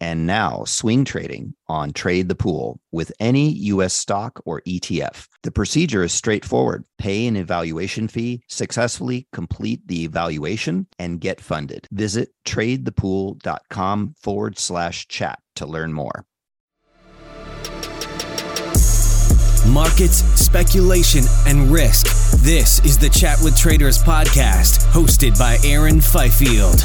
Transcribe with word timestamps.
and 0.00 0.26
now 0.26 0.64
swing 0.64 1.04
trading 1.04 1.54
on 1.68 1.92
Trade 1.92 2.28
the 2.28 2.34
Pool 2.34 2.80
with 2.90 3.12
any 3.20 3.50
U.S. 3.50 3.94
stock 3.94 4.40
or 4.44 4.62
ETF. 4.62 5.28
The 5.42 5.50
procedure 5.50 6.02
is 6.02 6.12
straightforward. 6.12 6.84
Pay 6.98 7.26
an 7.26 7.36
evaluation 7.36 8.08
fee, 8.08 8.42
successfully 8.48 9.28
complete 9.32 9.86
the 9.86 10.04
evaluation, 10.04 10.86
and 10.98 11.20
get 11.20 11.40
funded. 11.40 11.86
Visit 11.90 12.30
tradethepool.com 12.46 14.14
forward 14.18 14.58
slash 14.58 15.08
chat 15.08 15.38
to 15.56 15.66
learn 15.66 15.92
more. 15.92 16.24
Markets, 19.68 20.24
speculation, 20.40 21.24
and 21.46 21.70
risk. 21.70 22.06
This 22.42 22.84
is 22.84 22.98
the 22.98 23.08
Chat 23.08 23.38
with 23.42 23.56
Traders 23.56 24.02
podcast, 24.02 24.84
hosted 24.90 25.38
by 25.38 25.58
Aaron 25.64 26.00
Fifield. 26.00 26.80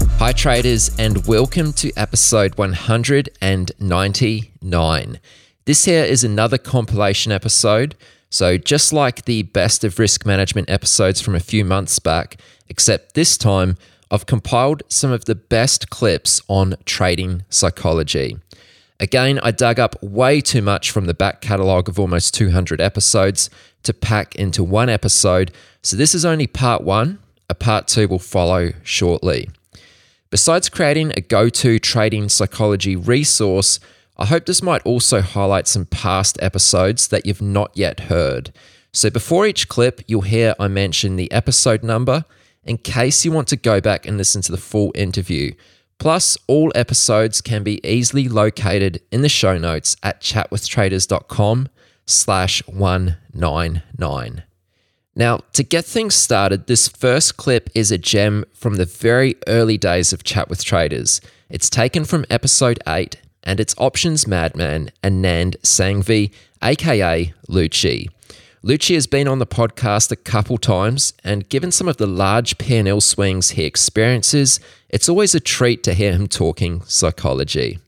Hi, 0.00 0.32
traders, 0.32 0.90
and 0.98 1.26
welcome 1.26 1.72
to 1.74 1.92
episode 1.96 2.58
199. 2.58 5.20
This 5.64 5.84
here 5.84 6.04
is 6.04 6.24
another 6.24 6.58
compilation 6.58 7.32
episode. 7.32 7.96
So, 8.28 8.58
just 8.58 8.92
like 8.92 9.24
the 9.24 9.42
best 9.42 9.84
of 9.84 9.98
risk 9.98 10.26
management 10.26 10.70
episodes 10.70 11.20
from 11.20 11.34
a 11.34 11.40
few 11.40 11.64
months 11.64 11.98
back, 11.98 12.36
except 12.68 13.14
this 13.14 13.36
time 13.36 13.76
I've 14.10 14.26
compiled 14.26 14.82
some 14.88 15.10
of 15.10 15.24
the 15.24 15.34
best 15.34 15.90
clips 15.90 16.40
on 16.48 16.76
trading 16.84 17.44
psychology. 17.48 18.36
Again, 18.98 19.40
I 19.42 19.50
dug 19.50 19.80
up 19.80 20.02
way 20.02 20.40
too 20.40 20.62
much 20.62 20.90
from 20.90 21.06
the 21.06 21.14
back 21.14 21.40
catalogue 21.40 21.88
of 21.88 21.98
almost 21.98 22.34
200 22.34 22.80
episodes 22.80 23.50
to 23.82 23.94
pack 23.94 24.36
into 24.36 24.62
one 24.62 24.88
episode. 24.88 25.50
So, 25.82 25.96
this 25.96 26.14
is 26.14 26.24
only 26.24 26.46
part 26.46 26.82
one. 26.82 27.18
A 27.48 27.54
part 27.54 27.88
two 27.88 28.06
will 28.06 28.18
follow 28.18 28.72
shortly. 28.84 29.48
Besides 30.30 30.68
creating 30.68 31.12
a 31.16 31.20
go 31.20 31.48
to 31.48 31.78
trading 31.80 32.28
psychology 32.28 32.94
resource, 32.94 33.80
I 34.16 34.26
hope 34.26 34.46
this 34.46 34.62
might 34.62 34.82
also 34.82 35.22
highlight 35.22 35.66
some 35.66 35.86
past 35.86 36.38
episodes 36.40 37.08
that 37.08 37.26
you've 37.26 37.42
not 37.42 37.72
yet 37.74 38.00
heard. 38.00 38.52
So 38.92 39.10
before 39.10 39.46
each 39.46 39.68
clip, 39.68 40.02
you'll 40.06 40.20
hear 40.22 40.54
I 40.60 40.68
mention 40.68 41.16
the 41.16 41.30
episode 41.32 41.82
number 41.82 42.24
in 42.64 42.78
case 42.78 43.24
you 43.24 43.32
want 43.32 43.48
to 43.48 43.56
go 43.56 43.80
back 43.80 44.06
and 44.06 44.16
listen 44.16 44.42
to 44.42 44.52
the 44.52 44.58
full 44.58 44.92
interview. 44.94 45.52
Plus, 45.98 46.38
all 46.46 46.70
episodes 46.74 47.40
can 47.40 47.62
be 47.62 47.80
easily 47.86 48.28
located 48.28 49.02
in 49.10 49.22
the 49.22 49.28
show 49.28 49.58
notes 49.58 49.96
at 50.02 50.20
chatwithtraders.com 50.20 51.68
slash 52.06 52.66
199. 52.66 54.42
Now, 55.16 55.40
to 55.54 55.64
get 55.64 55.84
things 55.84 56.14
started, 56.14 56.66
this 56.66 56.88
first 56.88 57.36
clip 57.36 57.68
is 57.74 57.90
a 57.90 57.98
gem 57.98 58.44
from 58.54 58.76
the 58.76 58.84
very 58.84 59.34
early 59.48 59.76
days 59.76 60.12
of 60.12 60.22
Chat 60.22 60.48
with 60.48 60.64
Traders. 60.64 61.20
It's 61.48 61.68
taken 61.68 62.04
from 62.04 62.24
episode 62.30 62.78
8 62.86 63.16
and 63.42 63.58
it's 63.58 63.74
options 63.78 64.26
madman 64.26 64.92
Anand 65.02 65.56
Sanghvi, 65.62 66.32
aka 66.62 67.32
Lucci. 67.48 68.08
Lucci 68.62 68.94
has 68.94 69.06
been 69.06 69.26
on 69.26 69.38
the 69.38 69.46
podcast 69.46 70.12
a 70.12 70.16
couple 70.16 70.58
times, 70.58 71.14
and 71.24 71.48
given 71.48 71.72
some 71.72 71.88
of 71.88 71.96
the 71.96 72.06
large 72.06 72.58
P&L 72.58 73.00
swings 73.00 73.52
he 73.52 73.64
experiences, 73.64 74.60
it's 74.90 75.08
always 75.08 75.34
a 75.34 75.40
treat 75.40 75.82
to 75.82 75.94
hear 75.94 76.12
him 76.12 76.26
talking 76.26 76.82
psychology. 76.82 77.78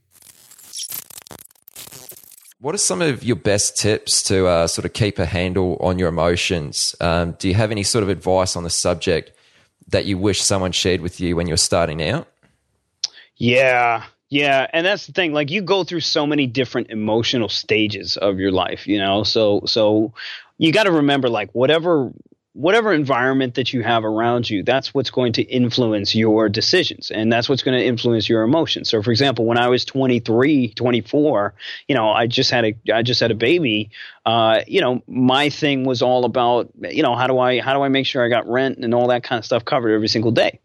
What 2.62 2.76
are 2.76 2.78
some 2.78 3.02
of 3.02 3.24
your 3.24 3.34
best 3.34 3.76
tips 3.76 4.22
to 4.28 4.46
uh, 4.46 4.68
sort 4.68 4.84
of 4.84 4.92
keep 4.92 5.18
a 5.18 5.26
handle 5.26 5.76
on 5.80 5.98
your 5.98 6.08
emotions? 6.08 6.94
Um, 7.00 7.32
do 7.32 7.48
you 7.48 7.54
have 7.54 7.72
any 7.72 7.82
sort 7.82 8.04
of 8.04 8.08
advice 8.08 8.54
on 8.54 8.62
the 8.62 8.70
subject 8.70 9.32
that 9.88 10.04
you 10.04 10.16
wish 10.16 10.40
someone 10.40 10.70
shared 10.70 11.00
with 11.00 11.20
you 11.20 11.34
when 11.34 11.48
you're 11.48 11.56
starting 11.56 12.00
out? 12.00 12.28
Yeah, 13.36 14.04
yeah, 14.28 14.68
and 14.72 14.86
that's 14.86 15.08
the 15.08 15.12
thing. 15.12 15.32
Like 15.32 15.50
you 15.50 15.60
go 15.60 15.82
through 15.82 16.02
so 16.02 16.24
many 16.24 16.46
different 16.46 16.90
emotional 16.90 17.48
stages 17.48 18.16
of 18.16 18.38
your 18.38 18.52
life, 18.52 18.86
you 18.86 18.98
know. 18.98 19.24
So 19.24 19.62
so 19.66 20.14
you 20.58 20.70
got 20.70 20.84
to 20.84 20.92
remember 20.92 21.28
like 21.28 21.50
whatever 21.54 22.12
whatever 22.54 22.92
environment 22.92 23.54
that 23.54 23.72
you 23.72 23.82
have 23.82 24.04
around 24.04 24.48
you, 24.48 24.62
that's 24.62 24.92
what's 24.92 25.10
going 25.10 25.32
to 25.32 25.42
influence 25.42 26.14
your 26.14 26.48
decisions 26.48 27.10
and 27.10 27.32
that's 27.32 27.48
what's 27.48 27.62
going 27.62 27.78
to 27.78 27.84
influence 27.84 28.28
your 28.28 28.42
emotions. 28.42 28.90
So 28.90 29.02
for 29.02 29.10
example, 29.10 29.46
when 29.46 29.56
I 29.56 29.68
was 29.68 29.84
23, 29.86 30.68
24, 30.68 31.54
you 31.88 31.94
know, 31.94 32.10
I 32.10 32.26
just 32.26 32.50
had 32.50 32.64
a 32.64 32.74
I 32.92 33.02
just 33.02 33.20
had 33.20 33.30
a 33.30 33.34
baby, 33.34 33.90
uh, 34.26 34.60
you 34.66 34.82
know, 34.82 35.02
my 35.06 35.48
thing 35.48 35.84
was 35.84 36.02
all 36.02 36.24
about, 36.26 36.70
you 36.80 37.02
know, 37.02 37.14
how 37.14 37.26
do 37.26 37.38
I 37.38 37.60
how 37.60 37.72
do 37.72 37.82
I 37.82 37.88
make 37.88 38.06
sure 38.06 38.24
I 38.24 38.28
got 38.28 38.46
rent 38.46 38.78
and 38.78 38.94
all 38.94 39.08
that 39.08 39.24
kind 39.24 39.38
of 39.38 39.46
stuff 39.46 39.64
covered 39.64 39.94
every 39.94 40.08
single 40.08 40.32
day 40.32 40.60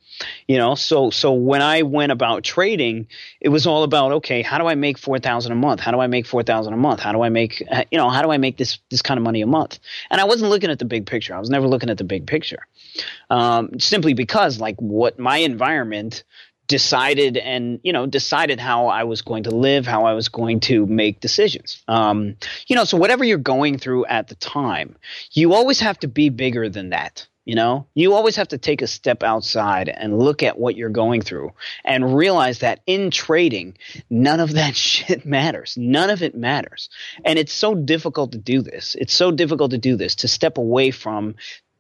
you 0.48 0.58
know? 0.58 0.76
So 0.76 1.10
so 1.10 1.34
when 1.34 1.62
i 1.62 1.82
went 1.82 2.12
about 2.12 2.44
trading 2.44 3.08
it 3.42 3.50
was 3.50 3.68
all 3.68 3.84
about 3.84 4.12
okay 4.14 4.42
how 4.42 4.58
do 4.58 4.68
i 4.68 4.76
make 4.76 4.98
4000 4.98 5.52
a 5.52 5.56
month? 5.56 5.80
How 5.80 5.92
do 5.92 6.00
i 6.00 6.08
make 6.08 6.26
4000 6.26 6.74
a 6.74 6.78
month? 6.78 7.00
How 7.00 7.12
do 7.12 7.22
i 7.22 7.30
make 7.30 7.62
you 7.92 7.98
know 7.98 8.10
how 8.10 8.22
do 8.22 8.32
i 8.32 8.38
make 8.38 8.58
this 8.58 8.80
this 8.90 9.02
kind 9.02 9.18
of 9.18 9.24
money 9.24 9.42
a 9.42 9.48
month? 9.48 9.80
And 10.10 10.20
i 10.22 10.26
wasn't 10.26 10.50
looking 10.50 10.70
at 10.70 10.80
the 10.80 10.86
big 10.86 11.06
picture. 11.06 11.36
I 11.36 11.40
was 11.40 11.50
never 11.50 11.68
looking 11.68 11.90
at 11.90 11.98
the 11.98 12.04
big 12.04 12.28
picture. 12.28 12.66
Um, 13.30 13.80
simply 13.80 14.14
because 14.14 14.60
like 14.60 14.76
what 14.78 15.20
my 15.20 15.38
environment 15.38 16.24
decided 16.68 17.38
and 17.38 17.80
you 17.84 17.94
know 17.94 18.06
decided 18.06 18.60
how 18.60 18.88
I 18.88 19.04
was 19.06 19.22
going 19.22 19.44
to 19.44 19.52
live, 19.52 19.88
how 19.88 20.06
I 20.06 20.14
was 20.14 20.30
going 20.30 20.60
to 20.62 20.86
make 20.86 21.20
decisions. 21.20 21.82
Um, 21.88 22.36
you 22.68 22.76
know, 22.76 22.84
so 22.84 22.98
whatever 22.98 23.24
you're 23.24 23.38
going 23.38 23.78
through 23.78 24.06
at 24.06 24.28
the 24.28 24.36
time, 24.36 24.98
you 25.32 25.54
always 25.54 25.80
have 25.80 26.00
to 26.00 26.08
be 26.08 26.30
bigger 26.30 26.70
than 26.70 26.90
that. 26.90 27.28
You 27.48 27.56
know, 27.56 27.88
you 27.96 28.14
always 28.14 28.36
have 28.36 28.50
to 28.50 28.58
take 28.58 28.82
a 28.82 28.88
step 28.88 29.24
outside 29.24 29.88
and 29.88 30.20
look 30.20 30.44
at 30.44 30.60
what 30.60 30.76
you're 30.76 30.90
going 30.90 31.22
through 31.22 31.54
and 31.86 32.14
realize 32.14 32.60
that 32.60 32.82
in 32.86 33.10
trading, 33.10 33.78
none 34.10 34.42
of 34.42 34.52
that 34.56 34.76
shit 34.76 35.26
matters. 35.26 35.78
None 35.78 36.10
of 36.10 36.22
it 36.22 36.36
matters. 36.36 36.90
And 37.24 37.40
it's 37.40 37.54
so 37.54 37.74
difficult 37.74 38.34
to 38.34 38.38
do 38.38 38.62
this. 38.62 38.98
It's 39.00 39.14
so 39.14 39.32
difficult 39.32 39.72
to 39.72 39.78
do 39.78 39.96
this, 39.96 40.16
to 40.16 40.28
step 40.28 40.58
away 40.58 40.92
from 40.92 41.36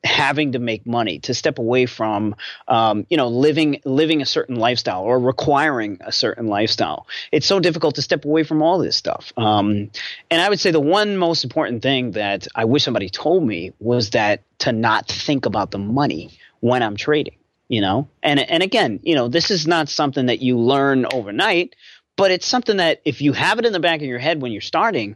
having 0.07 0.53
to 0.53 0.59
make 0.59 0.85
money 0.85 1.19
to 1.19 1.34
step 1.34 1.59
away 1.59 1.85
from 1.85 2.35
um, 2.68 3.06
you 3.09 3.18
know 3.18 3.28
living 3.28 3.81
living 3.85 4.22
a 4.22 4.25
certain 4.25 4.55
lifestyle 4.55 5.03
or 5.03 5.20
requiring 5.20 5.99
a 6.02 6.11
certain 6.11 6.47
lifestyle. 6.47 7.08
It's 7.32 7.46
so 7.46 7.59
difficult 7.59 7.96
to 7.96 8.02
step 8.02 8.26
away 8.26 8.43
from 8.43 8.61
all 8.61 8.79
this 8.79 8.96
stuff. 8.96 9.32
Um, 9.37 9.91
and 10.29 10.41
i 10.41 10.49
would 10.49 10.59
say 10.59 10.72
the 10.72 10.79
one 10.79 11.17
most 11.17 11.43
important 11.43 11.82
thing 11.82 12.11
that 12.11 12.47
i 12.55 12.66
wish 12.66 12.84
somebody 12.84 13.09
told 13.09 13.43
me 13.46 13.73
was 13.79 14.11
that 14.11 14.41
to 14.59 14.72
not 14.72 15.08
think 15.08 15.46
about 15.46 15.72
the 15.72 15.78
money 15.78 16.32
when 16.59 16.84
i'm 16.84 16.96
trading 16.96 17.35
you 17.70 17.82
know? 17.82 18.08
And 18.23 18.40
and 18.40 18.64
again 18.64 18.99
you 19.03 19.16
know 19.16 19.28
this 19.28 19.52
is 19.52 19.67
not 19.67 19.90
something 19.90 20.28
that 20.28 20.41
you 20.41 20.58
learn 20.58 21.05
overnight 21.11 21.76
but 22.16 22.32
it's 22.32 22.47
something 22.47 22.78
that 22.78 23.02
if 23.05 23.22
you 23.22 23.34
have 23.34 23.59
it 23.59 23.66
in 23.66 23.73
the 23.73 23.79
back 23.79 24.02
of 24.02 24.08
your 24.08 24.20
head 24.20 24.41
when 24.41 24.52
you're 24.52 24.61
starting 24.61 25.16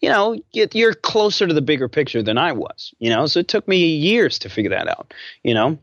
you 0.00 0.08
know, 0.08 0.40
you're 0.52 0.94
closer 0.94 1.46
to 1.46 1.54
the 1.54 1.62
bigger 1.62 1.88
picture 1.88 2.22
than 2.22 2.38
I 2.38 2.52
was, 2.52 2.94
you 2.98 3.10
know, 3.10 3.26
so 3.26 3.40
it 3.40 3.48
took 3.48 3.66
me 3.66 3.78
years 3.96 4.38
to 4.40 4.48
figure 4.48 4.70
that 4.70 4.88
out, 4.88 5.12
you 5.42 5.54
know, 5.54 5.78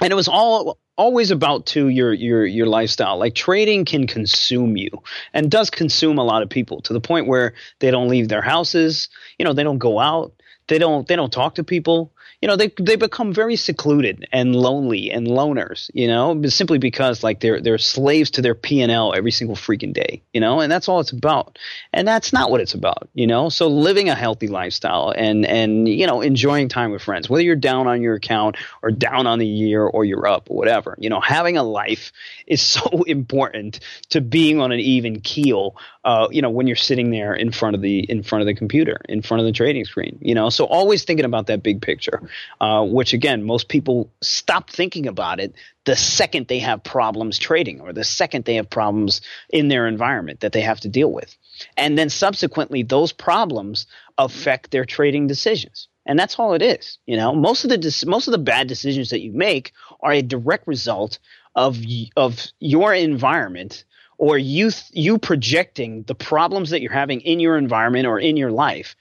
and 0.00 0.12
it 0.12 0.14
was 0.14 0.28
all 0.28 0.78
always 0.96 1.30
about 1.30 1.66
to 1.66 1.88
your 1.88 2.12
your 2.12 2.44
your 2.46 2.66
lifestyle. 2.66 3.18
Like 3.18 3.34
trading 3.34 3.84
can 3.84 4.06
consume 4.06 4.76
you 4.76 4.90
and 5.32 5.50
does 5.50 5.70
consume 5.70 6.18
a 6.18 6.24
lot 6.24 6.42
of 6.42 6.50
people 6.50 6.80
to 6.82 6.92
the 6.92 7.00
point 7.00 7.26
where 7.26 7.54
they 7.80 7.90
don't 7.90 8.08
leave 8.08 8.28
their 8.28 8.42
houses 8.42 9.08
you 9.38 9.44
know 9.44 9.52
they 9.52 9.62
don't 9.62 9.78
go 9.78 9.98
out 9.98 10.32
they 10.68 10.78
don't 10.78 11.06
they 11.06 11.16
don't 11.16 11.32
talk 11.32 11.54
to 11.56 11.64
people 11.64 12.12
you 12.42 12.48
know, 12.48 12.56
they 12.56 12.72
they 12.78 12.96
become 12.96 13.32
very 13.32 13.56
secluded 13.56 14.28
and 14.32 14.54
lonely 14.54 15.10
and 15.10 15.26
loners, 15.26 15.90
you 15.94 16.06
know, 16.06 16.42
simply 16.44 16.78
because 16.78 17.22
like 17.22 17.40
they're 17.40 17.60
they're 17.60 17.78
slaves 17.78 18.30
to 18.32 18.42
their 18.42 18.54
P 18.54 18.82
and 18.82 18.92
L 18.92 19.14
every 19.14 19.30
single 19.30 19.56
freaking 19.56 19.92
day, 19.92 20.22
you 20.34 20.40
know, 20.40 20.60
and 20.60 20.70
that's 20.70 20.88
all 20.88 21.00
it's 21.00 21.12
about. 21.12 21.58
And 21.92 22.06
that's 22.06 22.32
not 22.32 22.50
what 22.50 22.60
it's 22.60 22.74
about, 22.74 23.08
you 23.14 23.26
know. 23.26 23.48
So 23.48 23.68
living 23.68 24.10
a 24.10 24.14
healthy 24.14 24.48
lifestyle 24.48 25.14
and 25.16 25.46
and 25.46 25.88
you 25.88 26.06
know 26.06 26.20
enjoying 26.20 26.68
time 26.68 26.90
with 26.90 27.02
friends, 27.02 27.30
whether 27.30 27.42
you're 27.42 27.56
down 27.56 27.86
on 27.86 28.02
your 28.02 28.14
account 28.14 28.56
or 28.82 28.90
down 28.90 29.26
on 29.26 29.38
the 29.38 29.46
year 29.46 29.82
or 29.82 30.04
you're 30.04 30.26
up 30.26 30.50
or 30.50 30.56
whatever, 30.56 30.94
you 30.98 31.08
know, 31.08 31.20
having 31.20 31.56
a 31.56 31.62
life 31.62 32.12
is 32.46 32.60
so 32.60 33.02
important 33.06 33.80
to 34.10 34.20
being 34.20 34.60
on 34.60 34.72
an 34.72 34.80
even 34.80 35.20
keel. 35.20 35.76
Uh, 36.04 36.28
you 36.30 36.40
know, 36.40 36.50
when 36.50 36.68
you're 36.68 36.76
sitting 36.76 37.10
there 37.10 37.34
in 37.34 37.50
front 37.50 37.74
of 37.74 37.82
the 37.82 37.98
in 37.98 38.22
front 38.22 38.40
of 38.40 38.46
the 38.46 38.54
computer, 38.54 39.00
in 39.08 39.22
front 39.22 39.40
of 39.40 39.46
the 39.46 39.52
trading 39.52 39.84
screen, 39.84 40.18
you 40.20 40.34
know. 40.34 40.50
So 40.50 40.64
always 40.64 41.02
thinking 41.02 41.24
about 41.24 41.48
that 41.48 41.64
big 41.64 41.82
picture, 41.82 42.25
uh, 42.60 42.84
which 42.84 43.12
again, 43.12 43.44
most 43.44 43.68
people 43.68 44.10
stop 44.20 44.70
thinking 44.70 45.06
about 45.06 45.40
it 45.40 45.54
the 45.84 45.96
second 45.96 46.48
they 46.48 46.58
have 46.58 46.82
problems 46.82 47.38
trading 47.38 47.80
or 47.80 47.92
the 47.92 48.04
second 48.04 48.44
they 48.44 48.56
have 48.56 48.68
problems 48.68 49.20
in 49.50 49.68
their 49.68 49.86
environment 49.86 50.40
that 50.40 50.52
they 50.52 50.60
have 50.60 50.80
to 50.80 50.88
deal 50.88 51.12
with. 51.12 51.36
And 51.76 51.96
then 51.96 52.10
subsequently, 52.10 52.82
those 52.82 53.12
problems 53.12 53.86
affect 54.18 54.70
their 54.70 54.84
trading 54.84 55.26
decisions. 55.26 55.88
And 56.04 56.18
that's 56.18 56.38
all 56.38 56.54
it 56.54 56.62
is. 56.62 56.98
You 57.06 57.16
know, 57.16 57.34
most 57.34 57.64
of 57.64 57.70
the 57.70 58.04
most 58.06 58.28
of 58.28 58.32
the 58.32 58.38
bad 58.38 58.68
decisions 58.68 59.10
that 59.10 59.22
you 59.22 59.32
make 59.32 59.72
are 60.00 60.12
a 60.12 60.22
direct 60.22 60.66
result 60.66 61.18
of 61.54 61.78
of 62.16 62.46
your 62.60 62.94
environment 62.94 63.84
or 64.18 64.38
you 64.38 64.70
you 64.92 65.18
projecting 65.18 66.02
the 66.04 66.14
problems 66.14 66.70
that 66.70 66.80
you're 66.80 66.92
having 66.92 67.20
in 67.22 67.40
your 67.40 67.56
environment 67.56 68.06
or 68.06 68.20
in 68.20 68.36
your 68.36 68.52
life 68.52 68.94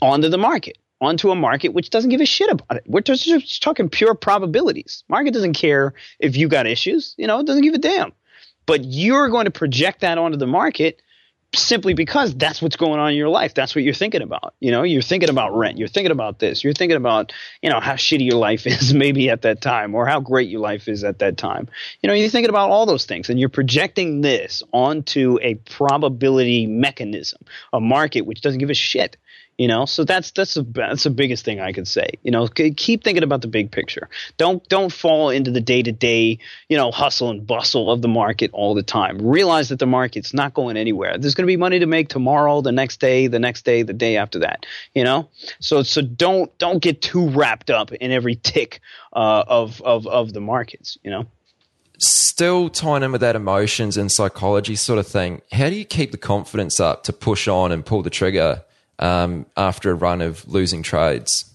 onto 0.00 0.28
the 0.28 0.38
market 0.38 0.78
onto 1.00 1.30
a 1.30 1.34
market 1.34 1.70
which 1.70 1.90
doesn't 1.90 2.10
give 2.10 2.20
a 2.20 2.26
shit 2.26 2.50
about 2.50 2.76
it. 2.76 2.84
We're 2.86 3.00
just, 3.00 3.62
talking 3.62 3.88
pure 3.88 4.14
probabilities. 4.14 5.04
Market 5.08 5.34
doesn't 5.34 5.54
care 5.54 5.94
if 6.18 6.36
you 6.36 6.48
got 6.48 6.66
issues, 6.66 7.14
you 7.16 7.26
know, 7.26 7.40
it 7.40 7.46
doesn't 7.46 7.62
give 7.62 7.74
a 7.74 7.78
damn. 7.78 8.12
But 8.66 8.84
you're 8.84 9.28
going 9.28 9.46
to 9.46 9.50
project 9.50 10.02
that 10.02 10.18
onto 10.18 10.36
the 10.36 10.46
market 10.46 11.02
simply 11.54 11.94
because 11.94 12.34
that's 12.34 12.62
what's 12.62 12.76
going 12.76 13.00
on 13.00 13.10
in 13.10 13.16
your 13.16 13.28
life. 13.28 13.54
That's 13.54 13.74
what 13.74 13.82
you're 13.82 13.94
thinking 13.94 14.22
about. 14.22 14.54
You 14.60 14.70
know, 14.70 14.82
you're 14.82 15.02
thinking 15.02 15.30
about 15.30 15.56
rent. 15.56 15.78
You're 15.78 15.88
thinking 15.88 16.12
about 16.12 16.38
this. 16.38 16.62
You're 16.62 16.72
thinking 16.72 16.96
about, 16.96 17.32
you 17.62 17.70
know, 17.70 17.80
how 17.80 17.94
shitty 17.94 18.24
your 18.24 18.38
life 18.38 18.66
is 18.66 18.94
maybe 19.04 19.30
at 19.30 19.42
that 19.42 19.60
time 19.60 19.94
or 19.94 20.06
how 20.06 20.20
great 20.20 20.48
your 20.48 20.60
life 20.60 20.88
is 20.88 21.02
at 21.02 21.18
that 21.18 21.36
time. 21.36 21.68
You 22.02 22.08
know, 22.08 22.14
you're 22.14 22.28
thinking 22.28 22.50
about 22.50 22.70
all 22.70 22.86
those 22.86 23.04
things 23.04 23.30
and 23.30 23.40
you're 23.40 23.48
projecting 23.48 24.20
this 24.20 24.62
onto 24.72 25.38
a 25.42 25.54
probability 25.54 26.66
mechanism, 26.66 27.42
a 27.72 27.80
market 27.80 28.22
which 28.22 28.42
doesn't 28.42 28.60
give 28.60 28.70
a 28.70 28.74
shit. 28.74 29.16
You 29.60 29.68
know, 29.68 29.84
so 29.84 30.04
that's 30.04 30.30
that's 30.30 30.56
a, 30.56 30.62
that's 30.62 31.04
the 31.04 31.10
biggest 31.10 31.44
thing 31.44 31.60
I 31.60 31.72
could 31.72 31.86
say. 31.86 32.12
You 32.22 32.30
know, 32.30 32.48
keep 32.48 33.04
thinking 33.04 33.22
about 33.22 33.42
the 33.42 33.46
big 33.46 33.70
picture. 33.70 34.08
Don't 34.38 34.66
don't 34.70 34.90
fall 34.90 35.28
into 35.28 35.50
the 35.50 35.60
day 35.60 35.82
to 35.82 35.92
day, 35.92 36.38
you 36.70 36.78
know, 36.78 36.90
hustle 36.90 37.28
and 37.28 37.46
bustle 37.46 37.90
of 37.92 38.00
the 38.00 38.08
market 38.08 38.50
all 38.54 38.74
the 38.74 38.82
time. 38.82 39.18
Realize 39.18 39.68
that 39.68 39.78
the 39.78 39.84
market's 39.84 40.32
not 40.32 40.54
going 40.54 40.78
anywhere. 40.78 41.18
There's 41.18 41.34
going 41.34 41.44
to 41.44 41.52
be 41.52 41.58
money 41.58 41.78
to 41.78 41.84
make 41.84 42.08
tomorrow, 42.08 42.62
the 42.62 42.72
next 42.72 43.00
day, 43.00 43.26
the 43.26 43.38
next 43.38 43.66
day, 43.66 43.82
the 43.82 43.92
day 43.92 44.16
after 44.16 44.38
that. 44.38 44.64
You 44.94 45.04
know, 45.04 45.28
so 45.58 45.82
so 45.82 46.00
don't 46.00 46.56
don't 46.56 46.78
get 46.82 47.02
too 47.02 47.28
wrapped 47.28 47.68
up 47.68 47.92
in 47.92 48.12
every 48.12 48.36
tick 48.36 48.80
uh, 49.12 49.44
of 49.46 49.82
of 49.82 50.06
of 50.06 50.32
the 50.32 50.40
markets. 50.40 50.96
You 51.04 51.10
know 51.10 51.26
still 51.98 52.70
tying 52.70 53.02
in 53.02 53.12
with 53.12 53.20
that 53.20 53.36
emotions 53.36 53.98
and 53.98 54.10
psychology 54.10 54.74
sort 54.74 54.98
of 54.98 55.06
thing, 55.06 55.42
how 55.52 55.68
do 55.68 55.74
you 55.74 55.84
keep 55.84 56.12
the 56.12 56.16
confidence 56.16 56.80
up 56.80 57.04
to 57.04 57.12
push 57.12 57.46
on 57.46 57.70
and 57.70 57.84
pull 57.84 58.00
the 58.00 58.08
trigger 58.08 58.64
um, 59.00 59.46
after 59.56 59.90
a 59.90 59.94
run 59.94 60.20
of 60.20 60.46
losing 60.46 60.82
trades? 60.82 61.50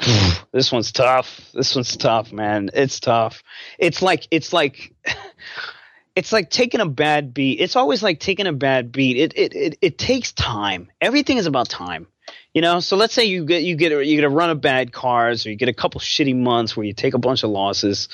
this 0.52 0.70
one's 0.70 0.92
tough. 0.92 1.40
This 1.54 1.74
one's 1.74 1.96
tough, 1.96 2.32
man. 2.32 2.70
It's 2.74 3.00
tough. 3.00 3.42
It's 3.78 4.02
like 4.02 4.28
it's 4.30 4.52
like 4.52 4.94
it's 6.16 6.32
like 6.32 6.50
taking 6.50 6.80
a 6.80 6.88
bad 6.88 7.32
beat. 7.34 7.60
It's 7.60 7.76
always 7.76 8.02
like 8.02 8.20
taking 8.20 8.46
a 8.46 8.52
bad 8.52 8.92
beat. 8.92 9.16
It 9.16 9.32
it 9.36 9.54
it, 9.54 9.78
it 9.80 9.98
takes 9.98 10.32
time. 10.32 10.90
Everything 11.00 11.38
is 11.38 11.46
about 11.46 11.68
time. 11.68 12.06
You 12.54 12.62
know, 12.62 12.80
so 12.80 12.96
let's 12.96 13.14
say 13.14 13.24
you 13.24 13.44
get 13.44 13.62
you 13.62 13.76
get 13.76 13.92
you 14.06 14.16
get 14.16 14.24
a 14.24 14.28
run 14.28 14.50
of 14.50 14.60
bad 14.60 14.92
cards, 14.92 15.46
or 15.46 15.50
you 15.50 15.56
get 15.56 15.68
a 15.68 15.74
couple 15.74 16.00
shitty 16.00 16.36
months 16.36 16.76
where 16.76 16.84
you 16.84 16.92
take 16.92 17.14
a 17.14 17.18
bunch 17.18 17.42
of 17.42 17.50
losses. 17.50 18.08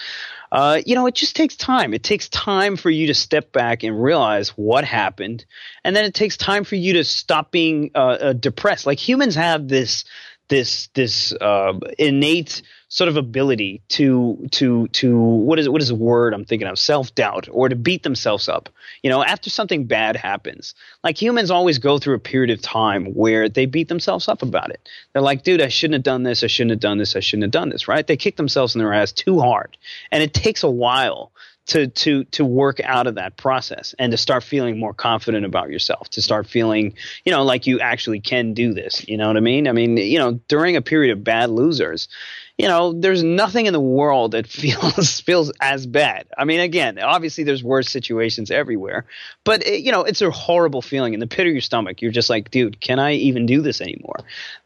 Uh, 0.54 0.80
you 0.86 0.94
know, 0.94 1.08
it 1.08 1.16
just 1.16 1.34
takes 1.34 1.56
time. 1.56 1.92
It 1.92 2.04
takes 2.04 2.28
time 2.28 2.76
for 2.76 2.88
you 2.88 3.08
to 3.08 3.14
step 3.14 3.50
back 3.50 3.82
and 3.82 4.00
realize 4.00 4.50
what 4.50 4.84
happened, 4.84 5.44
and 5.82 5.96
then 5.96 6.04
it 6.04 6.14
takes 6.14 6.36
time 6.36 6.62
for 6.62 6.76
you 6.76 6.92
to 6.92 7.02
stop 7.02 7.50
being 7.50 7.90
uh, 7.96 7.98
uh, 7.98 8.32
depressed. 8.34 8.86
Like 8.86 9.00
humans 9.00 9.34
have 9.34 9.66
this 9.66 10.04
this 10.48 10.88
this 10.94 11.32
uh, 11.32 11.72
innate 11.98 12.62
sort 12.94 13.08
of 13.08 13.16
ability 13.16 13.82
to 13.88 14.46
to 14.52 14.86
to 14.86 15.18
what 15.18 15.58
is 15.58 15.68
what 15.68 15.82
is 15.82 15.88
the 15.88 15.96
word 15.96 16.32
I'm 16.32 16.44
thinking 16.44 16.68
of 16.68 16.78
self 16.78 17.12
doubt 17.12 17.48
or 17.50 17.68
to 17.68 17.74
beat 17.74 18.04
themselves 18.04 18.48
up. 18.48 18.68
You 19.02 19.10
know, 19.10 19.24
after 19.24 19.50
something 19.50 19.86
bad 19.86 20.14
happens, 20.14 20.76
like 21.02 21.20
humans 21.20 21.50
always 21.50 21.78
go 21.78 21.98
through 21.98 22.14
a 22.14 22.20
period 22.20 22.50
of 22.50 22.62
time 22.62 23.06
where 23.06 23.48
they 23.48 23.66
beat 23.66 23.88
themselves 23.88 24.28
up 24.28 24.42
about 24.42 24.70
it. 24.70 24.88
They're 25.12 25.22
like, 25.22 25.42
dude, 25.42 25.60
I 25.60 25.68
shouldn't 25.68 25.94
have 25.94 26.02
done 26.04 26.22
this. 26.22 26.44
I 26.44 26.46
shouldn't 26.46 26.70
have 26.70 26.80
done 26.80 26.98
this. 26.98 27.16
I 27.16 27.20
shouldn't 27.20 27.42
have 27.42 27.50
done 27.50 27.70
this. 27.70 27.88
Right? 27.88 28.06
They 28.06 28.16
kick 28.16 28.36
themselves 28.36 28.76
in 28.76 28.78
their 28.78 28.94
ass 28.94 29.10
too 29.10 29.40
hard, 29.40 29.76
and 30.12 30.22
it 30.22 30.32
takes 30.32 30.62
a 30.62 30.70
while 30.70 31.32
to 31.66 31.88
to 31.88 32.24
to 32.24 32.44
work 32.44 32.78
out 32.84 33.06
of 33.06 33.14
that 33.14 33.36
process 33.36 33.94
and 33.98 34.12
to 34.12 34.18
start 34.18 34.44
feeling 34.44 34.78
more 34.78 34.92
confident 34.92 35.46
about 35.46 35.70
yourself 35.70 36.10
to 36.10 36.20
start 36.20 36.46
feeling 36.46 36.94
you 37.24 37.32
know 37.32 37.42
like 37.42 37.66
you 37.66 37.80
actually 37.80 38.20
can 38.20 38.52
do 38.52 38.74
this 38.74 39.06
you 39.08 39.16
know 39.16 39.28
what 39.28 39.36
i 39.36 39.40
mean 39.40 39.66
i 39.66 39.72
mean 39.72 39.96
you 39.96 40.18
know 40.18 40.32
during 40.48 40.76
a 40.76 40.82
period 40.82 41.10
of 41.10 41.24
bad 41.24 41.48
losers 41.48 42.08
you 42.58 42.68
know 42.68 42.92
there's 42.92 43.22
nothing 43.22 43.66
in 43.66 43.72
the 43.72 43.80
world 43.80 44.32
that 44.32 44.46
feels 44.48 45.20
feels 45.20 45.52
as 45.60 45.86
bad 45.86 46.26
i 46.38 46.44
mean 46.44 46.60
again 46.60 46.98
obviously 46.98 47.44
there's 47.44 47.64
worse 47.64 47.88
situations 47.90 48.50
everywhere 48.50 49.04
but 49.44 49.66
it, 49.66 49.82
you 49.82 49.92
know 49.92 50.02
it's 50.02 50.22
a 50.22 50.30
horrible 50.30 50.82
feeling 50.82 51.14
in 51.14 51.20
the 51.20 51.26
pit 51.26 51.46
of 51.46 51.52
your 51.52 51.60
stomach 51.60 52.00
you're 52.02 52.12
just 52.12 52.30
like 52.30 52.50
dude 52.50 52.80
can 52.80 52.98
i 52.98 53.12
even 53.12 53.46
do 53.46 53.60
this 53.60 53.80
anymore 53.80 54.20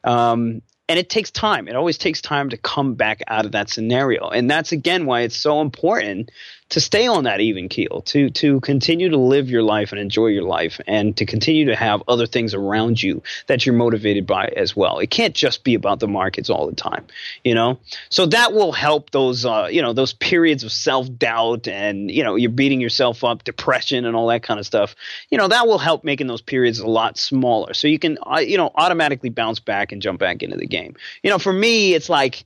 um, 0.04 0.62
and 0.88 0.98
it 0.98 1.10
takes 1.10 1.30
time. 1.30 1.68
It 1.68 1.76
always 1.76 1.98
takes 1.98 2.22
time 2.22 2.48
to 2.50 2.56
come 2.56 2.94
back 2.94 3.22
out 3.28 3.44
of 3.44 3.52
that 3.52 3.68
scenario. 3.68 4.28
And 4.30 4.50
that's 4.50 4.72
again 4.72 5.04
why 5.04 5.20
it's 5.20 5.36
so 5.36 5.60
important 5.60 6.30
to 6.70 6.80
stay 6.80 7.06
on 7.06 7.24
that 7.24 7.40
even 7.40 7.68
keel, 7.68 8.02
to 8.02 8.30
to 8.30 8.60
continue 8.60 9.08
to 9.08 9.16
live 9.16 9.48
your 9.48 9.62
life 9.62 9.92
and 9.92 10.00
enjoy 10.00 10.26
your 10.26 10.42
life, 10.42 10.80
and 10.86 11.16
to 11.16 11.24
continue 11.24 11.66
to 11.66 11.76
have 11.76 12.02
other 12.08 12.26
things 12.26 12.54
around 12.54 13.02
you 13.02 13.22
that 13.46 13.64
you're 13.64 13.74
motivated 13.74 14.26
by 14.26 14.52
as 14.56 14.76
well. 14.76 14.98
It 14.98 15.10
can't 15.10 15.34
just 15.34 15.64
be 15.64 15.74
about 15.74 16.00
the 16.00 16.08
markets 16.08 16.50
all 16.50 16.66
the 16.66 16.76
time, 16.76 17.06
you 17.44 17.54
know. 17.54 17.78
So 18.10 18.26
that 18.26 18.52
will 18.52 18.72
help 18.72 19.10
those 19.10 19.44
uh, 19.44 19.68
you 19.70 19.80
know 19.80 19.92
those 19.92 20.12
periods 20.12 20.62
of 20.64 20.72
self 20.72 21.08
doubt 21.16 21.68
and 21.68 22.10
you 22.10 22.22
know 22.22 22.36
you're 22.36 22.50
beating 22.50 22.80
yourself 22.80 23.24
up, 23.24 23.44
depression, 23.44 24.04
and 24.04 24.14
all 24.14 24.26
that 24.28 24.42
kind 24.42 24.60
of 24.60 24.66
stuff. 24.66 24.94
You 25.30 25.38
know 25.38 25.48
that 25.48 25.66
will 25.66 25.78
help 25.78 26.04
making 26.04 26.26
those 26.26 26.42
periods 26.42 26.78
a 26.80 26.86
lot 26.86 27.16
smaller, 27.16 27.72
so 27.72 27.88
you 27.88 27.98
can 27.98 28.18
uh, 28.26 28.40
you 28.40 28.56
know 28.58 28.70
automatically 28.74 29.30
bounce 29.30 29.60
back 29.60 29.92
and 29.92 30.02
jump 30.02 30.20
back 30.20 30.42
into 30.42 30.56
the 30.56 30.66
game. 30.66 30.96
You 31.22 31.30
know, 31.30 31.38
for 31.38 31.52
me, 31.52 31.94
it's 31.94 32.08
like 32.08 32.44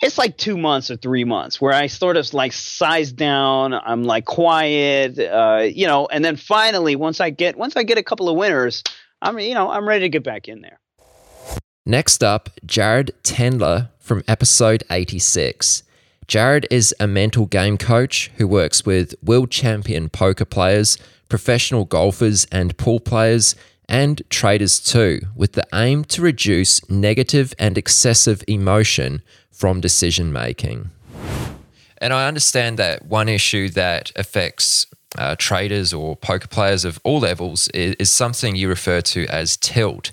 it's 0.00 0.18
like 0.18 0.36
two 0.36 0.56
months 0.56 0.90
or 0.90 0.96
three 0.96 1.24
months 1.24 1.60
where 1.60 1.72
I 1.72 1.88
sort 1.88 2.16
of 2.16 2.32
like 2.32 2.52
size 2.52 3.12
down. 3.12 3.74
I'm 3.74 4.04
like 4.04 4.26
quiet, 4.26 5.18
uh, 5.18 5.62
you 5.70 5.86
know, 5.86 6.06
and 6.06 6.24
then 6.24 6.36
finally, 6.36 6.94
once 6.96 7.20
I 7.20 7.30
get 7.30 7.56
once 7.56 7.76
I 7.76 7.82
get 7.82 7.98
a 7.98 8.02
couple 8.02 8.28
of 8.28 8.36
winners, 8.36 8.84
I'm 9.22 9.38
you 9.38 9.54
know 9.54 9.70
I'm 9.70 9.88
ready 9.88 10.04
to 10.04 10.08
get 10.08 10.22
back 10.22 10.48
in 10.48 10.60
there. 10.60 10.78
Next 11.84 12.22
up, 12.22 12.50
Jared 12.64 13.12
Tendler 13.22 13.88
from 13.98 14.22
episode 14.28 14.84
86. 14.90 15.82
Jared 16.26 16.66
is 16.70 16.94
a 17.00 17.06
mental 17.06 17.46
game 17.46 17.78
coach 17.78 18.30
who 18.36 18.46
works 18.46 18.84
with 18.84 19.14
world 19.22 19.50
champion 19.50 20.10
poker 20.10 20.44
players, 20.44 20.98
professional 21.30 21.86
golfers, 21.86 22.46
and 22.52 22.76
pool 22.76 23.00
players, 23.00 23.56
and 23.88 24.22
traders 24.28 24.78
too, 24.78 25.20
with 25.34 25.52
the 25.52 25.66
aim 25.72 26.04
to 26.04 26.20
reduce 26.20 26.88
negative 26.90 27.54
and 27.58 27.78
excessive 27.78 28.44
emotion 28.46 29.22
from 29.58 29.80
decision 29.80 30.32
making. 30.32 30.88
And 32.00 32.12
I 32.12 32.28
understand 32.28 32.78
that 32.78 33.06
one 33.06 33.28
issue 33.28 33.68
that 33.70 34.12
affects 34.14 34.86
uh, 35.18 35.34
traders 35.36 35.92
or 35.92 36.14
poker 36.14 36.46
players 36.46 36.84
of 36.84 37.00
all 37.02 37.18
levels 37.18 37.66
is, 37.68 37.96
is, 37.98 38.10
something 38.10 38.54
you 38.54 38.68
refer 38.68 39.00
to 39.00 39.26
as 39.26 39.56
tilt. 39.56 40.12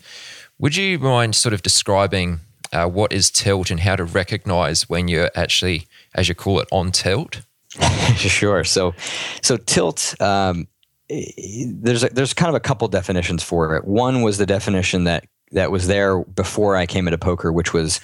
Would 0.57 0.75
you 0.75 0.97
mind 0.97 1.35
sort 1.35 1.53
of 1.53 1.61
describing 1.61 2.39
uh, 2.73 2.87
what 2.87 3.13
is 3.13 3.29
tilt 3.29 3.69
and 3.69 3.81
how 3.81 3.95
to 3.95 4.03
recognize 4.03 4.89
when 4.89 5.07
you're 5.07 5.29
actually, 5.35 5.85
as 6.15 6.27
you 6.27 6.33
call 6.33 6.59
it, 6.59 6.67
on 6.71 6.91
tilt? 6.91 7.41
sure. 8.15 8.63
So, 8.63 8.95
so 9.43 9.57
tilt. 9.57 10.19
Um, 10.19 10.67
there's 11.07 12.03
a, 12.03 12.09
there's 12.09 12.33
kind 12.33 12.49
of 12.49 12.55
a 12.55 12.59
couple 12.59 12.87
definitions 12.87 13.43
for 13.43 13.75
it. 13.75 13.85
One 13.85 14.23
was 14.23 14.39
the 14.39 14.47
definition 14.47 15.03
that 15.03 15.25
that 15.51 15.71
was 15.71 15.87
there 15.87 16.19
before 16.19 16.75
I 16.75 16.85
came 16.85 17.07
into 17.07 17.17
poker, 17.17 17.51
which 17.51 17.73
was 17.73 17.99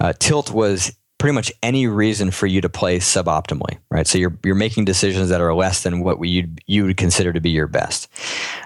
uh, 0.00 0.12
tilt 0.18 0.50
was 0.50 0.96
pretty 1.22 1.34
much 1.34 1.52
any 1.62 1.86
reason 1.86 2.32
for 2.32 2.48
you 2.48 2.60
to 2.60 2.68
play 2.68 2.98
suboptimally, 2.98 3.78
right? 3.90 4.08
So 4.08 4.18
you're 4.18 4.36
you're 4.44 4.56
making 4.56 4.86
decisions 4.86 5.28
that 5.28 5.40
are 5.40 5.54
less 5.54 5.84
than 5.84 6.00
what 6.00 6.18
we 6.18 6.48
you 6.66 6.84
would 6.84 6.96
consider 6.96 7.32
to 7.32 7.40
be 7.40 7.50
your 7.50 7.68
best. 7.68 8.08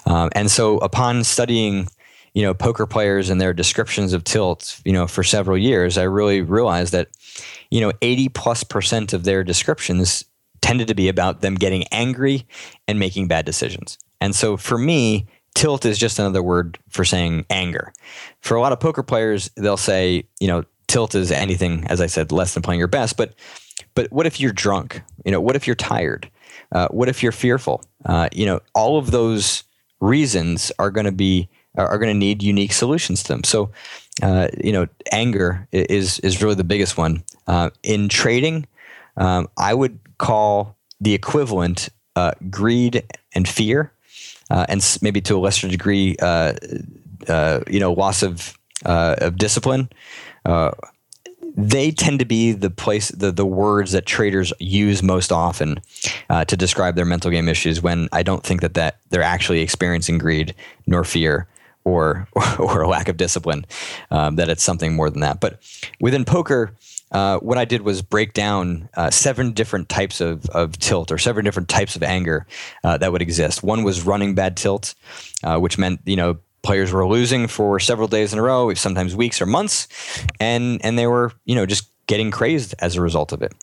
Um, 0.06 0.30
and 0.32 0.50
so 0.50 0.78
upon 0.78 1.22
studying 1.24 1.88
you 2.32 2.42
know 2.42 2.54
poker 2.54 2.86
players 2.86 3.28
and 3.28 3.40
their 3.40 3.52
descriptions 3.52 4.12
of 4.12 4.24
tilt, 4.24 4.80
you 4.84 4.92
know, 4.92 5.06
for 5.06 5.22
several 5.22 5.58
years, 5.58 5.98
I 5.98 6.04
really 6.04 6.40
realized 6.40 6.92
that 6.92 7.08
you 7.70 7.80
know 7.80 7.92
80 8.00 8.30
plus 8.30 8.64
percent 8.64 9.12
of 9.12 9.24
their 9.24 9.44
descriptions 9.44 10.24
tended 10.62 10.88
to 10.88 10.94
be 10.94 11.08
about 11.08 11.42
them 11.42 11.56
getting 11.56 11.84
angry 11.92 12.46
and 12.88 12.98
making 12.98 13.28
bad 13.28 13.44
decisions. 13.44 13.98
And 14.20 14.34
so 14.34 14.56
for 14.56 14.78
me, 14.78 15.26
tilt 15.56 15.84
is 15.84 15.98
just 15.98 16.18
another 16.18 16.42
word 16.42 16.78
for 16.90 17.04
saying 17.04 17.46
anger. 17.50 17.92
For 18.42 18.56
a 18.56 18.60
lot 18.60 18.72
of 18.72 18.78
poker 18.78 19.02
players, 19.02 19.50
they'll 19.56 19.76
say, 19.76 20.24
you 20.38 20.46
know, 20.46 20.64
tilt 20.86 21.14
is 21.14 21.32
anything, 21.32 21.84
as 21.86 22.00
I 22.00 22.06
said, 22.06 22.30
less 22.30 22.54
than 22.54 22.62
playing 22.62 22.78
your 22.78 22.88
best. 22.88 23.16
But 23.16 23.34
but 23.94 24.12
what 24.12 24.26
if 24.26 24.38
you're 24.38 24.52
drunk? 24.52 25.02
You 25.24 25.32
know, 25.32 25.40
what 25.40 25.56
if 25.56 25.66
you're 25.66 25.74
tired? 25.74 26.30
Uh, 26.70 26.88
what 26.88 27.08
if 27.08 27.22
you're 27.22 27.32
fearful? 27.32 27.82
Uh, 28.04 28.28
you 28.32 28.46
know, 28.46 28.60
all 28.74 28.98
of 28.98 29.10
those 29.10 29.64
reasons 30.00 30.70
are 30.78 30.90
going 30.90 31.06
to 31.06 31.12
be 31.12 31.48
are 31.76 31.98
going 31.98 32.12
to 32.12 32.18
need 32.18 32.42
unique 32.42 32.72
solutions 32.72 33.22
to 33.22 33.28
them. 33.28 33.44
So, 33.44 33.70
uh, 34.22 34.48
you 34.62 34.72
know, 34.72 34.86
anger 35.10 35.66
is 35.72 36.20
is 36.20 36.42
really 36.42 36.54
the 36.54 36.64
biggest 36.64 36.96
one 36.96 37.24
uh, 37.46 37.70
in 37.82 38.08
trading. 38.08 38.66
Um, 39.16 39.48
I 39.56 39.74
would 39.74 39.98
call 40.18 40.76
the 41.00 41.14
equivalent 41.14 41.88
uh, 42.14 42.32
greed 42.50 43.04
and 43.34 43.48
fear, 43.48 43.92
uh, 44.50 44.66
and 44.68 44.98
maybe 45.02 45.20
to 45.22 45.36
a 45.36 45.38
lesser 45.38 45.68
degree, 45.68 46.16
uh, 46.20 46.54
uh, 47.28 47.60
you 47.68 47.80
know, 47.80 47.92
loss 47.92 48.22
of 48.22 48.56
uh, 48.84 49.16
of 49.18 49.36
discipline. 49.36 49.88
they 51.58 51.90
tend 51.90 52.18
to 52.18 52.26
be 52.26 52.52
the 52.52 52.68
place, 52.68 53.08
the, 53.08 53.32
the 53.32 53.46
words 53.46 53.92
that 53.92 54.04
traders 54.04 54.52
use 54.58 55.02
most 55.02 55.32
often 55.32 55.80
to 56.46 56.56
describe 56.56 56.94
their 56.96 57.06
mental 57.06 57.30
game 57.30 57.48
issues. 57.48 57.82
When 57.82 58.08
I 58.12 58.22
don't 58.22 58.44
think 58.44 58.60
that 58.60 58.74
that 58.74 58.98
they're 59.10 59.22
actually 59.22 59.60
experiencing 59.60 60.18
greed 60.18 60.54
nor 60.86 61.02
fear, 61.04 61.48
or 61.86 62.28
or 62.58 62.82
a 62.82 62.88
lack 62.88 63.08
of 63.08 63.16
discipline. 63.16 63.64
Um, 64.10 64.36
that 64.36 64.50
it's 64.50 64.62
something 64.62 64.94
more 64.94 65.08
than 65.08 65.20
that. 65.20 65.40
But 65.40 65.62
within 66.00 66.26
poker, 66.26 66.72
uh, 67.12 67.38
what 67.38 67.58
I 67.58 67.64
did 67.64 67.82
was 67.82 68.02
break 68.02 68.32
down 68.32 68.88
uh, 68.94 69.10
seven 69.10 69.52
different 69.52 69.88
types 69.88 70.20
of, 70.20 70.46
of 70.50 70.78
tilt 70.78 71.12
or 71.12 71.18
seven 71.18 71.44
different 71.44 71.68
types 71.68 71.96
of 71.96 72.02
anger 72.02 72.46
uh, 72.82 72.98
that 72.98 73.12
would 73.12 73.22
exist. 73.22 73.62
One 73.62 73.84
was 73.84 74.02
running 74.02 74.34
bad 74.34 74.56
tilt, 74.56 74.94
uh, 75.44 75.58
which 75.58 75.78
meant 75.78 76.00
you 76.04 76.16
know 76.16 76.38
players 76.62 76.92
were 76.92 77.06
losing 77.06 77.46
for 77.46 77.78
several 77.78 78.08
days 78.08 78.32
in 78.32 78.38
a 78.38 78.42
row, 78.42 78.74
sometimes 78.74 79.14
weeks 79.14 79.40
or 79.40 79.46
months, 79.46 79.86
and 80.40 80.84
and 80.84 80.98
they 80.98 81.06
were 81.06 81.32
you 81.44 81.54
know 81.54 81.66
just 81.66 81.88
getting 82.06 82.30
crazed 82.30 82.74
as 82.80 82.96
a 82.96 83.00
result 83.00 83.32
of 83.32 83.42
it. 83.42 83.54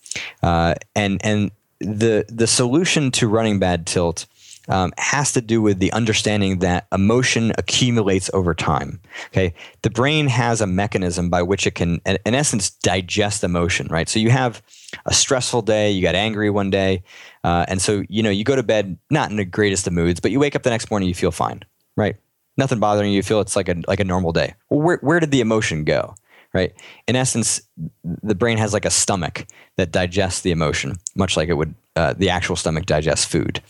Uh, 0.42 0.76
and 0.96 1.20
and 1.24 1.52
the 1.80 2.26
the 2.30 2.48
solution 2.48 3.12
to 3.12 3.28
running 3.28 3.60
bad 3.60 3.86
tilt 3.86 4.26
um, 4.67 4.93
has 4.98 5.32
to 5.34 5.41
do 5.41 5.62
with 5.62 5.79
the 5.79 5.91
understanding 5.91 6.60
that 6.60 6.88
emotion 6.91 7.51
accumulates 7.58 8.29
over 8.34 8.53
time. 8.53 9.00
Okay, 9.27 9.53
the 9.82 9.89
brain 9.89 10.27
has 10.27 10.62
a 10.62 10.67
mechanism 10.67 11.29
by 11.29 11.41
which 11.41 11.67
it 11.67 11.75
can, 11.75 12.01
in, 12.05 12.17
in 12.25 12.36
essence, 12.36 12.70
digest 12.70 13.43
emotion. 13.43 13.88
Right. 13.89 14.08
So 14.08 14.20
you 14.20 14.29
have 14.29 14.62
a 15.05 15.13
stressful 15.13 15.63
day, 15.63 15.91
you 15.91 16.01
got 16.01 16.15
angry 16.15 16.50
one 16.50 16.70
day, 16.70 17.03
uh, 17.43 17.65
and 17.67 17.82
so 17.82 18.03
you 18.10 18.24
know 18.24 18.29
you 18.29 18.43
go 18.43 18.55
to 18.55 18.63
bed 18.63 18.98
not 19.10 19.29
in 19.29 19.38
the 19.38 19.46
greatest 19.46 19.88
of 19.88 19.93
moods, 19.93 20.20
but 20.20 20.32
you 20.32 20.39
wake 20.39 20.55
up 20.55 20.63
the 20.63 20.70
next 20.70 20.89
morning, 20.89 21.08
you 21.08 21.15
feel 21.15 21.32
fine. 21.32 21.62
Right. 21.96 22.15
Nothing 22.58 22.79
bothering 22.79 23.12
you. 23.12 23.17
You 23.17 23.24
feel 23.24 23.41
it's 23.41 23.55
like 23.55 23.70
a 23.70 23.75
like 23.88 24.00
a 24.00 24.05
normal 24.05 24.32
day. 24.32 24.53
Well, 24.70 24.82
where 24.82 24.98
where 25.01 25.20
did 25.20 25.32
the 25.32 25.41
emotion 25.41 25.84
go? 25.84 26.15
right? 26.53 26.72
In 27.08 27.15
essence, 27.15 27.62
the 28.03 28.36
brain 28.36 28.58
has 28.58 28.74
like 28.74 28.86
a 28.86 28.91
stomach 28.91 29.48
that 29.77 29.91
digests 29.91 30.41
the 30.41 30.51
emotion, 30.51 30.98
much 31.15 31.36
like 31.36 31.50
it 31.50 31.55
would 31.55 31.74
uh, 31.96 32.14
the 32.14 32.30
actual 32.30 32.56
stomach 32.56 32.86
digests 32.86 33.26
food. 33.26 33.62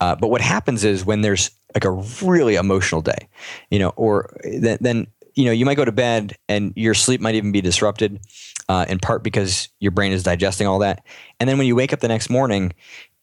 Uh, 0.00 0.14
but 0.14 0.28
what 0.28 0.40
happens 0.40 0.84
is 0.84 1.04
when 1.04 1.22
there's 1.22 1.50
like 1.74 1.84
a 1.84 1.90
really 2.22 2.54
emotional 2.56 3.00
day, 3.00 3.28
you 3.70 3.78
know, 3.78 3.90
or 3.96 4.36
then, 4.44 4.78
then 4.80 5.06
you 5.34 5.44
know 5.44 5.52
you 5.52 5.64
might 5.64 5.76
go 5.76 5.84
to 5.84 5.92
bed 5.92 6.36
and 6.48 6.72
your 6.76 6.94
sleep 6.94 7.20
might 7.20 7.34
even 7.34 7.52
be 7.52 7.60
disrupted, 7.60 8.20
uh, 8.68 8.86
in 8.88 8.98
part 8.98 9.24
because 9.24 9.68
your 9.80 9.90
brain 9.90 10.12
is 10.12 10.22
digesting 10.22 10.66
all 10.66 10.78
that, 10.80 11.04
and 11.40 11.48
then 11.48 11.58
when 11.58 11.66
you 11.66 11.74
wake 11.74 11.92
up 11.92 12.00
the 12.00 12.08
next 12.08 12.30
morning, 12.30 12.72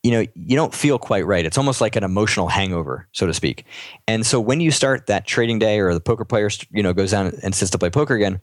you 0.03 0.11
know 0.11 0.25
you 0.33 0.55
don't 0.55 0.73
feel 0.73 0.97
quite 0.97 1.25
right. 1.25 1.45
It's 1.45 1.57
almost 1.57 1.81
like 1.81 1.95
an 1.95 2.03
emotional 2.03 2.47
hangover 2.47 3.07
so 3.11 3.27
to 3.27 3.33
speak. 3.33 3.65
And 4.07 4.25
so 4.25 4.39
when 4.39 4.59
you 4.59 4.71
start 4.71 5.07
that 5.07 5.27
trading 5.27 5.59
day 5.59 5.79
or 5.79 5.93
the 5.93 5.99
poker 5.99 6.25
player 6.25 6.49
you 6.71 6.81
know 6.81 6.93
goes 6.93 7.11
down 7.11 7.33
and 7.43 7.53
sits 7.53 7.71
to 7.71 7.77
play 7.77 7.89
poker 7.89 8.15
again 8.15 8.41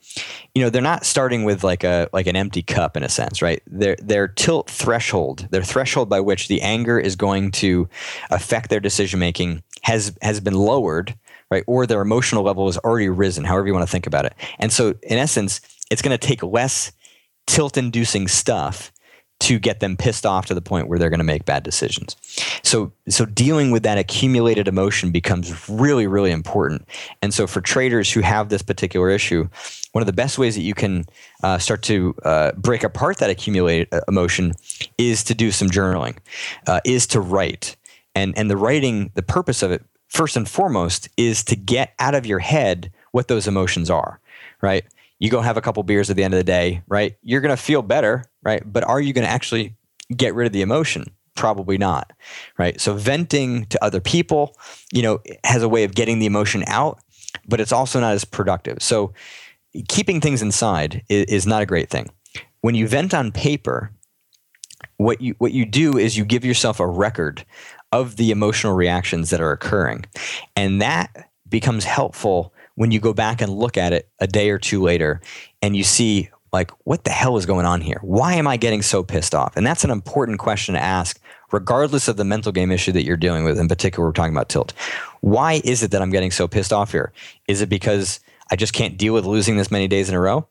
you 0.54 0.62
know 0.62 0.70
they're 0.70 0.82
not 0.82 1.04
starting 1.04 1.44
with 1.44 1.64
like 1.64 1.84
a 1.84 2.08
like 2.12 2.26
an 2.26 2.36
empty 2.36 2.62
cup 2.62 2.96
in 2.96 3.02
a 3.02 3.08
sense 3.08 3.42
right? 3.42 3.62
Their 3.66 3.96
their 3.96 4.28
tilt 4.28 4.70
threshold 4.70 5.48
their 5.50 5.64
threshold 5.64 6.08
by 6.08 6.20
which 6.20 6.48
the 6.48 6.62
anger 6.62 6.98
is 6.98 7.16
going 7.16 7.50
to 7.52 7.88
affect 8.30 8.70
their 8.70 8.80
decision 8.80 9.18
making 9.18 9.62
has 9.82 10.16
has 10.22 10.40
been 10.40 10.54
lowered 10.54 11.16
right? 11.50 11.64
Or 11.66 11.86
their 11.86 12.02
emotional 12.02 12.44
level 12.44 12.66
has 12.66 12.76
already 12.78 13.08
risen 13.08 13.44
however 13.44 13.66
you 13.66 13.72
want 13.72 13.86
to 13.86 13.90
think 13.90 14.06
about 14.06 14.26
it. 14.26 14.34
And 14.58 14.72
so 14.72 14.94
in 15.02 15.18
essence 15.18 15.60
it's 15.90 16.02
going 16.02 16.16
to 16.16 16.26
take 16.26 16.42
less 16.42 16.92
tilt 17.46 17.76
inducing 17.76 18.28
stuff 18.28 18.92
to 19.40 19.58
get 19.58 19.80
them 19.80 19.96
pissed 19.96 20.26
off 20.26 20.46
to 20.46 20.54
the 20.54 20.60
point 20.60 20.88
where 20.88 20.98
they're 20.98 21.10
going 21.10 21.18
to 21.18 21.24
make 21.24 21.44
bad 21.44 21.62
decisions. 21.62 22.16
So 22.62 22.92
so 23.08 23.24
dealing 23.24 23.70
with 23.70 23.82
that 23.84 23.98
accumulated 23.98 24.68
emotion 24.68 25.12
becomes 25.12 25.68
really 25.68 26.06
really 26.06 26.30
important. 26.30 26.86
And 27.22 27.32
so 27.32 27.46
for 27.46 27.60
traders 27.60 28.10
who 28.10 28.20
have 28.20 28.48
this 28.48 28.62
particular 28.62 29.10
issue, 29.10 29.48
one 29.92 30.02
of 30.02 30.06
the 30.06 30.12
best 30.12 30.38
ways 30.38 30.54
that 30.56 30.62
you 30.62 30.74
can 30.74 31.04
uh, 31.42 31.58
start 31.58 31.82
to 31.82 32.14
uh, 32.24 32.52
break 32.52 32.82
apart 32.82 33.18
that 33.18 33.30
accumulated 33.30 33.88
uh, 33.92 34.00
emotion 34.08 34.52
is 34.96 35.22
to 35.24 35.34
do 35.34 35.50
some 35.50 35.68
journaling, 35.68 36.16
uh, 36.66 36.80
is 36.84 37.06
to 37.08 37.20
write. 37.20 37.76
And 38.14 38.36
and 38.36 38.50
the 38.50 38.56
writing, 38.56 39.12
the 39.14 39.22
purpose 39.22 39.62
of 39.62 39.70
it 39.70 39.84
first 40.08 40.36
and 40.36 40.48
foremost 40.48 41.08
is 41.16 41.44
to 41.44 41.56
get 41.56 41.94
out 41.98 42.14
of 42.14 42.26
your 42.26 42.38
head 42.40 42.90
what 43.12 43.28
those 43.28 43.46
emotions 43.46 43.90
are, 43.90 44.20
right? 44.60 44.84
You 45.18 45.30
go 45.30 45.40
have 45.40 45.56
a 45.56 45.60
couple 45.60 45.82
beers 45.82 46.10
at 46.10 46.16
the 46.16 46.24
end 46.24 46.34
of 46.34 46.38
the 46.38 46.44
day, 46.44 46.82
right? 46.86 47.16
You're 47.22 47.40
going 47.40 47.56
to 47.56 47.62
feel 47.62 47.82
better, 47.82 48.24
right? 48.42 48.62
But 48.64 48.84
are 48.84 49.00
you 49.00 49.12
going 49.12 49.26
to 49.26 49.30
actually 49.30 49.74
get 50.16 50.34
rid 50.34 50.46
of 50.46 50.52
the 50.52 50.62
emotion? 50.62 51.06
Probably 51.34 51.78
not, 51.78 52.12
right? 52.58 52.80
So 52.80 52.94
venting 52.94 53.66
to 53.66 53.84
other 53.84 54.00
people, 54.00 54.56
you 54.92 55.02
know, 55.02 55.20
has 55.44 55.62
a 55.62 55.68
way 55.68 55.84
of 55.84 55.94
getting 55.94 56.18
the 56.18 56.26
emotion 56.26 56.64
out, 56.66 57.00
but 57.46 57.60
it's 57.60 57.72
also 57.72 58.00
not 58.00 58.12
as 58.12 58.24
productive. 58.24 58.82
So 58.82 59.12
keeping 59.88 60.20
things 60.20 60.42
inside 60.42 61.02
is, 61.08 61.24
is 61.26 61.46
not 61.46 61.62
a 61.62 61.66
great 61.66 61.90
thing. 61.90 62.10
When 62.60 62.74
you 62.74 62.88
vent 62.88 63.14
on 63.14 63.30
paper, 63.30 63.92
what 64.96 65.20
you 65.20 65.34
what 65.38 65.52
you 65.52 65.64
do 65.64 65.96
is 65.96 66.16
you 66.16 66.24
give 66.24 66.44
yourself 66.44 66.80
a 66.80 66.86
record 66.86 67.44
of 67.92 68.16
the 68.16 68.30
emotional 68.30 68.74
reactions 68.74 69.30
that 69.30 69.40
are 69.40 69.52
occurring, 69.52 70.04
and 70.56 70.80
that 70.82 71.30
becomes 71.48 71.84
helpful 71.84 72.52
when 72.78 72.92
you 72.92 73.00
go 73.00 73.12
back 73.12 73.40
and 73.40 73.52
look 73.52 73.76
at 73.76 73.92
it 73.92 74.08
a 74.20 74.26
day 74.28 74.50
or 74.50 74.58
two 74.58 74.80
later 74.80 75.20
and 75.60 75.76
you 75.76 75.82
see 75.82 76.30
like 76.52 76.70
what 76.86 77.02
the 77.02 77.10
hell 77.10 77.36
is 77.36 77.44
going 77.44 77.66
on 77.66 77.80
here? 77.80 77.98
Why 78.02 78.34
am 78.34 78.46
i 78.46 78.56
getting 78.56 78.82
so 78.82 79.02
pissed 79.02 79.34
off? 79.34 79.56
And 79.56 79.66
that's 79.66 79.82
an 79.82 79.90
important 79.90 80.38
question 80.38 80.74
to 80.74 80.80
ask 80.80 81.20
regardless 81.50 82.06
of 82.06 82.16
the 82.16 82.24
mental 82.24 82.52
game 82.52 82.70
issue 82.70 82.92
that 82.92 83.02
you're 83.02 83.16
dealing 83.16 83.42
with 83.42 83.58
in 83.58 83.66
particular 83.66 84.06
we're 84.06 84.12
talking 84.12 84.32
about 84.32 84.48
tilt. 84.48 84.74
Why 85.22 85.60
is 85.64 85.82
it 85.82 85.90
that 85.90 86.00
i'm 86.00 86.10
getting 86.10 86.30
so 86.30 86.46
pissed 86.46 86.72
off 86.72 86.92
here? 86.92 87.12
Is 87.48 87.60
it 87.60 87.68
because 87.68 88.20
i 88.48 88.54
just 88.54 88.74
can't 88.74 88.96
deal 88.96 89.12
with 89.12 89.26
losing 89.26 89.56
this 89.56 89.72
many 89.72 89.88
days 89.88 90.08
in 90.08 90.14
a 90.14 90.20
row? 90.20 90.46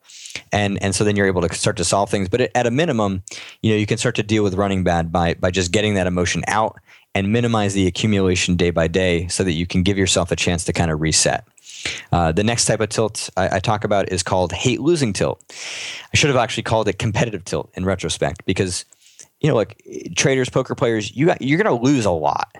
And 0.52 0.80
and 0.82 0.94
so 0.94 1.04
then 1.04 1.16
you're 1.16 1.26
able 1.26 1.40
to 1.40 1.54
start 1.54 1.78
to 1.78 1.84
solve 1.84 2.10
things. 2.10 2.28
But 2.28 2.54
at 2.54 2.66
a 2.66 2.70
minimum 2.70 3.22
you 3.62 3.70
know 3.70 3.78
you 3.78 3.86
can 3.86 3.96
start 3.96 4.16
to 4.16 4.22
deal 4.22 4.44
with 4.44 4.52
running 4.52 4.84
bad 4.84 5.10
by 5.10 5.32
by 5.32 5.50
just 5.50 5.72
getting 5.72 5.94
that 5.94 6.06
emotion 6.06 6.44
out 6.46 6.78
and 7.14 7.32
minimize 7.32 7.72
the 7.72 7.86
accumulation 7.86 8.54
day 8.54 8.68
by 8.68 8.86
day 8.86 9.28
so 9.28 9.42
that 9.44 9.52
you 9.52 9.66
can 9.66 9.82
give 9.82 9.96
yourself 9.96 10.30
a 10.30 10.36
chance 10.36 10.64
to 10.64 10.74
kind 10.74 10.90
of 10.90 11.00
reset 11.00 11.48
uh, 12.12 12.32
the 12.32 12.44
next 12.44 12.64
type 12.64 12.80
of 12.80 12.88
tilt 12.88 13.30
I, 13.36 13.56
I, 13.56 13.58
talk 13.60 13.84
about 13.84 14.10
is 14.10 14.22
called 14.22 14.52
hate 14.52 14.80
losing 14.80 15.12
tilt. 15.12 15.42
I 16.12 16.16
should 16.16 16.28
have 16.28 16.36
actually 16.36 16.62
called 16.64 16.88
it 16.88 16.98
competitive 16.98 17.44
tilt 17.44 17.70
in 17.74 17.84
retrospect 17.84 18.44
because, 18.46 18.84
you 19.40 19.48
know, 19.48 19.54
like 19.54 19.82
traders, 20.16 20.48
poker 20.48 20.74
players, 20.74 21.14
you 21.14 21.32
you're 21.40 21.62
going 21.62 21.78
to 21.78 21.84
lose 21.84 22.04
a 22.04 22.10
lot. 22.10 22.56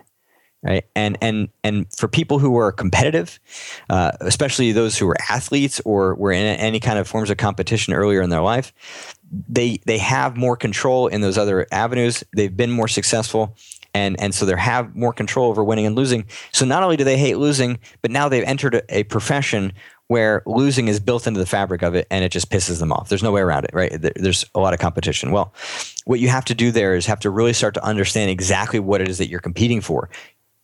Right. 0.61 0.83
And, 0.93 1.17
and, 1.21 1.47
and 1.63 1.85
for 1.95 2.09
people 2.09 2.37
who 2.37 2.57
are 2.57 2.73
competitive, 2.73 3.39
uh, 3.89 4.11
especially 4.19 4.73
those 4.73 4.97
who 4.97 5.07
are 5.07 5.15
athletes 5.29 5.79
or 5.85 6.15
were 6.15 6.33
in 6.33 6.43
any 6.43 6.81
kind 6.81 6.99
of 6.99 7.07
forms 7.07 7.29
of 7.29 7.37
competition 7.37 7.93
earlier 7.93 8.21
in 8.21 8.29
their 8.29 8.41
life, 8.41 8.73
they, 9.47 9.79
they 9.85 9.97
have 9.99 10.35
more 10.35 10.57
control 10.57 11.07
in 11.07 11.21
those 11.21 11.37
other 11.37 11.65
avenues. 11.71 12.25
They've 12.35 12.55
been 12.55 12.71
more 12.71 12.89
successful 12.89 13.55
and 13.93 14.19
and 14.19 14.33
so 14.33 14.45
they 14.45 14.55
have 14.55 14.95
more 14.95 15.13
control 15.13 15.49
over 15.49 15.63
winning 15.63 15.85
and 15.85 15.95
losing. 15.95 16.25
So 16.51 16.65
not 16.65 16.83
only 16.83 16.97
do 16.97 17.03
they 17.03 17.17
hate 17.17 17.37
losing, 17.37 17.79
but 18.01 18.11
now 18.11 18.29
they've 18.29 18.43
entered 18.43 18.75
a, 18.75 18.99
a 18.99 19.03
profession 19.03 19.73
where 20.07 20.41
losing 20.47 20.87
is 20.87 20.99
built 20.99 21.27
into 21.27 21.39
the 21.39 21.45
fabric 21.45 21.83
of 21.83 21.93
it 21.93 22.07
and 22.09 22.25
it 22.25 22.31
just 22.31 22.49
pisses 22.49 22.79
them 22.79 22.91
off. 22.91 23.09
There's 23.09 23.21
no 23.21 23.31
way 23.31 23.41
around 23.41 23.65
it, 23.65 23.71
right? 23.73 23.95
There's 24.15 24.43
a 24.55 24.59
lot 24.59 24.73
of 24.73 24.79
competition. 24.79 25.31
Well, 25.31 25.53
what 26.05 26.19
you 26.19 26.29
have 26.29 26.45
to 26.45 26.55
do 26.55 26.71
there 26.71 26.95
is 26.95 27.05
have 27.05 27.19
to 27.19 27.29
really 27.29 27.53
start 27.53 27.75
to 27.75 27.83
understand 27.83 28.31
exactly 28.31 28.79
what 28.79 29.01
it 29.01 29.07
is 29.07 29.19
that 29.19 29.29
you're 29.29 29.39
competing 29.39 29.81
for. 29.81 30.09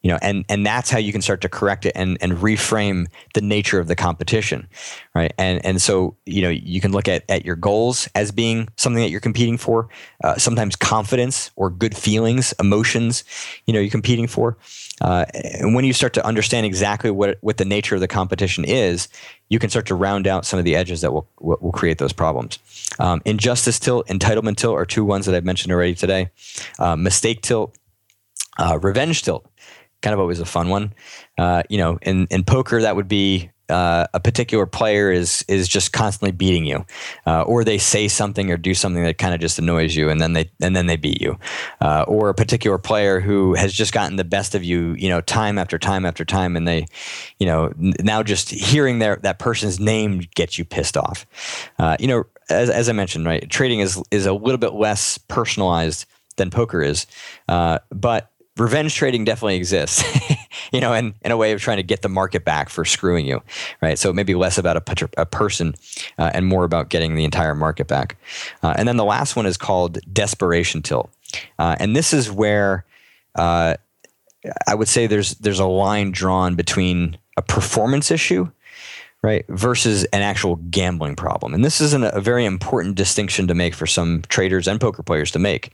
You 0.05 0.11
know 0.11 0.19
and 0.21 0.45
and 0.49 0.63
that's 0.63 0.91
how 0.91 0.99
you 0.99 1.11
can 1.11 1.23
start 1.23 1.41
to 1.41 1.49
correct 1.49 1.87
it 1.87 1.91
and 1.95 2.19
and 2.21 2.33
reframe 2.33 3.07
the 3.33 3.41
nature 3.41 3.79
of 3.79 3.87
the 3.87 3.95
competition 3.95 4.67
right? 5.15 5.33
And 5.37 5.65
and 5.65 5.81
so 5.81 6.15
you 6.25 6.41
know 6.41 6.49
you 6.49 6.81
can 6.81 6.91
look 6.91 7.07
at 7.07 7.23
at 7.29 7.45
your 7.45 7.55
goals 7.55 8.07
as 8.13 8.31
being 8.31 8.67
something 8.75 9.01
that 9.01 9.09
you're 9.09 9.21
competing 9.21 9.57
for 9.57 9.89
uh, 10.23 10.35
sometimes 10.35 10.75
confidence 10.75 11.49
or 11.55 11.69
good 11.69 11.95
feelings 11.97 12.53
emotions 12.59 13.23
you 13.65 13.73
know 13.73 13.79
you're 13.79 13.89
competing 13.89 14.27
for. 14.27 14.57
Uh, 15.01 15.25
and 15.33 15.75
when 15.75 15.83
you 15.83 15.91
start 15.91 16.13
to 16.13 16.25
understand 16.25 16.65
exactly 16.65 17.09
what 17.09 17.37
what 17.41 17.57
the 17.57 17.65
nature 17.65 17.95
of 17.95 18.01
the 18.01 18.07
competition 18.07 18.63
is 18.65 19.07
you 19.49 19.59
can 19.59 19.69
start 19.69 19.85
to 19.85 19.95
round 19.95 20.27
out 20.27 20.45
some 20.45 20.59
of 20.59 20.65
the 20.65 20.75
edges 20.75 21.01
that 21.01 21.11
will 21.11 21.27
will 21.39 21.71
create 21.71 21.97
those 21.97 22.13
problems. 22.13 22.59
Um, 22.99 23.21
injustice 23.25 23.79
tilt 23.79 24.07
entitlement 24.07 24.57
tilt 24.57 24.75
are 24.75 24.85
two 24.85 25.05
ones 25.05 25.25
that 25.25 25.33
i've 25.33 25.45
mentioned 25.45 25.71
already 25.71 25.95
today. 25.95 26.29
Uh, 26.77 26.95
mistake 26.95 27.41
tilt 27.41 27.77
uh, 28.57 28.79
revenge 28.81 29.23
tilt 29.23 29.49
kind 30.05 30.13
of 30.13 30.19
always 30.19 30.39
a 30.39 30.45
fun 30.45 30.69
one. 30.69 30.93
Uh, 31.35 31.63
you 31.67 31.79
know, 31.79 31.97
in 32.03 32.27
in 32.29 32.43
poker, 32.43 32.79
that 32.79 32.95
would 32.95 33.07
be 33.07 33.49
uh, 33.69 34.05
a 34.13 34.19
particular 34.19 34.67
player 34.67 35.11
is 35.11 35.43
is 35.47 35.67
just 35.67 35.91
constantly 35.91 36.31
beating 36.31 36.63
you, 36.63 36.85
uh, 37.25 37.41
or 37.41 37.63
they 37.63 37.79
say 37.79 38.07
something 38.07 38.51
or 38.51 38.57
do 38.57 38.75
something 38.75 39.03
that 39.03 39.17
kind 39.17 39.33
of 39.33 39.39
just 39.39 39.57
annoys 39.57 39.95
you, 39.95 40.11
and 40.11 40.21
then 40.21 40.33
they 40.33 40.51
and 40.61 40.75
then 40.75 40.85
they 40.85 40.95
beat 40.95 41.19
you, 41.19 41.39
uh, 41.81 42.05
or 42.07 42.29
a 42.29 42.35
particular 42.35 42.77
player 42.77 43.19
who 43.19 43.55
has 43.55 43.73
just 43.73 43.93
gotten 43.93 44.15
the 44.15 44.23
best 44.23 44.53
of 44.53 44.63
you, 44.63 44.93
you 44.99 45.09
know, 45.09 45.21
time 45.21 45.57
after 45.57 45.79
time 45.79 46.05
after 46.05 46.23
time, 46.23 46.55
and 46.55 46.67
they, 46.67 46.85
you 47.39 47.47
know, 47.47 47.73
now 47.75 48.21
just 48.21 48.51
hearing 48.51 48.99
their 48.99 49.15
that 49.23 49.39
person's 49.39 49.79
name 49.79 50.21
gets 50.35 50.59
you 50.59 50.65
pissed 50.65 50.97
off. 50.97 51.25
Uh, 51.79 51.97
you 51.99 52.07
know, 52.07 52.25
as 52.49 52.69
as 52.69 52.87
I 52.87 52.93
mentioned, 52.93 53.25
right, 53.25 53.49
trading 53.49 53.79
is 53.79 53.99
is 54.11 54.27
a 54.27 54.33
little 54.33 54.59
bit 54.59 54.73
less 54.73 55.17
personalized 55.17 56.05
than 56.37 56.51
poker 56.51 56.83
is, 56.83 57.07
uh, 57.47 57.79
but 57.89 58.29
revenge 58.57 58.95
trading 58.95 59.25
definitely 59.25 59.55
exists, 59.55 60.03
you 60.71 60.79
know, 60.79 60.93
and 60.93 61.13
in 61.23 61.31
a 61.31 61.37
way 61.37 61.51
of 61.51 61.61
trying 61.61 61.77
to 61.77 61.83
get 61.83 62.01
the 62.01 62.09
market 62.09 62.45
back 62.45 62.69
for 62.69 62.85
screwing 62.85 63.25
you, 63.25 63.41
right? 63.81 63.99
So 63.99 64.13
maybe 64.13 64.35
less 64.35 64.57
about 64.57 64.77
a, 64.77 65.09
a 65.17 65.25
person 65.25 65.75
uh, 66.17 66.31
and 66.33 66.45
more 66.45 66.63
about 66.63 66.89
getting 66.89 67.15
the 67.15 67.25
entire 67.25 67.55
market 67.55 67.87
back. 67.87 68.17
Uh, 68.63 68.73
and 68.77 68.87
then 68.87 68.97
the 68.97 69.05
last 69.05 69.35
one 69.35 69.45
is 69.45 69.57
called 69.57 69.99
desperation 70.13 70.81
tilt, 70.81 71.09
uh, 71.59 71.75
and 71.79 71.95
this 71.95 72.13
is 72.13 72.31
where 72.31 72.85
uh, 73.35 73.75
I 74.67 74.75
would 74.75 74.87
say 74.87 75.07
there's 75.07 75.35
there's 75.35 75.59
a 75.59 75.65
line 75.65 76.11
drawn 76.11 76.55
between 76.55 77.17
a 77.37 77.41
performance 77.41 78.11
issue 78.11 78.49
right 79.21 79.45
versus 79.49 80.03
an 80.05 80.21
actual 80.21 80.57
gambling 80.69 81.15
problem 81.15 81.53
and 81.53 81.65
this 81.65 81.81
is 81.81 81.93
an, 81.93 82.03
a 82.03 82.21
very 82.21 82.45
important 82.45 82.95
distinction 82.95 83.47
to 83.47 83.53
make 83.53 83.73
for 83.73 83.87
some 83.87 84.21
traders 84.29 84.67
and 84.67 84.79
poker 84.79 85.03
players 85.03 85.31
to 85.31 85.39
make 85.39 85.71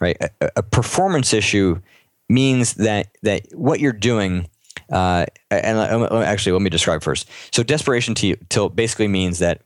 right 0.00 0.16
a, 0.20 0.50
a 0.56 0.62
performance 0.62 1.32
issue 1.32 1.80
means 2.28 2.74
that 2.74 3.08
that 3.22 3.46
what 3.52 3.80
you're 3.80 3.92
doing 3.92 4.48
uh, 4.90 5.26
and 5.50 5.78
uh, 5.78 5.88
um, 5.90 6.02
uh, 6.02 6.22
actually 6.22 6.52
let 6.52 6.62
me 6.62 6.70
describe 6.70 7.02
first. 7.02 7.28
So 7.52 7.62
desperation 7.62 8.14
to 8.16 8.36
tilt 8.48 8.76
basically 8.76 9.08
means 9.08 9.38
that 9.38 9.62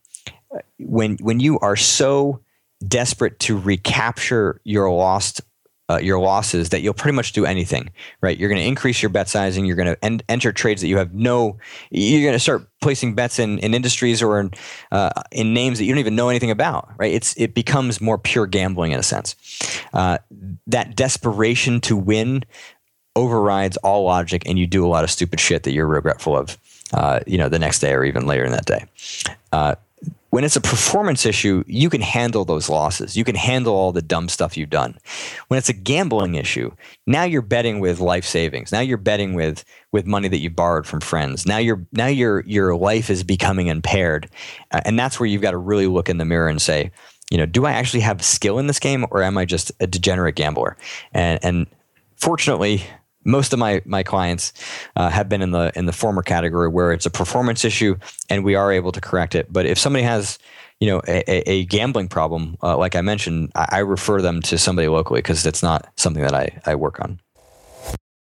uh, 0.54 0.60
when 0.78 1.16
when 1.20 1.40
you 1.40 1.58
are 1.58 1.76
so 1.76 2.40
desperate 2.86 3.38
to 3.40 3.58
recapture 3.58 4.60
your 4.64 4.90
lost 4.90 5.40
uh, 5.88 5.98
your 5.98 6.18
losses 6.18 6.70
that 6.70 6.80
you'll 6.80 6.94
pretty 6.94 7.14
much 7.14 7.32
do 7.32 7.46
anything, 7.46 7.90
right? 8.20 8.36
You're 8.38 8.48
going 8.48 8.60
to 8.60 8.66
increase 8.66 9.02
your 9.02 9.10
bet 9.10 9.28
sizing. 9.28 9.64
You're 9.64 9.76
going 9.76 9.94
to 9.94 10.04
en- 10.04 10.22
enter 10.28 10.52
trades 10.52 10.80
that 10.82 10.88
you 10.88 10.98
have 10.98 11.14
no. 11.14 11.58
You're 11.90 12.22
going 12.22 12.34
to 12.34 12.40
start 12.40 12.68
placing 12.80 13.14
bets 13.14 13.38
in, 13.38 13.58
in 13.60 13.72
industries 13.72 14.20
or 14.22 14.40
in, 14.40 14.50
uh, 14.90 15.10
in 15.30 15.54
names 15.54 15.78
that 15.78 15.84
you 15.84 15.92
don't 15.92 16.00
even 16.00 16.16
know 16.16 16.28
anything 16.28 16.50
about, 16.50 16.90
right? 16.98 17.12
It's 17.12 17.34
it 17.36 17.54
becomes 17.54 18.00
more 18.00 18.18
pure 18.18 18.46
gambling 18.46 18.92
in 18.92 18.98
a 18.98 19.04
sense. 19.04 19.36
Uh, 19.92 20.18
that 20.66 20.96
desperation 20.96 21.80
to 21.82 21.96
win 21.96 22.44
overrides 23.14 23.76
all 23.78 24.04
logic, 24.04 24.42
and 24.46 24.58
you 24.58 24.66
do 24.66 24.84
a 24.84 24.88
lot 24.88 25.04
of 25.04 25.10
stupid 25.10 25.40
shit 25.40 25.62
that 25.62 25.72
you're 25.72 25.86
regretful 25.86 26.36
of. 26.36 26.58
Uh, 26.92 27.18
you 27.26 27.36
know, 27.36 27.48
the 27.48 27.58
next 27.58 27.80
day 27.80 27.92
or 27.92 28.04
even 28.04 28.26
later 28.26 28.44
in 28.44 28.52
that 28.52 28.64
day. 28.64 28.84
When 30.30 30.44
it's 30.44 30.56
a 30.56 30.60
performance 30.60 31.24
issue, 31.24 31.64
you 31.66 31.88
can 31.88 32.02
handle 32.02 32.44
those 32.44 32.68
losses. 32.68 33.16
You 33.16 33.24
can 33.24 33.36
handle 33.36 33.74
all 33.74 33.92
the 33.92 34.02
dumb 34.02 34.28
stuff 34.28 34.56
you've 34.56 34.70
done. 34.70 34.98
When 35.48 35.56
it's 35.56 35.70
a 35.70 35.72
gambling 35.72 36.34
issue, 36.34 36.72
now 37.06 37.22
you're 37.22 37.40
betting 37.40 37.80
with 37.80 38.00
life 38.00 38.26
savings. 38.26 38.70
Now 38.70 38.80
you're 38.80 38.98
betting 38.98 39.34
with 39.34 39.64
with 39.92 40.06
money 40.06 40.28
that 40.28 40.40
you 40.40 40.50
borrowed 40.50 40.86
from 40.86 41.00
friends. 41.00 41.46
Now 41.46 41.56
your 41.58 41.86
now 41.92 42.08
your 42.08 42.40
your 42.40 42.76
life 42.76 43.08
is 43.08 43.24
becoming 43.24 43.68
impaired, 43.68 44.28
uh, 44.72 44.80
and 44.84 44.98
that's 44.98 45.18
where 45.18 45.26
you've 45.26 45.42
got 45.42 45.52
to 45.52 45.58
really 45.58 45.86
look 45.86 46.08
in 46.08 46.18
the 46.18 46.24
mirror 46.24 46.48
and 46.48 46.60
say, 46.60 46.90
you 47.30 47.38
know, 47.38 47.46
do 47.46 47.64
I 47.64 47.72
actually 47.72 48.00
have 48.00 48.22
skill 48.22 48.58
in 48.58 48.66
this 48.66 48.78
game, 48.78 49.06
or 49.10 49.22
am 49.22 49.38
I 49.38 49.46
just 49.46 49.72
a 49.80 49.86
degenerate 49.86 50.34
gambler? 50.34 50.76
And 51.12 51.38
and 51.42 51.66
fortunately, 52.16 52.84
most 53.26 53.52
of 53.52 53.58
my 53.58 53.82
my 53.84 54.02
clients 54.02 54.52
uh, 54.94 55.10
have 55.10 55.28
been 55.28 55.42
in 55.42 55.50
the 55.50 55.72
in 55.74 55.86
the 55.86 55.92
former 55.92 56.22
category 56.22 56.68
where 56.68 56.92
it's 56.92 57.06
a 57.06 57.10
performance 57.10 57.64
issue 57.64 57.96
and 58.30 58.44
we 58.44 58.54
are 58.54 58.72
able 58.72 58.92
to 58.92 59.00
correct 59.00 59.34
it. 59.34 59.52
But 59.52 59.66
if 59.66 59.78
somebody 59.78 60.04
has 60.04 60.38
you 60.80 60.88
know 60.88 61.02
a, 61.06 61.50
a 61.50 61.64
gambling 61.66 62.08
problem, 62.08 62.56
uh, 62.62 62.76
like 62.76 62.94
I 62.94 63.00
mentioned, 63.00 63.52
I, 63.54 63.68
I, 63.72 63.78
refer 63.78 64.22
them 64.22 64.42
to 64.42 64.58
somebody 64.58 64.88
locally 64.88 65.18
because 65.18 65.44
it's 65.46 65.62
not 65.62 65.88
something 65.96 66.22
that 66.22 66.34
I, 66.34 66.60
I 66.64 66.74
work 66.74 67.00
on. 67.00 67.20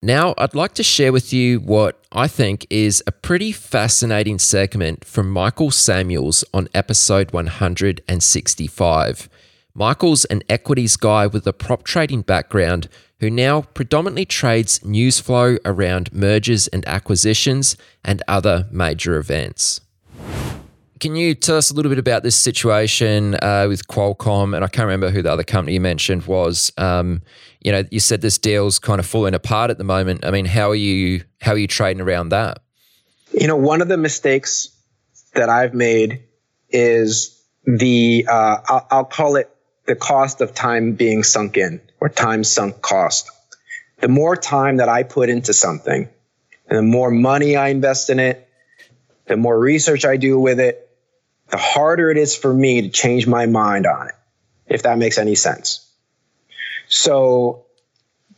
Now, 0.02 0.34
I'd 0.38 0.54
like 0.54 0.74
to 0.74 0.84
share 0.84 1.14
with 1.14 1.32
you 1.32 1.60
what 1.60 2.04
I 2.12 2.28
think 2.28 2.68
is 2.70 3.02
a 3.08 3.12
pretty 3.14 3.54
fascinating 3.54 4.38
segment 4.38 5.06
from 5.06 5.32
Michael 5.32 5.72
Samuels 5.72 6.44
on 6.54 6.68
episode 6.74 7.32
165. 7.32 9.30
Michael's 9.76 10.24
an 10.26 10.44
equities 10.50 10.96
guy 10.98 11.26
with 11.26 11.48
a 11.48 11.54
prop 11.54 11.84
trading 11.84 12.22
background 12.22 12.88
who 13.20 13.32
now 13.32 13.62
predominantly 13.62 14.24
trades 14.24 14.86
news 14.86 15.20
flow 15.20 15.58
around 15.66 16.14
mergers 16.14 16.68
and 16.68 16.88
acquisitions 16.88 17.76
and 18.04 18.22
other 18.28 18.68
major 18.70 19.18
events. 19.18 19.82
Can 21.00 21.16
you 21.16 21.34
tell 21.34 21.58
us 21.58 21.72
a 21.72 21.74
little 21.74 21.90
bit 21.90 21.98
about 21.98 22.22
this 22.22 22.36
situation 22.36 23.34
uh, 23.42 23.66
with 23.68 23.88
Qualcomm? 23.88 24.56
And 24.56 24.64
I 24.64 24.68
can't 24.68 24.86
remember 24.86 25.10
who 25.10 25.24
the 25.24 25.32
other 25.32 25.44
company 25.44 25.74
you 25.74 25.82
mentioned 25.82 26.28
was. 26.28 26.72
Um, 26.78 27.24
you 27.62 27.72
know, 27.72 27.84
you 27.90 28.00
said 28.00 28.22
this 28.22 28.38
deal's 28.38 28.78
kind 28.78 29.00
of 29.00 29.08
falling 29.08 29.34
apart 29.34 29.72
at 29.72 29.80
the 29.80 29.84
moment. 29.84 30.24
I 30.24 30.30
mean, 30.30 30.46
how 30.46 30.70
are 30.70 30.76
you 30.76 31.24
how 31.42 31.54
are 31.54 31.58
you 31.58 31.68
trading 31.68 32.00
around 32.00 32.30
that? 32.30 32.60
You 33.32 33.48
know, 33.48 33.56
one 33.56 33.82
of 33.82 33.88
the 33.88 33.98
mistakes 33.98 34.70
that 35.34 35.50
I've 35.50 35.74
made 35.74 36.22
is 36.70 37.44
the 37.66 38.28
uh, 38.30 38.58
I'll, 38.68 38.88
I'll 38.92 39.06
call 39.06 39.36
it 39.36 39.50
the 39.86 39.96
cost 39.96 40.42
of 40.42 40.54
time 40.54 40.94
being 40.94 41.24
sunk 41.24 41.58
in 41.58 41.82
or 42.00 42.10
time 42.10 42.44
sunk 42.44 42.82
cost. 42.82 43.30
The 44.00 44.08
more 44.08 44.36
time 44.36 44.78
that 44.78 44.90
I 44.90 45.04
put 45.04 45.30
into 45.30 45.54
something 45.54 46.10
the 46.70 46.82
more 46.82 47.12
money 47.12 47.56
I 47.56 47.70
invest 47.70 48.10
in 48.10 48.20
it, 48.20 48.48
the 49.26 49.38
more 49.38 49.58
research 49.58 50.06
I 50.06 50.18
do 50.18 50.40
with 50.40 50.60
it, 50.60 50.90
the 51.50 51.58
harder 51.58 52.10
it 52.10 52.18
is 52.18 52.36
for 52.36 52.54
me 52.54 52.84
to 52.84 52.90
change 52.90 53.28
my 53.28 53.46
mind 53.46 53.86
on 53.86 54.08
it, 54.08 54.16
if 54.68 54.84
that 54.84 54.98
makes 54.98 55.18
any 55.18 55.36
sense. 55.36 55.88
So 56.88 57.66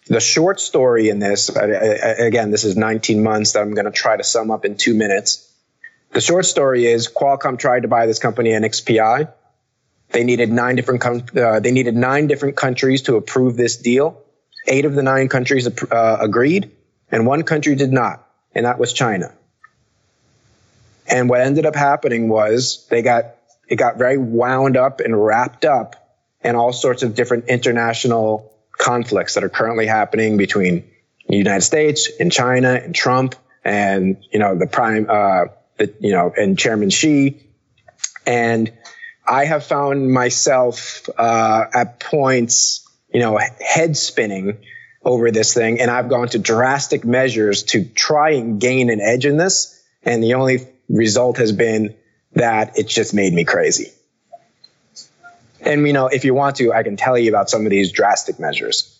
the 0.07 0.19
short 0.19 0.59
story 0.59 1.09
in 1.09 1.19
this, 1.19 1.49
again, 1.49 2.51
this 2.51 2.63
is 2.63 2.75
19 2.75 3.23
months 3.23 3.53
that 3.53 3.61
I'm 3.61 3.73
going 3.73 3.85
to 3.85 3.91
try 3.91 4.17
to 4.17 4.23
sum 4.23 4.51
up 4.51 4.65
in 4.65 4.75
two 4.75 4.93
minutes. 4.93 5.51
The 6.11 6.21
short 6.21 6.45
story 6.45 6.85
is 6.85 7.07
Qualcomm 7.07 7.57
tried 7.57 7.81
to 7.81 7.87
buy 7.87 8.05
this 8.05 8.19
company 8.19 8.51
NXPI. 8.51 9.31
They 10.11 10.23
needed 10.23 10.51
nine 10.51 10.75
different 10.75 11.01
com- 11.01 11.25
uh, 11.35 11.59
they 11.59 11.71
needed 11.71 11.95
nine 11.95 12.27
different 12.27 12.55
countries 12.55 13.03
to 13.03 13.15
approve 13.15 13.57
this 13.57 13.77
deal. 13.77 14.21
Eight 14.67 14.85
of 14.85 14.93
the 14.93 15.03
nine 15.03 15.27
countries 15.27 15.67
uh, 15.67 16.17
agreed, 16.19 16.71
and 17.11 17.27
one 17.27 17.43
country 17.43 17.75
did 17.75 17.91
not, 17.91 18.27
and 18.53 18.65
that 18.65 18.79
was 18.79 18.93
China. 18.93 19.33
And 21.07 21.29
what 21.29 21.41
ended 21.41 21.65
up 21.65 21.75
happening 21.75 22.29
was 22.29 22.87
they 22.89 23.01
got 23.01 23.35
it 23.67 23.75
got 23.75 23.97
very 23.97 24.17
wound 24.17 24.77
up 24.77 24.99
and 24.99 25.23
wrapped 25.23 25.65
up 25.65 25.95
in 26.43 26.55
all 26.55 26.71
sorts 26.71 27.03
of 27.03 27.15
different 27.15 27.45
international 27.45 28.53
conflicts 28.77 29.33
that 29.33 29.43
are 29.43 29.49
currently 29.49 29.87
happening 29.87 30.37
between 30.37 30.89
the 31.27 31.37
United 31.37 31.61
States 31.61 32.09
and 32.19 32.31
China 32.31 32.73
and 32.73 32.93
Trump 32.93 33.35
and 33.63 34.17
you 34.31 34.39
know 34.39 34.55
the 34.55 34.67
prime 34.67 35.07
uh, 35.09 35.45
the, 35.77 35.93
you 35.99 36.11
know 36.11 36.31
and 36.37 36.57
Chairman 36.57 36.89
Xi 36.89 37.41
and 38.25 38.71
I 39.27 39.45
have 39.45 39.65
found 39.65 40.11
myself 40.11 41.09
uh, 41.17 41.65
at 41.73 41.99
points, 41.99 42.87
you 43.13 43.19
know, 43.19 43.39
head 43.59 43.97
spinning 43.97 44.57
over 45.03 45.31
this 45.31 45.53
thing, 45.53 45.79
and 45.79 45.89
I've 45.91 46.09
gone 46.09 46.27
to 46.29 46.39
drastic 46.39 47.05
measures 47.05 47.63
to 47.63 47.85
try 47.85 48.31
and 48.31 48.59
gain 48.59 48.89
an 48.89 49.01
edge 49.01 49.25
in 49.25 49.37
this, 49.37 49.83
and 50.03 50.23
the 50.23 50.33
only 50.33 50.67
result 50.89 51.37
has 51.37 51.51
been 51.51 51.95
that 52.33 52.77
it's 52.77 52.93
just 52.93 53.13
made 53.13 53.33
me 53.33 53.43
crazy. 53.43 53.91
And 55.61 55.87
you 55.87 55.93
know, 55.93 56.07
if 56.07 56.25
you 56.25 56.33
want 56.33 56.57
to, 56.57 56.73
I 56.73 56.83
can 56.83 56.95
tell 56.95 57.17
you 57.17 57.29
about 57.29 57.49
some 57.49 57.65
of 57.65 57.71
these 57.71 57.91
drastic 57.91 58.39
measures. 58.39 58.99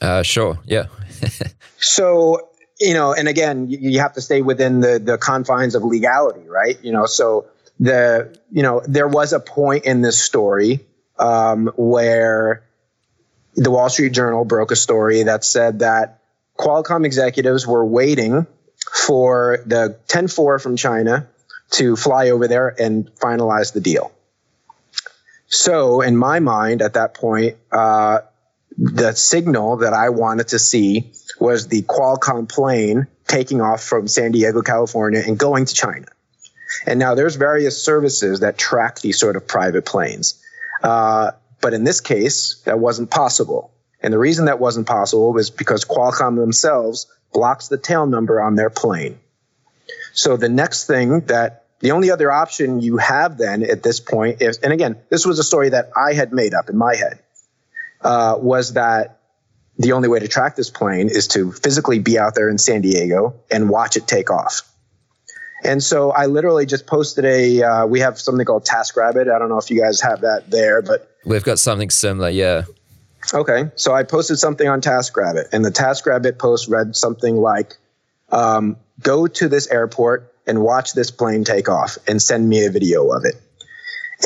Uh, 0.00 0.22
sure. 0.22 0.58
Yeah. 0.64 0.86
so 1.78 2.48
you 2.80 2.94
know, 2.94 3.12
and 3.12 3.28
again, 3.28 3.68
you 3.68 4.00
have 4.00 4.14
to 4.14 4.20
stay 4.20 4.40
within 4.40 4.80
the 4.80 4.98
the 4.98 5.18
confines 5.18 5.74
of 5.74 5.84
legality, 5.84 6.48
right? 6.48 6.82
You 6.82 6.92
know, 6.92 7.06
so 7.06 7.46
the 7.80 8.38
you 8.52 8.62
know 8.62 8.82
there 8.86 9.08
was 9.08 9.32
a 9.32 9.40
point 9.40 9.84
in 9.84 10.02
this 10.02 10.22
story 10.22 10.80
um, 11.18 11.72
where 11.76 12.62
the 13.56 13.70
Wall 13.70 13.88
Street 13.88 14.12
Journal 14.12 14.44
broke 14.44 14.70
a 14.70 14.76
story 14.76 15.24
that 15.24 15.44
said 15.44 15.80
that 15.80 16.20
Qualcomm 16.58 17.04
executives 17.04 17.66
were 17.66 17.84
waiting 17.84 18.46
for 18.92 19.58
the 19.66 19.98
10-4 20.08 20.62
from 20.62 20.76
China 20.76 21.28
to 21.70 21.96
fly 21.96 22.30
over 22.30 22.48
there 22.48 22.68
and 22.68 23.10
finalize 23.16 23.72
the 23.72 23.80
deal. 23.80 24.12
So, 25.46 26.00
in 26.00 26.16
my 26.16 26.38
mind, 26.40 26.80
at 26.80 26.94
that 26.94 27.14
point, 27.14 27.56
uh, 27.72 28.20
the 28.78 29.12
signal 29.12 29.78
that 29.78 29.92
I 29.92 30.10
wanted 30.10 30.48
to 30.48 30.58
see 30.58 31.12
was 31.40 31.68
the 31.68 31.82
Qualcomm 31.82 32.48
plane 32.48 33.08
taking 33.26 33.60
off 33.60 33.82
from 33.82 34.06
San 34.06 34.32
Diego, 34.32 34.62
California, 34.62 35.22
and 35.26 35.38
going 35.38 35.64
to 35.64 35.74
China. 35.74 36.06
And 36.86 36.98
now 36.98 37.14
there's 37.14 37.36
various 37.36 37.82
services 37.82 38.40
that 38.40 38.58
track 38.58 39.00
these 39.00 39.18
sort 39.18 39.36
of 39.36 39.46
private 39.46 39.84
planes. 39.84 40.42
Uh, 40.82 41.32
but 41.60 41.74
in 41.74 41.84
this 41.84 42.00
case, 42.00 42.60
that 42.64 42.78
wasn't 42.78 43.10
possible. 43.10 43.72
And 44.02 44.12
the 44.12 44.18
reason 44.18 44.46
that 44.46 44.60
wasn't 44.60 44.86
possible 44.86 45.32
was 45.32 45.50
because 45.50 45.84
Qualcomm 45.84 46.36
themselves 46.36 47.06
blocks 47.32 47.68
the 47.68 47.78
tail 47.78 48.06
number 48.06 48.40
on 48.40 48.56
their 48.56 48.70
plane. 48.70 49.18
So 50.12 50.36
the 50.36 50.48
next 50.48 50.86
thing 50.86 51.20
that 51.26 51.64
the 51.80 51.92
only 51.92 52.10
other 52.10 52.30
option 52.30 52.80
you 52.80 52.98
have 52.98 53.38
then 53.38 53.62
at 53.62 53.82
this 53.82 54.00
point 54.00 54.42
is, 54.42 54.58
and 54.58 54.72
again, 54.72 54.96
this 55.08 55.26
was 55.26 55.38
a 55.38 55.44
story 55.44 55.70
that 55.70 55.90
I 55.96 56.14
had 56.14 56.32
made 56.32 56.54
up 56.54 56.68
in 56.68 56.76
my 56.76 56.94
head, 56.94 57.20
uh, 58.02 58.36
was 58.38 58.74
that 58.74 59.20
the 59.78 59.92
only 59.92 60.08
way 60.08 60.18
to 60.18 60.28
track 60.28 60.56
this 60.56 60.68
plane 60.68 61.08
is 61.08 61.26
to 61.28 61.52
physically 61.52 61.98
be 61.98 62.18
out 62.18 62.34
there 62.34 62.50
in 62.50 62.58
San 62.58 62.82
Diego 62.82 63.34
and 63.50 63.70
watch 63.70 63.96
it 63.96 64.06
take 64.06 64.30
off. 64.30 64.69
And 65.62 65.82
so 65.82 66.10
I 66.10 66.26
literally 66.26 66.66
just 66.66 66.86
posted 66.86 67.24
a. 67.24 67.62
Uh, 67.62 67.86
we 67.86 68.00
have 68.00 68.18
something 68.18 68.44
called 68.46 68.64
TaskRabbit. 68.64 69.32
I 69.32 69.38
don't 69.38 69.48
know 69.48 69.58
if 69.58 69.70
you 69.70 69.80
guys 69.80 70.00
have 70.00 70.22
that 70.22 70.50
there, 70.50 70.82
but 70.82 71.10
we've 71.24 71.44
got 71.44 71.58
something 71.58 71.90
similar. 71.90 72.30
Yeah. 72.30 72.64
Okay, 73.34 73.70
so 73.76 73.94
I 73.94 74.04
posted 74.04 74.38
something 74.38 74.66
on 74.66 74.80
TaskRabbit, 74.80 75.50
and 75.52 75.64
the 75.64 75.70
TaskRabbit 75.70 76.38
post 76.38 76.68
read 76.68 76.96
something 76.96 77.36
like, 77.36 77.76
um, 78.32 78.76
"Go 79.02 79.26
to 79.26 79.48
this 79.48 79.66
airport 79.66 80.32
and 80.46 80.62
watch 80.62 80.94
this 80.94 81.10
plane 81.10 81.44
take 81.44 81.68
off, 81.68 81.98
and 82.08 82.20
send 82.22 82.48
me 82.48 82.64
a 82.64 82.70
video 82.70 83.10
of 83.10 83.26
it." 83.26 83.34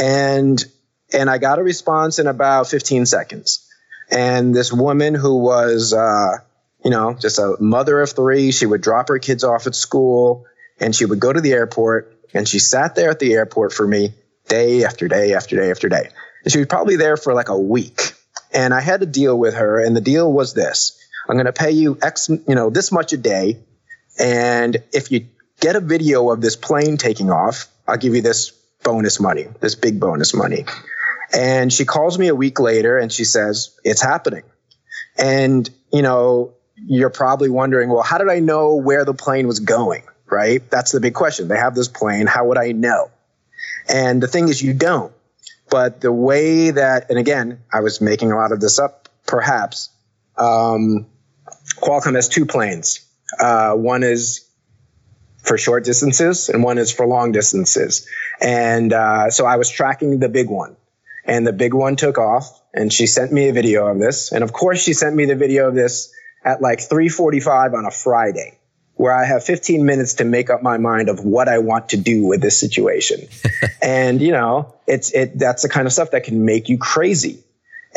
And 0.00 0.64
and 1.12 1.28
I 1.28 1.38
got 1.38 1.58
a 1.58 1.62
response 1.62 2.18
in 2.18 2.26
about 2.26 2.68
15 2.68 3.06
seconds. 3.06 3.68
And 4.10 4.54
this 4.54 4.72
woman 4.72 5.14
who 5.14 5.38
was, 5.38 5.92
uh, 5.92 6.38
you 6.84 6.90
know, 6.90 7.14
just 7.14 7.38
a 7.38 7.56
mother 7.60 8.00
of 8.00 8.12
three, 8.12 8.52
she 8.52 8.66
would 8.66 8.80
drop 8.80 9.08
her 9.08 9.18
kids 9.18 9.44
off 9.44 9.66
at 9.66 9.74
school 9.74 10.46
and 10.80 10.94
she 10.94 11.04
would 11.04 11.20
go 11.20 11.32
to 11.32 11.40
the 11.40 11.52
airport 11.52 12.16
and 12.32 12.48
she 12.48 12.58
sat 12.58 12.94
there 12.94 13.10
at 13.10 13.18
the 13.18 13.32
airport 13.32 13.72
for 13.72 13.86
me 13.86 14.12
day 14.48 14.84
after 14.84 15.08
day 15.08 15.34
after 15.34 15.56
day 15.56 15.70
after 15.70 15.88
day. 15.88 16.08
And 16.44 16.52
she 16.52 16.58
was 16.58 16.66
probably 16.66 16.96
there 16.96 17.16
for 17.16 17.32
like 17.32 17.48
a 17.48 17.58
week. 17.58 18.12
And 18.52 18.74
I 18.74 18.80
had 18.80 19.00
to 19.00 19.06
deal 19.06 19.38
with 19.38 19.54
her. 19.54 19.80
And 19.84 19.96
the 19.96 20.00
deal 20.00 20.32
was 20.32 20.54
this 20.54 20.98
I'm 21.28 21.36
going 21.36 21.46
to 21.46 21.52
pay 21.52 21.70
you 21.70 21.98
X, 22.02 22.28
you 22.28 22.54
know, 22.54 22.70
this 22.70 22.92
much 22.92 23.12
a 23.12 23.16
day. 23.16 23.60
And 24.18 24.76
if 24.92 25.10
you 25.10 25.26
get 25.60 25.76
a 25.76 25.80
video 25.80 26.30
of 26.30 26.40
this 26.40 26.56
plane 26.56 26.96
taking 26.96 27.30
off, 27.30 27.68
I'll 27.88 27.96
give 27.96 28.14
you 28.14 28.22
this 28.22 28.50
bonus 28.82 29.18
money, 29.20 29.46
this 29.60 29.74
big 29.74 29.98
bonus 29.98 30.34
money. 30.34 30.66
And 31.32 31.72
she 31.72 31.84
calls 31.84 32.18
me 32.18 32.28
a 32.28 32.34
week 32.34 32.60
later 32.60 32.98
and 32.98 33.10
she 33.12 33.24
says, 33.24 33.76
It's 33.82 34.02
happening. 34.02 34.44
And, 35.16 35.68
you 35.92 36.02
know, 36.02 36.54
you're 36.76 37.10
probably 37.10 37.48
wondering, 37.48 37.88
well, 37.88 38.02
how 38.02 38.18
did 38.18 38.28
I 38.28 38.40
know 38.40 38.76
where 38.76 39.04
the 39.04 39.14
plane 39.14 39.46
was 39.46 39.60
going? 39.60 40.02
Right? 40.34 40.68
That's 40.70 40.90
the 40.92 41.00
big 41.00 41.14
question. 41.14 41.48
They 41.48 41.56
have 41.56 41.74
this 41.74 41.88
plane. 41.88 42.26
How 42.26 42.46
would 42.46 42.58
I 42.58 42.72
know? 42.72 43.10
And 43.88 44.22
the 44.22 44.28
thing 44.28 44.48
is, 44.48 44.60
you 44.60 44.74
don't. 44.74 45.12
But 45.70 46.00
the 46.00 46.12
way 46.12 46.70
that, 46.70 47.10
and 47.10 47.18
again, 47.18 47.62
I 47.72 47.80
was 47.80 48.00
making 48.00 48.32
a 48.32 48.36
lot 48.36 48.52
of 48.52 48.60
this 48.60 48.78
up, 48.78 49.08
perhaps. 49.26 49.90
Um, 50.36 51.06
Qualcomm 51.76 52.16
has 52.16 52.28
two 52.28 52.46
planes. 52.46 53.00
Uh, 53.38 53.74
one 53.74 54.02
is 54.02 54.46
for 55.42 55.56
short 55.56 55.84
distances, 55.84 56.48
and 56.48 56.62
one 56.62 56.78
is 56.78 56.92
for 56.92 57.06
long 57.06 57.32
distances. 57.32 58.06
And 58.40 58.92
uh, 58.92 59.30
so 59.30 59.46
I 59.46 59.56
was 59.56 59.70
tracking 59.70 60.18
the 60.18 60.28
big 60.28 60.50
one, 60.50 60.76
and 61.24 61.46
the 61.46 61.52
big 61.52 61.74
one 61.74 61.96
took 61.96 62.18
off. 62.18 62.60
And 62.72 62.92
she 62.92 63.06
sent 63.06 63.32
me 63.32 63.48
a 63.48 63.52
video 63.52 63.86
of 63.86 63.98
this. 63.98 64.32
And 64.32 64.42
of 64.42 64.52
course, 64.52 64.82
she 64.82 64.94
sent 64.94 65.14
me 65.14 65.26
the 65.26 65.36
video 65.36 65.68
of 65.68 65.74
this 65.74 66.12
at 66.44 66.60
like 66.60 66.80
3:45 66.80 67.74
on 67.74 67.86
a 67.86 67.90
Friday 67.90 68.58
where 68.96 69.12
I 69.12 69.24
have 69.24 69.44
15 69.44 69.84
minutes 69.84 70.14
to 70.14 70.24
make 70.24 70.50
up 70.50 70.62
my 70.62 70.78
mind 70.78 71.08
of 71.08 71.24
what 71.24 71.48
I 71.48 71.58
want 71.58 71.90
to 71.90 71.96
do 71.96 72.24
with 72.24 72.40
this 72.40 72.58
situation. 72.58 73.28
and, 73.82 74.20
you 74.20 74.32
know, 74.32 74.74
it's, 74.86 75.10
it, 75.12 75.38
that's 75.38 75.62
the 75.62 75.68
kind 75.68 75.86
of 75.86 75.92
stuff 75.92 76.12
that 76.12 76.24
can 76.24 76.44
make 76.44 76.68
you 76.68 76.78
crazy. 76.78 77.42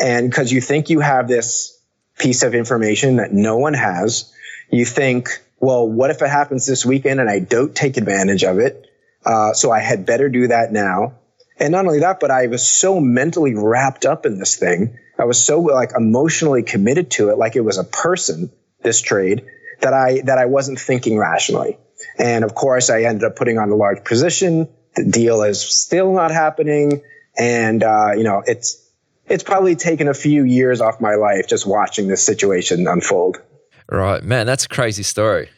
And 0.00 0.28
because 0.28 0.50
you 0.50 0.60
think 0.60 0.90
you 0.90 1.00
have 1.00 1.28
this 1.28 1.80
piece 2.18 2.42
of 2.42 2.54
information 2.54 3.16
that 3.16 3.32
no 3.32 3.58
one 3.58 3.74
has, 3.74 4.32
you 4.70 4.84
think, 4.84 5.28
well, 5.60 5.88
what 5.88 6.10
if 6.10 6.20
it 6.22 6.28
happens 6.28 6.66
this 6.66 6.84
weekend 6.84 7.20
and 7.20 7.30
I 7.30 7.38
don't 7.38 7.74
take 7.74 7.96
advantage 7.96 8.44
of 8.44 8.58
it? 8.58 8.86
Uh, 9.24 9.52
so 9.52 9.70
I 9.70 9.80
had 9.80 10.06
better 10.06 10.28
do 10.28 10.48
that 10.48 10.72
now. 10.72 11.14
And 11.60 11.72
not 11.72 11.86
only 11.86 12.00
that, 12.00 12.20
but 12.20 12.30
I 12.30 12.46
was 12.46 12.68
so 12.68 13.00
mentally 13.00 13.54
wrapped 13.54 14.04
up 14.04 14.26
in 14.26 14.38
this 14.38 14.56
thing. 14.56 14.96
I 15.18 15.24
was 15.24 15.42
so 15.42 15.60
like 15.60 15.90
emotionally 15.96 16.62
committed 16.62 17.10
to 17.12 17.30
it, 17.30 17.38
like 17.38 17.56
it 17.56 17.62
was 17.62 17.78
a 17.78 17.84
person, 17.84 18.50
this 18.82 19.00
trade, 19.00 19.44
that 19.80 19.94
I 19.94 20.20
that 20.24 20.38
I 20.38 20.46
wasn't 20.46 20.78
thinking 20.78 21.18
rationally. 21.18 21.78
And 22.18 22.44
of 22.44 22.54
course, 22.54 22.90
I 22.90 23.02
ended 23.02 23.24
up 23.24 23.36
putting 23.36 23.58
on 23.58 23.70
a 23.70 23.76
large 23.76 24.04
position. 24.04 24.68
The 24.94 25.04
deal 25.04 25.42
is 25.42 25.60
still 25.60 26.12
not 26.12 26.30
happening, 26.30 27.02
and 27.36 27.82
uh, 27.82 28.12
you 28.16 28.24
know 28.24 28.42
it's 28.46 28.84
it's 29.26 29.44
probably 29.44 29.76
taken 29.76 30.08
a 30.08 30.14
few 30.14 30.44
years 30.44 30.80
off 30.80 31.00
my 31.00 31.14
life 31.14 31.46
just 31.48 31.66
watching 31.66 32.08
this 32.08 32.24
situation 32.24 32.86
unfold. 32.86 33.40
Right, 33.90 34.22
man, 34.22 34.46
that's 34.46 34.64
a 34.64 34.68
crazy 34.68 35.02
story. 35.02 35.48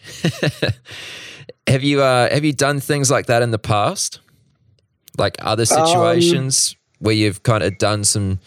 have 1.66 1.83
you 1.83 2.02
uh, 2.02 2.30
have 2.30 2.44
you 2.44 2.52
done 2.52 2.80
things 2.80 3.11
like 3.11 3.26
that 3.26 3.42
in 3.42 3.50
the 3.50 3.59
past? 3.59 4.20
Like 5.18 5.37
other 5.40 5.62
um, 5.62 5.87
situations 5.87 6.74
um, 6.74 7.04
where 7.06 7.14
you've 7.14 7.42
kind 7.42 7.64
of 7.64 7.76
done 7.78 8.04
some, 8.04 8.38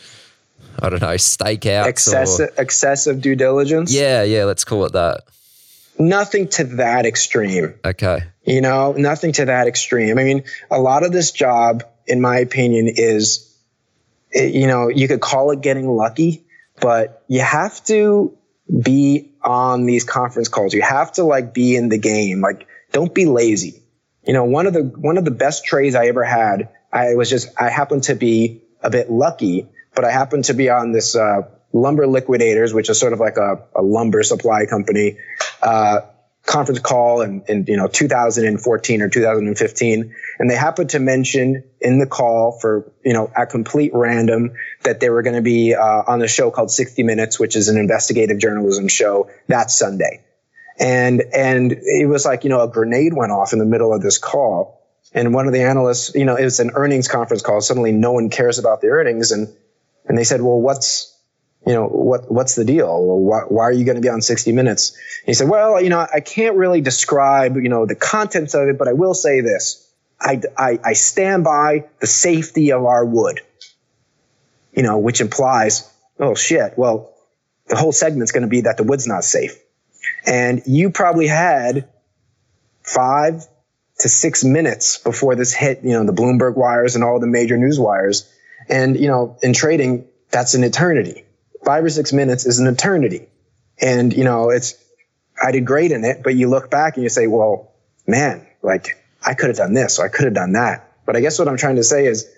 I 0.80 0.90
don't 0.90 1.02
know, 1.02 1.16
stakeouts, 1.16 1.88
excessive 1.88 2.50
or, 2.58 2.62
excessive 2.62 3.22
due 3.22 3.36
diligence. 3.36 3.94
Yeah, 3.94 4.24
yeah, 4.24 4.46
let's 4.46 4.64
call 4.64 4.86
it 4.86 4.94
that 4.94 5.24
nothing 6.00 6.48
to 6.50 6.64
that 6.64 7.06
extreme. 7.06 7.76
Okay. 7.84 8.24
You 8.46 8.62
know, 8.62 8.94
nothing 8.94 9.32
to 9.34 9.46
that 9.46 9.68
extreme. 9.68 10.18
I 10.18 10.24
mean, 10.24 10.44
a 10.70 10.80
lot 10.80 11.04
of 11.04 11.12
this 11.12 11.32
job, 11.32 11.84
in 12.06 12.22
my 12.22 12.40
opinion, 12.40 12.88
is, 12.88 13.56
you 14.34 14.68
know, 14.68 14.90
you 14.90 15.08
could 15.08 15.22
call 15.22 15.52
it 15.52 15.62
getting 15.62 15.88
lucky, 15.88 16.46
but 16.82 17.24
you 17.28 17.42
have 17.42 17.84
to 17.86 18.38
be 18.82 19.32
on 19.42 19.86
these 19.86 20.04
conference 20.04 20.48
calls. 20.48 20.74
You 20.74 20.82
have 20.82 21.12
to 21.14 21.24
like 21.24 21.54
be 21.54 21.76
in 21.76 21.90
the 21.90 21.98
game. 21.98 22.42
Like, 22.42 22.68
don't 22.92 23.14
be 23.14 23.26
lazy. 23.26 23.84
You 24.26 24.34
know, 24.34 24.46
one 24.46 24.68
of 24.68 24.74
the, 24.74 24.84
one 24.84 25.18
of 25.18 25.26
the 25.26 25.32
best 25.32 25.66
trades 25.66 25.96
I 25.96 26.08
ever 26.08 26.24
had, 26.24 26.70
I 26.92 27.16
was 27.16 27.30
just, 27.30 27.50
I 27.60 27.70
happened 27.70 28.04
to 28.04 28.16
be 28.16 28.62
a 28.82 28.90
bit 28.90 29.12
lucky, 29.12 29.70
but 29.94 30.06
I 30.06 30.12
happened 30.12 30.46
to 30.46 30.54
be 30.54 30.70
on 30.70 30.92
this, 30.92 31.16
uh, 31.16 31.42
lumber 31.74 32.08
liquidators, 32.08 32.74
which 32.74 32.90
is 32.90 33.00
sort 33.00 33.14
of 33.14 33.20
like 33.20 33.38
a, 33.38 33.62
a 33.76 33.82
lumber 33.82 34.24
supply 34.24 34.66
company, 34.66 35.18
uh, 35.62 36.02
conference 36.46 36.80
call 36.82 37.22
in, 37.22 37.42
in, 37.48 37.66
you 37.68 37.78
know 37.78 37.88
2014 37.88 39.02
or 39.02 39.10
2015 39.10 40.16
and 40.40 40.50
they 40.50 40.56
happened 40.56 40.90
to 40.90 41.00
mention 41.00 41.64
in 41.80 42.00
the 42.00 42.06
call 42.06 42.60
for 42.60 42.92
you 43.06 43.14
know 43.14 43.32
at 43.36 43.50
complete 43.50 43.92
random 43.94 44.54
that 44.82 45.00
they 45.00 45.10
were 45.10 45.22
going 45.22 45.36
to 45.36 45.42
be 45.42 45.74
uh, 45.74 46.04
on 46.06 46.22
a 46.22 46.28
show 46.28 46.52
called 46.52 46.70
60 46.70 47.02
minutes 47.04 47.40
which 47.40 47.56
is 47.56 47.70
an 47.70 47.78
investigative 47.78 48.40
journalism 48.40 48.88
show 48.88 49.30
that 49.48 49.72
sunday. 49.72 50.24
And 50.78 51.22
and 51.34 51.72
it 51.72 52.10
was 52.10 52.26
like 52.26 52.44
you 52.44 52.50
know 52.50 52.62
a 52.62 52.68
grenade 52.68 53.14
went 53.14 53.32
off 53.32 53.54
in 53.54 53.60
the 53.60 53.66
middle 53.66 53.94
of 53.94 54.02
this 54.02 54.18
call. 54.18 54.82
And 55.14 55.34
one 55.34 55.48
of 55.48 55.54
the 55.54 55.62
analysts 55.62 56.14
you 56.14 56.26
know 56.26 56.36
it 56.36 56.44
was 56.44 56.60
an 56.60 56.72
earnings 56.74 57.08
conference 57.08 57.42
call. 57.42 57.62
Suddenly 57.62 57.94
no 57.94 58.12
one 58.12 58.30
cares 58.30 58.60
about 58.60 58.82
the 58.82 58.88
earnings. 58.88 59.32
And 59.32 59.48
and 60.06 60.18
they 60.18 60.24
said 60.24 60.42
well 60.42 60.60
what's 60.60 61.13
you 61.66 61.74
know, 61.74 61.88
what, 61.88 62.30
what's 62.32 62.56
the 62.56 62.66
deal? 62.66 63.02
Why, 63.02 63.42
why 63.48 63.64
are 63.64 63.72
you 63.72 63.86
going 63.86 63.96
to 63.96 64.02
be 64.02 64.10
on 64.10 64.22
60 64.22 64.52
minutes? 64.52 64.92
And 64.92 65.28
he 65.28 65.34
said, 65.34 65.50
well, 65.50 65.82
you 65.82 65.90
know, 65.90 66.06
I 66.14 66.20
can't 66.20 66.58
really 66.58 66.82
describe, 66.82 67.56
you 67.56 67.70
know, 67.70 67.86
the 67.86 67.96
contents 67.96 68.54
of 68.54 68.68
it, 68.68 68.78
but 68.78 68.88
I 68.88 68.94
will 68.94 69.14
say 69.14 69.42
this. 69.42 69.90
I, 70.20 70.42
I, 70.58 70.80
I 70.84 70.94
stand 70.94 71.44
by 71.44 71.86
the 72.00 72.08
safety 72.08 72.72
of 72.72 72.84
our 72.84 73.06
wood, 73.06 73.42
you 74.74 74.84
know, 74.84 74.98
which 74.98 75.22
implies, 75.22 75.90
oh 76.20 76.36
shit, 76.36 76.74
well, 76.78 77.14
the 77.68 77.78
whole 77.78 77.92
segment's 77.94 78.32
going 78.32 78.44
to 78.44 78.50
be 78.50 78.62
that 78.62 78.78
the 78.78 78.84
wood's 78.84 79.08
not 79.08 79.24
safe. 79.24 79.58
And 80.26 80.62
you 80.66 80.90
probably 80.90 81.28
had 81.28 81.88
five 82.82 83.46
to 84.00 84.10
six 84.10 84.44
minutes 84.44 84.98
before 84.98 85.36
this 85.36 85.54
hit, 85.54 85.82
you 85.84 85.92
know, 85.92 86.06
the 86.06 86.14
Bloomberg 86.14 86.58
wires 86.58 86.96
and 86.96 87.04
all 87.06 87.20
the 87.20 87.28
major 87.28 87.58
news 87.58 87.80
wires. 87.80 88.30
And, 88.68 89.00
you 89.00 89.08
know, 89.08 89.38
in 89.42 89.54
trading, 89.54 90.08
that's 90.30 90.56
an 90.56 90.64
eternity 90.64 91.23
five 91.66 91.84
or 91.84 91.90
six 91.90 92.14
minutes 92.14 92.46
is 92.46 92.60
an 92.60 92.68
eternity. 92.68 93.28
And, 93.80 94.14
you 94.14 94.24
know, 94.24 94.50
it's, 94.50 94.76
I 95.42 95.52
did 95.52 95.66
great 95.66 95.92
in 95.92 96.04
it, 96.06 96.22
but 96.24 96.36
you 96.36 96.50
look 96.50 96.70
back 96.70 96.96
and 96.96 97.04
you 97.04 97.10
say, 97.10 97.28
well, 97.28 97.72
man, 98.08 98.46
like 98.62 99.04
I 99.26 99.34
could 99.34 99.48
have 99.48 99.58
done 99.58 99.74
this 99.74 100.00
or 100.00 100.06
I 100.06 100.10
could 100.10 100.26
have 100.26 100.34
done 100.34 100.54
that. 100.54 100.92
But 101.06 101.16
I 101.16 101.22
guess 101.22 101.40
what 101.40 101.48
I'm 101.48 101.58
trying 101.58 101.78
to 101.78 101.84
say 101.84 102.06
is 102.06 102.30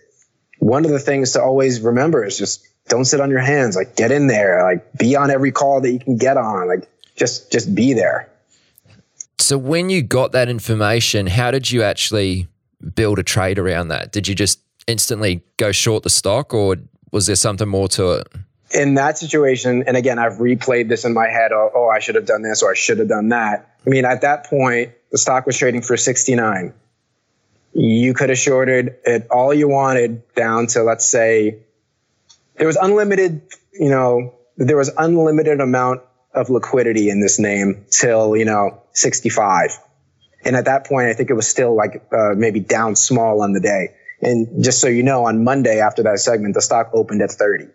one 0.59 0.85
of 0.85 0.91
the 0.91 0.99
things 0.99 1.33
to 1.33 1.41
always 1.41 1.81
remember 1.81 2.23
is 2.23 2.37
just 2.37 2.67
don't 2.87 3.05
sit 3.05 3.19
on 3.19 3.29
your 3.29 3.39
hands. 3.39 3.75
Like 3.75 3.95
get 3.95 4.11
in 4.11 4.27
there, 4.27 4.63
like 4.63 4.93
be 4.93 5.15
on 5.15 5.29
every 5.29 5.51
call 5.51 5.81
that 5.81 5.91
you 5.91 5.99
can 5.99 6.17
get 6.17 6.37
on. 6.37 6.67
Like 6.67 6.89
just 7.15 7.51
just 7.51 7.73
be 7.73 7.93
there. 7.93 8.29
So 9.39 9.57
when 9.57 9.89
you 9.89 10.01
got 10.01 10.31
that 10.31 10.49
information, 10.49 11.27
how 11.27 11.51
did 11.51 11.69
you 11.69 11.83
actually 11.83 12.47
build 12.95 13.19
a 13.19 13.23
trade 13.23 13.59
around 13.59 13.89
that? 13.89 14.11
Did 14.11 14.27
you 14.27 14.35
just 14.35 14.59
instantly 14.87 15.43
go 15.57 15.71
short 15.71 16.03
the 16.03 16.09
stock 16.09 16.53
or 16.53 16.77
was 17.11 17.27
there 17.27 17.35
something 17.35 17.67
more 17.67 17.87
to 17.89 18.11
it? 18.13 18.27
In 18.73 18.95
that 18.95 19.17
situation, 19.17 19.83
and 19.87 19.95
again, 19.95 20.17
I've 20.19 20.33
replayed 20.33 20.89
this 20.89 21.05
in 21.05 21.13
my 21.13 21.27
head. 21.27 21.51
Oh, 21.51 21.71
oh, 21.73 21.87
I 21.87 21.99
should 21.99 22.15
have 22.15 22.25
done 22.25 22.41
this 22.41 22.63
or 22.63 22.71
I 22.71 22.73
should 22.73 22.99
have 22.99 23.07
done 23.07 23.29
that. 23.29 23.75
I 23.85 23.89
mean, 23.89 24.05
at 24.05 24.21
that 24.21 24.47
point, 24.47 24.91
the 25.11 25.17
stock 25.17 25.45
was 25.45 25.57
trading 25.57 25.81
for 25.81 25.95
69. 25.95 26.73
You 27.73 28.13
could 28.13 28.29
have 28.29 28.37
shorted 28.37 28.95
it 29.05 29.27
all 29.29 29.53
you 29.53 29.67
wanted 29.67 30.33
down 30.33 30.67
to, 30.67 30.83
let's 30.83 31.05
say, 31.05 31.59
there 32.57 32.67
was 32.67 32.77
unlimited, 32.77 33.41
you 33.73 33.89
know, 33.89 34.33
there 34.57 34.77
was 34.77 34.91
unlimited 34.97 35.59
amount 35.59 36.01
of 36.33 36.49
liquidity 36.49 37.09
in 37.09 37.21
this 37.21 37.37
name 37.39 37.85
till, 37.89 38.35
you 38.35 38.45
know, 38.45 38.81
65. 38.93 39.77
And 40.43 40.55
at 40.55 40.65
that 40.65 40.85
point, 40.85 41.07
I 41.07 41.13
think 41.13 41.29
it 41.29 41.33
was 41.33 41.47
still 41.47 41.75
like 41.75 42.03
uh, 42.11 42.33
maybe 42.35 42.59
down 42.59 42.95
small 42.95 43.41
on 43.41 43.53
the 43.53 43.59
day. 43.59 43.95
And 44.21 44.63
just 44.63 44.79
so 44.79 44.87
you 44.87 45.03
know, 45.03 45.25
on 45.25 45.43
Monday 45.43 45.79
after 45.79 46.03
that 46.03 46.19
segment, 46.19 46.53
the 46.53 46.61
stock 46.61 46.89
opened 46.93 47.21
at 47.21 47.31
30. 47.31 47.67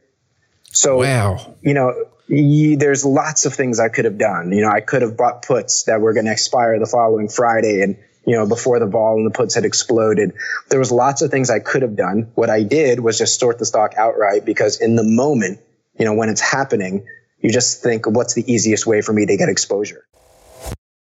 So, 0.73 0.99
wow. 0.99 1.55
you 1.63 1.75
know, 1.75 1.95
you, 2.29 2.77
there's 2.77 3.05
lots 3.05 3.45
of 3.45 3.55
things 3.55 3.81
I 3.81 3.89
could 3.89 4.05
have 4.05 4.19
done. 4.19 4.53
You 4.53 4.63
know, 4.63 4.71
I 4.71 4.81
could 4.81 5.03
have 5.03 5.17
bought 5.17 5.43
puts 5.43 5.85
that 5.85 6.01
were 6.01 6.13
going 6.13 6.27
to 6.27 6.33
expire 6.33 6.79
the 6.79 6.87
following 6.87 7.29
Friday 7.29 7.83
and, 7.83 7.97
you 8.25 8.37
know, 8.37 8.47
before 8.47 8.79
the 8.79 8.87
vol 8.87 9.17
and 9.17 9.27
the 9.27 9.37
puts 9.37 9.55
had 9.55 9.65
exploded. 9.65 10.33
There 10.69 10.79
was 10.79 10.93
lots 10.93 11.23
of 11.23 11.31
things 11.31 11.51
I 11.51 11.59
could 11.59 11.83
have 11.83 11.97
done. 11.97 12.31
What 12.35 12.51
I 12.51 12.63
did 12.63 13.01
was 13.01 13.19
just 13.19 13.41
sort 13.41 13.59
the 13.59 13.67
stock 13.67 13.95
outright 13.97 14.45
because 14.45 14.81
in 14.81 14.97
the 14.97 15.03
moment, 15.03 15.59
you 15.99 16.05
know, 16.05 16.15
when 16.15 16.29
it's 16.29 16.41
happening, 16.41 17.05
you 17.41 17.51
just 17.51 17.83
think, 17.83 18.07
what's 18.07 18.35
the 18.35 18.51
easiest 18.51 18.87
way 18.87 19.01
for 19.03 19.13
me 19.13 19.27
to 19.27 19.37
get 19.37 19.49
exposure? 19.49 20.07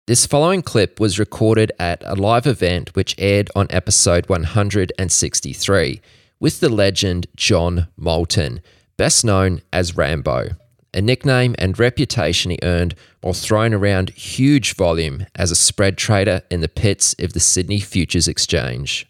This 0.06 0.26
following 0.26 0.60
clip 0.60 1.00
was 1.00 1.18
recorded 1.18 1.72
at 1.78 2.02
a 2.04 2.14
live 2.14 2.46
event 2.46 2.94
which 2.94 3.14
aired 3.16 3.50
on 3.56 3.66
episode 3.70 4.28
163 4.28 6.02
with 6.38 6.60
the 6.60 6.68
legend 6.68 7.26
John 7.36 7.88
Moulton, 7.96 8.60
best 8.96 9.24
known 9.24 9.60
as 9.72 9.96
Rambo, 9.96 10.50
a 10.92 11.02
nickname 11.02 11.54
and 11.58 11.78
reputation 11.78 12.50
he 12.50 12.58
earned 12.62 12.94
while 13.20 13.34
throwing 13.34 13.74
around 13.74 14.10
huge 14.10 14.74
volume 14.74 15.26
as 15.34 15.50
a 15.50 15.56
spread 15.56 15.98
trader 15.98 16.42
in 16.50 16.60
the 16.60 16.68
pits 16.68 17.14
of 17.18 17.32
the 17.32 17.40
Sydney 17.40 17.80
Futures 17.80 18.28
Exchange. 18.28 19.06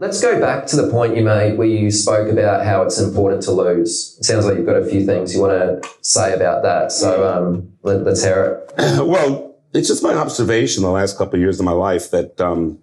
Let's 0.00 0.20
go 0.20 0.40
back 0.40 0.66
to 0.66 0.76
the 0.76 0.90
point 0.90 1.16
you 1.16 1.24
made 1.24 1.58
where 1.58 1.66
you 1.66 1.90
spoke 1.90 2.30
about 2.30 2.64
how 2.64 2.82
it's 2.82 3.00
important 3.00 3.42
to 3.42 3.52
lose. 3.52 4.16
It 4.20 4.24
sounds 4.24 4.46
like 4.46 4.56
you've 4.56 4.66
got 4.66 4.76
a 4.76 4.86
few 4.86 5.04
things 5.04 5.34
you 5.34 5.40
want 5.40 5.82
to 5.82 5.90
say 6.02 6.32
about 6.34 6.62
that. 6.62 6.92
So 6.92 7.26
um, 7.26 7.72
let, 7.82 8.06
us 8.06 8.22
hear 8.22 8.64
it. 8.78 9.04
well, 9.06 9.56
it's 9.74 9.88
just 9.88 10.02
my 10.02 10.14
observation 10.14 10.84
the 10.84 10.90
last 10.90 11.18
couple 11.18 11.34
of 11.34 11.40
years 11.40 11.58
of 11.58 11.66
my 11.66 11.72
life 11.72 12.12
that 12.12 12.40
um, 12.40 12.78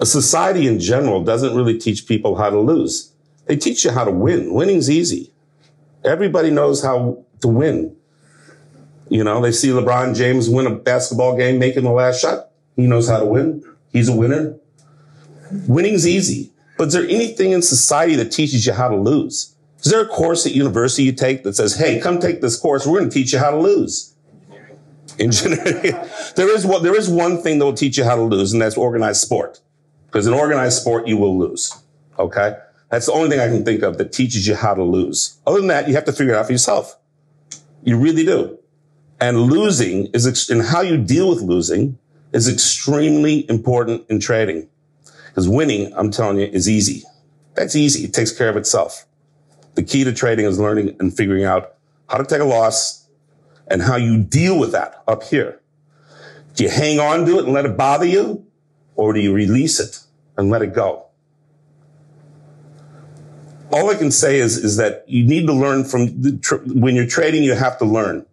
a 0.00 0.06
society 0.06 0.66
in 0.66 0.80
general 0.80 1.24
doesn't 1.24 1.56
really 1.56 1.78
teach 1.78 2.06
people 2.06 2.36
how 2.36 2.50
to 2.50 2.60
lose. 2.60 3.13
They 3.46 3.56
teach 3.56 3.84
you 3.84 3.90
how 3.90 4.04
to 4.04 4.10
win. 4.10 4.54
Winning's 4.54 4.90
easy. 4.90 5.32
Everybody 6.04 6.50
knows 6.50 6.82
how 6.82 7.24
to 7.40 7.48
win. 7.48 7.96
You 9.08 9.22
know, 9.22 9.40
they 9.40 9.52
see 9.52 9.68
LeBron 9.68 10.16
James 10.16 10.48
win 10.48 10.66
a 10.66 10.74
basketball 10.74 11.36
game 11.36 11.58
making 11.58 11.84
the 11.84 11.90
last 11.90 12.20
shot. 12.20 12.50
He 12.76 12.86
knows 12.86 13.08
how 13.08 13.18
to 13.18 13.26
win. 13.26 13.62
He's 13.92 14.08
a 14.08 14.16
winner. 14.16 14.56
Winning's 15.68 16.06
easy. 16.06 16.52
But 16.76 16.88
is 16.88 16.94
there 16.94 17.04
anything 17.04 17.52
in 17.52 17.62
society 17.62 18.16
that 18.16 18.32
teaches 18.32 18.66
you 18.66 18.72
how 18.72 18.88
to 18.88 18.96
lose? 18.96 19.54
Is 19.78 19.90
there 19.90 20.00
a 20.00 20.08
course 20.08 20.46
at 20.46 20.52
university 20.52 21.04
you 21.04 21.12
take 21.12 21.44
that 21.44 21.54
says, 21.54 21.76
hey, 21.76 22.00
come 22.00 22.18
take 22.18 22.40
this 22.40 22.56
course. 22.58 22.86
We're 22.86 22.98
going 22.98 23.10
to 23.10 23.14
teach 23.14 23.32
you 23.32 23.38
how 23.38 23.50
to 23.50 23.58
lose? 23.58 24.14
Engineering. 25.18 25.94
there 26.36 26.48
is 26.48 26.66
one, 26.66 26.82
there 26.82 26.96
is 26.96 27.08
one 27.08 27.42
thing 27.42 27.58
that 27.58 27.66
will 27.66 27.74
teach 27.74 27.98
you 27.98 28.04
how 28.04 28.16
to 28.16 28.22
lose, 28.22 28.52
and 28.52 28.62
that's 28.62 28.76
organized 28.76 29.20
sport. 29.20 29.60
Because 30.06 30.26
in 30.26 30.32
organized 30.32 30.80
sport, 30.80 31.06
you 31.06 31.18
will 31.18 31.38
lose. 31.38 31.76
Okay? 32.18 32.56
That's 32.94 33.06
the 33.06 33.12
only 33.12 33.28
thing 33.28 33.40
I 33.40 33.48
can 33.48 33.64
think 33.64 33.82
of 33.82 33.98
that 33.98 34.12
teaches 34.12 34.46
you 34.46 34.54
how 34.54 34.72
to 34.72 34.84
lose. 34.84 35.40
Other 35.48 35.58
than 35.58 35.66
that, 35.66 35.88
you 35.88 35.94
have 35.94 36.04
to 36.04 36.12
figure 36.12 36.32
it 36.32 36.36
out 36.36 36.46
for 36.46 36.52
yourself. 36.52 36.96
You 37.82 37.98
really 37.98 38.24
do. 38.24 38.56
And 39.20 39.36
losing 39.36 40.06
is, 40.14 40.48
and 40.48 40.62
how 40.62 40.80
you 40.80 40.96
deal 40.96 41.28
with 41.28 41.42
losing 41.42 41.98
is 42.32 42.48
extremely 42.48 43.50
important 43.50 44.08
in 44.08 44.20
trading. 44.20 44.68
Because 45.26 45.48
winning, 45.48 45.92
I'm 45.96 46.12
telling 46.12 46.38
you, 46.38 46.46
is 46.46 46.68
easy. 46.68 47.02
That's 47.54 47.74
easy. 47.74 48.04
It 48.04 48.14
takes 48.14 48.30
care 48.30 48.48
of 48.48 48.56
itself. 48.56 49.06
The 49.74 49.82
key 49.82 50.04
to 50.04 50.12
trading 50.12 50.46
is 50.46 50.60
learning 50.60 50.94
and 51.00 51.12
figuring 51.12 51.42
out 51.42 51.74
how 52.08 52.18
to 52.18 52.24
take 52.24 52.42
a 52.42 52.44
loss 52.44 53.08
and 53.66 53.82
how 53.82 53.96
you 53.96 54.22
deal 54.22 54.56
with 54.56 54.70
that 54.70 55.02
up 55.08 55.24
here. 55.24 55.60
Do 56.54 56.62
you 56.62 56.70
hang 56.70 57.00
on 57.00 57.26
to 57.26 57.40
it 57.40 57.44
and 57.46 57.52
let 57.52 57.66
it 57.66 57.76
bother 57.76 58.06
you? 58.06 58.46
Or 58.94 59.12
do 59.12 59.18
you 59.18 59.34
release 59.34 59.80
it 59.80 59.98
and 60.36 60.48
let 60.48 60.62
it 60.62 60.72
go? 60.72 61.08
All 63.74 63.90
I 63.90 63.96
can 63.96 64.12
say 64.12 64.38
is, 64.38 64.56
is 64.56 64.76
that 64.76 65.04
you 65.08 65.24
need 65.26 65.48
to 65.48 65.52
learn 65.52 65.82
from 65.82 66.20
the, 66.22 66.38
tr- 66.38 66.62
when 66.64 66.94
you're 66.94 67.08
trading, 67.08 67.42
you 67.42 67.54
have 67.54 67.76
to 67.78 67.84
learn. 67.84 68.24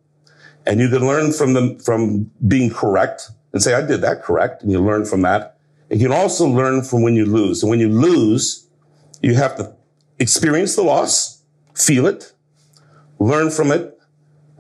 And 0.68 0.80
you 0.80 0.88
can 0.88 1.08
learn 1.08 1.34
from 1.34 1.80
from 1.80 2.30
being 2.48 2.70
correct 2.70 3.32
and 3.52 3.64
say, 3.64 3.74
I 3.74 3.82
did 3.82 4.02
that 4.02 4.22
correct. 4.22 4.62
And 4.62 4.72
you 4.72 4.80
learn 4.80 5.04
from 5.04 5.24
that. 5.24 5.58
And 5.90 6.00
you 6.00 6.08
can 6.08 6.16
also 6.16 6.46
learn 6.46 6.84
from 6.84 7.02
when 7.02 7.16
you 7.16 7.26
lose. 7.26 7.64
And 7.64 7.72
when 7.72 7.80
you 7.80 7.90
lose, 7.90 8.68
you 9.24 9.34
have 9.34 9.56
to 9.56 9.76
experience 10.20 10.76
the 10.76 10.84
loss, 10.84 11.42
feel 11.74 12.06
it, 12.06 12.34
learn 13.18 13.50
from 13.50 13.72
it, 13.72 14.00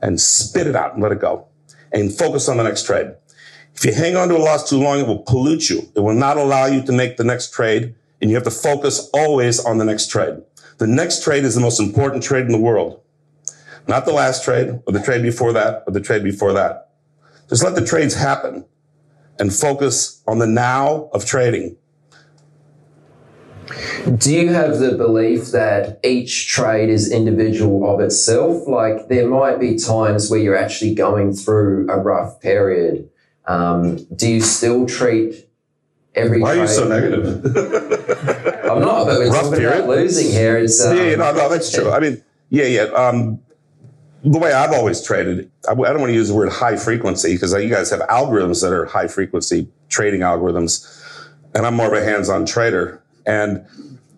and 0.01 0.19
spit 0.19 0.65
it 0.65 0.75
out 0.75 0.95
and 0.95 1.03
let 1.03 1.11
it 1.11 1.21
go 1.21 1.45
and 1.91 2.11
focus 2.11 2.49
on 2.49 2.57
the 2.57 2.63
next 2.63 2.87
trade. 2.87 3.11
If 3.75 3.85
you 3.85 3.93
hang 3.93 4.15
on 4.15 4.29
to 4.29 4.35
a 4.35 4.43
loss 4.49 4.67
too 4.67 4.79
long, 4.79 4.99
it 4.99 5.05
will 5.05 5.19
pollute 5.19 5.69
you. 5.69 5.87
It 5.95 5.99
will 5.99 6.15
not 6.15 6.37
allow 6.37 6.65
you 6.65 6.81
to 6.83 6.91
make 6.91 7.17
the 7.17 7.23
next 7.23 7.53
trade. 7.53 7.93
And 8.19 8.31
you 8.31 8.35
have 8.35 8.45
to 8.45 8.51
focus 8.51 9.09
always 9.13 9.63
on 9.63 9.77
the 9.77 9.85
next 9.85 10.09
trade. 10.09 10.41
The 10.81 10.87
next 10.87 11.23
trade 11.23 11.43
is 11.43 11.53
the 11.53 11.61
most 11.61 11.79
important 11.79 12.23
trade 12.23 12.47
in 12.47 12.51
the 12.51 12.57
world. 12.57 13.01
Not 13.87 14.05
the 14.05 14.13
last 14.13 14.43
trade 14.43 14.79
or 14.87 14.91
the 14.91 14.99
trade 14.99 15.21
before 15.21 15.53
that 15.53 15.83
or 15.85 15.93
the 15.93 16.01
trade 16.01 16.23
before 16.23 16.53
that. 16.53 16.89
Just 17.49 17.63
let 17.63 17.75
the 17.75 17.85
trades 17.85 18.15
happen 18.15 18.65
and 19.37 19.53
focus 19.53 20.23
on 20.27 20.39
the 20.39 20.47
now 20.47 21.11
of 21.13 21.23
trading. 21.23 21.77
Do 24.17 24.33
you 24.33 24.49
have 24.53 24.79
the 24.79 24.93
belief 24.93 25.51
that 25.51 25.99
each 26.03 26.47
trade 26.47 26.89
is 26.89 27.11
individual 27.11 27.87
of 27.93 27.99
itself? 27.99 28.67
Like 28.67 29.07
there 29.07 29.29
might 29.29 29.59
be 29.59 29.77
times 29.77 30.31
where 30.31 30.39
you're 30.39 30.57
actually 30.57 30.95
going 30.95 31.33
through 31.33 31.91
a 31.91 31.99
rough 31.99 32.41
period. 32.41 33.07
Um, 33.45 33.97
do 34.15 34.27
you 34.27 34.41
still 34.41 34.87
treat 34.87 35.47
every 36.15 36.41
Why 36.41 36.55
trade? 36.55 36.59
are 36.59 36.61
you 36.63 36.67
so 36.67 36.87
negative? 36.87 37.45
I'm 38.65 38.81
not, 38.81 39.05
but 39.05 39.19
we're 39.19 39.31
rough 39.31 39.43
talking 39.43 39.59
period? 39.59 39.77
about 39.83 39.89
losing 39.89 40.31
here. 40.31 40.57
It's, 40.57 40.83
um, 40.83 40.97
yeah, 40.97 41.03
yeah, 41.03 41.15
no, 41.15 41.33
no, 41.33 41.49
that's 41.49 41.71
true. 41.71 41.91
I 41.91 41.99
mean, 41.99 42.23
yeah, 42.49 42.65
yeah. 42.65 42.83
Um, 42.83 43.39
the 44.23 44.37
way 44.37 44.53
I've 44.53 44.71
always 44.71 45.03
traded, 45.03 45.49
I, 45.67 45.73
don't 45.73 45.99
want 45.99 46.09
to 46.09 46.13
use 46.13 46.27
the 46.27 46.35
word 46.35 46.51
high 46.51 46.75
frequency 46.75 47.33
because 47.33 47.53
you 47.53 47.69
guys 47.69 47.89
have 47.89 48.01
algorithms 48.01 48.61
that 48.61 48.71
are 48.71 48.85
high 48.85 49.07
frequency 49.07 49.67
trading 49.89 50.21
algorithms, 50.21 50.87
and 51.55 51.65
I'm 51.65 51.75
more 51.75 51.87
of 51.87 51.93
a 51.93 52.05
hands-on 52.05 52.45
trader. 52.45 53.01
And 53.25 53.65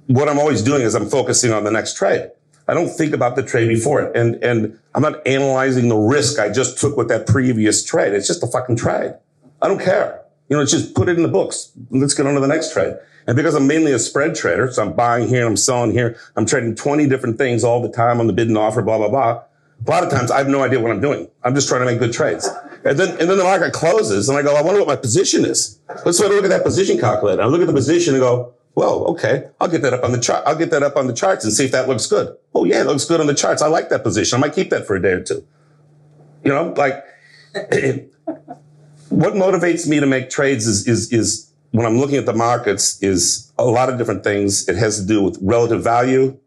what 0.08 0.27
I'm 0.27 0.39
always 0.39 0.62
doing 0.62 0.82
is 0.82 0.93
I'm 0.95 1.10
focusing 1.10 1.53
on 1.53 1.63
the 1.63 1.71
next 1.71 1.95
trade. 1.95 2.29
I 2.67 2.73
don't 2.73 2.89
think 2.89 3.13
about 3.13 3.36
the 3.36 3.43
trade 3.43 3.67
before 3.67 4.01
it, 4.01 4.15
and 4.15 4.36
and 4.43 4.79
I'm 4.93 5.01
not 5.01 5.25
analyzing 5.25 5.89
the 5.89 5.97
risk 5.97 6.39
I 6.39 6.49
just 6.49 6.77
took 6.77 6.95
with 6.95 7.08
that 7.10 7.27
previous 7.27 7.84
trade. 7.84 8.13
It's 8.13 8.27
just 8.27 8.43
a 8.43 8.47
fucking 8.47 8.77
trade. 8.77 9.13
I 9.62 9.67
don't 9.67 9.82
care. 9.82 10.22
You 10.54 10.60
know, 10.60 10.66
just 10.68 10.94
put 10.94 11.10
it 11.10 11.18
in 11.18 11.24
the 11.24 11.30
books. 11.30 11.72
Let's 11.89 12.13
get 12.13 12.28
on 12.28 12.36
to 12.36 12.39
the 12.39 12.46
next 12.46 12.74
trade. 12.74 12.94
And 13.26 13.36
because 13.36 13.56
I'm 13.56 13.66
mainly 13.66 13.92
a 13.92 13.98
spread 13.98 14.36
trader, 14.36 14.72
so 14.72 14.84
I'm 14.84 14.94
buying 14.94 15.28
here, 15.28 15.39
and 15.39 15.48
I'm 15.48 15.58
selling 15.58 15.89
here, 15.89 16.16
I'm 16.36 16.46
trading 16.46 16.76
20 16.76 17.08
different 17.08 17.39
things 17.39 17.63
all 17.63 17.82
the 17.82 17.89
time 17.89 18.20
on 18.20 18.28
the 18.28 18.34
bid 18.34 18.50
and 18.50 18.58
offer, 18.60 18.84
blah, 18.84 19.00
blah, 19.00 19.10
blah. 19.10 19.42
A 19.88 19.89
lot 19.89 20.04
of 20.04 20.12
times 20.12 20.30
I 20.30 20.38
have 20.38 20.48
no 20.48 20.62
idea 20.62 20.80
what 20.80 20.92
I'm 20.92 21.02
doing. 21.02 21.28
I'm 21.44 21.56
just 21.56 21.68
trying 21.68 21.82
to 21.82 21.88
make 21.88 21.98
good 21.98 22.13
trades. 22.13 22.48
And 22.86 23.00
then, 23.00 23.20
and 23.20 23.28
then 23.28 23.39
the 23.39 23.44
market 23.44 23.74
closes 23.74 24.30
and 24.30 24.38
I 24.38 24.44
go, 24.44 24.56
I 24.56 24.62
wonder 24.62 24.80
what 24.80 24.88
my 24.88 24.96
position 24.96 25.44
is. 25.44 25.80
Let's 26.06 26.20
sort 26.20 26.30
of 26.30 26.36
look 26.36 26.46
at 26.46 26.52
that 26.52 26.63
position 26.63 27.00
calculator. 27.00 27.42
I 27.42 27.48
look 27.48 27.62
at 27.62 27.66
the 27.66 27.74
position 27.74 28.13
and 28.13 28.22
go, 28.22 28.54
well, 28.76 29.06
okay, 29.06 29.50
I'll 29.60 29.70
get 29.70 29.82
that 29.82 29.96
up 29.96 30.04
on 30.04 30.12
the 30.12 30.20
chart. 30.20 30.44
I'll 30.46 30.56
get 30.56 30.70
that 30.70 30.84
up 30.84 30.98
on 30.98 31.08
the 31.08 31.13
charts 31.13 31.46
and 31.46 31.52
see 31.52 31.66
if 31.66 31.72
that 31.72 31.89
looks 31.89 32.06
good. 32.06 32.38
Oh 32.54 32.63
yeah, 32.63 32.82
it 32.82 32.86
looks 32.86 33.06
good 33.06 33.20
on 33.20 33.26
the 33.26 33.34
charts. 33.34 33.63
I 33.63 33.70
like 33.70 33.89
that 33.89 34.04
position. 34.04 34.38
I 34.38 34.42
might 34.42 34.54
keep 34.54 34.70
that 34.70 34.86
for 34.86 34.96
a 34.96 35.02
day 35.02 35.13
or 35.13 35.24
two. 35.24 35.44
You 36.44 36.52
know, 36.52 36.76
like 36.78 37.04
what 39.13 39.34
motivates 39.34 39.88
me 39.88 39.99
to 39.99 40.08
make 40.08 40.30
trades 40.30 40.65
is, 40.65 40.88
is, 40.88 41.12
is 41.13 41.52
when 41.71 41.86
I'm 41.86 41.97
looking 41.97 42.17
at 42.17 42.26
the 42.26 42.34
markets 42.34 43.02
is 43.02 43.52
a 43.58 43.65
lot 43.65 43.89
of 43.89 43.97
different 43.97 44.23
things. 44.23 44.67
It 44.67 44.76
has 44.76 44.99
to 44.99 45.06
do 45.06 45.21
with 45.21 45.38
relative 45.41 45.84
value. 45.84 46.38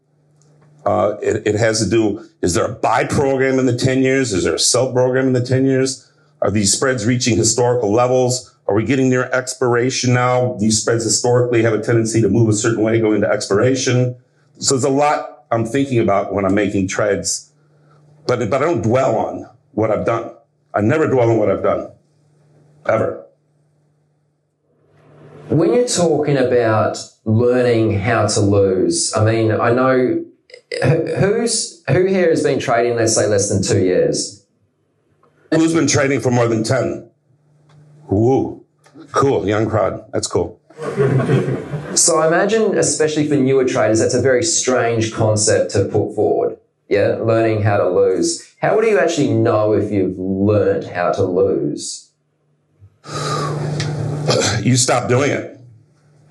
Uh, 0.85 1.17
it, 1.21 1.47
it, 1.47 1.55
has 1.55 1.83
to 1.83 1.89
do, 1.89 2.25
is 2.41 2.53
there 2.53 2.65
a 2.65 2.73
buy 2.73 3.03
program 3.03 3.59
in 3.59 3.65
the 3.65 3.75
10 3.75 4.01
years? 4.01 4.31
Is 4.31 4.43
there 4.43 4.55
a 4.55 4.59
sell 4.59 4.91
program 4.91 5.27
in 5.27 5.33
the 5.33 5.45
10 5.45 5.65
years? 5.65 6.11
Are 6.41 6.51
these 6.51 6.71
spreads 6.71 7.05
reaching 7.05 7.35
historical 7.35 7.91
levels? 7.91 8.55
Are 8.67 8.75
we 8.75 8.83
getting 8.83 9.09
near 9.09 9.25
expiration 9.31 10.13
now? 10.13 10.53
These 10.59 10.81
spreads 10.81 11.03
historically 11.03 11.61
have 11.63 11.73
a 11.73 11.81
tendency 11.81 12.21
to 12.21 12.29
move 12.29 12.49
a 12.49 12.53
certain 12.53 12.83
way 12.83 12.99
going 12.99 13.21
to 13.21 13.29
expiration. 13.29 14.15
So 14.59 14.75
there's 14.75 14.83
a 14.83 14.89
lot 14.89 15.45
I'm 15.51 15.65
thinking 15.65 15.99
about 15.99 16.33
when 16.33 16.45
I'm 16.45 16.55
making 16.55 16.89
trades, 16.89 17.51
but, 18.27 18.49
but 18.49 18.61
I 18.61 18.65
don't 18.65 18.81
dwell 18.81 19.15
on 19.15 19.49
what 19.71 19.91
I've 19.91 20.05
done. 20.05 20.31
I 20.73 20.81
never 20.81 21.07
dwell 21.07 21.31
on 21.31 21.37
what 21.37 21.49
I've 21.49 21.63
done, 21.63 21.91
ever. 22.87 23.25
When 25.49 25.73
you're 25.73 25.87
talking 25.87 26.37
about 26.37 26.97
learning 27.25 27.99
how 27.99 28.27
to 28.27 28.39
lose, 28.41 29.13
I 29.15 29.23
mean, 29.23 29.51
I 29.51 29.71
know 29.71 30.25
who's 30.83 31.83
who 31.87 32.05
here 32.05 32.29
has 32.29 32.43
been 32.43 32.59
trading, 32.59 32.95
let's 32.97 33.15
say, 33.15 33.27
less 33.27 33.49
than 33.49 33.63
two 33.63 33.83
years. 33.83 34.45
Who's 35.53 35.73
been 35.73 35.87
trading 35.87 36.19
for 36.19 36.31
more 36.31 36.47
than 36.47 36.63
ten? 36.63 37.09
Woo, 38.09 38.65
cool, 39.13 39.47
young 39.47 39.69
crowd. 39.69 40.03
That's 40.11 40.27
cool. 40.27 40.61
So 41.95 42.19
I 42.19 42.27
imagine, 42.27 42.77
especially 42.77 43.27
for 43.27 43.35
newer 43.35 43.65
traders, 43.65 43.99
that's 43.99 44.13
a 44.13 44.21
very 44.21 44.43
strange 44.43 45.13
concept 45.13 45.71
to 45.71 45.85
put 45.85 46.13
forward. 46.13 46.57
Yeah, 46.89 47.17
learning 47.21 47.63
how 47.63 47.77
to 47.77 47.89
lose. 47.89 48.53
How 48.61 48.75
would 48.75 48.85
you 48.85 48.99
actually 48.99 49.33
know 49.33 49.73
if 49.73 49.91
you've 49.91 50.17
learned 50.17 50.85
how 50.85 51.11
to 51.13 51.23
lose? 51.23 52.06
You 54.61 54.75
stop 54.75 55.07
doing 55.07 55.31
it. 55.31 55.53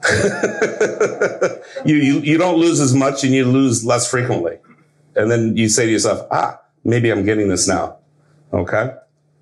you, 1.84 1.96
you 1.96 2.20
you 2.20 2.38
don't 2.38 2.58
lose 2.58 2.80
as 2.80 2.94
much 2.94 3.24
and 3.24 3.34
you 3.34 3.44
lose 3.44 3.84
less 3.84 4.08
frequently. 4.08 4.58
And 5.16 5.30
then 5.30 5.56
you 5.56 5.68
say 5.68 5.86
to 5.86 5.92
yourself, 5.92 6.26
ah, 6.30 6.60
maybe 6.84 7.10
I'm 7.10 7.24
getting 7.24 7.48
this 7.48 7.66
now. 7.66 7.96
Okay. 8.52 8.94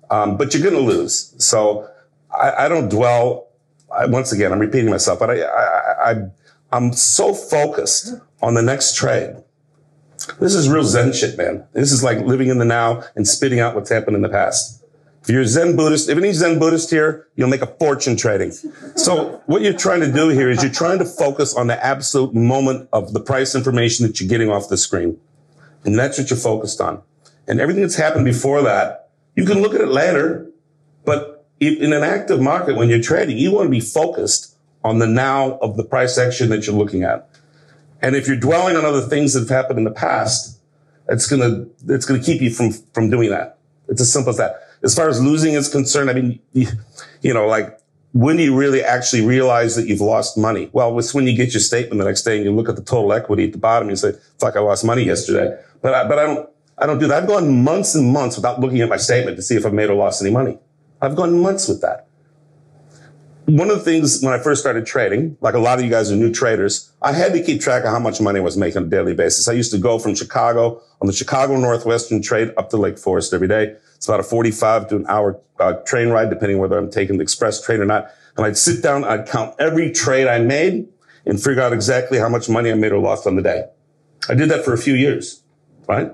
Um, 0.09 0.37
but 0.37 0.53
you're 0.53 0.63
going 0.63 0.75
to 0.75 0.91
lose. 0.91 1.33
So 1.43 1.89
I, 2.33 2.65
I 2.65 2.67
don't 2.69 2.89
dwell. 2.89 3.49
I, 3.95 4.05
once 4.05 4.31
again, 4.31 4.51
I'm 4.51 4.59
repeating 4.59 4.89
myself, 4.89 5.19
but 5.19 5.29
I, 5.29 5.41
I, 5.41 6.11
I, 6.11 6.15
I'm 6.71 6.93
so 6.93 7.33
focused 7.33 8.13
on 8.41 8.53
the 8.53 8.61
next 8.61 8.95
trade. 8.95 9.35
This 10.39 10.55
is 10.55 10.69
real 10.69 10.83
Zen 10.83 11.13
shit, 11.13 11.37
man. 11.37 11.65
This 11.73 11.91
is 11.91 12.03
like 12.03 12.19
living 12.19 12.47
in 12.47 12.57
the 12.57 12.65
now 12.65 13.03
and 13.15 13.27
spitting 13.27 13.59
out 13.59 13.75
what's 13.75 13.89
happened 13.89 14.15
in 14.15 14.21
the 14.21 14.29
past. 14.29 14.83
If 15.25 15.31
you're 15.31 15.41
a 15.41 15.47
Zen 15.47 15.75
Buddhist, 15.75 16.07
if 16.07 16.19
any 16.19 16.31
Zen 16.33 16.59
Buddhist 16.59 16.91
here, 16.91 17.27
you'll 17.35 17.49
make 17.49 17.63
a 17.63 17.65
fortune 17.65 18.15
trading. 18.15 18.51
So 18.95 19.41
what 19.47 19.63
you're 19.63 19.73
trying 19.73 20.01
to 20.01 20.11
do 20.11 20.29
here 20.29 20.51
is 20.51 20.61
you're 20.61 20.71
trying 20.71 20.99
to 20.99 21.05
focus 21.05 21.55
on 21.55 21.65
the 21.65 21.83
absolute 21.83 22.35
moment 22.35 22.87
of 22.93 23.11
the 23.11 23.19
price 23.19 23.55
information 23.55 24.05
that 24.05 24.19
you're 24.19 24.29
getting 24.29 24.51
off 24.51 24.69
the 24.69 24.77
screen. 24.77 25.19
And 25.83 25.97
that's 25.97 26.19
what 26.19 26.29
you're 26.29 26.37
focused 26.37 26.79
on. 26.79 27.01
And 27.47 27.59
everything 27.59 27.81
that's 27.81 27.95
happened 27.95 28.23
before 28.23 28.61
that, 28.61 29.09
you 29.35 29.45
can 29.45 29.63
look 29.63 29.73
at 29.73 29.81
it 29.81 29.87
later, 29.87 30.47
but 31.05 31.47
in 31.59 31.91
an 31.91 32.03
active 32.03 32.39
market, 32.39 32.75
when 32.75 32.87
you're 32.87 33.01
trading, 33.01 33.39
you 33.39 33.51
want 33.51 33.65
to 33.65 33.71
be 33.71 33.79
focused 33.79 34.55
on 34.83 34.99
the 34.99 35.07
now 35.07 35.57
of 35.57 35.75
the 35.75 35.83
price 35.83 36.19
action 36.19 36.49
that 36.49 36.67
you're 36.67 36.75
looking 36.75 37.01
at. 37.01 37.27
And 37.99 38.15
if 38.15 38.27
you're 38.27 38.37
dwelling 38.37 38.75
on 38.75 38.85
other 38.85 39.01
things 39.01 39.33
that 39.33 39.39
have 39.39 39.49
happened 39.49 39.79
in 39.79 39.85
the 39.85 39.91
past, 39.91 40.59
it's 41.09 41.25
gonna, 41.25 41.65
it's 41.87 42.05
gonna 42.05 42.21
keep 42.21 42.43
you 42.43 42.51
from, 42.51 42.73
from 42.93 43.09
doing 43.09 43.31
that. 43.31 43.57
It's 43.87 44.01
as 44.01 44.13
simple 44.13 44.29
as 44.29 44.37
that 44.37 44.61
as 44.85 44.95
far 44.95 45.09
as 45.09 45.21
losing 45.21 45.55
is 45.55 45.67
concerned, 45.67 46.09
I 46.09 46.13
mean, 46.13 46.39
you, 46.53 47.33
know, 47.33 47.47
like 47.47 47.77
when 48.13 48.37
do 48.37 48.43
you 48.43 48.55
really 48.55 48.83
actually 48.83 49.25
realize 49.25 49.75
that 49.75 49.87
you've 49.87 49.99
lost 49.99 50.37
money? 50.37 50.69
Well, 50.71 50.97
it's 50.99 51.13
when 51.13 51.25
you 51.25 51.35
get 51.35 51.53
your 51.53 51.59
statement 51.59 51.99
the 51.99 52.05
next 52.05 52.21
day 52.21 52.35
and 52.37 52.45
you 52.45 52.51
look 52.51 52.69
at 52.69 52.75
the 52.75 52.83
total 52.83 53.11
equity 53.11 53.45
at 53.45 53.51
the 53.51 53.57
bottom 53.57 53.89
and 53.89 53.97
you 53.97 54.11
say, 54.11 54.17
fuck, 54.39 54.55
I 54.55 54.59
lost 54.59 54.85
money 54.85 55.03
yesterday. 55.03 55.59
But 55.81 55.95
I, 55.95 56.07
but 56.07 56.19
I 56.19 56.25
don't, 56.27 56.49
I 56.77 56.85
don't 56.85 56.99
do 56.99 57.07
that. 57.07 57.23
I've 57.23 57.27
gone 57.27 57.63
months 57.63 57.95
and 57.95 58.13
months 58.13 58.35
without 58.35 58.59
looking 58.59 58.79
at 58.81 58.89
my 58.89 58.97
statement 58.97 59.37
to 59.37 59.43
see 59.43 59.55
if 59.55 59.65
I've 59.65 59.73
made 59.73 59.89
or 59.89 59.95
lost 59.95 60.21
any 60.21 60.31
money. 60.31 60.59
I've 61.01 61.15
gone 61.15 61.41
months 61.41 61.67
with 61.67 61.81
that. 61.81 62.07
One 63.45 63.69
of 63.69 63.77
the 63.77 63.83
things 63.83 64.21
when 64.21 64.33
I 64.33 64.41
first 64.41 64.61
started 64.61 64.85
trading, 64.85 65.37
like 65.41 65.53
a 65.53 65.59
lot 65.59 65.77
of 65.77 65.85
you 65.85 65.91
guys 65.91 66.11
are 66.11 66.15
new 66.15 66.31
traders, 66.31 66.91
I 67.01 67.11
had 67.11 67.33
to 67.33 67.43
keep 67.43 67.61
track 67.61 67.83
of 67.83 67.91
how 67.91 67.99
much 67.99 68.19
money 68.19 68.39
I 68.39 68.43
was 68.43 68.57
making 68.57 68.77
on 68.77 68.83
a 68.85 68.89
daily 68.89 69.13
basis. 69.13 69.47
I 69.47 69.53
used 69.53 69.71
to 69.71 69.77
go 69.77 69.99
from 69.99 70.15
Chicago 70.15 70.81
on 71.01 71.07
the 71.07 71.13
Chicago 71.13 71.55
Northwestern 71.57 72.21
trade 72.21 72.53
up 72.57 72.69
to 72.71 72.77
Lake 72.77 72.97
Forest 72.97 73.33
every 73.33 73.47
day. 73.47 73.75
It's 73.95 74.07
about 74.07 74.19
a 74.19 74.23
45 74.23 74.89
to 74.89 74.95
an 74.97 75.05
hour 75.07 75.39
uh, 75.59 75.73
train 75.85 76.09
ride, 76.09 76.29
depending 76.29 76.57
whether 76.57 76.77
I'm 76.77 76.91
taking 76.91 77.17
the 77.17 77.23
express 77.23 77.61
train 77.61 77.79
or 77.79 77.85
not. 77.85 78.09
And 78.37 78.45
I'd 78.45 78.57
sit 78.57 78.83
down, 78.83 79.03
I'd 79.03 79.27
count 79.27 79.55
every 79.59 79.91
trade 79.91 80.27
I 80.27 80.39
made 80.39 80.87
and 81.25 81.41
figure 81.41 81.61
out 81.61 81.73
exactly 81.73 82.19
how 82.19 82.29
much 82.29 82.49
money 82.49 82.71
I 82.71 82.75
made 82.75 82.91
or 82.91 82.99
lost 82.99 83.25
on 83.25 83.35
the 83.35 83.41
day. 83.41 83.65
I 84.29 84.35
did 84.35 84.49
that 84.49 84.65
for 84.65 84.73
a 84.73 84.77
few 84.77 84.93
years, 84.93 85.43
right? 85.87 86.11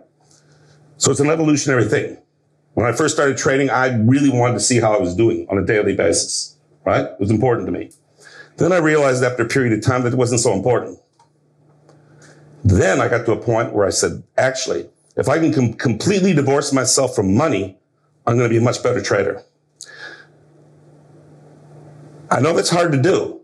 So 0.97 1.11
it's 1.11 1.19
an 1.19 1.29
evolutionary 1.29 1.85
thing. 1.85 2.17
When 2.73 2.85
I 2.85 2.93
first 2.93 3.15
started 3.15 3.37
trading, 3.37 3.69
I 3.69 3.87
really 3.87 4.29
wanted 4.29 4.53
to 4.53 4.59
see 4.59 4.79
how 4.79 4.95
I 4.95 4.99
was 4.99 5.15
doing 5.15 5.47
on 5.49 5.57
a 5.57 5.65
daily 5.65 5.95
basis, 5.95 6.57
right? 6.85 7.05
It 7.05 7.19
was 7.19 7.31
important 7.31 7.67
to 7.67 7.71
me. 7.71 7.91
Then 8.57 8.71
I 8.71 8.77
realized 8.77 9.23
after 9.23 9.43
a 9.43 9.47
period 9.47 9.73
of 9.73 9.83
time 9.83 10.03
that 10.03 10.13
it 10.13 10.17
wasn't 10.17 10.41
so 10.41 10.53
important. 10.53 10.99
Then 12.63 13.01
I 13.01 13.07
got 13.07 13.25
to 13.25 13.31
a 13.31 13.37
point 13.37 13.73
where 13.73 13.85
I 13.85 13.89
said, 13.89 14.23
actually, 14.37 14.87
if 15.17 15.27
I 15.27 15.39
can 15.39 15.53
com- 15.53 15.73
completely 15.73 16.33
divorce 16.33 16.71
myself 16.71 17.15
from 17.15 17.35
money, 17.35 17.77
I'm 18.25 18.37
going 18.37 18.49
to 18.49 18.53
be 18.53 18.57
a 18.57 18.61
much 18.61 18.81
better 18.83 19.01
trader. 19.01 19.43
I 22.29 22.39
know 22.39 22.53
that's 22.53 22.69
hard 22.69 22.91
to 22.93 23.01
do, 23.01 23.41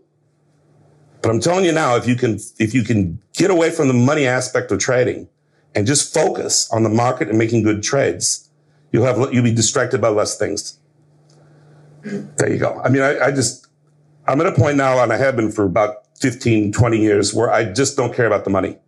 but 1.20 1.30
I'm 1.30 1.40
telling 1.40 1.64
you 1.64 1.72
now, 1.72 1.96
if 1.96 2.06
you 2.06 2.16
can, 2.16 2.38
if 2.58 2.72
you 2.72 2.82
can 2.82 3.20
get 3.34 3.50
away 3.50 3.70
from 3.70 3.88
the 3.88 3.94
money 3.94 4.26
aspect 4.26 4.72
of 4.72 4.78
trading 4.78 5.28
and 5.74 5.86
just 5.86 6.14
focus 6.14 6.70
on 6.72 6.84
the 6.84 6.88
market 6.88 7.28
and 7.28 7.36
making 7.36 7.64
good 7.64 7.82
trades, 7.82 8.48
you'll 8.92 9.04
have, 9.04 9.18
you'll 9.32 9.44
be 9.44 9.54
distracted 9.54 10.00
by 10.00 10.08
less 10.08 10.38
things. 10.38 10.78
There 12.02 12.50
you 12.50 12.58
go. 12.58 12.80
I 12.82 12.88
mean, 12.88 13.02
I, 13.02 13.26
I 13.26 13.30
just, 13.30 13.66
I'm 14.26 14.40
at 14.40 14.46
a 14.46 14.52
point 14.52 14.78
now, 14.78 15.02
and 15.02 15.12
I 15.12 15.16
have 15.16 15.36
been 15.36 15.50
for 15.50 15.64
about 15.64 16.06
15, 16.18 16.72
20 16.72 16.98
years 16.98 17.34
where 17.34 17.50
I 17.50 17.64
just 17.64 17.96
don't 17.96 18.14
care 18.14 18.26
about 18.26 18.44
the 18.44 18.50
money. 18.50 18.78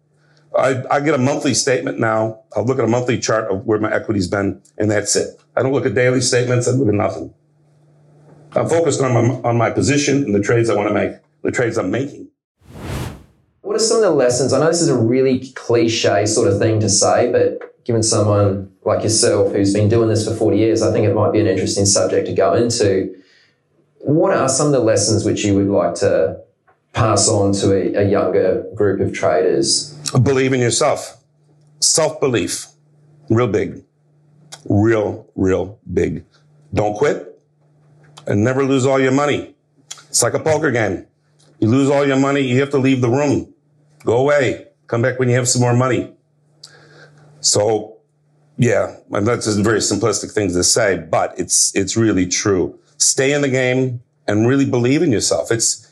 I, 0.57 0.83
I, 0.91 1.01
get 1.01 1.15
a 1.15 1.19
monthly 1.19 1.55
statement 1.55 2.01
now. 2.01 2.41
I'll 2.57 2.65
look 2.65 2.79
at 2.79 2.85
a 2.85 2.89
monthly 2.89 3.19
chart 3.19 3.51
of 3.51 3.67
where 3.67 3.79
my 3.79 3.93
equity's 3.93 4.27
been, 4.27 4.61
and 4.79 4.91
that's 4.91 5.15
it. 5.15 5.41
I 5.57 5.63
don't 5.63 5.73
look 5.73 5.87
at 5.87 5.95
daily 5.95 6.21
statements. 6.21 6.67
I 6.67 6.73
look 6.73 6.89
at 6.89 6.95
nothing. 6.95 7.33
I'm 8.53 8.69
focused 8.69 9.01
on 9.01 9.13
my, 9.13 9.49
on 9.49 9.57
my 9.57 9.71
position 9.71 10.25
and 10.25 10.35
the 10.35 10.41
trades 10.41 10.69
I 10.69 10.75
want 10.75 10.89
to 10.89 10.95
make, 10.95 11.13
the 11.43 11.53
trades 11.53 11.79
I'm 11.79 11.91
making. 11.91 12.29
What 13.61 13.77
are 13.77 13.79
some 13.79 13.99
of 13.99 14.03
the 14.03 14.11
lessons? 14.11 14.53
I 14.53 14.59
know 14.59 14.67
this 14.67 14.81
is 14.81 14.89
a 14.89 14.99
really 14.99 15.51
cliche 15.55 16.27
sort 16.27 16.49
of 16.49 16.59
thing 16.59 16.81
to 16.81 16.89
say, 16.89 17.31
but 17.31 17.85
given 17.85 18.03
someone 18.03 18.73
like 18.85 19.05
yourself 19.05 19.53
who's 19.53 19.73
been 19.73 19.89
doing 19.89 20.09
this 20.09 20.27
for 20.27 20.35
40 20.35 20.57
years, 20.57 20.83
I 20.83 20.91
think 20.93 21.07
it 21.07 21.15
might 21.15 21.33
be 21.33 21.39
an 21.39 21.47
interesting 21.47 21.87
subject 21.87 22.27
to 22.27 22.33
go 22.33 22.55
into. 22.55 23.15
What 24.01 24.37
are 24.37 24.49
some 24.49 24.67
of 24.67 24.73
the 24.73 24.81
lessons 24.81 25.25
which 25.25 25.45
you 25.45 25.55
would 25.55 25.69
like 25.69 25.95
to 25.97 26.41
pass 26.93 27.29
on 27.29 27.53
to 27.55 27.73
a, 27.73 28.03
a 28.05 28.09
younger 28.09 28.67
group 28.75 29.01
of 29.01 29.13
traders? 29.13 29.95
Believe 30.23 30.53
in 30.53 30.61
yourself. 30.61 31.23
Self 31.81 32.21
belief. 32.21 32.67
Real 33.29 33.49
big. 33.49 33.85
Real, 34.69 35.29
real 35.35 35.79
big. 35.93 36.25
Don't 36.75 36.97
quit 36.97 37.31
and 38.27 38.45
never 38.45 38.65
lose 38.65 38.87
all 38.87 39.01
your 39.01 39.13
money. 39.13 39.55
It's 40.09 40.23
like 40.23 40.35
a 40.35 40.41
poker 40.41 40.71
game. 40.71 41.07
You 41.59 41.69
lose 41.69 41.91
all 41.91 42.07
your 42.07 42.19
money, 42.19 42.41
you 42.41 42.61
have 42.61 42.71
to 42.71 42.79
leave 42.79 43.01
the 43.01 43.09
room. 43.09 43.53
Go 44.05 44.17
away. 44.17 44.69
Come 44.87 45.03
back 45.03 45.19
when 45.19 45.29
you 45.29 45.35
have 45.35 45.49
some 45.49 45.63
more 45.63 45.75
money. 45.75 46.13
So, 47.41 47.99
yeah, 48.57 48.97
that's 49.11 49.47
just 49.47 49.61
very 49.61 49.79
simplistic 49.79 50.33
things 50.33 50.55
to 50.55 50.65
say, 50.65 50.99
but 50.99 51.39
it's 51.39 51.75
it's 51.75 51.97
really 51.97 52.27
true. 52.27 52.79
Stay 52.99 53.33
in 53.33 53.41
the 53.41 53.49
game 53.49 54.03
and 54.27 54.47
really 54.47 54.67
believe 54.67 55.03
in 55.03 55.13
yourself. 55.13 55.51
It's 55.51 55.90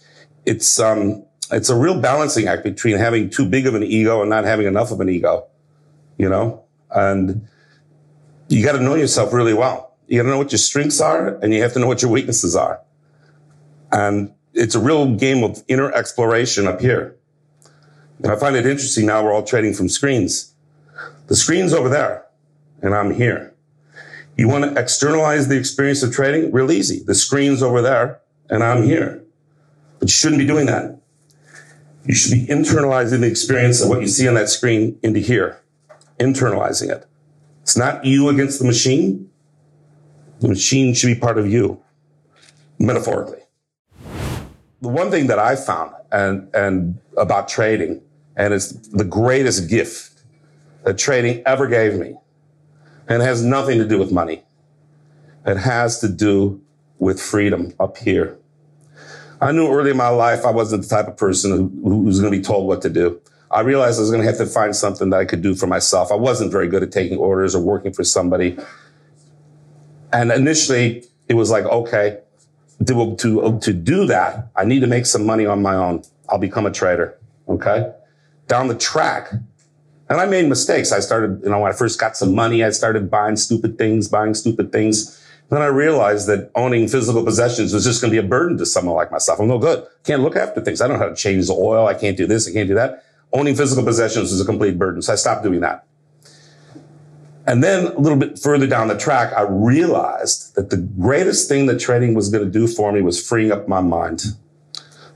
it's 0.49 0.81
um 0.81 1.25
it's 1.53 1.69
a 1.69 1.77
real 1.77 2.01
balancing 2.01 2.49
act 2.49 2.65
between 2.65 2.97
having 2.97 3.29
too 3.31 3.47
big 3.47 3.67
of 3.67 3.75
an 3.75 3.83
ego 3.83 4.21
and 4.21 4.31
not 4.31 4.45
having 4.45 4.67
enough 4.67 4.91
of 4.91 5.01
an 5.01 5.09
ego, 5.09 5.47
you 6.19 6.29
know? 6.29 6.63
And 6.91 7.47
you 8.49 8.63
got 8.63 8.73
to 8.73 8.81
know 8.81 8.95
yourself 8.95 9.33
really 9.33 9.55
well. 9.55 9.95
You 10.07 10.19
got 10.19 10.25
to 10.25 10.29
know 10.31 10.39
what 10.39 10.53
your 10.53 10.59
strengths 10.59 11.01
are 11.01 11.39
and 11.39 11.55
you 11.55 11.63
have 11.63 11.73
to 11.75 11.79
know 11.79 11.87
what 11.87 12.03
your 12.03 12.11
weaknesses 12.11 12.55
are. 12.55 12.81
And 13.93 14.33
it's 14.53 14.75
a 14.75 14.81
real 14.81 15.15
game 15.15 15.43
of 15.43 15.63
inner 15.69 15.91
exploration 15.93 16.67
up 16.67 16.81
here. 16.81 17.17
And 18.23 18.33
I 18.33 18.37
find 18.37 18.55
it 18.55 18.67
interesting 18.67 19.07
now 19.07 19.23
we're 19.25 19.33
all 19.33 19.43
trading 19.43 19.73
from 19.73 19.89
screens. 19.89 20.53
The 21.29 21.37
screen's 21.37 21.73
over 21.73 21.89
there 21.89 22.27
and 22.83 22.95
I'm 22.95 23.13
here. 23.13 23.55
You 24.37 24.49
want 24.49 24.65
to 24.65 24.81
externalize 24.81 25.49
the 25.49 25.59
experience 25.59 26.03
of 26.03 26.13
trading? 26.13 26.53
Real 26.53 26.71
easy. 26.71 27.03
The 27.03 27.15
screen's 27.15 27.63
over 27.63 27.81
there 27.81 28.21
and 28.51 28.63
I'm 28.63 28.83
here. 28.83 29.23
But 29.99 30.09
you 30.09 30.13
shouldn't 30.13 30.39
be 30.39 30.47
doing 30.47 30.67
that. 30.67 31.01
You 32.05 32.15
should 32.15 32.33
be 32.33 32.47
internalizing 32.47 33.21
the 33.21 33.27
experience 33.27 33.83
of 33.83 33.89
what 33.89 34.01
you 34.01 34.07
see 34.07 34.27
on 34.27 34.35
that 34.35 34.49
screen 34.49 34.99
into 35.03 35.21
here, 35.21 35.61
internalizing 36.19 36.91
it. 36.91 37.07
It's 37.63 37.77
not 37.77 38.05
you 38.05 38.29
against 38.31 38.59
the 38.59 38.65
machine. 38.65 39.31
The 40.41 40.49
machine 40.49 40.95
should 40.95 41.09
be 41.09 41.21
part 41.21 41.37
of 41.37 41.47
you, 41.47 41.83
metaphorically. 42.79 43.41
The 44.81 44.89
one 44.89 45.11
thing 45.11 45.27
that 45.27 45.39
I 45.39 45.57
found 45.57 45.93
and, 46.11 46.49
and 46.55 46.99
about 47.17 47.49
trading, 47.49 48.01
and 48.37 48.55
it's 48.55 48.71
the 48.71 49.05
greatest 49.05 49.69
gift 49.69 50.23
that 50.85 50.97
trading 50.97 51.43
ever 51.45 51.67
gave 51.67 51.99
me, 51.99 52.17
and 53.09 53.21
has 53.21 53.45
nothing 53.45 53.79
to 53.79 53.87
do 53.87 53.99
with 53.99 54.13
money. 54.13 54.45
It 55.45 55.57
has 55.57 56.01
to 56.01 56.09
do 56.09 56.63
with 56.99 57.21
freedom 57.21 57.75
up 57.79 57.99
here. 57.99 58.39
I 59.41 59.53
knew 59.53 59.71
early 59.71 59.91
in 59.91 59.97
my 59.97 60.09
life 60.09 60.45
I 60.45 60.51
wasn't 60.51 60.83
the 60.83 60.89
type 60.89 61.07
of 61.07 61.17
person 61.17 61.51
who, 61.53 61.69
who 61.89 62.01
was 62.01 62.21
going 62.21 62.33
to 62.33 62.39
be 62.39 62.43
told 62.43 62.67
what 62.67 62.83
to 62.83 62.91
do. 62.91 63.21
I 63.51 63.61
realized 63.61 63.99
I 63.99 64.03
was 64.03 64.11
going 64.11 64.23
to 64.23 64.29
have 64.29 64.39
to 64.39 64.47
find 64.47 64.75
something 64.77 65.11
that 65.11 65.21
I 65.21 65.25
could 65.25 65.43
do 65.43 65.55
for 65.55 65.67
myself. 65.67 66.13
I 66.13 66.17
wasn't 66.17 66.53
very 66.53 66.69
good 66.69 66.83
at 66.83 66.93
taking 66.93 67.19
orders 67.19 67.55
or 67.55 67.63
working 67.63 67.93
for 67.93 68.05
somebody. 68.05 68.59
And 70.13 70.31
initially, 70.31 71.05
it 71.29 71.35
was 71.35 71.51
like, 71.51 71.65
okay, 71.65 72.19
to, 72.87 73.17
to, 73.17 73.59
to 73.59 73.73
do 73.73 74.07
that, 74.07 74.49
I 74.55 74.65
need 74.65 74.81
to 74.81 74.87
make 74.87 75.07
some 75.07 75.25
money 75.25 75.47
on 75.47 75.63
my 75.63 75.75
own. 75.75 76.03
I'll 76.29 76.39
become 76.39 76.67
a 76.67 76.71
trader. 76.71 77.17
Okay. 77.49 77.93
Down 78.49 78.69
the 78.69 78.75
track, 78.75 79.33
and 80.11 80.21
I 80.21 80.27
made 80.27 80.49
mistakes. 80.49 80.91
I 80.91 81.01
started, 81.01 81.43
you 81.43 81.51
know, 81.51 81.61
when 81.61 81.71
I 81.71 81.75
first 81.75 82.01
got 82.01 82.17
some 82.17 82.35
money, 82.35 82.65
I 82.65 82.71
started 82.71 83.11
buying 83.11 83.37
stupid 83.37 83.77
things, 83.77 84.09
buying 84.09 84.35
stupid 84.35 84.73
things. 84.73 85.23
Then 85.51 85.63
I 85.63 85.67
realized 85.67 86.27
that 86.29 86.51
owning 86.55 86.89
physical 86.89 87.25
possessions 87.25 87.73
was 87.73 87.85
just 87.85 88.03
going 88.03 88.13
to 88.13 88.21
be 88.21 88.25
a 88.25 88.29
burden 88.29 88.59
to 88.59 88.67
someone 88.67 88.97
like 88.97 89.11
myself. 89.11 89.41
I'm 89.41 89.49
no 89.49 89.59
good. 89.59 89.87
Can't 90.05 90.23
look 90.23 90.37
after 90.37 90.61
things. 90.61 90.81
I 90.81 90.89
don't 90.89 90.99
know 90.99 91.05
how 91.05 91.11
to 91.11 91.17
change 91.17 91.47
the 91.47 91.55
oil. 91.55 91.87
I 91.87 91.95
can't 91.95 92.17
do 92.17 92.27
this. 92.27 92.47
I 92.47 92.53
can't 92.53 92.69
do 92.69 92.75
that. 92.75 93.05
Owning 93.33 93.55
physical 93.55 93.85
possessions 93.85 94.31
is 94.31 94.41
a 94.41 94.45
complete 94.45 94.79
burden. 94.79 95.01
So 95.01 95.13
I 95.13 95.17
stopped 95.17 95.43
doing 95.43 95.61
that. 95.61 95.87
And 97.47 97.65
then 97.65 97.87
a 97.87 97.99
little 97.99 98.19
bit 98.19 98.39
further 98.39 98.67
down 98.67 98.89
the 98.89 98.99
track, 98.99 99.33
I 99.33 99.41
realized 99.41 100.55
that 100.55 100.69
the 100.69 100.77
greatest 100.77 101.49
thing 101.49 101.65
that 101.67 101.81
trading 101.81 102.13
was 102.13 102.29
going 102.29 102.45
to 102.45 102.51
do 102.51 102.67
for 102.67 102.93
me 102.93 103.01
was 103.01 103.27
freeing 103.27 103.51
up 103.51 103.67
my 103.67 103.81
mind, 103.81 104.23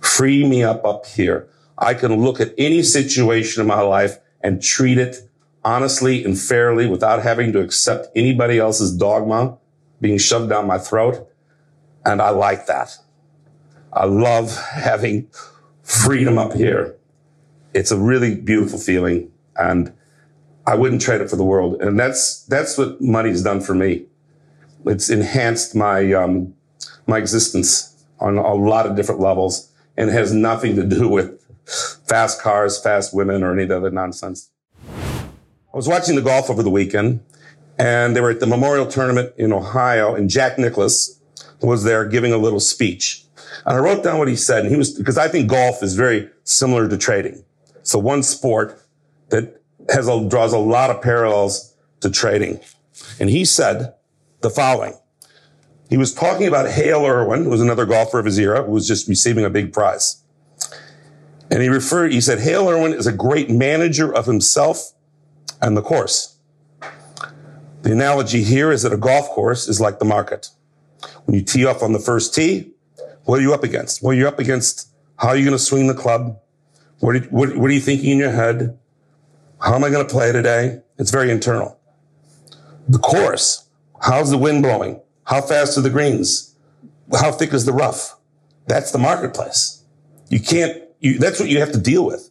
free 0.00 0.48
me 0.48 0.62
up 0.62 0.82
up 0.82 1.04
here. 1.04 1.46
I 1.76 1.92
can 1.92 2.22
look 2.22 2.40
at 2.40 2.54
any 2.56 2.82
situation 2.82 3.60
in 3.60 3.66
my 3.66 3.82
life 3.82 4.18
and 4.40 4.62
treat 4.62 4.96
it 4.96 5.28
honestly 5.62 6.24
and 6.24 6.38
fairly 6.38 6.86
without 6.86 7.22
having 7.22 7.52
to 7.52 7.60
accept 7.60 8.08
anybody 8.16 8.58
else's 8.58 8.96
dogma 8.96 9.58
being 10.02 10.18
shoved 10.18 10.50
down 10.50 10.66
my 10.66 10.76
throat. 10.76 11.26
And 12.04 12.20
I 12.20 12.30
like 12.30 12.66
that. 12.66 12.98
I 13.92 14.04
love 14.04 14.54
having 14.56 15.28
freedom 15.82 16.36
up 16.36 16.52
here. 16.52 16.96
It's 17.72 17.90
a 17.90 17.96
really 17.96 18.34
beautiful 18.34 18.78
feeling. 18.78 19.30
And 19.56 19.92
I 20.66 20.74
wouldn't 20.74 21.00
trade 21.00 21.20
it 21.20 21.30
for 21.30 21.36
the 21.36 21.44
world. 21.44 21.80
And 21.80 21.98
that's, 21.98 22.44
that's 22.44 22.76
what 22.76 23.00
money's 23.00 23.42
done 23.42 23.60
for 23.60 23.74
me. 23.74 24.06
It's 24.84 25.08
enhanced 25.08 25.74
my, 25.74 26.12
um, 26.12 26.54
my 27.06 27.18
existence 27.18 28.04
on 28.18 28.36
a 28.36 28.54
lot 28.54 28.86
of 28.86 28.96
different 28.96 29.20
levels 29.20 29.70
and 29.96 30.10
has 30.10 30.32
nothing 30.32 30.74
to 30.76 30.84
do 30.84 31.08
with 31.08 31.38
fast 32.08 32.42
cars, 32.42 32.80
fast 32.80 33.14
women, 33.14 33.42
or 33.42 33.52
any 33.52 33.62
of 33.62 33.68
the 33.68 33.76
other 33.76 33.90
nonsense. 33.90 34.50
I 34.88 35.76
was 35.76 35.88
watching 35.88 36.16
the 36.16 36.22
golf 36.22 36.50
over 36.50 36.62
the 36.62 36.70
weekend 36.70 37.20
and 37.78 38.14
they 38.14 38.20
were 38.20 38.30
at 38.30 38.40
the 38.40 38.46
memorial 38.46 38.86
tournament 38.86 39.32
in 39.36 39.52
Ohio 39.52 40.14
and 40.14 40.28
Jack 40.28 40.58
Nicklaus 40.58 41.20
was 41.60 41.84
there 41.84 42.04
giving 42.04 42.32
a 42.32 42.38
little 42.38 42.60
speech. 42.60 43.24
And 43.64 43.76
I 43.76 43.80
wrote 43.80 44.02
down 44.02 44.18
what 44.18 44.28
he 44.28 44.36
said 44.36 44.64
and 44.64 44.70
he 44.70 44.76
was, 44.76 44.92
because 44.92 45.18
I 45.18 45.28
think 45.28 45.48
golf 45.48 45.82
is 45.82 45.94
very 45.94 46.28
similar 46.44 46.88
to 46.88 46.98
trading. 46.98 47.44
So 47.82 47.98
one 47.98 48.22
sport 48.22 48.80
that 49.30 49.62
has 49.92 50.08
a, 50.08 50.28
draws 50.28 50.52
a 50.52 50.58
lot 50.58 50.90
of 50.90 51.02
parallels 51.02 51.74
to 52.00 52.10
trading. 52.10 52.60
And 53.18 53.30
he 53.30 53.44
said 53.44 53.94
the 54.40 54.50
following. 54.50 54.94
He 55.88 55.96
was 55.96 56.14
talking 56.14 56.46
about 56.46 56.70
Hale 56.70 57.04
Irwin, 57.04 57.44
who 57.44 57.50
was 57.50 57.60
another 57.60 57.84
golfer 57.84 58.18
of 58.18 58.24
his 58.24 58.38
era, 58.38 58.62
who 58.62 58.72
was 58.72 58.88
just 58.88 59.08
receiving 59.08 59.44
a 59.44 59.50
big 59.50 59.72
prize. 59.72 60.22
And 61.50 61.62
he 61.62 61.68
referred, 61.68 62.12
he 62.12 62.20
said, 62.20 62.38
Hale 62.40 62.68
Irwin 62.68 62.94
is 62.94 63.06
a 63.06 63.12
great 63.12 63.50
manager 63.50 64.12
of 64.12 64.24
himself 64.24 64.92
and 65.60 65.76
the 65.76 65.82
course. 65.82 66.31
The 67.82 67.92
analogy 67.92 68.44
here 68.44 68.70
is 68.70 68.82
that 68.82 68.92
a 68.92 68.96
golf 68.96 69.28
course 69.30 69.68
is 69.68 69.80
like 69.80 69.98
the 69.98 70.04
market. 70.04 70.50
When 71.24 71.36
you 71.36 71.44
tee 71.44 71.66
off 71.66 71.82
on 71.82 71.92
the 71.92 71.98
first 71.98 72.34
tee, 72.34 72.72
what 73.24 73.38
are 73.38 73.42
you 73.42 73.52
up 73.52 73.64
against? 73.64 74.02
Well, 74.02 74.14
you're 74.14 74.28
up 74.28 74.38
against 74.38 74.88
how 75.16 75.28
are 75.28 75.36
you 75.36 75.44
going 75.44 75.56
to 75.56 75.62
swing 75.62 75.88
the 75.88 75.94
club? 75.94 76.38
What 77.00 77.16
are, 77.16 77.20
what, 77.26 77.56
what 77.56 77.70
are 77.70 77.74
you 77.74 77.80
thinking 77.80 78.10
in 78.10 78.18
your 78.18 78.30
head? 78.30 78.78
How 79.60 79.74
am 79.74 79.84
I 79.84 79.90
going 79.90 80.06
to 80.06 80.12
play 80.12 80.32
today? 80.32 80.80
It's 80.98 81.10
very 81.10 81.30
internal. 81.30 81.78
The 82.88 82.98
course. 82.98 83.68
How's 84.00 84.30
the 84.30 84.38
wind 84.38 84.62
blowing? 84.62 85.00
How 85.24 85.40
fast 85.40 85.78
are 85.78 85.82
the 85.82 85.90
greens? 85.90 86.54
How 87.12 87.32
thick 87.32 87.52
is 87.52 87.64
the 87.64 87.72
rough? 87.72 88.16
That's 88.66 88.90
the 88.92 88.98
marketplace. 88.98 89.84
You 90.28 90.40
can't, 90.40 90.82
you, 91.00 91.18
that's 91.18 91.38
what 91.38 91.48
you 91.48 91.58
have 91.60 91.72
to 91.72 91.78
deal 91.78 92.04
with. 92.04 92.30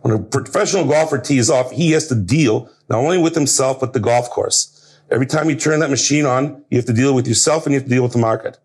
When 0.00 0.14
a 0.14 0.18
professional 0.18 0.86
golfer 0.86 1.18
tees 1.18 1.50
off, 1.50 1.70
he 1.72 1.90
has 1.92 2.08
to 2.08 2.14
deal 2.14 2.70
not 2.88 2.98
only 2.98 3.18
with 3.18 3.34
himself, 3.34 3.80
but 3.80 3.92
the 3.92 4.00
golf 4.00 4.30
course. 4.30 4.76
Every 5.10 5.26
time 5.26 5.50
you 5.50 5.56
turn 5.56 5.80
that 5.80 5.90
machine 5.90 6.24
on, 6.24 6.64
you 6.70 6.78
have 6.78 6.86
to 6.86 6.92
deal 6.92 7.14
with 7.14 7.26
yourself 7.26 7.66
and 7.66 7.72
you 7.72 7.80
have 7.80 7.88
to 7.88 7.94
deal 7.94 8.02
with 8.02 8.12
the 8.12 8.18
market. 8.18 8.58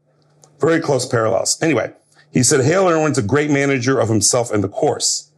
Very 0.60 0.80
close 0.80 1.06
parallels. 1.06 1.62
Anyway, 1.62 1.94
he 2.32 2.44
said 2.44 2.64
Hale 2.64 2.88
Irwin's 2.88 3.18
a 3.18 3.24
great 3.24 3.50
manager 3.50 4.00
of 4.00 4.10
himself 4.10 4.52
and 4.52 4.64
the 4.64 4.70
course. 4.70 5.32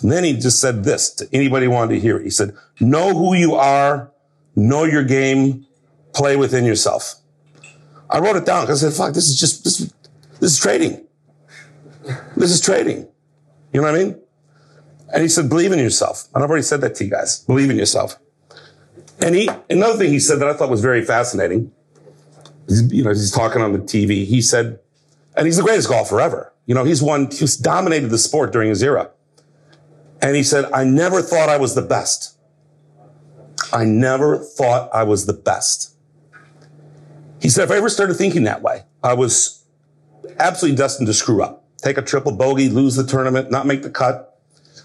And 0.00 0.10
then 0.10 0.24
he 0.24 0.34
just 0.34 0.60
said 0.60 0.84
this 0.84 1.10
to 1.14 1.28
anybody 1.32 1.66
who 1.66 1.72
wanted 1.72 1.94
to 1.94 2.00
hear 2.00 2.16
it. 2.18 2.24
He 2.24 2.30
said, 2.30 2.56
know 2.80 3.12
who 3.14 3.34
you 3.34 3.54
are, 3.54 4.10
know 4.54 4.84
your 4.84 5.04
game, 5.04 5.66
play 6.14 6.36
within 6.36 6.64
yourself. 6.64 7.16
I 8.08 8.20
wrote 8.20 8.36
it 8.36 8.46
down 8.46 8.62
because 8.62 8.82
I 8.82 8.88
said, 8.88 8.96
fuck, 8.96 9.14
this 9.14 9.28
is 9.28 9.38
just, 9.38 9.64
this, 9.64 9.92
this 10.40 10.52
is 10.52 10.58
trading. 10.58 11.04
This 12.36 12.50
is 12.50 12.60
trading. 12.60 13.08
You 13.72 13.82
know 13.82 13.92
what 13.92 14.00
I 14.00 14.04
mean? 14.04 14.20
And 15.12 15.22
he 15.22 15.28
said, 15.28 15.48
believe 15.48 15.72
in 15.72 15.78
yourself. 15.78 16.28
And 16.34 16.42
I've 16.42 16.50
already 16.50 16.62
said 16.62 16.80
that 16.82 16.94
to 16.96 17.04
you 17.04 17.10
guys. 17.10 17.40
Believe 17.40 17.70
in 17.70 17.76
yourself. 17.76 18.18
And 19.20 19.34
he, 19.34 19.50
another 19.68 19.98
thing 19.98 20.10
he 20.10 20.20
said 20.20 20.38
that 20.40 20.48
I 20.48 20.54
thought 20.54 20.70
was 20.70 20.80
very 20.80 21.04
fascinating, 21.04 21.72
you 22.68 23.02
know, 23.02 23.10
he's 23.10 23.32
talking 23.32 23.62
on 23.62 23.72
the 23.72 23.78
TV. 23.78 24.24
He 24.26 24.40
said, 24.42 24.78
and 25.36 25.46
he's 25.46 25.56
the 25.56 25.62
greatest 25.62 25.88
golfer 25.88 26.20
ever. 26.20 26.52
You 26.66 26.74
know, 26.74 26.84
he's 26.84 27.02
won, 27.02 27.30
he's 27.30 27.56
dominated 27.56 28.08
the 28.08 28.18
sport 28.18 28.52
during 28.52 28.68
his 28.68 28.82
era. 28.82 29.10
And 30.20 30.36
he 30.36 30.42
said, 30.42 30.70
I 30.72 30.84
never 30.84 31.22
thought 31.22 31.48
I 31.48 31.56
was 31.56 31.74
the 31.74 31.82
best. 31.82 32.36
I 33.72 33.84
never 33.84 34.38
thought 34.38 34.90
I 34.92 35.04
was 35.04 35.26
the 35.26 35.32
best. 35.32 35.94
He 37.40 37.48
said, 37.48 37.64
if 37.64 37.70
I 37.70 37.76
ever 37.76 37.88
started 37.88 38.14
thinking 38.14 38.44
that 38.44 38.62
way, 38.62 38.82
I 39.02 39.14
was 39.14 39.64
absolutely 40.38 40.76
destined 40.76 41.06
to 41.06 41.14
screw 41.14 41.42
up. 41.42 41.64
Take 41.78 41.96
a 41.96 42.02
triple 42.02 42.32
bogey, 42.32 42.68
lose 42.68 42.96
the 42.96 43.06
tournament, 43.06 43.50
not 43.50 43.66
make 43.66 43.82
the 43.82 43.90
cut. 43.90 44.40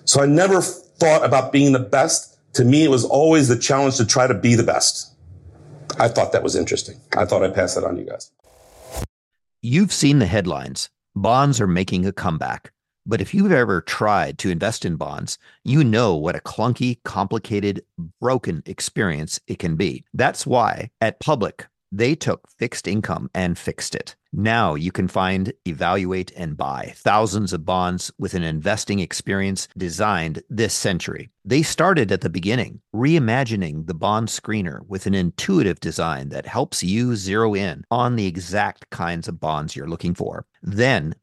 So 0.06 0.22
I 0.22 0.26
never 0.26 0.62
thought 0.62 1.26
about 1.26 1.52
being 1.52 1.74
the 1.74 1.80
best. 1.80 2.33
To 2.54 2.64
me, 2.64 2.84
it 2.84 2.90
was 2.90 3.04
always 3.04 3.48
the 3.48 3.58
challenge 3.58 3.98
to 3.98 4.06
try 4.06 4.28
to 4.28 4.34
be 4.34 4.56
the 4.56 4.64
best. 4.64 5.16
I 6.00 6.08
thought 6.08 6.32
that 6.32 6.44
was 6.44 6.56
interesting. 6.56 7.00
I 7.18 7.26
thought 7.26 7.44
I'd 7.44 7.56
pass 7.56 7.76
that 7.76 7.84
on 7.84 7.96
to 7.96 8.02
you 8.02 8.08
guys. 8.08 8.32
You've 9.62 9.94
seen 9.94 10.20
the 10.20 10.26
headlines. 10.26 10.90
Bonds 11.16 11.60
are 11.62 11.68
making 11.68 12.06
a 12.06 12.12
comeback. 12.12 12.72
But 13.06 13.22
if 13.22 13.34
you've 13.34 13.52
ever 13.52 13.82
tried 13.82 14.38
to 14.40 14.50
invest 14.50 14.86
in 14.86 14.96
bonds, 14.96 15.38
you 15.64 15.84
know 15.84 16.16
what 16.16 16.36
a 16.36 16.40
clunky, 16.40 17.00
complicated, 17.04 17.84
broken 18.22 18.64
experience 18.66 19.40
it 19.48 19.60
can 19.60 19.76
be. 19.76 20.06
That's 20.14 20.48
why 20.48 20.90
at 21.02 21.20
Public, 21.20 21.68
they 21.94 22.16
took 22.16 22.50
fixed 22.58 22.88
income 22.88 23.30
and 23.36 23.58
fixed 23.58 23.94
it. 23.94 24.16
Now 24.36 24.74
you 24.74 24.92
can 24.92 25.08
find, 25.08 25.54
evaluate, 25.68 26.32
and 26.36 26.58
buy 26.58 26.94
thousands 26.96 27.54
of 27.54 27.66
bonds 27.66 28.12
with 28.18 28.34
an 28.34 28.42
investing 28.42 28.98
experience 28.98 29.68
designed 29.78 30.42
this 30.50 30.74
century. 30.74 31.30
They 31.46 31.62
started 31.62 32.12
at 32.12 32.22
the 32.22 32.32
beginning, 32.32 32.82
reimagining 32.96 33.86
the 33.86 33.94
bond 33.94 34.30
screener 34.30 34.80
with 34.88 35.06
an 35.06 35.14
intuitive 35.14 35.80
design 35.80 36.30
that 36.30 36.48
helps 36.48 36.82
you 36.82 37.16
zero 37.16 37.54
in 37.54 37.84
on 37.92 38.16
the 38.16 38.26
exact 38.26 38.90
kinds 38.90 39.28
of 39.28 39.40
bonds 39.40 39.76
you're 39.76 39.88
looking 39.88 40.16
for. 40.16 40.48
Then 40.64 41.14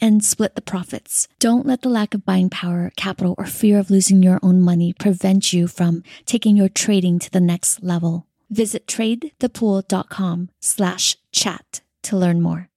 and 0.00 0.24
split 0.24 0.54
the 0.54 0.62
profits. 0.62 1.28
Don't 1.38 1.66
let 1.66 1.82
the 1.82 1.88
lack 1.88 2.14
of 2.14 2.24
buying 2.24 2.50
power, 2.50 2.92
capital, 2.96 3.34
or 3.38 3.46
fear 3.46 3.78
of 3.78 3.90
losing 3.90 4.22
your 4.22 4.40
own 4.42 4.60
money 4.60 4.92
prevent 4.92 5.52
you 5.52 5.66
from 5.66 6.02
taking 6.26 6.56
your 6.56 6.68
trading 6.68 7.18
to 7.18 7.30
the 7.30 7.40
next 7.40 7.82
level. 7.82 8.26
Visit 8.50 8.86
tradethepool.com 8.86 10.50
slash 10.60 11.16
chat 11.32 11.80
to 12.02 12.16
learn 12.16 12.40
more. 12.40 12.68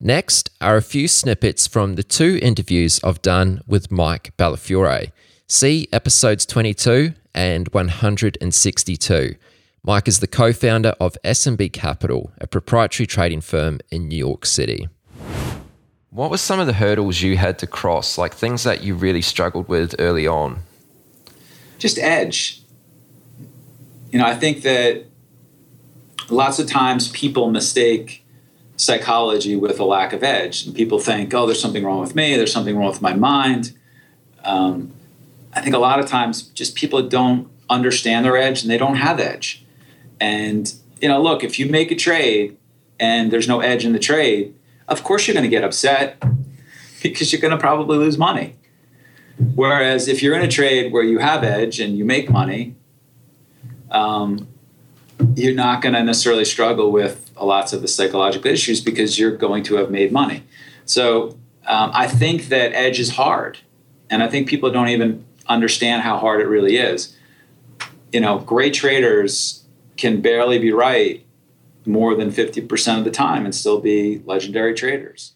Next 0.00 0.50
are 0.60 0.76
a 0.76 0.82
few 0.82 1.08
snippets 1.08 1.66
from 1.66 1.96
the 1.96 2.04
two 2.04 2.38
interviews 2.40 3.00
I've 3.02 3.22
done 3.22 3.62
with 3.66 3.90
Mike 3.90 4.36
Bellafiore. 4.36 5.10
See 5.48 5.88
episodes 5.92 6.46
22 6.46 7.14
and 7.34 7.68
162. 7.68 9.34
Mike 9.82 10.06
is 10.08 10.20
the 10.20 10.26
co-founder 10.26 10.94
of 11.00 11.16
SMB 11.24 11.72
Capital, 11.72 12.30
a 12.40 12.46
proprietary 12.46 13.06
trading 13.06 13.40
firm 13.40 13.80
in 13.90 14.06
New 14.06 14.16
York 14.16 14.44
City. 14.44 14.88
What 16.10 16.30
were 16.30 16.38
some 16.38 16.58
of 16.58 16.66
the 16.66 16.72
hurdles 16.72 17.20
you 17.20 17.36
had 17.36 17.58
to 17.58 17.66
cross, 17.66 18.16
like 18.16 18.34
things 18.34 18.64
that 18.64 18.82
you 18.82 18.94
really 18.94 19.22
struggled 19.22 19.68
with 19.68 19.94
early 19.98 20.26
on? 20.26 20.60
Just 21.78 21.98
edge. 21.98 22.62
You 24.10 24.18
know, 24.18 24.26
I 24.26 24.34
think 24.34 24.62
that 24.62 25.04
lots 26.30 26.58
of 26.58 26.66
times 26.66 27.08
people 27.10 27.50
mistake 27.50 28.24
psychology 28.76 29.56
with 29.56 29.78
a 29.78 29.84
lack 29.84 30.12
of 30.12 30.22
edge. 30.22 30.64
And 30.64 30.74
people 30.74 30.98
think, 30.98 31.34
oh, 31.34 31.46
there's 31.46 31.60
something 31.60 31.84
wrong 31.84 32.00
with 32.00 32.14
me, 32.14 32.36
there's 32.36 32.52
something 32.52 32.76
wrong 32.76 32.88
with 32.88 33.02
my 33.02 33.14
mind. 33.14 33.76
Um, 34.44 34.92
I 35.52 35.60
think 35.60 35.74
a 35.74 35.78
lot 35.78 35.98
of 35.98 36.06
times 36.06 36.42
just 36.42 36.74
people 36.74 37.06
don't 37.06 37.48
understand 37.68 38.24
their 38.24 38.36
edge 38.36 38.62
and 38.62 38.70
they 38.70 38.78
don't 38.78 38.96
have 38.96 39.20
edge. 39.20 39.64
And, 40.20 40.72
you 41.02 41.08
know, 41.08 41.20
look, 41.20 41.44
if 41.44 41.58
you 41.58 41.66
make 41.66 41.90
a 41.90 41.96
trade 41.96 42.56
and 42.98 43.30
there's 43.30 43.48
no 43.48 43.60
edge 43.60 43.84
in 43.84 43.92
the 43.92 43.98
trade, 43.98 44.54
of 44.88 45.04
course 45.04 45.26
you're 45.26 45.34
going 45.34 45.44
to 45.44 45.50
get 45.50 45.64
upset 45.64 46.22
because 47.02 47.32
you're 47.32 47.40
going 47.40 47.52
to 47.52 47.58
probably 47.58 47.98
lose 47.98 48.18
money. 48.18 48.56
Whereas 49.54 50.08
if 50.08 50.22
you're 50.22 50.34
in 50.34 50.42
a 50.42 50.48
trade 50.48 50.92
where 50.92 51.04
you 51.04 51.18
have 51.18 51.44
edge 51.44 51.78
and 51.78 51.96
you 51.96 52.04
make 52.04 52.28
money, 52.28 52.74
um, 53.90 54.48
you're 55.34 55.54
not 55.54 55.80
going 55.82 55.94
to 55.94 56.02
necessarily 56.02 56.44
struggle 56.44 56.90
with 56.90 57.30
lots 57.40 57.72
of 57.72 57.82
the 57.82 57.88
psychological 57.88 58.50
issues 58.50 58.80
because 58.80 59.18
you're 59.18 59.36
going 59.36 59.62
to 59.64 59.76
have 59.76 59.90
made 59.90 60.10
money. 60.10 60.42
So 60.84 61.38
um, 61.66 61.90
I 61.94 62.08
think 62.08 62.48
that 62.48 62.72
edge 62.72 62.98
is 62.98 63.10
hard, 63.10 63.58
and 64.10 64.22
I 64.22 64.28
think 64.28 64.48
people 64.48 64.70
don't 64.70 64.88
even 64.88 65.24
understand 65.46 66.02
how 66.02 66.18
hard 66.18 66.40
it 66.40 66.46
really 66.46 66.76
is. 66.76 67.16
You 68.12 68.20
know, 68.20 68.38
great 68.38 68.74
traders 68.74 69.64
can 69.96 70.20
barely 70.20 70.58
be 70.58 70.72
right 70.72 71.24
more 71.88 72.14
than 72.14 72.30
50% 72.30 72.98
of 72.98 73.04
the 73.04 73.10
time 73.10 73.44
and 73.44 73.54
still 73.54 73.80
be 73.80 74.22
legendary 74.26 74.74
traders. 74.74 75.34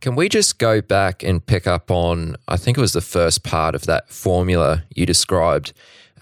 Can 0.00 0.14
we 0.14 0.28
just 0.28 0.58
go 0.58 0.80
back 0.80 1.22
and 1.22 1.44
pick 1.44 1.66
up 1.66 1.90
on, 1.90 2.36
I 2.46 2.56
think 2.56 2.78
it 2.78 2.80
was 2.80 2.92
the 2.92 3.00
first 3.00 3.42
part 3.42 3.74
of 3.74 3.86
that 3.86 4.08
formula 4.10 4.84
you 4.94 5.06
described? 5.06 5.72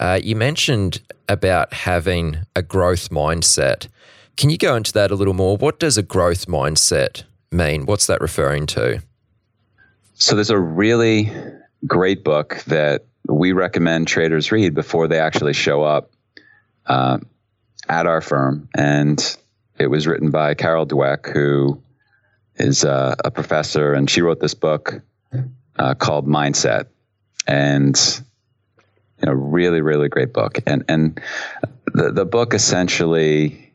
Uh, 0.01 0.19
you 0.23 0.37
mentioned 0.37 1.03
about 1.29 1.73
having 1.73 2.39
a 2.57 2.63
growth 2.63 3.11
mindset. 3.11 3.89
Can 4.37 4.51
you 4.51 4.59
go 4.59 4.75
into 4.75 4.93
that 4.93 5.11
a 5.11 5.15
little 5.15 5.35
more? 5.35 5.57
What 5.57 5.79
does 5.79 5.99
a 5.99 6.03
growth 6.03 6.47
mindset 6.47 7.25
mean? 7.53 7.87
What's 7.87 8.07
that 8.07 8.21
referring 8.21 8.67
to? 8.69 9.03
So, 10.15 10.35
there's 10.35 10.51
a 10.51 10.59
really 10.59 11.33
great 11.87 12.25
book 12.25 12.63
that 12.67 13.05
we 13.29 13.53
recommend 13.53 14.09
traders 14.09 14.51
read 14.53 14.75
before 14.75 15.09
they 15.09 15.19
actually 15.19 15.53
show 15.53 15.83
up 15.83 16.11
uh, 16.87 17.19
at 17.89 18.07
our 18.07 18.21
firm. 18.21 18.69
And 18.75 19.37
it 19.79 19.89
was 19.89 20.07
written 20.07 20.31
by 20.31 20.55
Carol 20.55 20.87
Dweck, 20.87 21.33
who 21.33 21.83
is 22.57 22.85
uh, 22.85 23.15
a 23.25 23.31
professor, 23.31 23.93
and 23.93 24.09
she 24.09 24.23
wrote 24.23 24.41
this 24.41 24.55
book 24.55 25.03
uh, 25.79 25.95
called 25.95 26.27
Mindset. 26.27 26.87
And 27.47 27.97
you 29.21 29.27
know, 29.27 29.33
really, 29.33 29.81
really 29.81 30.09
great 30.09 30.33
book. 30.33 30.59
And 30.67 30.85
and 30.89 31.21
the 31.93 32.13
the 32.13 32.25
book 32.25 32.55
essentially 32.55 33.73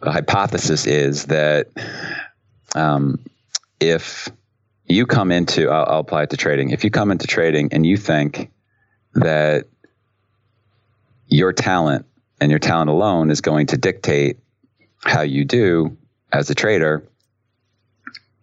the 0.00 0.10
hypothesis 0.10 0.86
is 0.86 1.26
that 1.26 1.68
um, 2.74 3.18
if 3.78 4.30
you 4.86 5.06
come 5.06 5.30
into, 5.30 5.70
I'll, 5.70 5.94
I'll 5.94 6.00
apply 6.00 6.24
it 6.24 6.30
to 6.30 6.36
trading. 6.36 6.70
If 6.70 6.84
you 6.84 6.90
come 6.90 7.10
into 7.10 7.26
trading 7.26 7.72
and 7.72 7.84
you 7.84 7.96
think 7.96 8.50
that 9.14 9.66
your 11.30 11.52
talent 11.52 12.04
and 12.40 12.50
your 12.50 12.58
talent 12.58 12.90
alone 12.90 13.30
is 13.30 13.40
going 13.40 13.68
to 13.68 13.78
dictate 13.78 14.38
how 15.04 15.22
you 15.22 15.44
do 15.44 15.96
as 16.32 16.50
a 16.50 16.54
trader, 16.54 17.08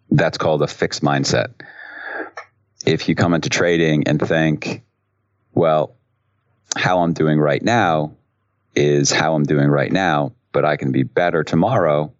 that's 0.09 0.37
called 0.37 0.61
a 0.61 0.67
fixed 0.67 1.03
mindset. 1.03 1.53
If 2.85 3.09
you 3.09 3.15
come 3.15 3.33
into 3.33 3.49
trading 3.49 4.07
and 4.07 4.19
think, 4.21 4.83
well, 5.53 5.95
how 6.75 6.99
I'm 6.99 7.13
doing 7.13 7.39
right 7.39 7.61
now 7.61 8.13
is 8.75 9.11
how 9.11 9.35
I'm 9.35 9.43
doing 9.43 9.67
right 9.67 9.91
now, 9.91 10.33
but 10.51 10.63
I 10.63 10.77
can 10.77 10.91
be 10.91 11.03
better 11.03 11.43
tomorrow. 11.43 12.13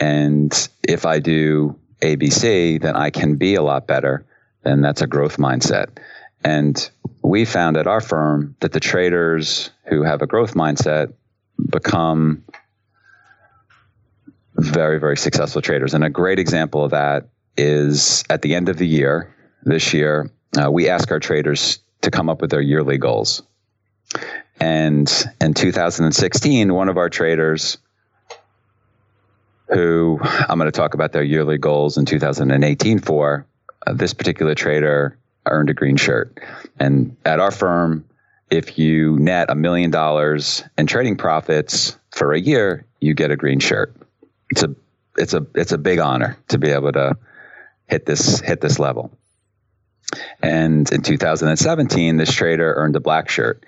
And 0.00 0.68
if 0.88 1.04
I 1.04 1.18
do 1.18 1.78
ABC, 2.00 2.80
then 2.80 2.96
I 2.96 3.10
can 3.10 3.36
be 3.36 3.54
a 3.56 3.62
lot 3.62 3.86
better. 3.86 4.24
Then 4.62 4.80
that's 4.80 5.02
a 5.02 5.06
growth 5.06 5.36
mindset. 5.36 5.98
And 6.44 6.90
we 7.22 7.44
found 7.44 7.76
at 7.76 7.86
our 7.86 8.00
firm 8.00 8.56
that 8.60 8.72
the 8.72 8.80
traders 8.80 9.70
who 9.84 10.02
have 10.02 10.22
a 10.22 10.26
growth 10.26 10.54
mindset 10.54 11.12
become 11.70 12.44
very, 14.56 14.98
very 14.98 15.16
successful 15.16 15.62
traders. 15.62 15.94
And 15.94 16.04
a 16.04 16.10
great 16.10 16.38
example 16.38 16.84
of 16.84 16.90
that 16.90 17.28
is 17.56 18.24
at 18.28 18.42
the 18.42 18.54
end 18.54 18.68
of 18.68 18.76
the 18.76 18.86
year, 18.86 19.34
this 19.64 19.94
year, 19.94 20.30
uh, 20.60 20.70
we 20.70 20.88
ask 20.88 21.10
our 21.10 21.20
traders 21.20 21.78
to 22.02 22.10
come 22.10 22.28
up 22.28 22.40
with 22.40 22.50
their 22.50 22.60
yearly 22.60 22.98
goals. 22.98 23.42
And 24.60 25.10
in 25.40 25.54
2016, 25.54 26.74
one 26.74 26.88
of 26.88 26.96
our 26.96 27.08
traders 27.08 27.78
who 29.68 30.18
I'm 30.22 30.58
going 30.58 30.70
to 30.70 30.72
talk 30.72 30.94
about 30.94 31.12
their 31.12 31.22
yearly 31.22 31.58
goals 31.58 31.96
in 31.96 32.04
2018 32.04 32.98
for. 32.98 33.46
Uh, 33.84 33.94
this 33.94 34.12
particular 34.12 34.54
trader 34.54 35.18
earned 35.46 35.70
a 35.70 35.74
green 35.74 35.96
shirt. 35.96 36.38
And 36.78 37.16
at 37.24 37.40
our 37.40 37.50
firm, 37.50 38.04
if 38.50 38.78
you 38.78 39.18
net 39.18 39.50
a 39.50 39.54
million 39.54 39.90
dollars 39.90 40.62
in 40.76 40.86
trading 40.86 41.16
profits 41.16 41.98
for 42.10 42.32
a 42.32 42.40
year, 42.40 42.86
you 43.00 43.14
get 43.14 43.30
a 43.30 43.36
green 43.36 43.60
shirt. 43.60 43.94
It's 44.50 44.62
a 44.62 44.74
it's 45.16 45.34
a 45.34 45.46
it's 45.54 45.72
a 45.72 45.78
big 45.78 45.98
honor 45.98 46.38
to 46.48 46.58
be 46.58 46.70
able 46.70 46.92
to 46.92 47.16
hit 47.86 48.06
this 48.06 48.40
hit 48.40 48.60
this 48.60 48.78
level. 48.78 49.10
And 50.42 50.90
in 50.92 51.02
2017, 51.02 52.16
this 52.16 52.32
trader 52.32 52.74
earned 52.74 52.96
a 52.96 53.00
black 53.00 53.28
shirt. 53.28 53.64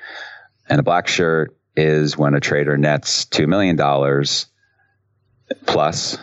And 0.69 0.79
a 0.79 0.83
black 0.83 1.09
shirt 1.09 1.57
is 1.77 2.17
when 2.17 2.35
a 2.35 2.41
trader 2.41 2.77
nets 2.77 3.25
$2 3.27 3.49
million 3.49 3.77
plus 5.67 6.19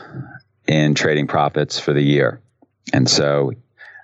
in 0.67 0.93
trading 0.95 1.27
profits 1.27 1.79
for 1.79 1.93
the 1.93 2.01
year. 2.01 2.41
And 2.93 3.09
so 3.09 3.51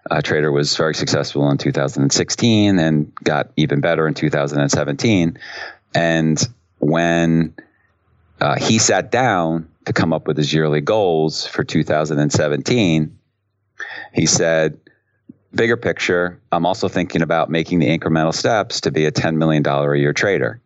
uh, 0.10 0.22
Trader 0.22 0.51
was 0.51 0.76
very 0.76 0.95
successful 0.95 1.49
in 1.49 1.58
2016 1.58 2.80
and 2.80 3.14
got 3.24 3.51
even 3.55 3.82
better 3.82 4.08
in 4.08 4.14
2017. 4.14 5.38
And 5.93 6.47
when 6.80 7.53
uh, 8.39 8.60
he 8.60 8.80
sat 8.80 9.12
down 9.12 9.70
to 9.86 9.93
come 9.93 10.14
up 10.14 10.28
with 10.28 10.38
his 10.38 10.53
yearly 10.53 10.82
goals 10.82 11.45
for 11.45 11.64
2017, 11.64 13.18
he 14.14 14.26
said, 14.26 14.80
Bigger 15.55 15.78
picture, 15.78 16.39
I'm 16.51 16.66
also 16.66 16.88
thinking 16.88 17.22
about 17.22 17.49
making 17.49 17.80
the 17.80 17.88
incremental 17.88 18.34
steps 18.34 18.82
to 18.82 18.91
be 18.91 19.05
a 19.05 19.12
$10 19.12 19.38
million 19.38 19.66
a 19.66 19.95
year 19.95 20.14
trader. 20.14 20.62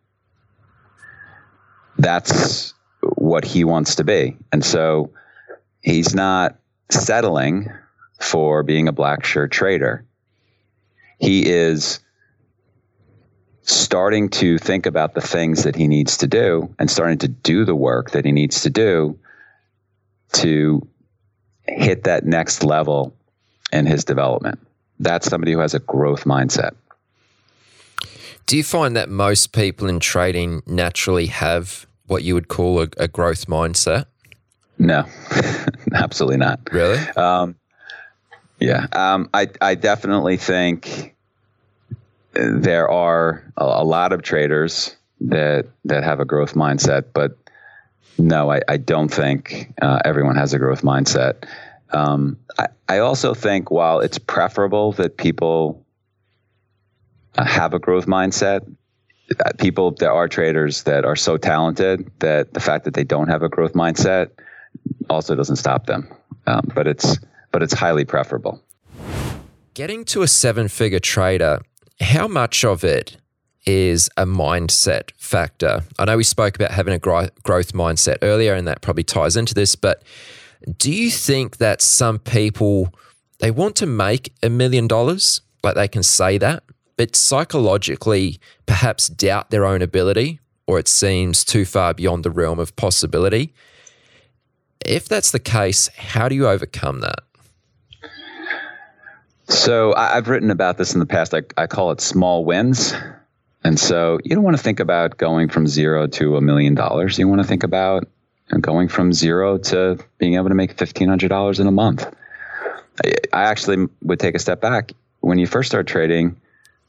That's 1.98 2.74
what 3.00 3.44
he 3.44 3.64
wants 3.64 3.94
to 3.96 4.04
be. 4.04 4.36
And 4.50 4.64
so 4.64 5.10
he's 5.80 6.14
not 6.14 6.58
settling 6.90 7.70
for 8.22 8.62
being 8.62 8.88
a 8.88 8.92
black 8.92 9.24
shirt 9.24 9.50
trader. 9.50 10.04
He 11.18 11.48
is 11.48 12.00
starting 13.62 14.28
to 14.28 14.58
think 14.58 14.86
about 14.86 15.14
the 15.14 15.20
things 15.20 15.64
that 15.64 15.76
he 15.76 15.86
needs 15.86 16.16
to 16.18 16.26
do 16.26 16.74
and 16.78 16.90
starting 16.90 17.18
to 17.18 17.28
do 17.28 17.64
the 17.64 17.74
work 17.74 18.10
that 18.10 18.24
he 18.24 18.32
needs 18.32 18.62
to 18.62 18.70
do 18.70 19.18
to 20.32 20.86
hit 21.66 22.04
that 22.04 22.24
next 22.24 22.64
level 22.64 23.14
in 23.72 23.86
his 23.86 24.04
development. 24.04 24.58
That's 24.98 25.28
somebody 25.28 25.52
who 25.52 25.58
has 25.60 25.74
a 25.74 25.78
growth 25.80 26.24
mindset. 26.24 26.74
Do 28.46 28.56
you 28.56 28.64
find 28.64 28.96
that 28.96 29.08
most 29.08 29.52
people 29.52 29.88
in 29.88 30.00
trading 30.00 30.62
naturally 30.66 31.26
have 31.26 31.86
what 32.06 32.24
you 32.24 32.34
would 32.34 32.48
call 32.48 32.80
a, 32.80 32.88
a 32.96 33.08
growth 33.08 33.46
mindset? 33.46 34.06
No, 34.78 35.04
absolutely 35.94 36.38
not. 36.38 36.60
Really? 36.72 36.98
Um, 37.16 37.54
yeah, 38.62 38.86
um, 38.92 39.28
I 39.34 39.48
I 39.60 39.74
definitely 39.74 40.36
think 40.36 41.16
there 42.32 42.88
are 42.88 43.52
a, 43.56 43.64
a, 43.64 43.84
lot 43.84 44.12
of 44.12 44.22
traders 44.22 44.96
that 45.20 45.66
that 45.84 46.04
have 46.04 46.20
a 46.20 46.24
growth 46.24 46.54
mindset, 46.54 47.06
but 47.12 47.36
no, 48.18 48.52
I, 48.52 48.60
I 48.68 48.76
don't 48.76 49.08
think 49.08 49.72
uh, 49.82 50.00
everyone 50.04 50.36
has 50.36 50.54
a 50.54 50.58
growth 50.58 50.82
mindset. 50.82 51.44
Um, 51.90 52.38
I, 52.56 52.68
I 52.88 52.98
also 52.98 53.34
think 53.34 53.70
while 53.70 53.98
it's 53.98 54.18
preferable 54.18 54.92
that 54.92 55.16
people 55.16 55.84
uh, 57.36 57.44
have 57.44 57.74
a 57.74 57.80
growth 57.80 58.06
mindset, 58.06 58.60
uh, 59.44 59.50
people 59.58 59.90
there 59.90 60.12
are 60.12 60.28
traders 60.28 60.84
that 60.84 61.04
are 61.04 61.16
so 61.16 61.36
talented 61.36 62.10
that 62.20 62.54
the 62.54 62.60
fact 62.60 62.84
that 62.84 62.94
they 62.94 63.04
don't 63.04 63.28
have 63.28 63.42
a 63.42 63.48
growth 63.48 63.72
mindset 63.72 64.30
also 65.10 65.34
doesn't 65.34 65.56
stop 65.56 65.86
them. 65.86 66.08
Um, 66.46 66.70
but 66.74 66.86
it's 66.86 67.18
but 67.52 67.62
it's 67.62 67.74
highly 67.74 68.04
preferable. 68.04 68.60
Getting 69.74 70.04
to 70.06 70.22
a 70.22 70.28
seven-figure 70.28 71.00
trader, 71.00 71.60
how 72.00 72.26
much 72.26 72.64
of 72.64 72.82
it 72.82 73.16
is 73.64 74.10
a 74.16 74.26
mindset 74.26 75.12
factor? 75.16 75.82
I 75.98 76.04
know 76.06 76.16
we 76.16 76.24
spoke 76.24 76.56
about 76.56 76.72
having 76.72 76.92
a 76.94 76.98
growth 76.98 77.72
mindset 77.72 78.16
earlier, 78.22 78.54
and 78.54 78.66
that 78.66 78.80
probably 78.80 79.04
ties 79.04 79.36
into 79.36 79.54
this. 79.54 79.76
But 79.76 80.02
do 80.78 80.92
you 80.92 81.10
think 81.10 81.58
that 81.58 81.80
some 81.80 82.18
people 82.18 82.92
they 83.38 83.50
want 83.50 83.76
to 83.76 83.86
make 83.86 84.32
a 84.42 84.50
million 84.50 84.86
dollars, 84.86 85.40
like 85.62 85.74
they 85.74 85.88
can 85.88 86.02
say 86.02 86.38
that, 86.38 86.64
but 86.96 87.16
psychologically 87.16 88.38
perhaps 88.66 89.08
doubt 89.08 89.50
their 89.50 89.64
own 89.64 89.80
ability, 89.80 90.40
or 90.66 90.78
it 90.78 90.86
seems 90.88 91.44
too 91.44 91.64
far 91.64 91.94
beyond 91.94 92.24
the 92.24 92.30
realm 92.30 92.58
of 92.58 92.76
possibility? 92.76 93.54
If 94.84 95.08
that's 95.08 95.30
the 95.30 95.40
case, 95.40 95.88
how 95.96 96.28
do 96.28 96.34
you 96.34 96.46
overcome 96.46 97.00
that? 97.00 97.20
So 99.52 99.94
I've 99.94 100.28
written 100.28 100.50
about 100.50 100.78
this 100.78 100.94
in 100.94 100.98
the 100.98 101.06
past. 101.06 101.34
I, 101.34 101.42
I 101.58 101.66
call 101.66 101.90
it 101.90 102.00
small 102.00 102.44
wins. 102.44 102.94
And 103.62 103.78
so 103.78 104.18
you 104.24 104.34
don't 104.34 104.42
want 104.42 104.56
to 104.56 104.62
think 104.62 104.80
about 104.80 105.18
going 105.18 105.50
from 105.50 105.66
zero 105.66 106.06
to 106.06 106.36
a 106.36 106.40
million 106.40 106.74
dollars. 106.74 107.18
You 107.18 107.28
want 107.28 107.42
to 107.42 107.46
think 107.46 107.62
about 107.62 108.08
going 108.60 108.88
from 108.88 109.12
zero 109.12 109.58
to 109.58 109.98
being 110.18 110.34
able 110.34 110.48
to 110.48 110.54
make 110.54 110.76
$1,500 110.76 111.60
in 111.60 111.66
a 111.66 111.70
month. 111.70 112.12
I 113.32 113.42
actually 113.44 113.88
would 114.02 114.18
take 114.18 114.34
a 114.34 114.38
step 114.38 114.60
back. 114.60 114.92
When 115.20 115.38
you 115.38 115.46
first 115.46 115.70
start 115.70 115.86
trading, 115.86 116.40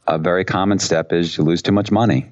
a 0.07 0.18
very 0.18 0.45
common 0.45 0.80
step 0.80 1.11
is 1.11 1.38
you 1.38 1.43
lose 1.43 1.61
too 1.61 1.74
much 1.74 1.91
money. 1.91 2.32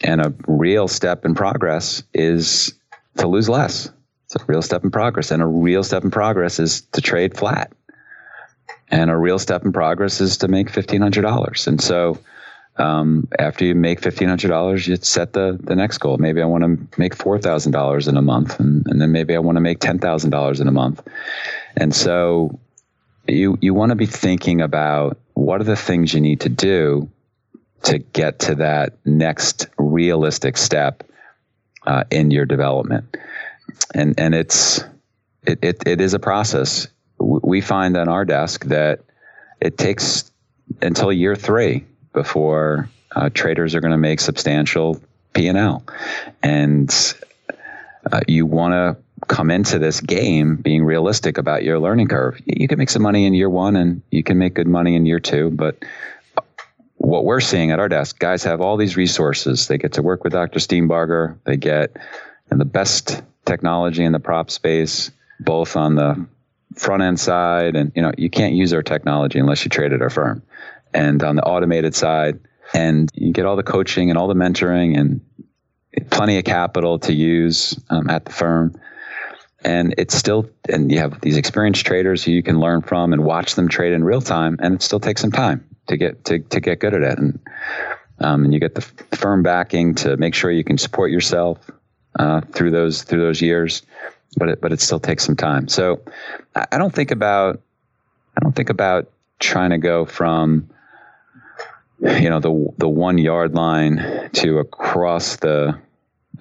And 0.00 0.20
a 0.22 0.34
real 0.48 0.88
step 0.88 1.26
in 1.26 1.34
progress 1.34 2.02
is 2.14 2.74
to 3.18 3.28
lose 3.28 3.50
less. 3.50 3.90
It's 4.24 4.36
a 4.36 4.44
real 4.46 4.62
step 4.62 4.82
in 4.82 4.90
progress. 4.90 5.30
And 5.30 5.42
a 5.42 5.46
real 5.46 5.84
step 5.84 6.04
in 6.04 6.10
progress 6.10 6.58
is 6.58 6.80
to 6.92 7.02
trade 7.02 7.36
flat. 7.36 7.70
And 8.92 9.10
a 9.10 9.16
real 9.16 9.40
step 9.40 9.64
in 9.64 9.72
progress 9.72 10.20
is 10.20 10.36
to 10.38 10.48
make 10.48 10.70
$1,500. 10.70 11.66
And 11.66 11.80
so 11.80 12.18
um, 12.76 13.28
after 13.38 13.64
you 13.64 13.74
make 13.74 14.00
fifteen 14.00 14.28
hundred 14.28 14.48
dollars, 14.48 14.86
you 14.86 14.96
set 14.96 15.34
the 15.34 15.58
the 15.62 15.76
next 15.76 15.98
goal. 15.98 16.16
Maybe 16.16 16.40
I 16.40 16.46
want 16.46 16.64
to 16.64 16.98
make 16.98 17.14
four 17.14 17.38
thousand 17.38 17.72
dollars 17.72 18.08
in 18.08 18.16
a 18.16 18.22
month, 18.22 18.58
and, 18.60 18.86
and 18.86 19.00
then 19.00 19.12
maybe 19.12 19.34
I 19.36 19.40
want 19.40 19.56
to 19.56 19.60
make 19.60 19.78
ten 19.78 19.98
thousand 19.98 20.30
dollars 20.30 20.60
in 20.60 20.68
a 20.68 20.72
month. 20.72 21.06
And 21.76 21.94
so 21.94 22.58
you 23.28 23.58
you 23.60 23.74
want 23.74 23.90
to 23.90 23.96
be 23.96 24.06
thinking 24.06 24.62
about 24.62 25.18
what 25.34 25.60
are 25.60 25.64
the 25.64 25.76
things 25.76 26.14
you 26.14 26.20
need 26.20 26.40
to 26.40 26.48
do 26.48 27.10
to 27.84 27.98
get 27.98 28.38
to 28.40 28.54
that 28.56 28.94
next 29.04 29.66
realistic 29.76 30.56
step 30.56 31.02
uh, 31.86 32.04
in 32.10 32.30
your 32.30 32.46
development. 32.46 33.16
And 33.94 34.18
and 34.18 34.34
it's 34.34 34.82
it, 35.46 35.58
it, 35.62 35.82
it 35.86 36.00
is 36.00 36.14
a 36.14 36.18
process. 36.18 36.88
We 37.22 37.60
find 37.60 37.96
on 37.96 38.08
our 38.08 38.24
desk 38.24 38.64
that 38.66 39.00
it 39.60 39.78
takes 39.78 40.30
until 40.80 41.12
year 41.12 41.36
three 41.36 41.84
before 42.12 42.88
uh, 43.14 43.30
traders 43.32 43.74
are 43.74 43.80
going 43.80 43.92
to 43.92 43.98
make 43.98 44.20
substantial 44.20 45.00
P 45.32 45.48
and 46.42 47.14
uh, 48.10 48.20
you 48.26 48.46
want 48.46 48.72
to 48.72 48.96
come 49.28 49.50
into 49.50 49.78
this 49.78 50.00
game 50.00 50.56
being 50.56 50.84
realistic 50.84 51.38
about 51.38 51.62
your 51.62 51.78
learning 51.78 52.08
curve. 52.08 52.40
You 52.44 52.68
can 52.68 52.78
make 52.78 52.90
some 52.90 53.02
money 53.02 53.24
in 53.24 53.34
year 53.34 53.48
one, 53.48 53.76
and 53.76 54.02
you 54.10 54.22
can 54.22 54.38
make 54.38 54.54
good 54.54 54.66
money 54.66 54.96
in 54.96 55.06
year 55.06 55.20
two, 55.20 55.50
but 55.50 55.82
what 56.96 57.24
we're 57.24 57.40
seeing 57.40 57.70
at 57.70 57.78
our 57.78 57.88
desk, 57.88 58.18
guys 58.18 58.44
have 58.44 58.60
all 58.60 58.76
these 58.76 58.96
resources. 58.96 59.66
They 59.68 59.78
get 59.78 59.94
to 59.94 60.02
work 60.02 60.22
with 60.22 60.32
Dr. 60.32 60.58
Steenbarger. 60.60 61.36
They 61.44 61.56
get 61.56 61.96
and 62.50 62.60
the 62.60 62.64
best 62.64 63.22
technology 63.44 64.04
in 64.04 64.12
the 64.12 64.20
prop 64.20 64.50
space, 64.50 65.10
both 65.40 65.76
on 65.76 65.94
the 65.94 66.26
front 66.74 67.02
end 67.02 67.20
side, 67.20 67.76
and 67.76 67.92
you 67.94 68.02
know 68.02 68.12
you 68.16 68.30
can't 68.30 68.54
use 68.54 68.72
our 68.72 68.82
technology 68.82 69.38
unless 69.38 69.64
you 69.64 69.68
trade 69.68 69.92
at 69.92 70.02
our 70.02 70.10
firm 70.10 70.42
and 70.94 71.22
on 71.22 71.36
the 71.36 71.42
automated 71.42 71.94
side. 71.94 72.40
And 72.74 73.10
you 73.14 73.32
get 73.32 73.44
all 73.44 73.56
the 73.56 73.62
coaching 73.62 74.08
and 74.10 74.18
all 74.18 74.28
the 74.28 74.34
mentoring 74.34 74.98
and 74.98 75.20
plenty 76.10 76.38
of 76.38 76.44
capital 76.44 76.98
to 77.00 77.12
use 77.12 77.78
um, 77.90 78.08
at 78.08 78.24
the 78.24 78.32
firm. 78.32 78.74
And 79.64 79.94
it's 79.98 80.14
still, 80.14 80.48
and 80.68 80.90
you 80.90 80.98
have 80.98 81.20
these 81.20 81.36
experienced 81.36 81.84
traders 81.86 82.24
who 82.24 82.32
you 82.32 82.42
can 82.42 82.58
learn 82.60 82.82
from 82.82 83.12
and 83.12 83.24
watch 83.24 83.54
them 83.54 83.68
trade 83.68 83.92
in 83.92 84.02
real 84.02 84.22
time. 84.22 84.56
And 84.60 84.74
it 84.74 84.82
still 84.82 85.00
takes 85.00 85.20
some 85.20 85.32
time 85.32 85.64
to 85.88 85.96
get 85.96 86.24
to, 86.26 86.38
to 86.38 86.60
get 86.60 86.80
good 86.80 86.94
at 86.94 87.02
it. 87.02 87.18
And 87.18 87.38
um, 88.20 88.44
and 88.44 88.54
you 88.54 88.60
get 88.60 88.74
the 88.74 88.82
firm 89.16 89.42
backing 89.42 89.94
to 89.96 90.16
make 90.16 90.34
sure 90.34 90.50
you 90.50 90.64
can 90.64 90.78
support 90.78 91.10
yourself 91.10 91.58
uh, 92.18 92.40
through 92.52 92.70
those 92.70 93.02
through 93.02 93.20
those 93.20 93.42
years. 93.42 93.82
But 94.36 94.48
it 94.48 94.60
but 94.60 94.72
it 94.72 94.80
still 94.80 95.00
takes 95.00 95.24
some 95.24 95.36
time. 95.36 95.68
So 95.68 96.00
I 96.54 96.78
don't 96.78 96.94
think 96.94 97.10
about 97.10 97.60
I 98.36 98.40
don't 98.40 98.56
think 98.56 98.70
about 98.70 99.10
trying 99.38 99.70
to 99.70 99.78
go 99.78 100.06
from 100.06 100.70
you 102.00 102.28
know 102.28 102.40
the 102.40 102.72
the 102.78 102.88
one 102.88 103.18
yard 103.18 103.54
line 103.54 104.30
to 104.32 104.58
across 104.58 105.36
the 105.36 105.78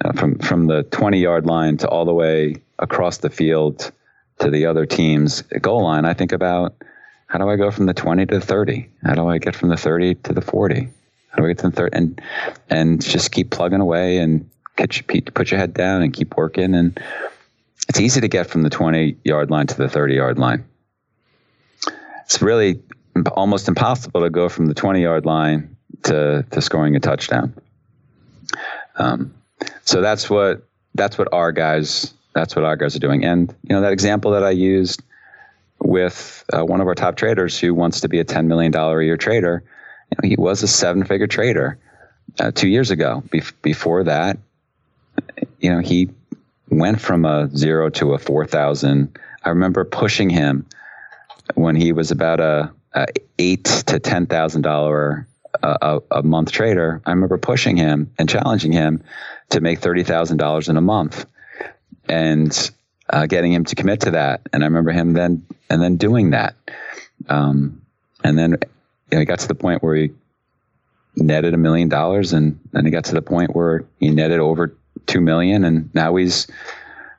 uh, 0.03 0.13
from 0.13 0.39
from 0.39 0.67
the 0.67 0.83
20 0.83 1.19
yard 1.19 1.45
line 1.45 1.77
to 1.77 1.87
all 1.87 2.05
the 2.05 2.13
way 2.13 2.55
across 2.79 3.17
the 3.17 3.29
field 3.29 3.91
to 4.39 4.49
the 4.49 4.65
other 4.65 4.85
team's 4.85 5.43
goal 5.61 5.83
line 5.83 6.05
i 6.05 6.13
think 6.13 6.31
about 6.31 6.73
how 7.27 7.37
do 7.37 7.47
i 7.47 7.55
go 7.55 7.69
from 7.69 7.85
the 7.85 7.93
20 7.93 8.25
to 8.25 8.39
the 8.39 8.45
30 8.45 8.89
how 9.03 9.13
do 9.13 9.27
i 9.27 9.37
get 9.37 9.55
from 9.55 9.69
the 9.69 9.77
30 9.77 10.15
to 10.15 10.33
the 10.33 10.41
40 10.41 10.87
how 11.29 11.37
do 11.37 11.45
i 11.45 11.47
get 11.49 11.59
to 11.59 11.69
the 11.69 11.75
30 11.75 11.95
and 11.95 12.21
and 12.69 13.01
just 13.03 13.31
keep 13.31 13.51
plugging 13.51 13.81
away 13.81 14.17
and 14.17 14.49
put 14.75 15.51
your 15.51 15.59
head 15.59 15.75
down 15.75 16.01
and 16.01 16.11
keep 16.13 16.35
working 16.37 16.73
and 16.73 16.99
it's 17.91 17.99
easy 17.99 18.21
to 18.21 18.27
get 18.27 18.47
from 18.47 18.61
the 18.63 18.69
20 18.69 19.17
yard 19.23 19.51
line 19.51 19.67
to 19.67 19.77
the 19.77 19.89
30 19.89 20.15
yard 20.15 20.39
line 20.39 20.65
it's 22.31 22.41
really 22.41 22.81
almost 23.33 23.67
impossible 23.67 24.21
to 24.21 24.29
go 24.29 24.47
from 24.47 24.67
the 24.67 24.73
20 24.73 25.01
yard 25.01 25.25
line 25.25 25.75
to, 26.03 26.45
to 26.51 26.61
scoring 26.61 26.95
a 26.95 26.99
touchdown. 27.01 27.53
Um, 28.95 29.33
so 29.83 29.99
that's 29.99 30.29
what 30.29 30.63
that's 30.95 31.17
what 31.17 31.27
our 31.33 31.51
guys 31.51 32.13
that's 32.33 32.55
what 32.55 32.63
our 32.63 32.77
guys 32.77 32.95
are 32.95 32.99
doing. 32.99 33.25
And 33.25 33.53
you 33.63 33.75
know 33.75 33.81
that 33.81 33.91
example 33.91 34.31
that 34.31 34.43
I 34.43 34.51
used 34.51 35.03
with 35.79 36.45
uh, 36.53 36.63
one 36.63 36.79
of 36.79 36.87
our 36.87 36.95
top 36.95 37.17
traders 37.17 37.59
who 37.59 37.73
wants 37.73 37.99
to 38.01 38.07
be 38.07 38.19
a 38.19 38.25
$10 38.25 38.45
million 38.45 38.73
a 38.73 39.01
year 39.01 39.17
trader, 39.17 39.63
you 40.09 40.17
know, 40.21 40.29
he 40.29 40.35
was 40.37 40.63
a 40.63 40.67
seven 40.67 41.03
figure 41.03 41.27
trader 41.27 41.79
uh, 42.39 42.51
two 42.51 42.69
years 42.69 42.91
ago. 42.91 43.23
Be- 43.29 43.41
before 43.61 44.05
that, 44.05 44.37
you 45.59 45.69
know, 45.69 45.79
he 45.79 46.09
went 46.71 46.99
from 46.99 47.25
a 47.25 47.49
zero 47.55 47.89
to 47.89 48.13
a 48.13 48.17
4,000. 48.17 49.17
I 49.43 49.49
remember 49.49 49.85
pushing 49.85 50.29
him 50.29 50.65
when 51.55 51.75
he 51.75 51.91
was 51.91 52.11
about 52.11 52.39
a 52.39 52.71
uh, 52.93 53.05
eight 53.39 53.65
to 53.65 53.99
ten 53.99 54.25
thousand 54.25 54.63
dollar 54.63 55.27
uh, 55.61 55.99
a, 56.11 56.19
a 56.19 56.23
month 56.23 56.51
trader, 56.51 57.01
I 57.05 57.11
remember 57.11 57.37
pushing 57.37 57.77
him 57.77 58.11
and 58.17 58.27
challenging 58.29 58.71
him 58.71 59.03
to 59.49 59.61
make 59.61 59.79
thirty 59.79 60.03
thousand 60.03 60.37
dollars 60.37 60.69
in 60.69 60.77
a 60.77 60.81
month, 60.81 61.25
and 62.07 62.71
uh, 63.09 63.25
getting 63.25 63.53
him 63.53 63.65
to 63.65 63.75
commit 63.75 64.01
to 64.01 64.11
that. 64.11 64.41
And 64.51 64.63
I 64.63 64.67
remember 64.67 64.91
him 64.91 65.13
then 65.13 65.45
and 65.69 65.81
then 65.81 65.97
doing 65.97 66.31
that, 66.31 66.55
um, 67.29 67.81
and 68.23 68.37
then 68.37 68.51
you 68.51 68.57
know, 69.13 69.19
he 69.19 69.25
got 69.25 69.39
to 69.39 69.47
the 69.47 69.55
point 69.55 69.83
where 69.83 69.95
he 69.95 70.11
netted 71.15 71.53
a 71.53 71.57
million 71.57 71.89
dollars, 71.89 72.33
and 72.33 72.59
then 72.71 72.85
he 72.85 72.91
got 72.91 73.05
to 73.05 73.13
the 73.13 73.21
point 73.21 73.55
where 73.55 73.85
he 73.99 74.09
netted 74.09 74.39
over 74.39 74.75
two 75.07 75.21
million, 75.21 75.63
and 75.63 75.93
now 75.93 76.15
he's 76.15 76.47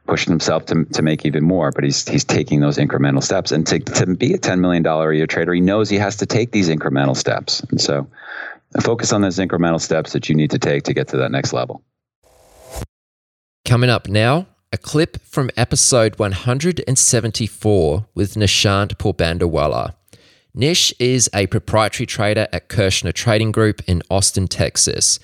pushing 0.07 0.33
himself 0.33 0.67
to, 0.67 0.85
to 0.87 1.03
make 1.03 1.25
even 1.25 1.45
more, 1.45 1.71
but 1.71 1.85
he's 1.85 2.07
he's 2.09 2.25
taking 2.25 2.61
those 2.61 2.77
incremental 2.77 3.23
steps. 3.23 3.53
And 3.53 3.67
to, 3.69 3.79
to 3.79 4.15
be 4.15 4.35
a 4.35 4.39
$10 4.39 4.61
million 4.61 4.85
a 4.87 5.13
year 5.13 5.27
trader, 5.27 5.55
he 5.55 5.61
knows 5.61 5.89
he 5.89 5.97
has 5.97 6.17
to 6.17 6.27
take 6.27 6.53
these 6.53 6.69
incremental 6.69 7.17
steps. 7.17 7.61
And 7.71 7.81
so 7.81 8.07
focus 8.81 9.13
on 9.13 9.23
those 9.23 9.39
incremental 9.39 9.81
steps 9.81 10.13
that 10.13 10.29
you 10.29 10.35
need 10.35 10.51
to 10.51 10.59
take 10.59 10.85
to 10.85 10.95
get 10.95 11.09
to 11.09 11.17
that 11.19 11.31
next 11.31 11.53
level. 11.53 11.83
Coming 13.65 13.91
up 13.91 14.09
now, 14.09 14.47
a 14.73 14.79
clip 14.79 15.23
from 15.23 15.51
episode 15.57 16.19
174 16.19 18.07
with 18.15 18.35
Nishant 18.35 18.97
Purbandawala. 18.97 19.95
Nish 20.55 20.93
is 20.99 21.31
a 21.33 21.47
proprietary 21.47 22.07
trader 22.07 22.49
at 22.53 22.69
Kershner 22.69 23.13
Trading 23.13 23.53
Group 23.53 23.83
in 23.87 24.03
Austin, 24.11 24.49
Texas. 24.49 25.19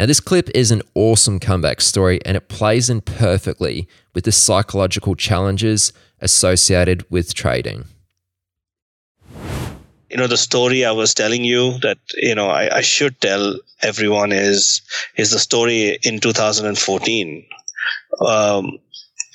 Now, 0.00 0.06
this 0.06 0.18
clip 0.18 0.48
is 0.54 0.70
an 0.70 0.80
awesome 0.94 1.38
comeback 1.38 1.82
story 1.82 2.20
and 2.24 2.34
it 2.34 2.48
plays 2.48 2.88
in 2.88 3.02
perfectly 3.02 3.86
with 4.14 4.24
the 4.24 4.32
psychological 4.32 5.14
challenges 5.14 5.92
associated 6.22 7.04
with 7.10 7.34
trading. 7.34 7.84
You 10.08 10.16
know, 10.16 10.26
the 10.26 10.38
story 10.38 10.86
I 10.86 10.92
was 10.92 11.12
telling 11.12 11.44
you 11.44 11.78
that, 11.80 11.98
you 12.16 12.34
know, 12.34 12.48
I, 12.48 12.76
I 12.76 12.80
should 12.80 13.20
tell 13.20 13.60
everyone 13.82 14.32
is, 14.32 14.80
is 15.16 15.32
the 15.32 15.38
story 15.38 15.98
in 16.02 16.18
2014 16.18 17.44
Um, 18.26 18.78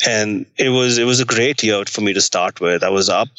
and 0.08 0.46
it 0.58 0.70
was 0.70 0.98
it 0.98 1.06
was 1.06 1.22
a 1.22 1.26
great 1.26 1.64
year 1.64 1.86
for 1.86 2.02
me 2.02 2.12
to 2.12 2.20
start 2.20 2.60
with. 2.60 2.84
I 2.84 2.90
was 2.90 3.08
up, 3.08 3.30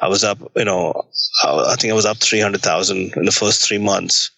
I 0.00 0.08
was 0.08 0.24
up, 0.24 0.38
you 0.56 0.64
know, 0.64 1.06
I 1.44 1.76
think 1.76 1.92
I 1.92 1.94
was 1.94 2.06
up 2.06 2.16
three 2.16 2.40
hundred 2.40 2.62
thousand 2.62 3.12
in 3.16 3.24
the 3.24 3.30
first 3.30 3.62
three 3.62 3.78
months. 3.78 4.30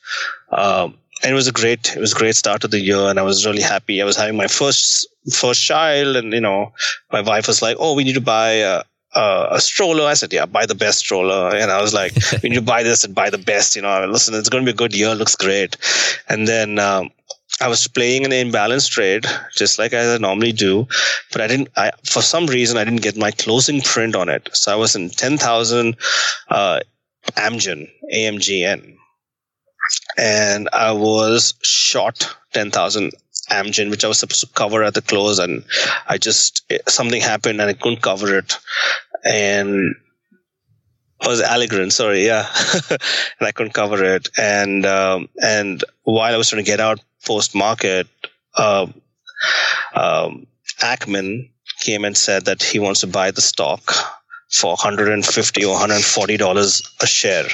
Um, 0.50 0.98
and 1.24 1.32
it 1.32 1.34
was 1.34 1.48
a 1.48 1.52
great 1.52 1.96
it 1.96 2.00
was 2.00 2.12
a 2.12 2.18
great 2.18 2.36
start 2.36 2.64
of 2.64 2.70
the 2.70 2.80
year 2.80 3.08
and 3.08 3.18
i 3.18 3.22
was 3.22 3.46
really 3.46 3.62
happy. 3.62 4.00
I 4.00 4.04
was 4.04 4.16
having 4.16 4.36
my 4.36 4.46
first 4.46 5.08
first 5.32 5.62
child 5.62 6.16
and 6.16 6.32
you 6.32 6.40
know 6.40 6.72
my 7.10 7.22
wife 7.22 7.48
was 7.48 7.62
like 7.62 7.76
oh 7.80 7.94
we 7.94 8.04
need 8.04 8.14
to 8.14 8.20
buy 8.20 8.50
a, 8.50 8.82
a, 9.14 9.48
a 9.52 9.60
stroller. 9.60 10.04
I 10.04 10.14
said 10.14 10.32
yeah 10.32 10.46
buy 10.46 10.66
the 10.66 10.74
best 10.74 10.98
stroller. 10.98 11.56
And 11.56 11.70
i 11.70 11.80
was 11.80 11.94
like 11.94 12.12
we 12.42 12.50
need 12.50 12.56
to 12.56 12.62
buy 12.62 12.82
this 12.82 13.04
and 13.04 13.14
buy 13.14 13.30
the 13.30 13.38
best 13.38 13.74
you 13.74 13.82
know 13.82 14.06
listen 14.06 14.34
it's 14.34 14.50
going 14.50 14.64
to 14.64 14.70
be 14.70 14.74
a 14.74 14.82
good 14.82 14.94
year 14.94 15.14
looks 15.14 15.36
great. 15.36 15.76
And 16.28 16.46
then 16.46 16.78
um, 16.78 17.10
I 17.60 17.68
was 17.68 17.86
playing 17.86 18.24
an 18.24 18.32
imbalance 18.32 18.88
trade, 18.88 19.26
just 19.54 19.78
like 19.78 19.94
I 19.94 20.16
normally 20.18 20.52
do, 20.52 20.88
but 21.30 21.40
I 21.40 21.46
didn't. 21.46 21.68
I 21.76 21.92
for 22.04 22.20
some 22.20 22.46
reason 22.46 22.76
I 22.76 22.84
didn't 22.84 23.02
get 23.02 23.16
my 23.16 23.30
closing 23.30 23.80
print 23.80 24.16
on 24.16 24.28
it, 24.28 24.48
so 24.52 24.72
I 24.72 24.76
was 24.76 24.96
in 24.96 25.10
ten 25.10 25.38
thousand 25.38 25.96
uh, 26.48 26.80
Amgen 27.36 27.88
AMGN, 28.12 28.96
and 30.16 30.68
I 30.72 30.92
was 30.92 31.54
short 31.62 32.34
10,000 32.52 33.12
Amgen, 33.50 33.90
which 33.90 34.04
I 34.04 34.08
was 34.08 34.18
supposed 34.18 34.40
to 34.40 34.46
cover 34.48 34.82
at 34.82 34.94
the 34.94 35.02
close. 35.02 35.38
And 35.38 35.64
I 36.08 36.18
just, 36.18 36.70
something 36.88 37.20
happened 37.20 37.60
and 37.60 37.68
I 37.68 37.74
couldn't 37.74 38.02
cover 38.02 38.38
it. 38.38 38.58
And 39.24 39.94
it 41.20 41.28
was 41.28 41.42
Allergan, 41.42 41.92
sorry, 41.92 42.26
yeah. 42.26 42.48
and 42.90 43.48
I 43.48 43.52
couldn't 43.52 43.74
cover 43.74 44.02
it. 44.04 44.28
And, 44.38 44.86
um, 44.86 45.28
and 45.42 45.84
while 46.04 46.34
I 46.34 46.36
was 46.36 46.48
trying 46.48 46.64
to 46.64 46.70
get 46.70 46.80
out 46.80 47.00
post 47.24 47.54
market, 47.54 48.06
uh, 48.54 48.86
um, 49.94 50.46
Ackman 50.80 51.50
came 51.80 52.04
and 52.04 52.16
said 52.16 52.44
that 52.46 52.62
he 52.62 52.78
wants 52.78 53.00
to 53.00 53.06
buy 53.06 53.30
the 53.30 53.40
stock 53.40 53.92
for 54.50 54.72
150 54.72 55.64
or 55.64 55.72
140 55.72 56.36
dollars 56.36 56.82
a 57.00 57.06
share 57.06 57.46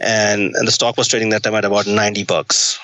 and 0.00 0.54
and 0.54 0.66
the 0.66 0.72
stock 0.72 0.96
was 0.96 1.08
trading 1.08 1.30
that 1.30 1.42
time 1.42 1.54
at 1.54 1.64
about 1.64 1.86
90 1.86 2.24
bucks. 2.24 2.78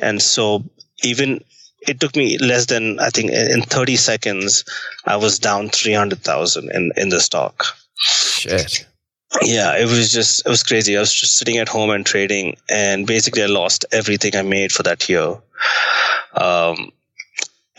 And 0.00 0.20
so 0.22 0.64
even 1.02 1.42
it 1.82 1.98
took 1.98 2.14
me 2.14 2.36
less 2.38 2.66
than 2.66 3.00
i 3.00 3.08
think 3.08 3.30
in 3.30 3.62
30 3.62 3.96
seconds 3.96 4.64
i 5.06 5.16
was 5.16 5.38
down 5.38 5.70
300000 5.70 6.70
in 6.70 6.92
in 6.96 7.08
the 7.08 7.20
stock. 7.20 7.64
Shit. 7.96 8.86
Yeah 9.42 9.78
it 9.78 9.84
was 9.84 10.12
just 10.12 10.44
it 10.44 10.48
was 10.48 10.62
crazy. 10.62 10.96
I 10.96 11.00
was 11.00 11.12
just 11.12 11.36
sitting 11.38 11.58
at 11.58 11.68
home 11.68 11.90
and 11.90 12.04
trading 12.04 12.56
and 12.68 13.06
basically 13.06 13.42
i 13.42 13.46
lost 13.46 13.84
everything 13.92 14.36
i 14.36 14.42
made 14.42 14.72
for 14.72 14.82
that 14.82 15.08
year. 15.08 15.36
Um 16.34 16.92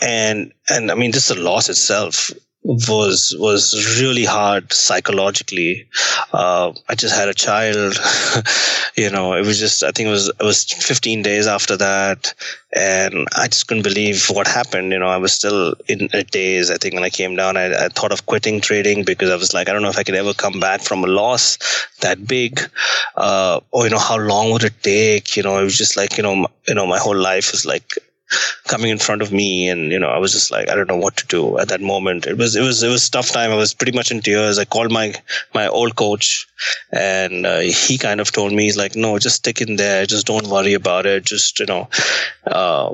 and 0.02 0.52
and 0.70 0.92
i 0.92 0.96
mean 0.96 1.12
just 1.12 1.30
the 1.30 1.36
loss 1.36 1.70
itself 1.70 2.32
was 2.64 3.36
was 3.40 4.00
really 4.00 4.26
hard 4.26 4.72
psychologically. 4.72 5.88
Uh, 6.32 6.74
I 6.88 6.96
just 6.96 7.16
had 7.16 7.28
a 7.28 7.34
child, 7.34 7.98
you 8.96 9.10
know. 9.10 9.34
It 9.34 9.46
was 9.46 9.60
just 9.60 9.84
I 9.84 9.92
think 9.92 10.08
it 10.08 10.12
was 10.12 10.28
it 10.30 10.44
was 10.44 10.64
15 10.66 11.24
days 11.24 11.48
after 11.48 11.76
that, 11.78 12.34
and 12.74 13.28
I 13.36 13.48
just 13.48 13.68
couldn't 13.68 13.84
believe 13.84 14.28
what 14.30 14.48
happened. 14.48 14.92
You 14.92 15.00
know, 15.00 15.08
I 15.08 15.18
was 15.18 15.34
still 15.34 15.74
in 15.88 16.08
a 16.14 16.24
daze. 16.24 16.70
I 16.70 16.78
think 16.78 16.94
when 16.94 17.04
I 17.04 17.10
came 17.10 17.36
down, 17.36 17.58
I, 17.58 17.86
I 17.86 17.88
thought 17.90 18.12
of 18.12 18.28
quitting 18.28 18.62
trading 18.62 19.04
because 19.04 19.32
I 19.32 19.36
was 19.36 19.54
like, 19.54 19.68
I 19.68 19.74
don't 19.74 19.82
know 19.82 19.90
if 19.90 19.98
I 19.98 20.04
could 20.04 20.16
ever 20.16 20.34
come 20.34 20.60
back 20.60 20.82
from 20.82 21.04
a 21.04 21.08
loss 21.08 21.58
that 22.02 22.28
big, 22.28 22.60
uh, 23.16 23.60
or 23.72 23.86
you 23.86 23.90
know, 23.90 24.00
how 24.00 24.18
long 24.18 24.52
would 24.52 24.64
it 24.64 24.84
take? 24.84 25.36
You 25.36 25.44
know, 25.44 25.60
it 25.60 25.64
was 25.64 25.78
just 25.78 25.98
like 25.98 26.16
you 26.18 26.24
know, 26.24 26.48
you 26.68 26.76
know, 26.76 26.86
my 26.86 27.00
whole 27.00 27.18
life 27.18 27.52
was 27.52 27.66
like 27.66 27.98
coming 28.68 28.90
in 28.90 28.98
front 28.98 29.22
of 29.22 29.32
me 29.32 29.68
and 29.68 29.92
you 29.92 30.00
know 30.00 30.10
i 30.10 30.18
was 30.18 30.32
just 30.32 30.52
like 30.52 30.70
i 30.70 30.76
don't 30.76 30.88
know 30.88 30.98
what 30.98 31.18
to 31.18 31.28
do 31.28 31.58
at 31.58 31.70
that 31.70 31.82
moment. 31.82 32.28
It 32.28 32.38
was 32.38 32.56
it 32.56 32.62
was 32.62 32.84
it 32.84 32.90
was 32.90 33.10
tough 33.10 33.32
time. 33.32 33.52
I 33.52 33.56
was 33.56 33.74
pretty 33.74 33.96
much 33.98 34.12
in 34.12 34.22
tears. 34.22 34.58
I 34.58 34.66
called 34.66 34.92
my 34.92 35.14
my 35.54 35.68
old 35.68 35.96
coach 35.96 36.48
and 36.92 37.46
uh, 37.46 37.60
he 37.60 37.98
kind 37.98 38.20
of 38.22 38.32
told 38.32 38.54
me 38.54 38.64
he's 38.64 38.78
like 38.78 38.96
no 38.96 39.18
just 39.20 39.38
stick 39.38 39.62
in 39.62 39.76
there. 39.76 40.06
Just 40.06 40.28
don't 40.28 40.48
worry 40.48 40.74
about 40.74 41.06
it. 41.06 41.24
Just 41.26 41.60
you 41.60 41.66
know 41.66 41.90
uh, 42.46 42.94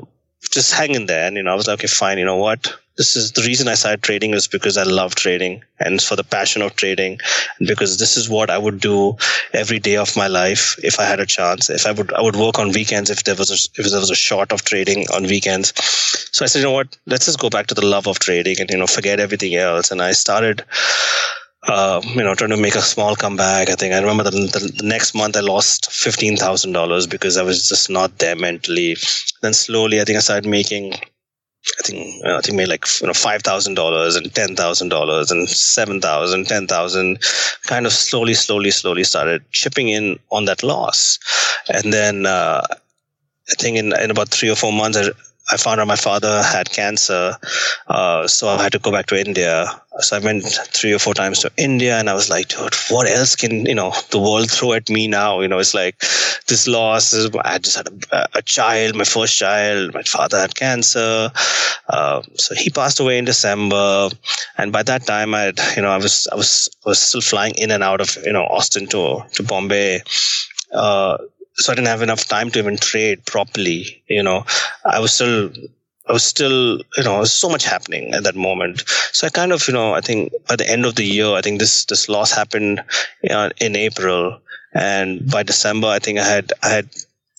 just 0.50 0.72
hang 0.72 0.94
in 0.94 1.06
there 1.06 1.26
and 1.26 1.36
you 1.36 1.42
know 1.42 1.52
i 1.52 1.54
was 1.54 1.66
like 1.66 1.78
okay 1.78 1.86
fine 1.86 2.18
you 2.18 2.24
know 2.24 2.36
what 2.36 2.78
this 2.98 3.14
is 3.14 3.30
the 3.32 3.42
reason 3.42 3.68
I 3.68 3.74
started 3.74 4.02
trading 4.02 4.34
is 4.34 4.48
because 4.48 4.76
I 4.76 4.82
love 4.82 5.14
trading 5.14 5.62
and 5.78 6.02
for 6.02 6.16
the 6.16 6.24
passion 6.24 6.62
of 6.62 6.74
trading 6.74 7.20
and 7.58 7.68
because 7.68 7.98
this 7.98 8.16
is 8.16 8.28
what 8.28 8.50
I 8.50 8.58
would 8.58 8.80
do 8.80 9.16
every 9.52 9.78
day 9.78 9.96
of 9.96 10.16
my 10.16 10.26
life 10.26 10.76
if 10.82 10.98
I 10.98 11.04
had 11.04 11.20
a 11.20 11.26
chance. 11.26 11.70
If 11.70 11.86
I 11.86 11.92
would, 11.92 12.12
I 12.12 12.20
would 12.20 12.34
work 12.34 12.58
on 12.58 12.72
weekends 12.72 13.08
if 13.08 13.22
there 13.22 13.36
was 13.36 13.52
a, 13.52 13.80
if 13.80 13.88
there 13.88 14.00
was 14.00 14.10
a 14.10 14.16
short 14.16 14.50
of 14.50 14.64
trading 14.64 15.06
on 15.14 15.22
weekends. 15.22 15.72
So 16.32 16.44
I 16.44 16.48
said, 16.48 16.58
you 16.58 16.64
know 16.64 16.72
what, 16.72 16.96
let's 17.06 17.26
just 17.26 17.38
go 17.38 17.48
back 17.48 17.68
to 17.68 17.74
the 17.74 17.86
love 17.86 18.08
of 18.08 18.18
trading 18.18 18.56
and, 18.58 18.68
you 18.68 18.76
know, 18.76 18.88
forget 18.88 19.20
everything 19.20 19.54
else. 19.54 19.92
And 19.92 20.02
I 20.02 20.10
started, 20.10 20.64
uh, 21.68 22.00
you 22.04 22.22
know, 22.22 22.34
trying 22.34 22.50
to 22.50 22.56
make 22.56 22.74
a 22.74 22.82
small 22.82 23.14
comeback. 23.14 23.68
I 23.68 23.74
think 23.74 23.94
I 23.94 24.00
remember 24.00 24.24
the, 24.24 24.30
the, 24.30 24.72
the 24.78 24.86
next 24.86 25.14
month 25.14 25.36
I 25.36 25.40
lost 25.40 25.90
fifteen 25.92 26.36
thousand 26.36 26.72
dollars 26.72 27.06
because 27.06 27.36
I 27.36 27.42
was 27.42 27.68
just 27.68 27.90
not 27.90 28.18
there 28.18 28.36
mentally. 28.36 28.96
Then 29.42 29.54
slowly, 29.54 30.00
I 30.00 30.04
think 30.04 30.16
I 30.16 30.20
started 30.20 30.48
making 30.48 30.94
I 30.94 31.82
think 31.82 32.24
uh, 32.24 32.36
I 32.36 32.40
think 32.40 32.56
made 32.56 32.68
like 32.68 32.86
you 33.00 33.06
know 33.06 33.12
five 33.12 33.42
thousand 33.42 33.74
dollars 33.74 34.16
and 34.16 34.34
ten 34.34 34.56
thousand 34.56 34.88
dollars 34.88 35.30
and 35.30 35.48
seven 35.48 36.00
thousand, 36.00 36.46
ten 36.46 36.66
thousand, 36.66 37.22
kind 37.64 37.86
of 37.86 37.92
slowly, 37.92 38.34
slowly, 38.34 38.70
slowly 38.70 39.04
started 39.04 39.44
chipping 39.52 39.88
in 39.88 40.18
on 40.30 40.46
that 40.46 40.62
loss, 40.62 41.18
and 41.68 41.92
then 41.92 42.26
uh, 42.26 42.62
I 43.50 43.54
think 43.58 43.76
in 43.76 43.92
in 44.00 44.10
about 44.10 44.28
three 44.30 44.50
or 44.50 44.56
four 44.56 44.72
months 44.72 44.96
I 44.96 45.10
I 45.50 45.56
found 45.56 45.80
out 45.80 45.86
my 45.86 45.96
father 45.96 46.42
had 46.42 46.70
cancer, 46.70 47.36
uh, 47.88 48.26
so 48.26 48.48
I 48.48 48.62
had 48.62 48.72
to 48.72 48.78
go 48.78 48.92
back 48.92 49.06
to 49.06 49.18
India. 49.18 49.66
So 50.00 50.16
I 50.16 50.20
went 50.20 50.44
three 50.44 50.92
or 50.92 50.98
four 50.98 51.14
times 51.14 51.40
to 51.40 51.50
India, 51.56 51.98
and 51.98 52.08
I 52.08 52.14
was 52.14 52.30
like, 52.30 52.48
dude, 52.48 52.74
what 52.90 53.08
else 53.08 53.34
can 53.34 53.66
you 53.66 53.74
know 53.74 53.92
the 54.10 54.18
world 54.18 54.50
throw 54.50 54.74
at 54.74 54.88
me 54.90 55.08
now? 55.08 55.40
You 55.40 55.48
know, 55.48 55.58
it's 55.58 55.74
like 55.74 55.98
this 56.46 56.68
loss. 56.68 57.14
I 57.44 57.58
just 57.58 57.76
had 57.76 57.88
a, 58.12 58.28
a 58.34 58.42
child, 58.42 58.94
my 58.94 59.04
first 59.04 59.36
child. 59.36 59.94
My 59.94 60.02
father 60.02 60.38
had 60.38 60.54
cancer, 60.54 61.30
uh, 61.88 62.22
so 62.34 62.54
he 62.54 62.70
passed 62.70 63.00
away 63.00 63.18
in 63.18 63.24
December, 63.24 64.10
and 64.58 64.72
by 64.72 64.82
that 64.82 65.06
time, 65.06 65.34
I 65.34 65.40
had 65.40 65.60
you 65.76 65.82
know 65.82 65.90
I 65.90 65.98
was 65.98 66.28
I 66.30 66.36
was 66.36 66.68
was 66.84 66.98
still 66.98 67.22
flying 67.22 67.54
in 67.54 67.70
and 67.70 67.82
out 67.82 68.00
of 68.00 68.16
you 68.24 68.32
know 68.32 68.44
Austin 68.44 68.86
to 68.88 69.24
to 69.32 69.42
Bombay. 69.42 70.02
Uh, 70.72 71.16
so 71.58 71.72
I 71.72 71.74
didn't 71.74 71.88
have 71.88 72.02
enough 72.02 72.26
time 72.26 72.50
to 72.50 72.58
even 72.58 72.76
trade 72.76 73.26
properly. 73.26 74.02
You 74.08 74.22
know, 74.22 74.44
I 74.84 75.00
was 75.00 75.12
still 75.12 75.50
I 76.08 76.12
was 76.12 76.24
still, 76.24 76.78
you 76.96 77.04
know, 77.04 77.24
so 77.24 77.50
much 77.50 77.64
happening 77.64 78.14
at 78.14 78.22
that 78.22 78.34
moment. 78.34 78.84
So 79.12 79.26
I 79.26 79.30
kind 79.30 79.52
of, 79.52 79.66
you 79.68 79.74
know, 79.74 79.92
I 79.92 80.00
think 80.00 80.32
at 80.48 80.56
the 80.58 80.68
end 80.68 80.86
of 80.86 80.94
the 80.94 81.04
year, 81.04 81.34
I 81.34 81.42
think 81.42 81.58
this 81.58 81.84
this 81.84 82.08
loss 82.08 82.32
happened 82.32 82.82
uh, 83.30 83.50
in 83.60 83.76
April, 83.76 84.40
and 84.72 85.30
by 85.30 85.42
December, 85.42 85.88
I 85.88 85.98
think 85.98 86.18
I 86.18 86.24
had 86.24 86.52
I 86.62 86.68
had 86.68 86.88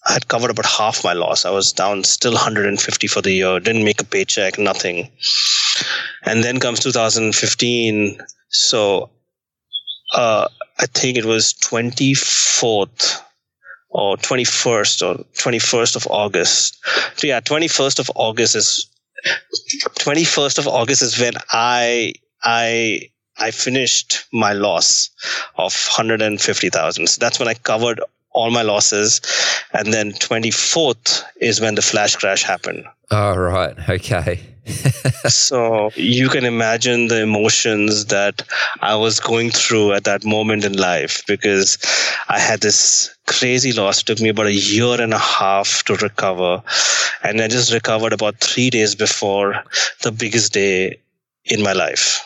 I 0.07 0.13
had 0.13 0.27
covered 0.27 0.51
about 0.51 0.65
half 0.65 1.03
my 1.03 1.13
loss. 1.13 1.45
I 1.45 1.51
was 1.51 1.71
down 1.71 2.03
still 2.03 2.33
150 2.33 3.07
for 3.07 3.21
the 3.21 3.31
year. 3.31 3.59
Didn't 3.59 3.83
make 3.83 4.01
a 4.01 4.05
paycheck, 4.05 4.59
nothing. 4.59 5.09
And 6.23 6.43
then 6.43 6.59
comes 6.59 6.79
2015. 6.79 8.19
So 8.49 9.09
uh, 10.13 10.47
I 10.79 10.85
think 10.87 11.17
it 11.17 11.25
was 11.25 11.53
24th 11.53 13.21
or 13.89 14.17
21st 14.17 15.07
or 15.07 15.23
21st 15.33 15.95
of 15.95 16.07
August. 16.09 16.77
So 17.17 17.27
yeah, 17.27 17.39
21st 17.41 17.99
of 17.99 18.11
August 18.15 18.55
is 18.55 18.87
21st 19.99 20.59
of 20.59 20.67
August 20.67 21.01
is 21.01 21.19
when 21.19 21.33
I 21.51 22.13
I 22.43 23.09
I 23.37 23.51
finished 23.51 24.25
my 24.33 24.53
loss 24.53 25.09
of 25.55 25.73
150,000. 25.73 27.07
So 27.07 27.19
that's 27.19 27.39
when 27.39 27.47
I 27.47 27.53
covered 27.53 28.01
all 28.31 28.51
my 28.51 28.61
losses. 28.61 29.21
And 29.73 29.93
then 29.93 30.11
24th 30.13 31.23
is 31.41 31.61
when 31.61 31.75
the 31.75 31.81
flash 31.81 32.15
crash 32.15 32.43
happened. 32.43 32.85
All 33.11 33.33
oh, 33.33 33.37
right. 33.37 33.89
Okay. 33.89 34.39
so 35.27 35.89
you 35.95 36.29
can 36.29 36.45
imagine 36.45 37.07
the 37.07 37.21
emotions 37.21 38.05
that 38.05 38.43
I 38.81 38.95
was 38.95 39.19
going 39.19 39.49
through 39.49 39.93
at 39.93 40.03
that 40.03 40.23
moment 40.23 40.63
in 40.63 40.73
life 40.73 41.23
because 41.27 41.77
I 42.27 42.39
had 42.39 42.61
this 42.61 43.15
crazy 43.25 43.73
loss. 43.73 44.01
It 44.01 44.05
took 44.05 44.19
me 44.19 44.29
about 44.29 44.45
a 44.45 44.53
year 44.53 45.01
and 45.01 45.13
a 45.13 45.17
half 45.17 45.83
to 45.85 45.95
recover. 45.95 46.61
And 47.23 47.41
I 47.41 47.47
just 47.47 47.73
recovered 47.73 48.13
about 48.13 48.39
three 48.39 48.69
days 48.69 48.93
before 48.93 49.63
the 50.03 50.11
biggest 50.11 50.53
day 50.53 50.99
in 51.45 51.63
my 51.63 51.73
life. 51.73 52.23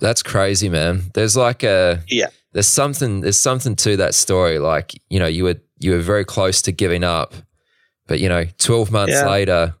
That's 0.00 0.22
crazy, 0.22 0.68
man. 0.68 1.10
There's 1.14 1.36
like 1.36 1.62
a 1.62 2.02
yeah. 2.08 2.28
There's 2.52 2.68
something. 2.68 3.20
There's 3.20 3.38
something 3.38 3.76
to 3.76 3.96
that 3.98 4.14
story. 4.14 4.58
Like 4.58 5.00
you 5.10 5.18
know, 5.18 5.26
you 5.26 5.44
were 5.44 5.56
you 5.78 5.92
were 5.92 6.00
very 6.00 6.24
close 6.24 6.62
to 6.62 6.72
giving 6.72 7.04
up, 7.04 7.34
but 8.06 8.20
you 8.20 8.28
know, 8.28 8.46
12 8.58 8.90
months 8.90 9.12
yeah. 9.12 9.28
later, 9.28 9.74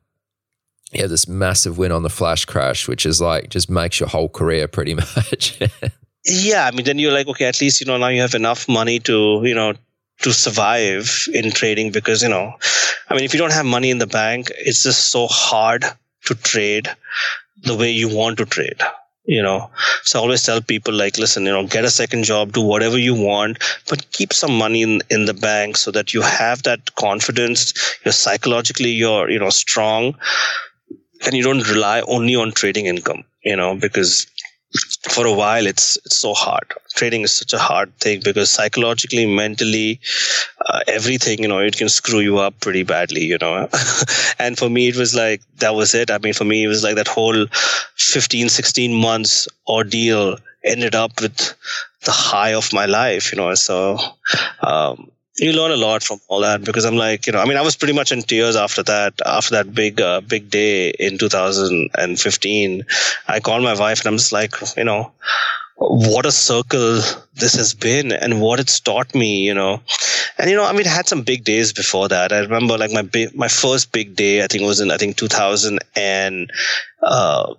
yeah, 0.92 1.06
this 1.06 1.28
massive 1.28 1.78
win 1.78 1.92
on 1.92 2.02
the 2.02 2.10
flash 2.10 2.44
crash, 2.44 2.86
which 2.86 3.04
is 3.06 3.20
like 3.20 3.50
just 3.50 3.70
makes 3.70 4.00
your 4.00 4.08
whole 4.08 4.28
career 4.28 4.68
pretty 4.68 4.94
much. 5.16 5.58
yeah, 6.24 6.66
I 6.66 6.70
mean, 6.70 6.84
then 6.84 6.98
you're 6.98 7.12
like, 7.12 7.26
okay, 7.28 7.46
at 7.46 7.60
least 7.60 7.80
you 7.80 7.86
know 7.86 7.98
now 7.98 8.08
you 8.08 8.20
have 8.20 8.34
enough 8.34 8.68
money 8.68 8.98
to 9.00 9.40
you 9.44 9.54
know 9.54 9.74
to 10.20 10.32
survive 10.32 11.26
in 11.32 11.50
trading 11.50 11.92
because 11.92 12.22
you 12.22 12.28
know, 12.28 12.54
I 13.08 13.14
mean, 13.14 13.24
if 13.24 13.32
you 13.32 13.38
don't 13.38 13.52
have 13.52 13.66
money 13.66 13.90
in 13.90 13.98
the 13.98 14.06
bank, 14.06 14.50
it's 14.58 14.82
just 14.82 15.06
so 15.06 15.26
hard 15.26 15.84
to 16.26 16.34
trade 16.34 16.88
the 17.62 17.76
way 17.76 17.90
you 17.90 18.14
want 18.14 18.38
to 18.38 18.44
trade 18.44 18.80
you 19.28 19.42
know. 19.42 19.70
So 20.04 20.18
i 20.18 20.22
always 20.22 20.42
tell 20.42 20.60
people 20.62 20.94
like 20.94 21.18
listen 21.18 21.44
you 21.46 21.52
know 21.52 21.66
get 21.66 21.84
a 21.84 21.90
second 21.90 22.24
job 22.24 22.52
do 22.52 22.62
whatever 22.62 22.98
you 22.98 23.14
want 23.14 23.58
but 23.88 24.10
keep 24.12 24.32
some 24.32 24.56
money 24.58 24.82
in, 24.82 25.02
in 25.10 25.26
the 25.26 25.34
bank 25.34 25.76
so 25.76 25.90
that 25.92 26.14
you 26.14 26.22
have 26.22 26.62
that 26.64 26.94
confidence 26.96 27.74
you're 28.04 28.12
psychologically 28.12 28.90
you're 28.90 29.30
you 29.30 29.38
know 29.38 29.50
strong 29.50 30.14
and 31.24 31.34
you 31.34 31.42
don't 31.42 31.68
rely 31.68 32.00
only 32.02 32.34
on 32.36 32.52
trading 32.52 32.86
income 32.86 33.24
you 33.44 33.56
know 33.56 33.74
because 33.74 34.26
for 35.02 35.26
a 35.26 35.32
while 35.32 35.66
it's 35.66 35.96
it's 36.04 36.18
so 36.18 36.34
hard. 36.34 36.64
Trading 36.94 37.22
is 37.22 37.32
such 37.32 37.52
a 37.52 37.58
hard 37.58 37.94
thing 37.98 38.20
because 38.24 38.50
psychologically 38.50 39.26
mentally 39.26 40.00
uh, 40.66 40.80
everything 40.88 41.40
you 41.42 41.48
know 41.48 41.58
it 41.58 41.76
can 41.76 41.88
screw 41.88 42.20
you 42.20 42.38
up 42.38 42.58
pretty 42.60 42.82
badly 42.82 43.24
you 43.24 43.38
know. 43.40 43.68
And 44.38 44.58
for 44.58 44.68
me 44.68 44.88
it 44.88 44.96
was 44.96 45.14
like 45.14 45.42
that 45.58 45.74
was 45.74 45.94
it. 45.94 46.10
I 46.10 46.18
mean 46.18 46.34
for 46.34 46.44
me 46.44 46.64
it 46.64 46.68
was 46.68 46.82
like 46.82 46.96
that 46.96 47.08
whole 47.08 47.46
15 47.96 48.48
16 48.48 48.94
months 48.94 49.48
ordeal 49.66 50.38
ended 50.64 50.94
up 50.94 51.20
with 51.20 51.54
the 52.04 52.12
high 52.12 52.54
of 52.54 52.72
my 52.72 52.86
life 52.86 53.32
you 53.32 53.38
know. 53.38 53.54
So 53.54 53.98
um, 54.60 55.10
you 55.38 55.52
learn 55.52 55.70
a 55.70 55.76
lot 55.76 56.02
from 56.02 56.20
all 56.28 56.40
that 56.40 56.64
because 56.64 56.84
I'm 56.84 56.96
like, 56.96 57.26
you 57.26 57.32
know, 57.32 57.40
I 57.40 57.44
mean, 57.44 57.56
I 57.56 57.62
was 57.62 57.76
pretty 57.76 57.94
much 57.94 58.12
in 58.12 58.22
tears 58.22 58.56
after 58.56 58.82
that, 58.84 59.14
after 59.24 59.54
that 59.56 59.74
big, 59.74 60.00
uh, 60.00 60.20
big 60.20 60.50
day 60.50 60.90
in 60.90 61.18
2015. 61.18 62.84
I 63.28 63.40
called 63.40 63.62
my 63.62 63.74
wife 63.78 64.00
and 64.00 64.08
I'm 64.08 64.16
just 64.16 64.32
like, 64.32 64.54
you 64.76 64.84
know, 64.84 65.12
what 65.76 66.26
a 66.26 66.32
circle 66.32 67.00
this 67.34 67.54
has 67.54 67.72
been 67.72 68.10
and 68.10 68.40
what 68.40 68.58
it's 68.58 68.80
taught 68.80 69.14
me, 69.14 69.46
you 69.46 69.54
know. 69.54 69.80
And 70.36 70.50
you 70.50 70.56
know, 70.56 70.64
I 70.64 70.72
mean, 70.72 70.86
I 70.86 70.90
had 70.90 71.08
some 71.08 71.22
big 71.22 71.44
days 71.44 71.72
before 71.72 72.08
that. 72.08 72.32
I 72.32 72.40
remember 72.40 72.76
like 72.76 72.92
my 72.92 73.02
big, 73.02 73.34
my 73.36 73.48
first 73.48 73.92
big 73.92 74.16
day, 74.16 74.42
I 74.42 74.48
think 74.48 74.64
was 74.64 74.80
in 74.80 74.90
I 74.90 74.96
think 74.96 75.16
2000 75.16 75.78
and 75.94 76.50
uh, 77.02 77.54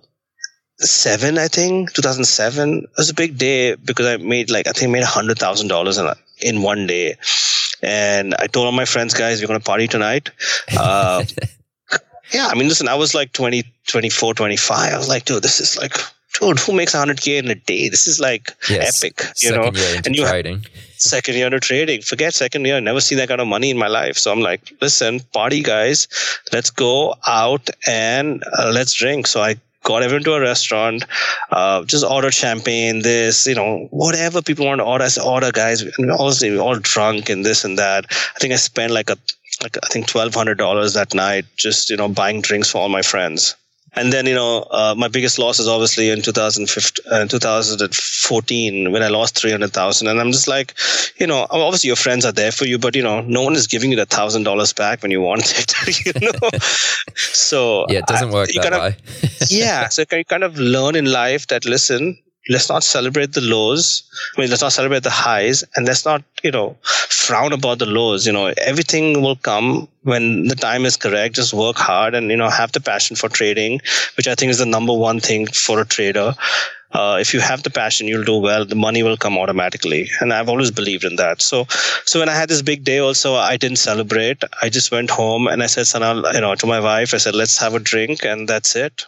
seven, 0.78 1.38
I 1.38 1.48
think 1.48 1.92
2007. 1.94 2.78
It 2.84 2.90
was 2.96 3.10
a 3.10 3.14
big 3.14 3.38
day 3.38 3.74
because 3.74 4.06
I 4.06 4.18
made 4.18 4.50
like 4.50 4.66
I 4.66 4.72
think 4.72 4.90
I 4.90 4.92
made 4.92 5.02
a 5.02 5.06
hundred 5.06 5.38
thousand 5.38 5.68
dollars 5.68 5.96
in 5.96 6.06
in 6.42 6.62
one 6.62 6.86
day 6.86 7.16
and 7.82 8.34
I 8.38 8.46
told 8.46 8.66
all 8.66 8.72
my 8.72 8.84
friends, 8.84 9.14
guys, 9.14 9.40
we're 9.40 9.48
going 9.48 9.60
to 9.60 9.64
party 9.64 9.88
tonight. 9.88 10.30
Uh, 10.76 11.24
yeah, 12.32 12.48
I 12.48 12.54
mean, 12.54 12.68
listen, 12.68 12.88
I 12.88 12.94
was 12.94 13.14
like 13.14 13.32
20, 13.32 13.64
24, 13.86 14.34
25. 14.34 14.92
I 14.92 14.96
was 14.96 15.08
like, 15.08 15.24
dude, 15.24 15.42
this 15.42 15.60
is 15.60 15.78
like, 15.78 15.94
dude, 16.38 16.58
who 16.58 16.72
makes 16.72 16.94
100K 16.94 17.38
in 17.38 17.50
a 17.50 17.54
day? 17.54 17.88
This 17.88 18.06
is 18.06 18.20
like 18.20 18.54
yes. 18.68 19.02
epic, 19.02 19.20
you 19.40 19.50
second 19.50 19.74
know? 19.74 19.80
Year 19.80 20.02
and 20.04 20.16
you 20.16 20.26
trading. 20.26 20.64
second 20.96 21.34
year 21.34 21.46
into 21.46 21.60
trading. 21.60 22.02
Forget 22.02 22.34
second 22.34 22.64
year. 22.64 22.76
I 22.76 22.80
never 22.80 23.00
seen 23.00 23.18
that 23.18 23.28
kind 23.28 23.40
of 23.40 23.46
money 23.46 23.70
in 23.70 23.78
my 23.78 23.88
life. 23.88 24.16
So 24.16 24.32
I'm 24.32 24.40
like, 24.40 24.72
listen, 24.80 25.20
party 25.32 25.62
guys, 25.62 26.08
let's 26.52 26.70
go 26.70 27.14
out 27.26 27.70
and 27.86 28.42
uh, 28.58 28.70
let's 28.72 28.92
drink. 28.94 29.26
So 29.26 29.42
I 29.42 29.56
got 29.82 30.02
everyone 30.02 30.24
to 30.24 30.34
a 30.34 30.40
restaurant, 30.40 31.04
uh, 31.50 31.84
just 31.84 32.04
ordered 32.04 32.34
champagne, 32.34 33.02
this, 33.02 33.46
you 33.46 33.54
know, 33.54 33.88
whatever 33.90 34.42
people 34.42 34.66
want 34.66 34.80
to 34.80 34.84
order, 34.84 35.04
I 35.04 35.08
said, 35.08 35.24
order, 35.24 35.50
guys. 35.52 35.82
And 35.82 36.10
obviously, 36.10 36.50
we're 36.50 36.62
all 36.62 36.78
drunk 36.78 37.28
and 37.28 37.44
this 37.44 37.64
and 37.64 37.78
that. 37.78 38.06
I 38.10 38.38
think 38.38 38.52
I 38.52 38.56
spent 38.56 38.92
like 38.92 39.10
a, 39.10 39.16
like 39.62 39.76
I 39.82 39.86
think 39.88 40.06
twelve 40.06 40.34
hundred 40.34 40.58
dollars 40.58 40.94
that 40.94 41.14
night, 41.14 41.44
just 41.56 41.90
you 41.90 41.96
know, 41.96 42.08
buying 42.08 42.40
drinks 42.40 42.70
for 42.70 42.78
all 42.78 42.88
my 42.88 43.02
friends. 43.02 43.56
And 43.94 44.12
then, 44.12 44.26
you 44.26 44.34
know, 44.34 44.62
uh, 44.70 44.94
my 44.96 45.08
biggest 45.08 45.38
loss 45.38 45.58
is 45.58 45.66
obviously 45.66 46.10
in 46.10 46.22
2015, 46.22 47.12
uh, 47.12 47.26
2014 47.26 48.92
when 48.92 49.02
I 49.02 49.08
lost 49.08 49.36
300,000. 49.36 50.06
And 50.06 50.20
I'm 50.20 50.30
just 50.30 50.46
like, 50.46 50.74
you 51.18 51.26
know, 51.26 51.46
obviously 51.50 51.88
your 51.88 51.96
friends 51.96 52.24
are 52.24 52.32
there 52.32 52.52
for 52.52 52.66
you, 52.66 52.78
but, 52.78 52.94
you 52.94 53.02
know, 53.02 53.20
no 53.22 53.42
one 53.42 53.54
is 53.54 53.66
giving 53.66 53.90
you 53.90 53.96
the 53.96 54.06
thousand 54.06 54.44
dollars 54.44 54.72
back 54.72 55.02
when 55.02 55.10
you 55.10 55.20
want 55.20 55.52
it, 55.58 56.06
you 56.06 56.12
know? 56.20 56.58
so 57.16 57.86
yeah, 57.88 57.98
it 57.98 58.06
doesn't 58.06 58.30
work 58.30 58.48
I, 58.50 58.52
that 58.60 58.70
kind 58.70 58.82
way. 58.82 58.96
Of, 59.22 59.46
yeah. 59.50 59.88
So 59.88 60.04
you 60.10 60.24
kind 60.24 60.44
of 60.44 60.56
learn 60.56 60.94
in 60.94 61.06
life 61.06 61.48
that, 61.48 61.64
listen, 61.64 62.16
let's 62.48 62.68
not 62.68 62.82
celebrate 62.82 63.32
the 63.32 63.40
lows. 63.40 64.02
I 64.36 64.40
mean, 64.40 64.50
let's 64.50 64.62
not 64.62 64.72
celebrate 64.72 65.02
the 65.02 65.10
highs 65.10 65.62
and 65.76 65.86
let's 65.86 66.04
not, 66.04 66.22
you 66.42 66.50
know, 66.50 66.76
frown 66.82 67.52
about 67.52 67.78
the 67.78 67.86
lows. 67.86 68.26
You 68.26 68.32
know, 68.32 68.52
everything 68.56 69.22
will 69.22 69.36
come 69.36 69.88
when 70.02 70.48
the 70.48 70.56
time 70.56 70.84
is 70.84 70.96
correct. 70.96 71.34
Just 71.36 71.52
work 71.52 71.76
hard 71.76 72.14
and, 72.14 72.30
you 72.30 72.36
know, 72.36 72.48
have 72.48 72.72
the 72.72 72.80
passion 72.80 73.16
for 73.16 73.28
trading, 73.28 73.80
which 74.16 74.26
I 74.26 74.34
think 74.34 74.50
is 74.50 74.58
the 74.58 74.66
number 74.66 74.94
one 74.94 75.20
thing 75.20 75.46
for 75.46 75.80
a 75.80 75.84
trader. 75.84 76.34
Uh, 76.92 77.18
if 77.20 77.32
you 77.34 77.40
have 77.40 77.62
the 77.62 77.70
passion, 77.70 78.08
you'll 78.08 78.24
do 78.24 78.38
well. 78.38 78.64
The 78.64 78.74
money 78.74 79.02
will 79.04 79.16
come 79.16 79.38
automatically, 79.38 80.10
and 80.20 80.32
I've 80.32 80.48
always 80.48 80.72
believed 80.72 81.04
in 81.04 81.16
that. 81.16 81.40
So, 81.40 81.66
so 82.04 82.18
when 82.18 82.28
I 82.28 82.34
had 82.34 82.48
this 82.48 82.62
big 82.62 82.82
day, 82.82 82.98
also 82.98 83.36
I 83.36 83.56
didn't 83.56 83.78
celebrate. 83.78 84.42
I 84.60 84.70
just 84.70 84.90
went 84.90 85.08
home 85.10 85.46
and 85.46 85.62
I 85.62 85.66
said, 85.66 85.84
"Sanal, 85.86 86.34
you 86.34 86.40
know, 86.40 86.54
to 86.56 86.66
my 86.66 86.80
wife, 86.80 87.14
I 87.14 87.18
said, 87.18 87.36
let's 87.36 87.58
have 87.58 87.74
a 87.74 87.78
drink, 87.78 88.24
and 88.24 88.48
that's 88.48 88.74
it." 88.74 89.06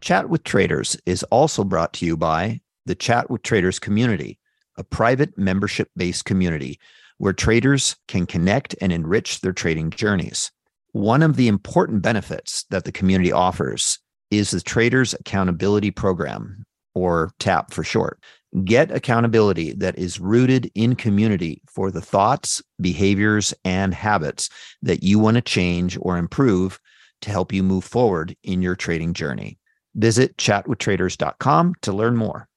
Chat 0.00 0.28
with 0.28 0.44
Traders 0.44 0.96
is 1.06 1.22
also 1.24 1.64
brought 1.64 1.92
to 1.94 2.06
you 2.06 2.16
by 2.16 2.60
the 2.86 2.94
Chat 2.94 3.30
with 3.30 3.42
Traders 3.42 3.78
community, 3.78 4.38
a 4.76 4.84
private 4.84 5.36
membership 5.36 5.88
based 5.96 6.24
community 6.24 6.78
where 7.18 7.32
traders 7.32 7.96
can 8.06 8.26
connect 8.26 8.74
and 8.80 8.92
enrich 8.92 9.40
their 9.40 9.52
trading 9.52 9.90
journeys. 9.90 10.52
One 10.92 11.22
of 11.22 11.36
the 11.36 11.48
important 11.48 12.00
benefits 12.00 12.64
that 12.70 12.84
the 12.84 12.92
community 12.92 13.32
offers 13.32 13.98
is 14.30 14.50
the 14.50 14.60
Traders 14.60 15.14
Accountability 15.14 15.90
Program, 15.90 16.64
or 16.94 17.32
TAP 17.38 17.72
for 17.72 17.82
short. 17.82 18.22
Get 18.64 18.90
accountability 18.90 19.72
that 19.74 19.98
is 19.98 20.20
rooted 20.20 20.70
in 20.74 20.94
community 20.94 21.60
for 21.70 21.90
the 21.90 22.00
thoughts, 22.00 22.62
behaviors, 22.80 23.52
and 23.64 23.92
habits 23.92 24.48
that 24.82 25.02
you 25.02 25.18
want 25.18 25.34
to 25.34 25.42
change 25.42 25.98
or 26.00 26.16
improve 26.16 26.80
to 27.22 27.30
help 27.30 27.52
you 27.52 27.62
move 27.62 27.84
forward 27.84 28.36
in 28.42 28.62
your 28.62 28.76
trading 28.76 29.12
journey. 29.12 29.58
Visit 29.94 30.36
chatwithtraders.com 30.36 31.74
to 31.82 31.92
learn 31.92 32.16
more. 32.16 32.48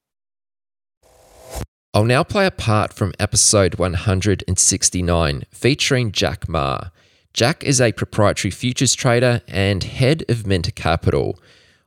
I'll 1.94 2.06
now 2.06 2.24
play 2.24 2.46
a 2.46 2.52
part 2.52 2.94
from 2.94 3.14
episode 3.20 3.76
169 3.76 5.44
featuring 5.52 6.12
Jack 6.14 6.48
Ma. 6.48 6.90
Jack 7.34 7.66
is 7.66 7.82
a 7.82 7.92
proprietary 7.92 8.52
futures 8.52 8.94
trader 8.94 9.42
and 9.48 9.84
head 9.84 10.24
of 10.30 10.48
Mentor 10.48 10.72
Capital. 10.72 11.38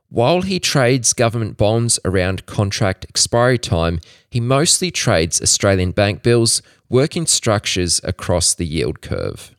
While 0.09 0.43
he 0.43 0.59
trades 0.59 1.13
government 1.13 1.57
bonds 1.57 1.99
around 2.05 2.45
contract 2.45 3.05
expiry 3.09 3.57
time, 3.57 3.99
he 4.29 4.39
mostly 4.39 4.91
trades 4.91 5.41
Australian 5.41 5.91
bank 5.91 6.21
bills, 6.21 6.61
working 6.87 7.25
structures 7.25 7.99
across 8.03 8.53
the 8.53 8.65
yield 8.65 9.01
curve. 9.01 9.55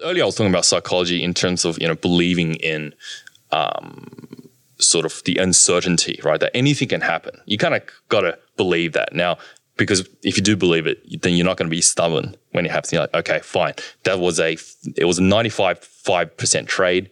Earlier, 0.00 0.22
I 0.22 0.26
was 0.26 0.36
talking 0.36 0.52
about 0.52 0.64
psychology 0.64 1.22
in 1.22 1.34
terms 1.34 1.64
of 1.64 1.80
you 1.80 1.88
know 1.88 1.96
believing 1.96 2.54
in 2.54 2.94
um, 3.50 4.43
sort 4.78 5.06
of 5.06 5.22
the 5.24 5.36
uncertainty, 5.36 6.20
right? 6.24 6.40
That 6.40 6.50
anything 6.54 6.88
can 6.88 7.00
happen. 7.00 7.40
You 7.46 7.58
kind 7.58 7.74
of 7.74 7.82
got 8.08 8.22
to 8.22 8.38
believe 8.56 8.92
that. 8.92 9.14
Now, 9.14 9.38
because 9.76 10.08
if 10.22 10.36
you 10.36 10.42
do 10.42 10.56
believe 10.56 10.86
it, 10.86 11.22
then 11.22 11.34
you're 11.34 11.46
not 11.46 11.56
going 11.56 11.68
to 11.68 11.70
be 11.70 11.80
stubborn 11.80 12.36
when 12.52 12.64
it 12.64 12.70
happens. 12.70 12.92
You're 12.92 13.02
like, 13.02 13.14
okay, 13.14 13.40
fine. 13.40 13.74
That 14.04 14.20
was 14.20 14.38
a, 14.38 14.56
it 14.96 15.04
was 15.04 15.18
a 15.18 15.22
95, 15.22 15.80
5% 15.80 16.66
trade. 16.66 17.10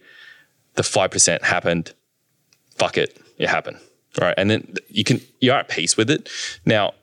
The 0.75 0.83
5% 0.83 1.41
happened. 1.43 1.93
Fuck 2.75 2.97
it. 2.97 3.19
It 3.37 3.49
happened. 3.49 3.77
Right. 4.19 4.33
And 4.37 4.49
then 4.49 4.75
you 4.87 5.03
can, 5.03 5.21
you're 5.39 5.55
at 5.55 5.69
peace 5.69 5.97
with 5.97 6.09
it. 6.09 6.29
Now, 6.65 6.93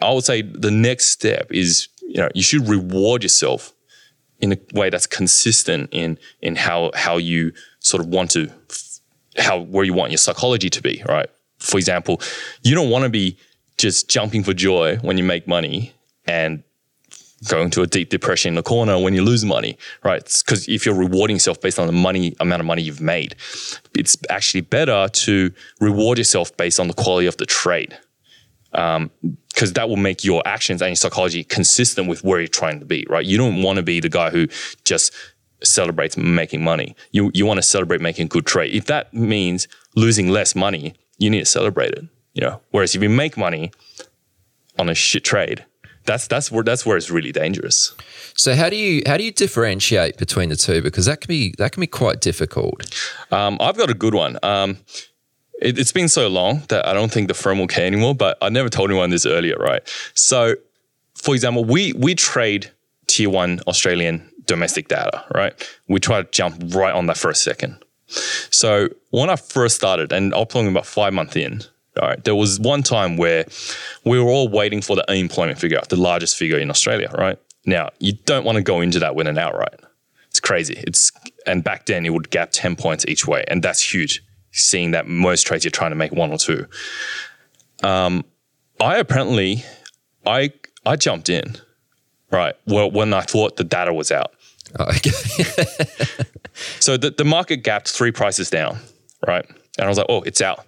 I 0.00 0.12
would 0.12 0.24
say 0.24 0.42
the 0.42 0.70
next 0.70 1.08
step 1.08 1.50
is, 1.50 1.88
you 2.02 2.16
know, 2.16 2.28
you 2.34 2.42
should 2.42 2.66
reward 2.66 3.22
yourself 3.22 3.72
in 4.40 4.52
a 4.52 4.58
way 4.72 4.90
that's 4.90 5.06
consistent 5.06 5.90
in, 5.92 6.18
in 6.40 6.56
how, 6.56 6.90
how 6.94 7.18
you 7.18 7.52
sort 7.78 8.02
of 8.02 8.08
want 8.08 8.30
to 8.32 8.50
how 9.38 9.60
where 9.60 9.84
you 9.84 9.92
want 9.92 10.10
your 10.10 10.18
psychology 10.18 10.70
to 10.70 10.82
be, 10.82 11.02
right? 11.08 11.28
For 11.58 11.78
example, 11.78 12.20
you 12.62 12.74
don't 12.74 12.90
want 12.90 13.04
to 13.04 13.10
be 13.10 13.36
just 13.76 14.08
jumping 14.08 14.44
for 14.44 14.54
joy 14.54 14.96
when 14.98 15.18
you 15.18 15.24
make 15.24 15.48
money 15.48 15.92
and 16.26 16.62
going 17.48 17.70
to 17.70 17.82
a 17.82 17.86
deep 17.86 18.08
depression 18.08 18.50
in 18.50 18.54
the 18.54 18.62
corner 18.62 18.98
when 18.98 19.14
you 19.14 19.22
lose 19.22 19.44
money, 19.44 19.76
right? 20.02 20.24
Because 20.44 20.66
if 20.68 20.86
you're 20.86 20.94
rewarding 20.94 21.36
yourself 21.36 21.60
based 21.60 21.78
on 21.78 21.86
the 21.86 21.92
money 21.92 22.34
amount 22.40 22.60
of 22.60 22.66
money 22.66 22.82
you've 22.82 23.00
made, 23.00 23.36
it's 23.94 24.16
actually 24.30 24.62
better 24.62 25.08
to 25.08 25.52
reward 25.80 26.18
yourself 26.18 26.56
based 26.56 26.80
on 26.80 26.88
the 26.88 26.94
quality 26.94 27.26
of 27.26 27.36
the 27.36 27.46
trade, 27.46 27.96
because 28.70 28.96
um, 28.96 29.72
that 29.74 29.88
will 29.88 29.96
make 29.96 30.24
your 30.24 30.42
actions 30.46 30.80
and 30.80 30.90
your 30.90 30.96
psychology 30.96 31.44
consistent 31.44 32.08
with 32.08 32.24
where 32.24 32.40
you're 32.40 32.48
trying 32.48 32.80
to 32.80 32.86
be, 32.86 33.06
right? 33.10 33.26
You 33.26 33.36
don't 33.36 33.62
want 33.62 33.76
to 33.76 33.82
be 33.82 34.00
the 34.00 34.08
guy 34.08 34.30
who 34.30 34.48
just 34.84 35.12
celebrates 35.64 36.16
making 36.16 36.62
money. 36.62 36.94
You 37.12 37.30
you 37.34 37.46
want 37.46 37.58
to 37.58 37.62
celebrate 37.62 38.00
making 38.00 38.28
good 38.28 38.46
trade. 38.46 38.74
If 38.74 38.86
that 38.86 39.12
means 39.14 39.68
losing 39.96 40.28
less 40.28 40.54
money, 40.54 40.94
you 41.18 41.30
need 41.30 41.40
to 41.40 41.46
celebrate 41.46 41.92
it. 41.92 42.04
You 42.32 42.42
know. 42.42 42.60
Whereas 42.70 42.94
if 42.94 43.02
you 43.02 43.08
make 43.08 43.36
money 43.36 43.72
on 44.78 44.88
a 44.88 44.94
shit 44.94 45.24
trade, 45.24 45.64
that's 46.04 46.26
that's 46.26 46.50
where 46.50 46.62
that's 46.62 46.84
where 46.84 46.96
it's 46.96 47.10
really 47.10 47.32
dangerous. 47.32 47.94
So 48.36 48.54
how 48.54 48.68
do 48.68 48.76
you 48.76 49.02
how 49.06 49.16
do 49.16 49.24
you 49.24 49.32
differentiate 49.32 50.16
between 50.16 50.48
the 50.48 50.56
two? 50.56 50.82
Because 50.82 51.06
that 51.06 51.20
can 51.20 51.28
be 51.28 51.54
that 51.58 51.72
can 51.72 51.80
be 51.80 51.86
quite 51.86 52.20
difficult. 52.20 52.84
Um, 53.30 53.56
I've 53.60 53.76
got 53.76 53.90
a 53.90 53.94
good 53.94 54.14
one. 54.14 54.38
Um, 54.42 54.78
it, 55.60 55.78
it's 55.78 55.92
been 55.92 56.08
so 56.08 56.28
long 56.28 56.62
that 56.68 56.86
I 56.86 56.92
don't 56.92 57.10
think 57.12 57.28
the 57.28 57.34
firm 57.34 57.58
will 57.58 57.66
care 57.66 57.86
anymore. 57.86 58.14
But 58.14 58.36
I 58.42 58.48
never 58.48 58.68
told 58.68 58.90
anyone 58.90 59.10
this 59.10 59.26
earlier, 59.26 59.56
right? 59.56 59.82
So, 60.14 60.54
for 61.14 61.34
example, 61.34 61.64
we 61.64 61.92
we 61.94 62.14
trade 62.14 62.70
tier 63.06 63.30
one 63.30 63.60
Australian 63.66 64.30
domestic 64.46 64.88
data, 64.88 65.24
right? 65.34 65.52
We 65.88 66.00
try 66.00 66.22
to 66.22 66.30
jump 66.30 66.74
right 66.74 66.94
on 66.94 67.06
that 67.06 67.16
for 67.16 67.30
a 67.30 67.34
second. 67.34 67.84
So 68.50 68.88
when 69.10 69.30
I 69.30 69.36
first 69.36 69.76
started, 69.76 70.12
and 70.12 70.34
I'm 70.34 70.46
talking 70.46 70.68
about 70.68 70.86
five 70.86 71.12
months 71.12 71.36
in, 71.36 71.62
all 72.00 72.08
right, 72.08 72.22
there 72.24 72.34
was 72.34 72.58
one 72.60 72.82
time 72.82 73.16
where 73.16 73.46
we 74.04 74.18
were 74.18 74.28
all 74.28 74.48
waiting 74.48 74.82
for 74.82 74.96
the 74.96 75.08
unemployment 75.10 75.58
figure, 75.58 75.80
the 75.88 75.96
largest 75.96 76.36
figure 76.36 76.58
in 76.58 76.70
Australia, 76.70 77.10
right? 77.16 77.38
Now, 77.66 77.90
you 77.98 78.12
don't 78.24 78.44
want 78.44 78.56
to 78.56 78.62
go 78.62 78.80
into 78.80 78.98
that 78.98 79.14
with 79.14 79.26
an 79.26 79.38
outright. 79.38 79.80
It's 80.28 80.40
crazy. 80.40 80.82
It's 80.86 81.12
and 81.46 81.62
back 81.62 81.86
then 81.86 82.04
it 82.04 82.10
would 82.10 82.30
gap 82.30 82.50
10 82.52 82.76
points 82.76 83.04
each 83.06 83.26
way, 83.26 83.44
and 83.48 83.62
that's 83.62 83.94
huge. 83.94 84.24
Seeing 84.50 84.92
that 84.92 85.06
most 85.06 85.46
trades 85.46 85.64
you're 85.64 85.70
trying 85.70 85.90
to 85.90 85.96
make 85.96 86.12
one 86.12 86.30
or 86.30 86.38
two. 86.38 86.66
Um, 87.82 88.24
I 88.80 88.96
apparently 88.96 89.64
I 90.26 90.52
I 90.84 90.96
jumped 90.96 91.28
in, 91.28 91.56
right? 92.30 92.54
Well, 92.66 92.90
when 92.90 93.12
I 93.14 93.22
thought 93.22 93.56
the 93.56 93.64
data 93.64 93.92
was 93.92 94.10
out. 94.10 94.32
Oh, 94.78 94.84
okay. 94.86 95.10
so 96.80 96.96
the, 96.96 97.10
the 97.10 97.24
market 97.24 97.58
gapped 97.58 97.88
three 97.88 98.10
prices 98.12 98.50
down, 98.50 98.78
right? 99.26 99.44
And 99.78 99.84
I 99.84 99.88
was 99.88 99.98
like, 99.98 100.06
oh, 100.08 100.22
it's 100.22 100.40
out. 100.40 100.64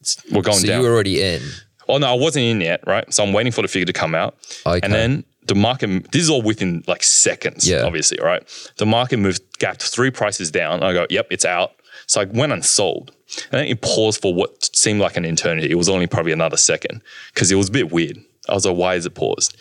It's, 0.00 0.22
we're 0.30 0.42
going 0.42 0.58
so 0.58 0.66
down. 0.66 0.80
you 0.80 0.86
were 0.88 0.92
already 0.94 1.22
in. 1.22 1.42
Oh 1.88 1.98
no, 1.98 2.08
I 2.08 2.14
wasn't 2.14 2.44
in 2.46 2.60
yet, 2.60 2.82
right? 2.86 3.12
So 3.12 3.22
I'm 3.22 3.32
waiting 3.32 3.52
for 3.52 3.62
the 3.62 3.68
figure 3.68 3.86
to 3.86 3.92
come 3.92 4.14
out, 4.14 4.36
Okay. 4.64 4.80
and 4.82 4.92
then 4.92 5.24
the 5.46 5.54
market. 5.54 6.10
This 6.12 6.22
is 6.22 6.30
all 6.30 6.40
within 6.40 6.82
like 6.86 7.02
seconds, 7.02 7.68
Yeah. 7.68 7.82
obviously, 7.82 8.18
right? 8.22 8.42
The 8.78 8.86
market 8.86 9.18
moved, 9.18 9.42
gapped 9.58 9.82
three 9.82 10.10
prices 10.10 10.50
down. 10.50 10.82
I 10.82 10.94
go, 10.94 11.06
yep, 11.10 11.26
it's 11.30 11.44
out. 11.44 11.72
So 12.06 12.22
I 12.22 12.24
went 12.24 12.52
and 12.52 12.64
sold, 12.64 13.12
and 13.52 13.60
then 13.60 13.66
it 13.66 13.82
paused 13.82 14.22
for 14.22 14.32
what 14.32 14.74
seemed 14.74 15.00
like 15.00 15.16
an 15.18 15.26
eternity. 15.26 15.70
It 15.70 15.74
was 15.76 15.88
only 15.90 16.06
probably 16.06 16.32
another 16.32 16.56
second 16.56 17.02
because 17.34 17.52
it 17.52 17.56
was 17.56 17.68
a 17.68 17.72
bit 17.72 17.92
weird. 17.92 18.18
I 18.48 18.54
was 18.54 18.64
like, 18.66 18.76
why 18.76 18.94
is 18.94 19.04
it 19.06 19.14
paused? 19.14 19.54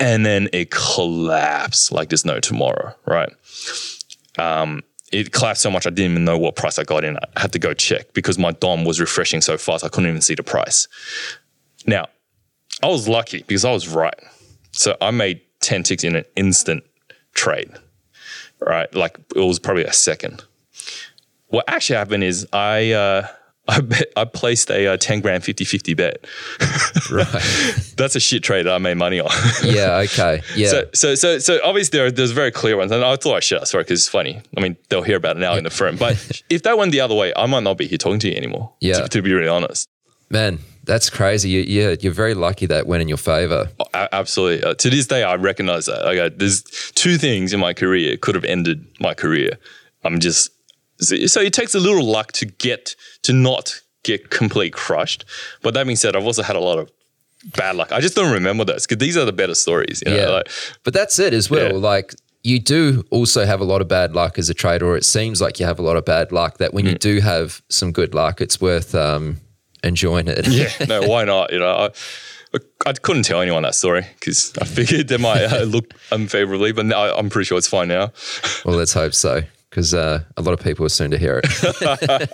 And 0.00 0.24
then 0.24 0.48
it 0.52 0.70
collapsed 0.70 1.92
like 1.92 2.08
there's 2.08 2.24
no 2.24 2.40
tomorrow, 2.40 2.94
right? 3.06 3.30
Um, 4.38 4.82
it 5.12 5.32
collapsed 5.32 5.62
so 5.62 5.70
much 5.70 5.86
I 5.86 5.90
didn't 5.90 6.12
even 6.12 6.24
know 6.24 6.38
what 6.38 6.56
price 6.56 6.78
I 6.78 6.84
got 6.84 7.04
in. 7.04 7.16
I 7.18 7.40
had 7.40 7.52
to 7.52 7.58
go 7.58 7.74
check 7.74 8.12
because 8.14 8.38
my 8.38 8.52
DOM 8.52 8.84
was 8.84 8.98
refreshing 9.00 9.40
so 9.40 9.58
fast 9.58 9.84
I 9.84 9.88
couldn't 9.88 10.08
even 10.08 10.22
see 10.22 10.34
the 10.34 10.42
price. 10.42 10.88
Now, 11.86 12.08
I 12.82 12.88
was 12.88 13.08
lucky 13.08 13.38
because 13.46 13.64
I 13.64 13.72
was 13.72 13.88
right. 13.88 14.18
So 14.72 14.96
I 15.00 15.10
made 15.10 15.42
10 15.60 15.82
ticks 15.82 16.04
in 16.04 16.16
an 16.16 16.24
instant 16.36 16.84
trade, 17.34 17.70
right? 18.60 18.92
Like 18.94 19.18
it 19.34 19.40
was 19.40 19.58
probably 19.58 19.84
a 19.84 19.92
second. 19.92 20.44
What 21.48 21.64
actually 21.68 21.96
happened 21.96 22.24
is 22.24 22.46
I, 22.52 22.92
uh, 22.92 23.26
I, 23.70 23.80
bet, 23.80 24.12
I 24.16 24.24
placed 24.24 24.70
a 24.70 24.88
uh, 24.88 24.96
10 24.96 25.20
grand 25.20 25.44
50 25.44 25.64
50 25.64 25.94
bet. 25.94 26.24
Right. 27.10 27.26
That's 27.96 28.14
a 28.14 28.20
shit 28.20 28.42
trade 28.44 28.66
that 28.66 28.72
I 28.74 28.78
made 28.78 28.96
money 28.96 29.18
on. 29.20 29.30
yeah. 29.64 29.96
Okay. 30.04 30.42
Yeah. 30.54 30.68
So, 30.68 30.88
so, 30.94 31.14
so, 31.14 31.38
so 31.38 31.58
obviously 31.64 31.98
there, 31.98 32.10
there's 32.10 32.30
very 32.32 32.50
clear 32.52 32.76
ones, 32.76 32.92
and 32.92 33.02
I 33.04 33.16
thought 33.16 33.34
I 33.36 33.40
should. 33.40 33.66
Sorry, 33.66 33.82
because 33.84 34.00
it's 34.00 34.08
funny. 34.08 34.40
I 34.56 34.60
mean, 34.60 34.76
they'll 34.88 35.02
hear 35.02 35.16
about 35.16 35.36
it 35.36 35.40
now 35.40 35.54
in 35.54 35.64
the 35.64 35.70
firm. 35.70 35.96
But 35.96 36.42
if 36.50 36.62
that 36.62 36.76
went 36.78 36.92
the 36.92 37.00
other 37.00 37.14
way, 37.14 37.32
I 37.36 37.46
might 37.46 37.62
not 37.62 37.78
be 37.78 37.86
here 37.86 37.98
talking 37.98 38.20
to 38.20 38.28
you 38.28 38.36
anymore. 38.36 38.72
Yeah. 38.80 39.00
To, 39.00 39.08
to 39.08 39.22
be 39.22 39.32
really 39.32 39.48
honest, 39.48 39.88
Man, 40.32 40.60
that's 40.84 41.10
crazy. 41.10 41.50
You, 41.50 41.60
yeah, 41.62 41.96
you're 42.00 42.12
very 42.12 42.34
lucky 42.34 42.66
that 42.66 42.86
went 42.86 43.02
in 43.02 43.08
your 43.08 43.18
favor. 43.18 43.68
A- 43.94 44.08
absolutely. 44.14 44.62
Uh, 44.64 44.74
to 44.74 44.88
this 44.90 45.06
day, 45.08 45.24
I 45.24 45.34
recognize 45.34 45.86
that. 45.86 46.06
I 46.06 46.14
go, 46.14 46.28
there's 46.28 46.62
two 46.94 47.18
things 47.18 47.52
in 47.52 47.58
my 47.58 47.72
career 47.74 48.16
could 48.16 48.36
have 48.36 48.44
ended 48.44 48.86
my 49.00 49.12
career. 49.12 49.58
I'm 50.04 50.20
just 50.20 50.50
so 51.00 51.40
it 51.40 51.52
takes 51.52 51.74
a 51.74 51.80
little 51.80 52.04
luck 52.04 52.32
to 52.32 52.46
get 52.46 52.94
to 53.22 53.32
not 53.32 53.80
get 54.02 54.30
completely 54.30 54.70
crushed. 54.70 55.24
But 55.62 55.74
that 55.74 55.84
being 55.84 55.96
said, 55.96 56.16
I've 56.16 56.24
also 56.24 56.42
had 56.42 56.56
a 56.56 56.60
lot 56.60 56.78
of 56.78 56.90
bad 57.56 57.76
luck. 57.76 57.92
I 57.92 58.00
just 58.00 58.14
don't 58.16 58.32
remember 58.32 58.64
those 58.64 58.86
because 58.86 58.98
these 58.98 59.16
are 59.16 59.24
the 59.24 59.32
better 59.32 59.54
stories. 59.54 60.02
You 60.04 60.12
know, 60.12 60.16
Yeah. 60.18 60.28
like, 60.28 60.48
But 60.84 60.94
that's 60.94 61.18
it 61.18 61.32
as 61.34 61.50
well. 61.50 61.72
Yeah. 61.72 61.78
Like 61.78 62.14
you 62.42 62.58
do 62.58 63.04
also 63.10 63.44
have 63.44 63.60
a 63.60 63.64
lot 63.64 63.80
of 63.82 63.88
bad 63.88 64.14
luck 64.14 64.38
as 64.38 64.48
a 64.48 64.54
trader, 64.54 64.86
or 64.86 64.96
it 64.96 65.04
seems 65.04 65.40
like 65.40 65.60
you 65.60 65.66
have 65.66 65.78
a 65.78 65.82
lot 65.82 65.96
of 65.96 66.04
bad 66.06 66.32
luck. 66.32 66.58
That 66.58 66.72
when 66.72 66.86
you 66.86 66.94
Mm. 66.94 66.98
do 67.00 67.20
have 67.20 67.60
some 67.68 67.92
good 67.92 68.14
luck, 68.14 68.40
it's 68.40 68.60
worth 68.60 68.94
um, 68.94 69.40
enjoying 69.84 70.28
it. 70.28 70.46
yeah, 70.48 70.70
no, 70.88 71.02
why 71.02 71.24
not? 71.24 71.52
You 71.52 71.58
know, 71.58 71.90
I, 72.54 72.58
I 72.86 72.92
couldn't 72.94 73.24
tell 73.24 73.40
anyone 73.42 73.62
that 73.64 73.74
story 73.74 74.06
because 74.18 74.52
I 74.60 74.64
figured 74.64 75.08
they 75.08 75.18
might 75.18 75.44
uh, 75.44 75.64
look 75.64 75.92
unfavorably, 76.10 76.72
but 76.72 76.86
now 76.86 77.14
I'm 77.14 77.28
pretty 77.28 77.44
sure 77.46 77.58
it's 77.58 77.68
fine 77.68 77.88
now. 77.88 78.10
well, 78.64 78.76
let's 78.76 78.94
hope 78.94 79.12
so, 79.14 79.42
because 79.70 79.94
uh, 79.94 80.22
a 80.36 80.42
lot 80.42 80.52
of 80.52 80.60
people 80.60 80.84
are 80.84 80.90
soon 80.90 81.10
to 81.12 81.18
hear 81.18 81.40
it. 81.42 82.30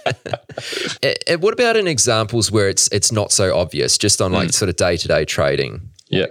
What 1.41 1.53
about 1.53 1.77
in 1.77 1.87
examples 1.87 2.51
where 2.51 2.69
it's 2.69 2.89
it's 2.89 3.13
not 3.13 3.31
so 3.33 3.57
obvious, 3.57 3.99
just 3.99 4.21
on 4.21 4.33
Mm. 4.33 4.35
like 4.35 4.53
sort 4.53 4.69
of 4.69 4.77
day 4.77 4.97
to 4.97 5.09
day 5.09 5.25
trading? 5.25 5.91
Yeah. 6.09 6.27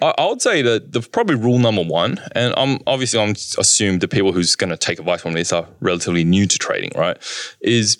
I, 0.00 0.12
I 0.18 0.26
would 0.26 0.42
say 0.42 0.62
that 0.62 0.92
the 0.92 1.00
probably 1.00 1.36
rule 1.36 1.58
number 1.58 1.82
one, 1.84 2.20
and 2.34 2.52
I'm 2.56 2.78
obviously 2.86 3.20
I'm 3.20 3.30
assume 3.58 4.00
the 4.00 4.08
people 4.08 4.32
who's 4.32 4.56
going 4.56 4.70
to 4.70 4.76
take 4.76 4.98
advice 4.98 5.22
from 5.22 5.32
this 5.34 5.52
are 5.52 5.66
relatively 5.80 6.24
new 6.24 6.46
to 6.46 6.58
trading, 6.58 6.90
right? 6.96 7.16
Is 7.60 7.98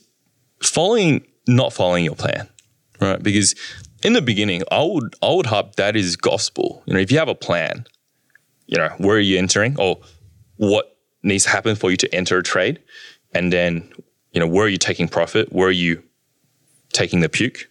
following 0.63 1.25
not 1.47 1.73
following 1.73 2.05
your 2.05 2.17
plan, 2.17 2.49
right? 3.01 3.23
Because 3.23 3.55
in 4.05 4.13
the 4.15 4.23
beginning, 4.23 4.63
I 4.71 4.83
would 4.83 5.15
I 5.23 5.33
would 5.33 5.47
hope 5.47 5.77
that 5.77 5.95
is 5.97 6.17
gospel. 6.17 6.83
You 6.87 6.95
know, 6.95 7.01
if 7.01 7.13
you 7.13 7.19
have 7.19 7.29
a 7.29 7.35
plan, 7.37 7.87
you 8.67 8.79
know, 8.79 8.89
where 8.99 9.17
are 9.17 9.21
you 9.21 9.39
entering 9.39 9.77
or 9.79 10.01
what 10.57 10.92
needs 11.23 11.45
to 11.45 11.51
happen 11.51 11.77
for 11.77 11.91
you 11.91 11.97
to 11.97 12.15
enter 12.15 12.39
a 12.39 12.43
trade, 12.43 12.81
and 13.33 13.53
then 13.53 13.91
you 14.33 14.41
know 14.41 14.47
where 14.47 14.67
are 14.67 14.69
you 14.69 14.79
taking 14.79 15.09
profit, 15.09 15.53
where 15.53 15.69
are 15.69 15.73
you 15.73 16.03
taking 16.93 17.21
the 17.21 17.29
puke, 17.29 17.69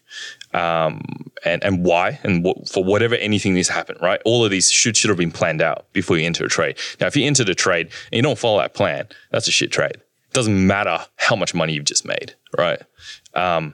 um, 0.54 1.02
and 1.46 1.64
and 1.64 1.86
why, 1.86 2.20
and 2.24 2.44
what, 2.44 2.70
for 2.70 2.84
whatever 2.84 3.16
anything 3.16 3.54
needs 3.54 3.68
to 3.68 3.74
happen, 3.74 3.98
right? 4.02 4.22
All 4.26 4.44
of 4.44 4.52
these 4.52 4.72
should 4.72 4.98
should 4.98 5.10
have 5.10 5.18
been 5.18 5.32
planned 5.32 5.62
out 5.62 5.92
before 5.94 6.18
you 6.18 6.26
enter 6.26 6.46
a 6.46 6.50
trade. 6.50 6.78
Now, 7.00 7.08
if 7.08 7.16
you 7.16 7.26
enter 7.26 7.44
the 7.44 7.56
trade 7.56 7.88
and 8.12 8.18
you 8.18 8.22
don't 8.22 8.38
follow 8.38 8.60
that 8.60 8.74
plan, 8.74 9.08
that's 9.32 9.48
a 9.48 9.52
shit 9.52 9.72
trade. 9.72 9.96
It 9.96 10.34
doesn't 10.34 10.66
matter 10.66 11.00
how 11.18 11.36
much 11.36 11.54
money 11.54 11.74
you've 11.74 11.86
just 11.86 12.06
made, 12.06 12.36
right? 12.58 12.82
Um, 13.34 13.74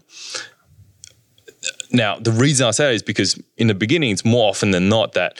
now, 1.91 2.17
the 2.17 2.31
reason 2.31 2.67
I 2.67 2.71
say 2.71 2.85
that 2.87 2.93
is 2.93 3.03
because 3.03 3.41
in 3.57 3.67
the 3.67 3.75
beginning, 3.75 4.11
it's 4.11 4.25
more 4.25 4.49
often 4.49 4.71
than 4.71 4.89
not 4.89 5.13
that 5.13 5.39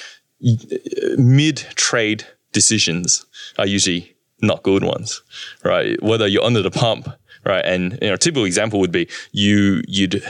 mid 1.18 1.58
trade 1.76 2.26
decisions 2.52 3.26
are 3.58 3.66
usually 3.66 4.16
not 4.42 4.64
good 4.64 4.84
ones, 4.84 5.22
right? 5.64 6.02
Whether 6.02 6.28
you're 6.28 6.44
under 6.44 6.62
the 6.62 6.72
pump, 6.72 7.10
right? 7.44 7.66
And 7.66 7.98
you 8.02 8.10
know, 8.10 8.14
a 8.14 8.18
typical 8.18 8.46
example 8.46 8.80
would 8.80 8.92
be 8.92 9.08
you 9.32 9.82
you'd 9.88 10.24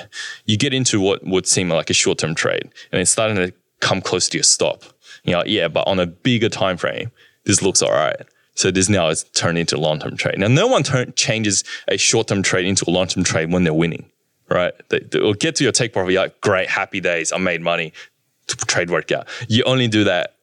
you 0.46 0.58
get 0.58 0.74
into 0.74 1.00
what 1.00 1.26
would 1.26 1.48
seem 1.48 1.70
like 1.70 1.90
a 1.90 1.94
short 1.94 2.18
term 2.18 2.36
trade, 2.36 2.70
and 2.92 3.02
it's 3.02 3.12
starting 3.12 3.38
to 3.38 3.54
come 3.80 4.02
close 4.02 4.30
to 4.30 4.38
your 4.38 4.44
stop. 4.44 4.84
You 5.24 5.34
know, 5.34 5.44
yeah, 5.46 5.68
but 5.68 5.88
on 5.88 6.00
a 6.00 6.06
bigger 6.06 6.50
time 6.50 6.78
frame, 6.78 7.12
this 7.46 7.62
looks 7.62 7.82
all 7.82 7.92
right. 7.92 8.22
So 8.56 8.72
this 8.72 8.90
now 8.90 9.10
is 9.10 9.24
turned 9.36 9.58
into 9.58 9.78
a 9.78 9.80
long 9.80 10.00
term 10.00 10.18
trade. 10.18 10.40
Now, 10.40 10.48
no 10.48 10.68
one 10.68 10.84
turn, 10.84 11.14
changes 11.16 11.64
a 11.88 11.98
short 11.98 12.28
term 12.28 12.42
trade 12.42 12.66
into 12.66 12.86
a 12.90 12.92
long 12.92 13.08
term 13.08 13.24
trade 13.24 13.52
when 13.52 13.64
they're 13.64 13.74
winning, 13.74 14.10
right? 14.50 14.74
They, 14.90 15.00
they'll 15.00 15.34
get 15.34 15.56
to 15.58 15.64
your 15.64 15.72
take 15.72 15.94
profit, 15.94 16.16
like, 16.16 16.42
great, 16.42 16.68
happy 16.68 17.00
days, 17.00 17.32
I 17.32 17.38
made 17.38 17.62
money, 17.62 17.94
trade 18.48 18.90
worked 18.90 19.12
out. 19.12 19.28
You 19.48 19.64
only 19.66 19.88
do 19.88 20.06
that 20.06 20.37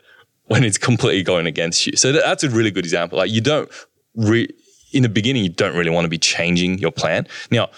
when 0.47 0.65
it's 0.65 0.79
completely 0.79 1.23
going 1.23 1.47
against 1.47 1.87
you. 1.87 1.97
So 1.97 2.13
that, 2.13 2.23
that's 2.25 2.45
a 2.45 2.51
really 2.51 2.71
good 2.71 2.85
example. 2.85 3.19
Like 3.19 3.31
you 3.31 3.41
don't 3.41 3.71
re, 4.15 4.49
in 4.93 5.03
the 5.03 5.09
beginning, 5.09 5.43
you 5.43 5.51
don't 5.51 5.77
really 5.77 5.91
want 5.91 6.05
to 6.05 6.11
be 6.11 6.19
changing 6.19 6.79
your 6.79 6.93
plan. 6.93 7.27
Now, 7.51 7.71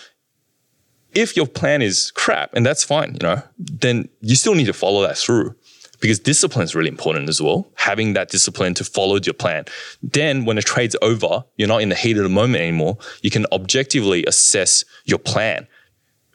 if 1.14 1.36
your 1.36 1.46
plan 1.46 1.80
is 1.80 2.10
crap, 2.10 2.50
and 2.52 2.66
that's 2.66 2.84
fine, 2.84 3.14
you 3.14 3.26
know, 3.26 3.42
then 3.58 4.08
you 4.20 4.36
still 4.36 4.54
need 4.54 4.66
to 4.66 4.74
follow 4.74 5.00
that 5.02 5.16
through 5.16 5.56
because 6.00 6.18
discipline 6.18 6.64
is 6.64 6.74
really 6.74 6.90
important 6.90 7.28
as 7.30 7.40
well. 7.40 7.70
Having 7.76 8.12
that 8.14 8.28
discipline 8.28 8.74
to 8.74 8.84
follow 8.84 9.18
your 9.18 9.32
plan. 9.32 9.64
Then 10.02 10.44
when 10.44 10.56
the 10.56 10.62
trade's 10.62 10.94
over, 11.00 11.44
you're 11.56 11.68
not 11.68 11.80
in 11.80 11.88
the 11.88 11.94
heat 11.94 12.18
of 12.18 12.22
the 12.22 12.28
moment 12.28 12.62
anymore. 12.62 12.98
You 13.22 13.30
can 13.30 13.46
objectively 13.50 14.24
assess 14.26 14.84
your 15.06 15.18
plan. 15.18 15.66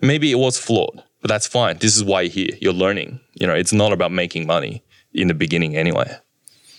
Maybe 0.01 0.31
it 0.31 0.35
was 0.35 0.57
flawed, 0.57 1.03
but 1.21 1.27
that's 1.27 1.45
fine. 1.45 1.77
This 1.77 1.95
is 1.95 2.03
why 2.03 2.21
you're 2.21 2.31
here. 2.31 2.57
You're 2.59 2.73
learning. 2.73 3.19
You 3.35 3.45
know, 3.45 3.53
it's 3.53 3.73
not 3.73 3.93
about 3.93 4.11
making 4.11 4.47
money 4.47 4.83
in 5.13 5.27
the 5.27 5.33
beginning 5.33 5.75
anyway. 5.75 6.15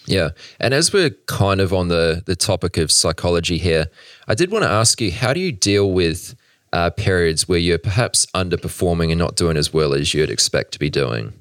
Yeah. 0.06 0.30
And 0.58 0.74
as 0.74 0.92
we're 0.92 1.10
kind 1.26 1.60
of 1.60 1.72
on 1.72 1.88
the, 1.88 2.22
the 2.26 2.34
topic 2.34 2.76
of 2.76 2.90
psychology 2.90 3.58
here, 3.58 3.86
I 4.26 4.34
did 4.34 4.50
want 4.50 4.64
to 4.64 4.70
ask 4.70 5.00
you 5.00 5.12
how 5.12 5.32
do 5.32 5.38
you 5.40 5.52
deal 5.52 5.92
with 5.92 6.34
uh, 6.72 6.90
periods 6.90 7.46
where 7.48 7.58
you're 7.58 7.78
perhaps 7.78 8.26
underperforming 8.34 9.10
and 9.10 9.18
not 9.18 9.36
doing 9.36 9.56
as 9.56 9.72
well 9.72 9.94
as 9.94 10.12
you'd 10.14 10.30
expect 10.30 10.72
to 10.72 10.78
be 10.78 10.90
doing? 10.90 11.32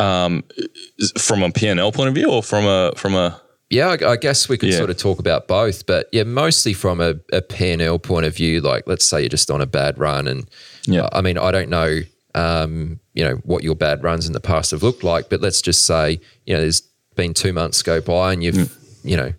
Um, 0.00 0.42
from 1.18 1.42
a 1.44 1.50
P&L 1.52 1.92
point 1.92 2.08
of 2.08 2.14
view 2.14 2.28
or 2.30 2.42
from 2.42 2.64
a, 2.66 2.92
from 2.96 3.14
a, 3.14 3.40
Yeah, 3.70 3.88
I, 4.00 4.12
I 4.12 4.16
guess 4.16 4.48
we 4.48 4.58
could 4.58 4.70
Yeah. 4.70 4.78
sort 4.78 4.90
of 4.90 4.96
talk 4.96 5.20
about 5.20 5.46
both, 5.46 5.86
but 5.86 6.08
yeah, 6.10 6.24
mostly 6.24 6.72
from 6.72 7.00
a, 7.00 7.14
a 7.32 7.42
P&L 7.42 8.00
point 8.00 8.26
of 8.26 8.34
view. 8.34 8.60
Like, 8.60 8.84
let's 8.88 9.04
say 9.04 9.20
you're 9.20 9.28
just 9.28 9.50
on 9.52 9.60
a 9.60 9.66
bad 9.66 9.98
run, 9.98 10.26
and 10.26 10.48
Yeah. 10.86 11.08
I 11.12 11.20
mean, 11.20 11.38
I 11.38 11.52
don't 11.52 11.68
know, 11.68 12.00
um, 12.34 13.00
you 13.14 13.24
know, 13.24 13.36
what 13.44 13.62
your 13.64 13.74
bad 13.76 14.02
runs 14.02 14.26
in 14.26 14.32
the 14.32 14.40
past 14.40 14.70
have 14.72 14.82
looked 14.82 15.04
like, 15.04 15.28
but 15.30 15.40
let's 15.40 15.62
just 15.62 15.84
say, 15.86 16.20
you 16.46 16.54
know, 16.54 16.60
there's 16.60 16.82
been 17.14 17.32
two 17.34 17.52
months 17.52 17.82
go 17.82 18.00
by, 18.00 18.32
and 18.32 18.42
you've, 18.42 18.54
Mm. 18.56 18.70
you 19.04 19.16
know, 19.16 19.32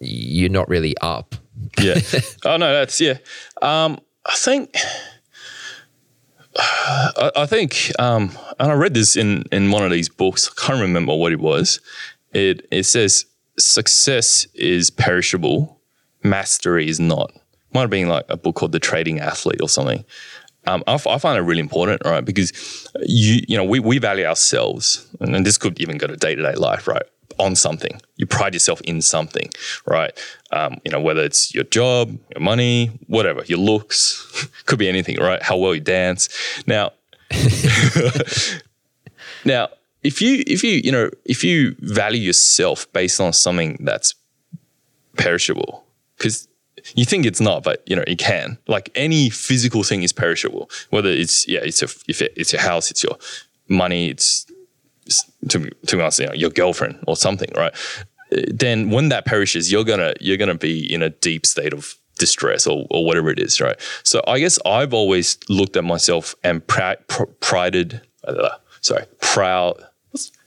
you're 0.00 0.50
not 0.50 0.68
really 0.68 0.96
up. 1.00 1.34
yeah. 1.80 2.00
oh 2.44 2.56
no, 2.56 2.72
that's 2.72 3.00
yeah. 3.00 3.18
Um, 3.62 3.98
I 4.26 4.34
think 4.34 4.76
I, 6.56 7.30
I 7.36 7.46
think 7.46 7.90
um, 7.98 8.30
and 8.58 8.70
I 8.70 8.74
read 8.74 8.94
this 8.94 9.16
in 9.16 9.44
in 9.50 9.70
one 9.70 9.84
of 9.84 9.90
these 9.90 10.08
books. 10.08 10.48
I 10.50 10.66
can't 10.66 10.80
remember 10.80 11.14
what 11.14 11.32
it 11.32 11.40
was. 11.40 11.80
It 12.32 12.66
it 12.70 12.84
says 12.84 13.26
success 13.58 14.46
is 14.54 14.90
perishable, 14.90 15.80
mastery 16.22 16.88
is 16.88 16.98
not. 17.00 17.32
might 17.72 17.82
have 17.82 17.90
been 17.90 18.08
like 18.08 18.24
a 18.28 18.36
book 18.36 18.56
called 18.56 18.72
The 18.72 18.80
Trading 18.80 19.20
Athlete 19.20 19.60
or 19.60 19.68
something. 19.68 20.04
Um, 20.66 20.82
I, 20.86 20.94
f- 20.94 21.06
I 21.06 21.18
find 21.18 21.38
it 21.38 21.42
really 21.42 21.60
important, 21.60 22.02
right? 22.04 22.24
Because 22.24 22.52
you 23.02 23.42
you 23.46 23.56
know 23.56 23.64
we, 23.64 23.80
we 23.80 23.98
value 23.98 24.24
ourselves, 24.24 25.06
and, 25.20 25.44
this 25.44 25.58
could 25.58 25.80
even 25.80 25.98
go 25.98 26.06
to 26.06 26.16
day 26.16 26.34
to 26.34 26.42
day 26.42 26.54
life, 26.54 26.88
right? 26.88 27.02
On 27.38 27.56
something, 27.56 28.00
you 28.16 28.26
pride 28.26 28.54
yourself 28.54 28.80
in 28.82 29.02
something, 29.02 29.50
right? 29.86 30.12
Um, 30.52 30.80
you 30.84 30.90
know 30.90 31.00
whether 31.00 31.22
it's 31.22 31.54
your 31.54 31.64
job, 31.64 32.16
your 32.34 32.40
money, 32.40 32.98
whatever, 33.06 33.42
your 33.46 33.58
looks, 33.58 34.48
could 34.66 34.78
be 34.78 34.88
anything, 34.88 35.18
right? 35.20 35.42
How 35.42 35.56
well 35.56 35.74
you 35.74 35.80
dance. 35.80 36.28
Now, 36.66 36.92
now 39.44 39.68
if 40.02 40.22
you 40.22 40.44
if 40.46 40.62
you 40.62 40.80
you 40.84 40.92
know 40.92 41.10
if 41.24 41.42
you 41.42 41.74
value 41.80 42.20
yourself 42.20 42.90
based 42.92 43.20
on 43.20 43.32
something 43.32 43.78
that's 43.80 44.14
perishable, 45.16 45.84
because 46.16 46.48
you 46.94 47.04
think 47.04 47.26
it's 47.26 47.40
not, 47.40 47.62
but 47.62 47.82
you 47.86 47.96
know 47.96 48.04
it 48.06 48.18
can. 48.18 48.58
Like 48.68 48.90
any 48.94 49.30
physical 49.30 49.82
thing 49.82 50.02
is 50.02 50.12
perishable. 50.12 50.70
Whether 50.90 51.10
it's 51.10 51.48
yeah, 51.48 51.60
it's 51.62 51.82
a, 51.82 51.88
if 52.08 52.22
it, 52.22 52.32
it's 52.36 52.52
your 52.52 52.62
house, 52.62 52.90
it's 52.90 53.02
your 53.02 53.16
money, 53.68 54.08
it's, 54.08 54.46
it's 55.06 55.24
to 55.48 55.70
to 55.86 55.96
be 55.96 56.02
honest, 56.02 56.18
you 56.20 56.26
know, 56.26 56.34
your 56.34 56.50
girlfriend 56.50 57.02
or 57.06 57.16
something, 57.16 57.50
right? 57.56 57.74
Then 58.30 58.90
when 58.90 59.08
that 59.10 59.24
perishes, 59.24 59.70
you're 59.70 59.84
gonna 59.84 60.14
you're 60.20 60.36
gonna 60.36 60.54
be 60.54 60.92
in 60.92 61.02
a 61.02 61.10
deep 61.10 61.46
state 61.46 61.72
of 61.72 61.96
distress 62.18 62.66
or, 62.66 62.86
or 62.90 63.04
whatever 63.04 63.30
it 63.30 63.38
is, 63.38 63.60
right? 63.60 63.76
So 64.02 64.22
I 64.26 64.38
guess 64.38 64.58
I've 64.64 64.94
always 64.94 65.38
looked 65.48 65.76
at 65.76 65.84
myself 65.84 66.34
and 66.44 66.66
pr- 66.66 66.94
pr- 67.08 67.24
prided, 67.40 68.00
uh, 68.24 68.50
sorry, 68.80 69.04
proud. 69.20 69.80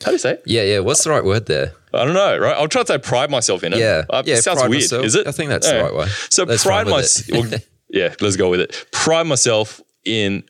How 0.03 0.07
do 0.07 0.11
you 0.13 0.17
say 0.17 0.31
it? 0.33 0.43
Yeah, 0.45 0.63
yeah. 0.63 0.79
What's 0.79 1.03
the 1.03 1.09
right 1.09 1.23
word 1.23 1.47
there? 1.47 1.73
I 1.93 2.03
don't 2.05 2.13
know, 2.13 2.37
right? 2.37 2.55
I'll 2.55 2.67
try 2.67 2.81
to 2.83 2.87
say 2.87 2.97
pride 2.97 3.29
myself 3.31 3.63
in 3.63 3.73
it. 3.73 3.79
Yeah, 3.79 4.03
uh, 4.09 4.23
yeah. 4.25 4.35
It 4.35 4.43
sounds 4.43 4.59
weird, 4.61 4.73
myself. 4.73 5.05
is 5.05 5.15
it? 5.15 5.25
I 5.27 5.31
think 5.31 5.49
that's 5.49 5.67
Yeah. 5.67 5.77
the 5.77 5.83
right 5.83 5.93
way. 5.95 6.07
So 6.29 6.43
Let's 6.43 6.63
pride 6.63 6.87
myself. 6.87 7.53
it. 7.53 7.67
yeah, 7.89 8.13
let's 8.19 8.35
go 8.35 8.49
with 8.49 8.59
it. 8.59 8.85
Pride 8.91 9.25
myself 9.27 9.81
in 10.03 10.43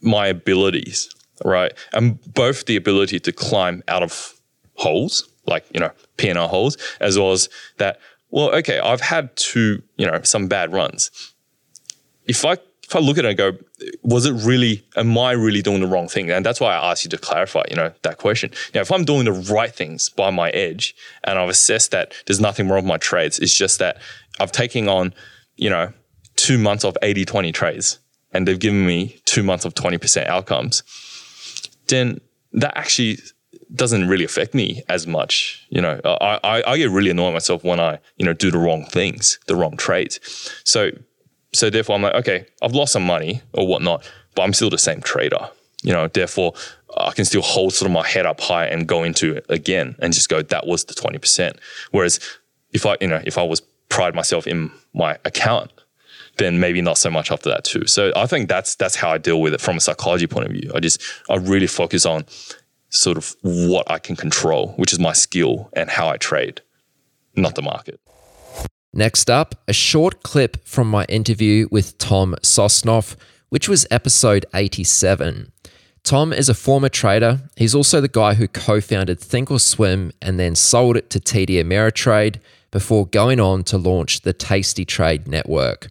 my 0.00 0.26
abilities, 0.28 1.08
right? 1.44 1.72
And 1.92 2.20
both 2.34 2.66
the 2.66 2.76
ability 2.76 3.18
to 3.20 3.32
climb 3.32 3.82
out 3.88 4.02
of 4.02 4.34
holes, 4.74 5.28
like 5.46 5.64
you 5.74 5.80
know 5.80 5.90
P&L 6.18 6.48
holes, 6.48 6.76
as 7.00 7.18
well 7.18 7.32
as 7.32 7.48
that. 7.78 7.98
Well, 8.30 8.52
okay, 8.56 8.78
I've 8.80 9.00
had 9.00 9.34
two, 9.36 9.82
you 9.96 10.06
know, 10.06 10.20
some 10.24 10.48
bad 10.48 10.72
runs. 10.72 11.10
If 12.26 12.44
I 12.44 12.56
I 12.96 13.00
look 13.00 13.18
at 13.18 13.24
it 13.24 13.28
and 13.28 13.36
go, 13.38 13.52
was 14.02 14.26
it 14.26 14.32
really? 14.32 14.84
Am 14.96 15.16
I 15.18 15.32
really 15.32 15.62
doing 15.62 15.80
the 15.80 15.86
wrong 15.86 16.08
thing? 16.08 16.30
And 16.30 16.44
that's 16.44 16.60
why 16.60 16.74
I 16.74 16.90
asked 16.90 17.04
you 17.04 17.10
to 17.10 17.18
clarify, 17.18 17.62
you 17.68 17.76
know, 17.76 17.92
that 18.02 18.18
question. 18.18 18.50
Now, 18.74 18.80
if 18.80 18.92
I'm 18.92 19.04
doing 19.04 19.24
the 19.24 19.32
right 19.32 19.74
things 19.74 20.08
by 20.08 20.30
my 20.30 20.50
edge, 20.50 20.94
and 21.24 21.38
I've 21.38 21.48
assessed 21.48 21.90
that 21.92 22.14
there's 22.26 22.40
nothing 22.40 22.68
wrong 22.68 22.82
with 22.82 22.86
my 22.86 22.98
trades, 22.98 23.38
it's 23.38 23.54
just 23.54 23.78
that 23.78 23.98
I've 24.40 24.52
taken 24.52 24.88
on, 24.88 25.14
you 25.56 25.70
know, 25.70 25.92
two 26.36 26.58
months 26.58 26.84
of 26.84 26.96
80-20 27.02 27.52
trades, 27.54 27.98
and 28.32 28.46
they've 28.46 28.58
given 28.58 28.86
me 28.86 29.20
two 29.24 29.42
months 29.42 29.64
of 29.64 29.74
20% 29.74 30.26
outcomes, 30.26 30.82
then 31.88 32.20
that 32.52 32.76
actually 32.76 33.18
doesn't 33.74 34.08
really 34.08 34.24
affect 34.24 34.54
me 34.54 34.82
as 34.88 35.06
much. 35.06 35.64
You 35.68 35.80
know, 35.80 36.00
I, 36.04 36.38
I, 36.42 36.62
I 36.72 36.76
get 36.78 36.90
really 36.90 37.10
annoyed 37.10 37.32
myself 37.32 37.64
when 37.64 37.80
I, 37.80 37.98
you 38.16 38.24
know, 38.24 38.32
do 38.32 38.50
the 38.50 38.58
wrong 38.58 38.84
things, 38.84 39.38
the 39.46 39.56
wrong 39.56 39.76
trades. 39.76 40.20
So, 40.64 40.90
so 41.54 41.70
therefore 41.70 41.96
I'm 41.96 42.02
like, 42.02 42.14
okay, 42.14 42.46
I've 42.62 42.72
lost 42.72 42.92
some 42.92 43.04
money 43.04 43.42
or 43.52 43.66
whatnot, 43.66 44.08
but 44.34 44.42
I'm 44.42 44.52
still 44.52 44.70
the 44.70 44.78
same 44.78 45.00
trader. 45.00 45.48
You 45.82 45.92
know, 45.92 46.08
therefore 46.08 46.54
I 46.96 47.12
can 47.12 47.24
still 47.24 47.42
hold 47.42 47.74
sort 47.74 47.88
of 47.88 47.92
my 47.92 48.06
head 48.06 48.26
up 48.26 48.40
high 48.40 48.66
and 48.66 48.86
go 48.86 49.02
into 49.02 49.34
it 49.34 49.46
again 49.48 49.96
and 49.98 50.14
just 50.14 50.28
go, 50.28 50.42
that 50.42 50.66
was 50.66 50.84
the 50.84 50.94
20%. 50.94 51.56
Whereas 51.90 52.20
if 52.72 52.86
I, 52.86 52.96
you 53.00 53.08
know, 53.08 53.22
if 53.24 53.38
I 53.38 53.42
was 53.42 53.60
pride 53.88 54.14
myself 54.14 54.46
in 54.46 54.70
my 54.94 55.18
account, 55.24 55.70
then 56.38 56.58
maybe 56.58 56.82
not 56.82 56.98
so 56.98 57.10
much 57.10 57.30
after 57.30 57.48
that 57.50 57.64
too. 57.64 57.86
So 57.86 58.12
I 58.16 58.26
think 58.26 58.48
that's 58.48 58.74
that's 58.74 58.96
how 58.96 59.10
I 59.10 59.18
deal 59.18 59.40
with 59.40 59.54
it 59.54 59.60
from 59.60 59.76
a 59.76 59.80
psychology 59.80 60.26
point 60.26 60.46
of 60.46 60.52
view. 60.52 60.72
I 60.74 60.80
just 60.80 61.00
I 61.28 61.36
really 61.36 61.68
focus 61.68 62.04
on 62.04 62.24
sort 62.88 63.16
of 63.16 63.36
what 63.42 63.88
I 63.90 63.98
can 63.98 64.16
control, 64.16 64.68
which 64.76 64.92
is 64.92 64.98
my 64.98 65.12
skill 65.12 65.68
and 65.74 65.90
how 65.90 66.08
I 66.08 66.16
trade, 66.16 66.60
not 67.36 67.54
the 67.54 67.62
market. 67.62 68.00
Next 68.96 69.28
up, 69.28 69.56
a 69.66 69.72
short 69.72 70.22
clip 70.22 70.64
from 70.64 70.88
my 70.88 71.04
interview 71.06 71.66
with 71.68 71.98
Tom 71.98 72.36
Sosnoff, 72.42 73.16
which 73.48 73.68
was 73.68 73.88
episode 73.90 74.46
87. 74.54 75.50
Tom 76.04 76.32
is 76.32 76.48
a 76.48 76.54
former 76.54 76.88
trader. 76.88 77.40
He's 77.56 77.74
also 77.74 78.00
the 78.00 78.06
guy 78.06 78.34
who 78.34 78.46
co 78.46 78.80
founded 78.80 79.18
Thinkorswim 79.18 80.12
and 80.22 80.38
then 80.38 80.54
sold 80.54 80.96
it 80.96 81.10
to 81.10 81.18
TD 81.18 81.60
Ameritrade 81.60 82.36
before 82.70 83.08
going 83.08 83.40
on 83.40 83.64
to 83.64 83.78
launch 83.78 84.20
the 84.20 84.32
Tasty 84.32 84.84
Trade 84.84 85.26
Network. 85.26 85.88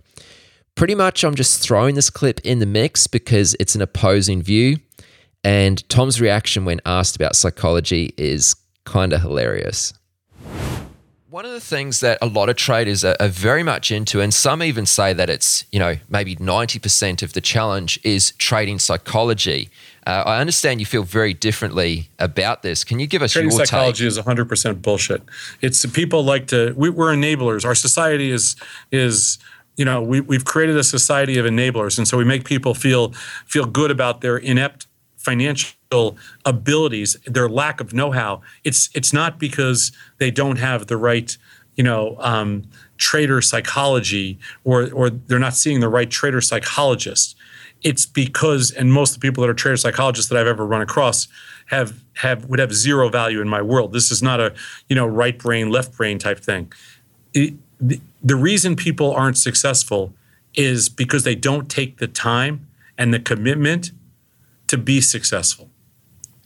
Pretty 0.76 0.96
much, 0.96 1.26
I'm 1.26 1.36
just 1.36 1.62
throwing 1.62 1.96
this 1.96 2.10
clip 2.10 2.40
in 2.46 2.60
the 2.60 2.66
mix 2.66 3.08
because 3.08 3.54
it's 3.60 3.76
an 3.76 3.82
opposing 3.82 4.42
view. 4.42 4.78
And 5.44 5.88
Tom's 5.90 6.22
reaction 6.22 6.64
when 6.64 6.80
asked 6.86 7.18
about 7.18 7.36
psychology 7.36 8.14
is 8.18 8.56
kind 8.86 9.12
of 9.12 9.20
hilarious. 9.20 9.94
One 11.34 11.46
of 11.46 11.52
the 11.52 11.60
things 11.60 12.02
that 12.02 12.20
a 12.22 12.28
lot 12.28 12.50
of 12.50 12.58
traders 12.58 13.04
are, 13.04 13.16
are 13.20 13.28
very 13.28 13.64
much 13.64 13.90
into, 13.90 14.22
and 14.22 14.32
some 14.32 14.62
even 14.62 14.86
say 14.86 15.14
that 15.14 15.32
it's, 15.32 15.66
you 15.72 15.80
know, 15.80 15.96
maybe 16.08 16.36
90% 16.36 17.24
of 17.24 17.34
the 17.34 17.42
challenge 17.42 18.00
is 18.04 18.34
trading 18.34 18.78
psychology. 18.78 19.72
Uh, 20.06 20.22
I 20.28 20.40
understand 20.40 20.80
you 20.80 20.86
feel 20.86 21.02
very 21.02 21.34
differently 21.34 22.08
about 22.20 22.62
this. 22.62 22.84
Can 22.84 23.00
you 23.00 23.08
give 23.08 23.24
us 23.24 23.32
Trading 23.32 23.50
your 23.50 23.66
psychology 23.66 24.06
is 24.06 24.20
100% 24.20 24.84
bullshit. 24.84 25.24
It's 25.60 25.84
people 25.88 26.24
like 26.24 26.46
to 26.50 26.76
we, 26.78 26.92
we're 26.92 27.16
enablers. 27.16 27.66
Our 27.66 27.74
society 27.74 28.30
is 28.30 28.56
is 28.92 29.40
you 29.76 29.86
know 29.86 30.04
we 30.04 30.22
we've 30.22 30.46
created 30.46 30.78
a 30.78 30.84
society 30.84 31.40
of 31.40 31.48
enablers, 31.48 31.98
and 31.98 32.08
so 32.08 32.16
we 32.16 32.26
make 32.26 32.46
people 32.46 32.76
feel 32.76 33.12
feel 33.48 33.66
good 33.66 33.90
about 33.90 34.22
their 34.22 34.38
inept 34.38 34.86
financial 35.18 35.72
abilities, 36.46 37.18
their 37.26 37.50
lack 37.50 37.80
of 37.80 37.94
know-how. 37.94 38.42
It's 38.64 38.90
it's 38.94 39.14
not 39.14 39.40
because 39.40 39.92
they 40.18 40.32
don't 40.32 40.58
have 40.58 40.88
the 40.88 40.98
right 40.98 41.36
you 41.76 41.84
know 41.84 42.18
um, 42.20 42.64
trader 42.98 43.42
psychology 43.42 44.40
or 44.64 44.92
or 44.92 45.10
they're 45.10 45.40
not 45.40 45.56
seeing 45.56 45.80
the 45.80 45.90
right 45.90 46.10
trader 46.10 46.42
psychologist 46.42 47.36
it's 47.84 48.06
because 48.06 48.72
and 48.72 48.92
most 48.92 49.16
of 49.16 49.22
the 49.22 49.28
people 49.28 49.42
that 49.42 49.50
are 49.50 49.54
trader 49.54 49.78
psychologists 49.78 50.30
that 50.30 50.40
I've 50.40 50.48
ever 50.48 50.66
run 50.66 50.82
across 50.82 51.28
have 51.68 52.02
have 52.16 52.46
would 52.46 52.60
have 52.60 52.74
zero 52.74 53.10
value 53.10 53.42
in 53.42 53.50
my 53.50 53.62
world. 53.62 53.94
This 53.94 54.10
is 54.12 54.24
not 54.24 54.40
a 54.40 54.54
you 54.90 54.96
know 54.96 55.06
right 55.06 55.38
brain 55.38 55.70
left 55.70 55.96
brain 55.96 56.18
type 56.18 56.40
thing. 56.40 56.72
It, 57.34 57.56
the, 57.80 58.00
the 58.22 58.36
reason 58.36 58.76
people 58.76 59.12
aren't 59.12 59.38
successful 59.38 60.14
is 60.56 60.88
because 60.88 61.24
they 61.24 61.36
don't 61.36 61.70
take 61.70 61.98
the 61.98 62.08
time 62.08 62.68
and 62.98 63.14
the 63.14 63.20
commitment 63.20 63.92
to 64.68 64.78
be 64.78 65.02
successful. 65.02 65.70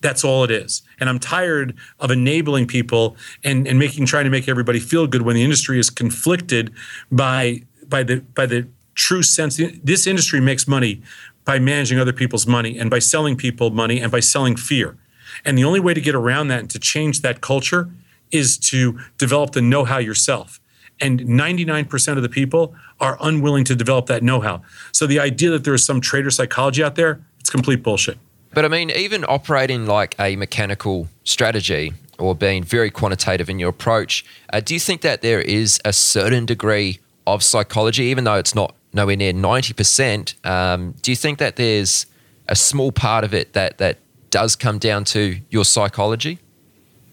That's 0.01 0.23
all 0.23 0.43
it 0.43 0.51
is. 0.51 0.83
And 0.99 1.09
I'm 1.09 1.19
tired 1.19 1.75
of 1.99 2.11
enabling 2.11 2.67
people 2.67 3.15
and, 3.43 3.67
and 3.67 3.79
making 3.79 4.05
trying 4.05 4.25
to 4.25 4.29
make 4.29 4.47
everybody 4.47 4.79
feel 4.79 5.07
good 5.07 5.23
when 5.23 5.35
the 5.35 5.43
industry 5.43 5.79
is 5.79 5.89
conflicted 5.89 6.73
by 7.11 7.63
by 7.87 8.03
the 8.03 8.17
by 8.35 8.45
the 8.45 8.67
true 8.93 9.23
sense. 9.23 9.59
This 9.83 10.05
industry 10.05 10.39
makes 10.39 10.67
money 10.67 11.01
by 11.45 11.59
managing 11.59 11.97
other 11.97 12.13
people's 12.13 12.45
money 12.45 12.77
and 12.77 12.89
by 12.89 12.99
selling 12.99 13.37
people 13.37 13.69
money 13.69 13.99
and 13.99 14.11
by 14.11 14.19
selling 14.19 14.55
fear. 14.55 14.97
And 15.45 15.57
the 15.57 15.63
only 15.63 15.79
way 15.79 15.93
to 15.93 16.01
get 16.01 16.15
around 16.15 16.49
that 16.49 16.59
and 16.59 16.69
to 16.71 16.79
change 16.79 17.21
that 17.21 17.41
culture 17.41 17.89
is 18.31 18.57
to 18.57 18.99
develop 19.17 19.51
the 19.51 19.61
know-how 19.61 19.99
yourself. 19.99 20.59
And 20.99 21.21
99% 21.21 22.17
of 22.17 22.23
the 22.23 22.29
people 22.29 22.75
are 22.99 23.17
unwilling 23.21 23.63
to 23.65 23.75
develop 23.75 24.07
that 24.07 24.23
know-how. 24.23 24.63
So 24.91 25.05
the 25.07 25.19
idea 25.19 25.51
that 25.51 25.63
there 25.63 25.73
is 25.73 25.85
some 25.85 26.01
trader 26.01 26.31
psychology 26.31 26.83
out 26.83 26.95
there, 26.95 27.21
it's 27.39 27.49
complete 27.49 27.83
bullshit. 27.83 28.17
But 28.53 28.65
I 28.65 28.67
mean, 28.67 28.89
even 28.91 29.25
operating 29.25 29.85
like 29.85 30.15
a 30.19 30.35
mechanical 30.35 31.07
strategy 31.23 31.93
or 32.17 32.33
being 32.33 32.63
very 32.63 32.89
quantitative 32.89 33.49
in 33.49 33.59
your 33.59 33.69
approach, 33.69 34.25
uh, 34.51 34.59
do 34.59 34.73
you 34.73 34.79
think 34.79 35.01
that 35.01 35.21
there 35.21 35.41
is 35.41 35.79
a 35.85 35.93
certain 35.93 36.45
degree 36.45 36.99
of 37.25 37.43
psychology, 37.43 38.03
even 38.05 38.23
though 38.23 38.35
it's 38.35 38.55
not 38.55 38.75
nowhere 38.93 39.15
near 39.15 39.33
90%? 39.33 40.45
Um, 40.45 40.95
do 41.01 41.11
you 41.11 41.15
think 41.15 41.39
that 41.39 41.55
there's 41.57 42.05
a 42.47 42.55
small 42.55 42.91
part 42.91 43.23
of 43.23 43.33
it 43.33 43.53
that, 43.53 43.77
that 43.77 43.97
does 44.29 44.55
come 44.55 44.79
down 44.79 45.03
to 45.05 45.39
your 45.49 45.65
psychology? 45.65 46.39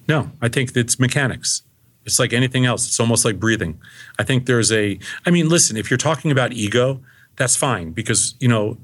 No, 0.09 0.31
I 0.41 0.49
think 0.49 0.77
it's 0.77 0.99
mechanics. 0.99 1.63
It's 2.05 2.19
like 2.19 2.33
anything 2.33 2.67
else. 2.67 2.87
It's 2.87 3.01
almost 3.01 3.25
like 3.25 3.41
breathing. 3.41 3.81
I 4.19 4.25
think 4.25 4.47
there's 4.47 4.71
a, 4.71 4.99
I 5.27 5.31
mean, 5.31 5.49
listen, 5.49 5.77
if 5.77 5.91
you're 5.91 5.99
talking 5.99 6.31
about 6.31 6.53
ego, 6.53 7.01
that's 7.37 7.57
fine 7.57 7.93
because, 7.93 8.35
you 8.41 8.49
know, 8.49 8.77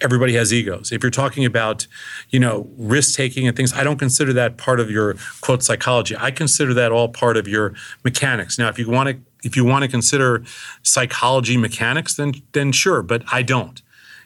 everybody 0.00 0.34
has 0.34 0.52
egos. 0.52 0.92
If 0.92 1.02
you're 1.02 1.10
talking 1.10 1.44
about, 1.44 1.86
you 2.30 2.40
know, 2.40 2.68
risk 2.76 3.16
taking 3.16 3.46
and 3.46 3.56
things, 3.56 3.72
I 3.72 3.84
don't 3.84 3.98
consider 3.98 4.32
that 4.34 4.56
part 4.56 4.80
of 4.80 4.90
your 4.90 5.16
quote 5.40 5.62
psychology. 5.62 6.16
I 6.18 6.30
consider 6.30 6.74
that 6.74 6.92
all 6.92 7.08
part 7.08 7.36
of 7.36 7.46
your 7.46 7.74
mechanics. 8.04 8.58
Now, 8.58 8.68
if 8.68 8.78
you 8.78 8.88
want 8.88 9.08
to, 9.08 9.18
if 9.42 9.56
you 9.56 9.64
want 9.64 9.82
to 9.82 9.88
consider 9.88 10.44
psychology 10.82 11.56
mechanics, 11.56 12.14
then 12.14 12.34
then 12.52 12.72
sure, 12.72 13.02
but 13.02 13.22
I 13.32 13.42
don't. 13.42 13.80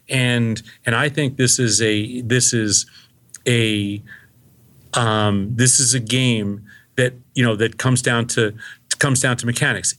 And 0.09 0.63
and 0.85 0.95
I 0.95 1.09
think 1.09 1.37
this 1.37 1.59
is 1.59 1.81
a 1.81 2.21
this 2.23 2.53
is 2.53 2.87
a 3.47 4.03
um, 4.95 5.55
this 5.55 5.81
is 5.81 5.95
a 5.95 6.01
game 6.01 6.65
that 6.97 7.15
you 7.35 7.45
know 7.45 7.57
that 7.57 7.79
comes 7.79 8.03
down 8.03 8.27
to 8.29 8.55
comes 8.99 9.21
down 9.21 9.37
to 9.39 9.47
mechanics. 9.47 9.95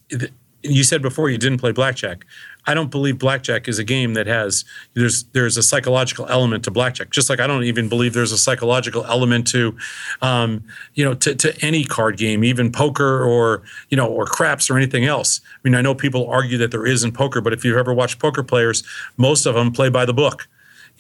You 0.63 0.83
said 0.83 1.01
before 1.01 1.29
you 1.29 1.37
didn't 1.37 1.59
play 1.59 1.71
blackjack. 1.71 2.25
I 2.67 2.73
don't 2.73 2.89
believe 2.89 3.19
blackjack 3.19 3.67
is 3.67 3.79
a 3.79 3.83
game 3.83 4.13
that 4.15 4.27
has 4.27 4.65
there's 4.93 5.23
there's 5.33 5.57
a 5.57 5.63
psychological 5.63 6.25
element 6.27 6.63
to 6.65 6.71
blackjack. 6.71 7.11
Just 7.11 7.29
like 7.29 7.39
I 7.39 7.47
don't 7.47 7.63
even 7.63 7.89
believe 7.89 8.13
there's 8.13 8.31
a 8.31 8.37
psychological 8.37 9.05
element 9.05 9.47
to, 9.47 9.77
um, 10.21 10.63
you 10.93 11.05
know, 11.05 11.13
to, 11.15 11.35
to 11.35 11.55
any 11.61 11.83
card 11.83 12.17
game, 12.17 12.43
even 12.43 12.71
poker 12.71 13.23
or 13.23 13.63
you 13.89 13.97
know 13.97 14.07
or 14.07 14.25
craps 14.25 14.69
or 14.69 14.77
anything 14.77 15.05
else. 15.05 15.41
I 15.53 15.59
mean, 15.63 15.75
I 15.75 15.81
know 15.81 15.93
people 15.93 16.27
argue 16.27 16.57
that 16.57 16.71
there 16.71 16.85
is 16.85 17.03
in 17.03 17.11
poker, 17.11 17.41
but 17.41 17.53
if 17.53 17.63
you've 17.63 17.77
ever 17.77 17.93
watched 17.93 18.19
poker 18.19 18.43
players, 18.43 18.83
most 19.17 19.45
of 19.45 19.55
them 19.55 19.71
play 19.71 19.89
by 19.89 20.05
the 20.05 20.13
book, 20.13 20.47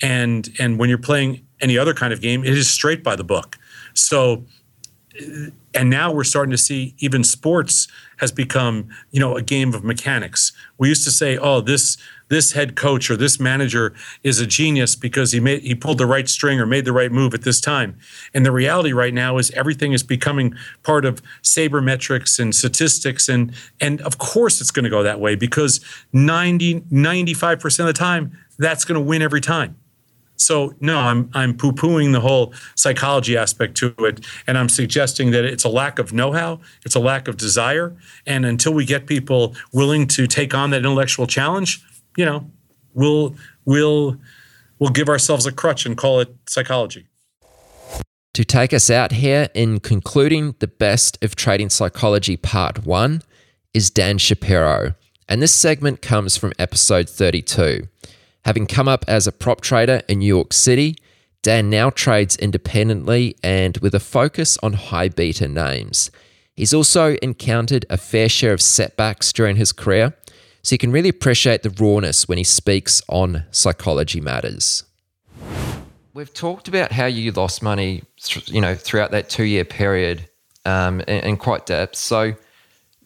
and 0.01 0.49
and 0.59 0.77
when 0.79 0.89
you're 0.89 0.97
playing 0.97 1.45
any 1.61 1.77
other 1.77 1.93
kind 1.93 2.13
of 2.13 2.21
game, 2.21 2.43
it 2.43 2.57
is 2.57 2.69
straight 2.69 3.03
by 3.03 3.15
the 3.15 3.23
book. 3.23 3.57
So 3.93 4.45
and 5.73 5.89
now 5.89 6.11
we're 6.11 6.23
starting 6.23 6.51
to 6.51 6.57
see 6.57 6.95
even 6.99 7.23
sports 7.23 7.87
has 8.17 8.31
become 8.31 8.89
you 9.11 9.19
know 9.19 9.35
a 9.35 9.41
game 9.41 9.73
of 9.73 9.83
mechanics. 9.83 10.51
We 10.77 10.89
used 10.89 11.03
to 11.05 11.11
say 11.11 11.37
oh 11.37 11.61
this 11.61 11.97
this 12.27 12.53
head 12.53 12.75
coach 12.75 13.11
or 13.11 13.15
this 13.15 13.39
manager 13.39 13.93
is 14.23 14.39
a 14.39 14.47
genius 14.47 14.95
because 14.95 15.31
he 15.31 15.39
made 15.39 15.61
he 15.61 15.75
pulled 15.75 15.97
the 15.97 16.05
right 16.05 16.27
string 16.27 16.59
or 16.59 16.65
made 16.65 16.85
the 16.85 16.93
right 16.93 17.11
move 17.11 17.33
at 17.33 17.43
this 17.43 17.61
time. 17.61 17.97
And 18.33 18.45
the 18.45 18.51
reality 18.51 18.93
right 18.93 19.13
now 19.13 19.37
is 19.37 19.51
everything 19.51 19.93
is 19.93 20.03
becoming 20.03 20.55
part 20.83 21.05
of 21.05 21.21
sabermetrics 21.43 22.39
and 22.39 22.55
statistics 22.55 23.29
and 23.29 23.53
and 23.79 24.01
of 24.01 24.17
course 24.17 24.61
it's 24.61 24.71
going 24.71 24.85
to 24.85 24.89
go 24.89 25.03
that 25.03 25.19
way 25.19 25.35
because 25.35 25.79
90 26.13 26.81
95% 26.81 27.79
of 27.79 27.85
the 27.85 27.93
time 27.93 28.37
that's 28.57 28.85
going 28.85 28.99
to 28.99 29.05
win 29.05 29.21
every 29.21 29.41
time 29.41 29.77
so 30.37 30.73
no, 30.79 30.97
I'm 30.97 31.29
I'm 31.33 31.55
poo-pooing 31.55 32.11
the 32.11 32.19
whole 32.19 32.53
psychology 32.75 33.37
aspect 33.37 33.75
to 33.77 33.93
it, 33.99 34.25
and 34.47 34.57
I'm 34.57 34.69
suggesting 34.69 35.31
that 35.31 35.45
it's 35.45 35.63
a 35.63 35.69
lack 35.69 35.99
of 35.99 36.13
know-how, 36.13 36.59
it's 36.83 36.95
a 36.95 36.99
lack 36.99 37.27
of 37.27 37.37
desire, 37.37 37.95
and 38.25 38.45
until 38.45 38.73
we 38.73 38.85
get 38.85 39.07
people 39.07 39.55
willing 39.73 40.07
to 40.07 40.27
take 40.27 40.53
on 40.53 40.69
that 40.71 40.79
intellectual 40.79 41.27
challenge, 41.27 41.83
you 42.17 42.25
know, 42.25 42.49
we'll 42.93 43.35
we'll 43.65 44.17
we'll 44.79 44.91
give 44.91 45.09
ourselves 45.09 45.45
a 45.45 45.51
crutch 45.51 45.85
and 45.85 45.97
call 45.97 46.19
it 46.19 46.35
psychology. 46.47 47.07
To 48.33 48.43
take 48.43 48.73
us 48.73 48.89
out 48.89 49.13
here 49.13 49.47
in 49.53 49.79
concluding 49.79 50.55
the 50.59 50.67
best 50.67 51.23
of 51.23 51.37
trading 51.37 51.69
psychology 51.69 52.35
part 52.35 52.85
1 52.85 53.21
is 53.73 53.89
Dan 53.89 54.17
Shapiro, 54.17 54.95
and 55.29 55.41
this 55.41 55.53
segment 55.53 56.01
comes 56.01 56.35
from 56.35 56.51
episode 56.59 57.09
32. 57.09 57.87
Having 58.45 58.67
come 58.67 58.87
up 58.87 59.03
as 59.07 59.25
a 59.25 59.31
prop 59.31 59.61
trader 59.61 60.03
in 60.07 60.19
New 60.19 60.27
York 60.27 60.53
City, 60.53 60.95
Dan 61.41 61.67
now 61.67 61.89
trades 61.89 62.37
independently 62.37 63.35
and 63.41 63.75
with 63.77 63.95
a 63.95 63.99
focus 63.99 64.55
on 64.61 64.73
high 64.73 65.09
beta 65.09 65.47
names. 65.47 66.11
He's 66.55 66.71
also 66.71 67.15
encountered 67.23 67.87
a 67.89 67.97
fair 67.97 68.29
share 68.29 68.53
of 68.53 68.61
setbacks 68.61 69.33
during 69.33 69.55
his 69.55 69.71
career, 69.71 70.15
so 70.61 70.75
you 70.75 70.77
can 70.77 70.91
really 70.91 71.09
appreciate 71.09 71.63
the 71.63 71.71
rawness 71.71 72.27
when 72.27 72.37
he 72.37 72.43
speaks 72.43 73.01
on 73.09 73.45
psychology 73.49 74.21
matters. 74.21 74.83
We've 76.13 76.33
talked 76.33 76.67
about 76.67 76.91
how 76.91 77.07
you 77.07 77.31
lost 77.31 77.63
money, 77.63 78.03
you 78.45 78.61
know, 78.61 78.75
throughout 78.75 79.09
that 79.09 79.27
two-year 79.27 79.65
period, 79.65 80.29
um, 80.65 81.01
in, 81.01 81.23
in 81.23 81.37
quite 81.37 81.65
depth. 81.65 81.95
So, 81.95 82.35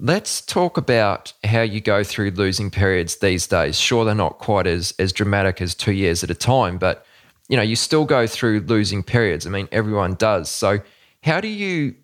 Let's 0.02 0.40
talk 0.40 0.78
about 0.78 1.34
how 1.44 1.62
you 1.62 1.82
go 1.82 2.06
through 2.06 2.32
losing 2.32 2.72
periods 2.72 3.18
these 3.18 3.46
days. 3.48 3.78
Sure, 3.78 4.06
they're 4.06 4.16
not 4.16 4.40
quite 4.40 4.66
as 4.66 4.94
as 4.98 5.12
dramatic 5.12 5.62
as 5.62 5.76
two 5.76 5.92
years 5.92 6.24
at 6.24 6.32
a 6.32 6.36
time, 6.36 6.78
but 6.78 7.06
you 7.50 7.58
know 7.58 7.64
you 7.64 7.76
still 7.76 8.06
go 8.06 8.26
through 8.26 8.62
losing 8.62 9.04
periods. 9.04 9.46
I 9.46 9.50
mean, 9.50 9.68
everyone 9.74 10.14
does. 10.16 10.50
So, 10.50 10.80
how 11.24 11.42
do 11.42 11.50
you 11.50 11.96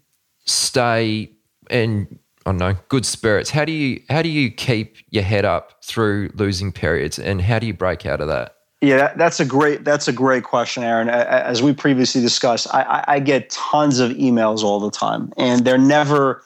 stay 0.43 1.31
in 1.69 2.19
I 2.45 2.51
don't 2.51 2.57
know 2.57 2.75
good 2.89 3.05
spirits? 3.05 3.49
How 3.49 3.63
do 3.63 3.71
you 3.71 4.01
how 4.09 4.21
do 4.21 4.29
you 4.29 4.51
keep 4.51 4.97
your 5.09 5.23
head 5.23 5.45
up 5.45 5.83
through 5.83 6.31
losing 6.35 6.73
periods, 6.73 7.17
and 7.17 7.41
how 7.41 7.59
do 7.59 7.65
you 7.65 7.73
break 7.73 8.05
out 8.05 8.19
of 8.19 8.27
that? 8.27 8.57
Yeah, 8.81 9.13
that's 9.15 9.39
a 9.39 9.45
great 9.45 9.85
that's 9.85 10.09
a 10.09 10.13
great 10.13 10.43
question, 10.43 10.83
Aaron. 10.83 11.07
As 11.09 11.63
we 11.63 11.71
previously 11.73 12.21
discussed, 12.21 12.67
I, 12.73 13.05
I 13.07 13.19
get 13.19 13.49
tons 13.49 13.99
of 13.99 14.11
emails 14.11 14.63
all 14.63 14.81
the 14.81 14.91
time, 14.91 15.31
and 15.37 15.63
they're 15.63 15.77
never 15.77 16.43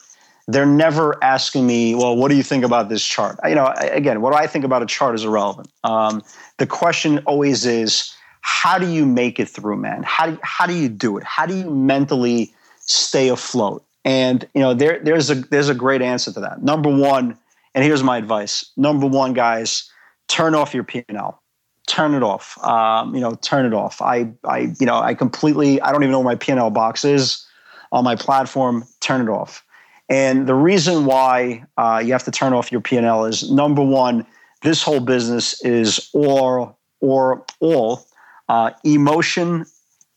they're 0.52 0.66
never 0.66 1.22
asking 1.22 1.66
me, 1.66 1.94
well, 1.94 2.16
what 2.16 2.28
do 2.28 2.36
you 2.36 2.42
think 2.42 2.64
about 2.64 2.88
this 2.88 3.04
chart? 3.04 3.38
You 3.46 3.54
know, 3.54 3.72
again, 3.78 4.20
what 4.20 4.32
do 4.32 4.36
I 4.36 4.46
think 4.46 4.64
about 4.64 4.82
a 4.82 4.86
chart 4.86 5.14
is 5.14 5.24
irrelevant. 5.24 5.70
Um, 5.84 6.22
the 6.58 6.66
question 6.66 7.18
always 7.26 7.66
is, 7.66 8.14
how 8.42 8.78
do 8.78 8.88
you 8.88 9.04
make 9.04 9.38
it 9.38 9.48
through, 9.48 9.76
man? 9.76 10.02
How 10.02 10.26
do 10.26 10.38
how 10.42 10.66
do 10.66 10.74
you 10.74 10.88
do 10.88 11.18
it? 11.18 11.24
How 11.24 11.46
do 11.46 11.54
you 11.54 11.70
mentally 11.70 12.52
stay 12.80 13.28
afloat? 13.28 13.84
And 14.04 14.46
you 14.54 14.60
know, 14.60 14.74
there 14.74 14.98
there's 15.02 15.30
a 15.30 15.34
there's 15.34 15.68
a 15.68 15.74
great 15.74 16.02
answer 16.02 16.32
to 16.32 16.40
that. 16.40 16.62
Number 16.62 16.88
one, 16.88 17.36
and 17.74 17.84
here's 17.84 18.02
my 18.02 18.16
advice. 18.16 18.64
Number 18.76 19.06
one, 19.06 19.34
guys, 19.34 19.90
turn 20.28 20.54
off 20.54 20.74
your 20.74 20.84
P&L. 20.84 21.42
Turn 21.86 22.14
it 22.14 22.22
off. 22.22 22.62
Um, 22.64 23.14
you 23.14 23.20
know, 23.20 23.34
turn 23.34 23.66
it 23.66 23.74
off. 23.74 24.00
I 24.00 24.30
I 24.44 24.72
you 24.80 24.86
know 24.86 24.98
I 24.98 25.14
completely 25.14 25.80
I 25.82 25.92
don't 25.92 26.02
even 26.02 26.12
know 26.12 26.20
where 26.20 26.32
my 26.32 26.36
P&L 26.36 26.70
box 26.70 27.04
is 27.04 27.46
on 27.92 28.04
my 28.04 28.16
platform. 28.16 28.84
Turn 29.00 29.20
it 29.20 29.30
off. 29.30 29.64
And 30.10 30.48
the 30.48 30.54
reason 30.54 31.06
why 31.06 31.64
uh, 31.78 32.02
you 32.04 32.12
have 32.12 32.24
to 32.24 32.32
turn 32.32 32.52
off 32.52 32.72
your 32.72 32.80
P&L 32.80 33.24
is 33.26 33.50
number 33.50 33.82
one, 33.82 34.26
this 34.62 34.82
whole 34.82 35.00
business 35.00 35.64
is 35.64 36.10
all 36.12 36.78
or 37.00 37.46
all 37.60 38.06
uh, 38.48 38.72
emotion 38.84 39.64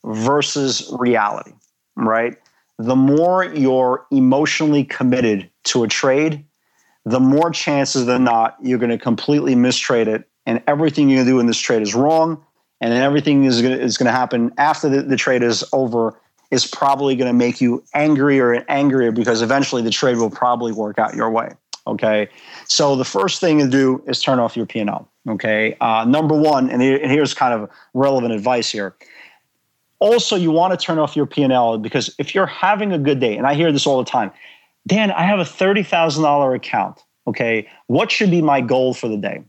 versus 0.04 0.92
reality, 0.98 1.52
right? 1.94 2.36
The 2.78 2.96
more 2.96 3.44
you're 3.44 4.04
emotionally 4.10 4.82
committed 4.84 5.48
to 5.64 5.84
a 5.84 5.88
trade, 5.88 6.44
the 7.04 7.20
more 7.20 7.50
chances 7.50 8.06
than 8.06 8.24
not 8.24 8.56
you're 8.60 8.78
going 8.78 8.90
to 8.90 8.98
completely 8.98 9.54
mistrade 9.54 10.08
it, 10.08 10.28
and 10.44 10.62
everything 10.66 11.08
to 11.08 11.24
do 11.24 11.38
in 11.38 11.46
this 11.46 11.58
trade 11.58 11.82
is 11.82 11.94
wrong, 11.94 12.42
and 12.80 12.92
then 12.92 13.02
everything 13.02 13.44
is 13.44 13.62
going 13.62 13.78
to, 13.78 13.82
is 13.82 13.96
to 14.06 14.12
happen 14.12 14.52
after 14.58 14.88
the, 14.88 15.02
the 15.02 15.16
trade 15.16 15.42
is 15.42 15.64
over 15.72 16.20
is 16.54 16.64
probably 16.64 17.16
going 17.16 17.26
to 17.26 17.36
make 17.36 17.60
you 17.60 17.82
angrier 17.94 18.52
and 18.52 18.64
angrier 18.68 19.10
because 19.10 19.42
eventually 19.42 19.82
the 19.82 19.90
trade 19.90 20.16
will 20.16 20.30
probably 20.30 20.72
work 20.72 21.00
out 21.00 21.14
your 21.14 21.28
way. 21.28 21.50
Okay. 21.88 22.28
So 22.66 22.94
the 22.94 23.04
first 23.04 23.40
thing 23.40 23.58
to 23.58 23.68
do 23.68 24.02
is 24.06 24.22
turn 24.22 24.38
off 24.38 24.56
your 24.56 24.64
P&L. 24.64 25.08
Okay. 25.28 25.76
Uh, 25.80 26.04
number 26.06 26.34
one, 26.34 26.70
and, 26.70 26.80
here, 26.80 26.96
and 26.96 27.10
here's 27.10 27.34
kind 27.34 27.52
of 27.52 27.68
relevant 27.92 28.32
advice 28.32 28.70
here. 28.70 28.94
Also, 29.98 30.36
you 30.36 30.52
want 30.52 30.78
to 30.78 30.82
turn 30.82 30.98
off 30.98 31.16
your 31.16 31.26
P&L 31.26 31.78
because 31.78 32.14
if 32.18 32.34
you're 32.34 32.46
having 32.46 32.92
a 32.92 32.98
good 32.98 33.18
day, 33.18 33.36
and 33.36 33.46
I 33.46 33.54
hear 33.54 33.72
this 33.72 33.86
all 33.86 33.98
the 33.98 34.08
time, 34.08 34.30
Dan, 34.86 35.10
I 35.10 35.22
have 35.22 35.40
a 35.40 35.44
$30,000 35.44 36.54
account. 36.54 37.02
Okay. 37.26 37.68
What 37.88 38.12
should 38.12 38.30
be 38.30 38.42
my 38.42 38.60
goal 38.60 38.94
for 38.94 39.08
the 39.08 39.16
day? 39.16 39.42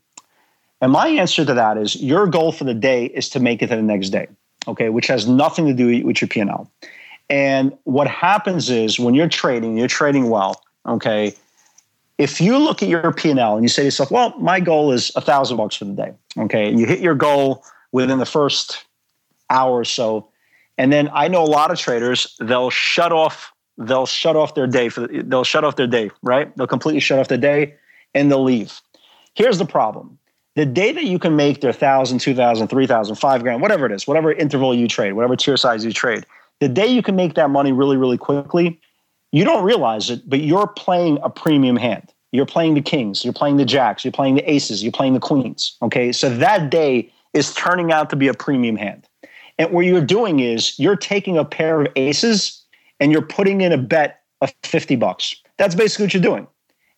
And 0.82 0.92
my 0.92 1.08
answer 1.08 1.46
to 1.46 1.54
that 1.54 1.78
is 1.78 1.96
your 2.02 2.26
goal 2.26 2.52
for 2.52 2.64
the 2.64 2.74
day 2.74 3.06
is 3.06 3.30
to 3.30 3.40
make 3.40 3.62
it 3.62 3.68
to 3.68 3.76
the 3.76 3.82
next 3.82 4.10
day 4.10 4.28
okay, 4.68 4.90
which 4.90 5.08
has 5.08 5.28
nothing 5.28 5.66
to 5.66 5.74
do 5.74 6.06
with 6.06 6.22
your 6.22 6.28
P&L. 6.28 6.70
And 7.30 7.76
what 7.84 8.08
happens 8.08 8.70
is 8.70 9.00
when 9.00 9.14
you're 9.14 9.30
trading, 9.30 9.78
you're 9.78 9.88
trading 9.88 10.30
well, 10.30 10.62
okay, 10.86 11.34
if 12.18 12.40
you 12.40 12.58
look 12.58 12.82
at 12.82 12.90
your 12.90 13.12
P&L 13.12 13.56
and 13.56 13.64
you 13.64 13.70
say 13.70 13.82
to 13.82 13.86
yourself, 13.86 14.12
well, 14.12 14.38
my 14.40 14.60
goal 14.60 14.92
is 14.92 15.12
a 15.16 15.22
thousand 15.22 15.58
bucks 15.58 15.76
for 15.76 15.86
the 15.86 15.94
day, 15.94 16.14
okay, 16.38 16.70
and 16.70 16.80
you 16.80 16.86
hit 16.86 17.00
your 17.00 17.16
goal 17.16 17.64
within 17.92 18.20
the 18.20 18.26
first 18.26 18.86
hour 19.50 19.80
or 19.80 19.86
so, 19.86 20.30
and 20.78 20.92
then 20.92 21.10
I 21.14 21.28
know 21.28 21.44
a 21.44 21.46
lot 21.46 21.72
of 21.72 21.80
traders, 21.80 22.36
they'll 22.40 22.70
shut 22.70 23.12
off, 23.12 23.54
they'll 23.78 24.06
shut 24.06 24.36
off 24.36 24.56
their 24.56 24.68
day 24.68 24.90
for, 24.90 25.02
the, 25.02 25.24
they'll 25.24 25.44
shut 25.44 25.64
off 25.64 25.76
their 25.76 25.88
day, 25.88 26.12
right? 26.22 26.56
They'll 26.56 26.68
completely 26.68 27.00
shut 27.00 27.20
off 27.20 27.28
their 27.28 27.38
day 27.38 27.76
and 28.14 28.30
they'll 28.30 28.44
leave. 28.44 28.82
Here's 29.34 29.58
the 29.58 29.66
problem 29.66 30.15
the 30.56 30.66
day 30.66 30.92
that 30.92 31.04
you 31.04 31.20
can 31.20 31.36
make 31.36 31.62
their 31.62 31.74
thousand, 31.74 32.20
two 32.20 32.36
thousand, 32.36 32.68
three 32.68 32.88
thousand, 32.88 33.16
five 33.16 33.44
grand, 33.44 33.62
whatever 33.62 33.86
it 33.86 33.92
is, 33.92 34.08
whatever 34.08 34.32
interval 34.32 34.74
you 34.74 34.88
trade, 34.88 35.14
whatever 35.14 35.36
tier 35.36 35.58
size 35.58 35.84
you 35.84 35.92
trade, 35.92 36.26
the 36.60 36.70
day 36.70 36.88
you 36.88 37.02
can 37.02 37.16
make 37.16 37.36
that 37.36 37.50
money 37.50 37.72
really, 37.72 37.98
really 37.98 38.18
quickly, 38.18 38.80
you 39.32 39.44
don't 39.44 39.64
realize 39.64 40.10
it, 40.10 40.28
but 40.30 40.40
you're 40.40 40.68
playing 40.68 41.20
a 41.22 41.30
premium 41.30 41.76
hand. 41.76 42.14
You're 42.32 42.46
playing 42.46 42.74
the 42.74 42.82
kings, 42.82 43.24
you're 43.24 43.34
playing 43.34 43.58
the 43.58 43.66
jacks, 43.66 44.04
you're 44.04 44.12
playing 44.12 44.36
the 44.36 44.50
aces, 44.50 44.84
you're 44.84 44.92
playing 44.92 45.14
the 45.14 45.20
queens. 45.20 45.78
Okay. 45.82 46.12
So 46.12 46.30
that 46.38 46.70
day 46.70 47.12
is 47.34 47.54
turning 47.54 47.92
out 47.92 48.10
to 48.10 48.16
be 48.16 48.28
a 48.28 48.34
premium 48.34 48.76
hand. 48.76 49.08
And 49.58 49.72
what 49.72 49.86
you're 49.86 50.02
doing 50.02 50.40
is 50.40 50.78
you're 50.78 50.98
taking 50.98 51.38
a 51.38 51.46
pair 51.46 51.82
of 51.82 51.88
aces 51.96 52.62
and 53.00 53.12
you're 53.12 53.22
putting 53.22 53.62
in 53.62 53.72
a 53.72 53.78
bet 53.78 54.22
of 54.42 54.54
50 54.64 54.96
bucks. 54.98 55.36
That's 55.58 55.76
basically 55.76 56.06
what 56.06 56.14
you're 56.14 56.24
doing. 56.24 56.48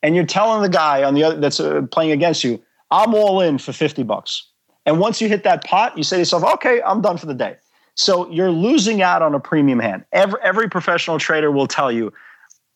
And 0.02 0.16
you're 0.16 0.26
telling 0.26 0.62
the 0.62 0.70
guy 0.70 1.04
on 1.04 1.14
the 1.14 1.24
other 1.24 1.40
that's 1.40 1.60
uh, 1.60 1.84
playing 1.92 2.12
against 2.12 2.44
you, 2.44 2.62
I'm 2.91 3.14
all 3.14 3.41
in 3.41 3.57
for 3.57 3.73
50 3.73 4.03
bucks. 4.03 4.47
And 4.85 4.99
once 4.99 5.22
you 5.22 5.27
hit 5.27 5.43
that 5.43 5.65
pot, 5.65 5.97
you 5.97 6.03
say 6.03 6.15
to 6.15 6.22
yourself, 6.22 6.43
okay, 6.55 6.81
I'm 6.81 7.01
done 7.01 7.18
for 7.18 7.26
the 7.26 7.34
day. 7.34 7.57
So 7.95 8.30
you're 8.31 8.51
losing 8.51 9.01
out 9.01 9.22
on 9.22 9.35
a 9.35 9.39
premium 9.39 9.80
hand. 9.80 10.05
Every, 10.14 10.39
every 10.43 10.69
professional 10.69 11.19
trader 11.19 11.51
will 11.51 11.68
tell 11.68 11.91
you 11.91 12.14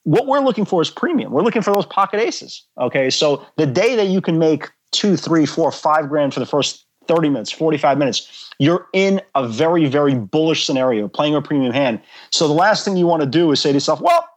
what 0.04 0.26
we're 0.26 0.40
looking 0.40 0.66
for 0.66 0.82
is 0.82 0.90
premium. 0.90 1.32
We're 1.32 1.44
looking 1.44 1.62
for 1.62 1.74
those 1.74 1.86
pocket 1.86 2.20
aces. 2.20 2.66
Okay. 2.80 3.10
So 3.10 3.46
the 3.58 3.68
day 3.68 3.96
that 3.96 4.08
you 4.08 4.20
can 4.20 4.40
make 4.40 4.70
two, 4.92 5.16
three, 5.16 5.46
four, 5.46 5.72
five 5.72 6.10
grand 6.10 6.34
for 6.34 6.40
the 6.40 6.46
first 6.46 6.86
30 7.08 7.30
minutes, 7.30 7.52
45 7.52 7.98
minutes, 7.98 8.50
you're 8.60 8.88
in 8.94 9.22
a 9.36 9.48
very, 9.48 9.86
very 9.86 10.16
bullish 10.16 10.66
scenario, 10.66 11.08
playing 11.08 11.36
a 11.36 11.42
premium 11.42 11.72
hand. 11.72 12.02
So 12.32 12.48
the 12.48 12.54
last 12.54 12.84
thing 12.84 12.98
you 12.98 13.08
want 13.08 13.22
to 13.22 13.28
do 13.28 13.52
is 13.52 13.62
say 13.62 13.70
to 13.70 13.76
yourself, 13.76 14.02
well, 14.02 14.28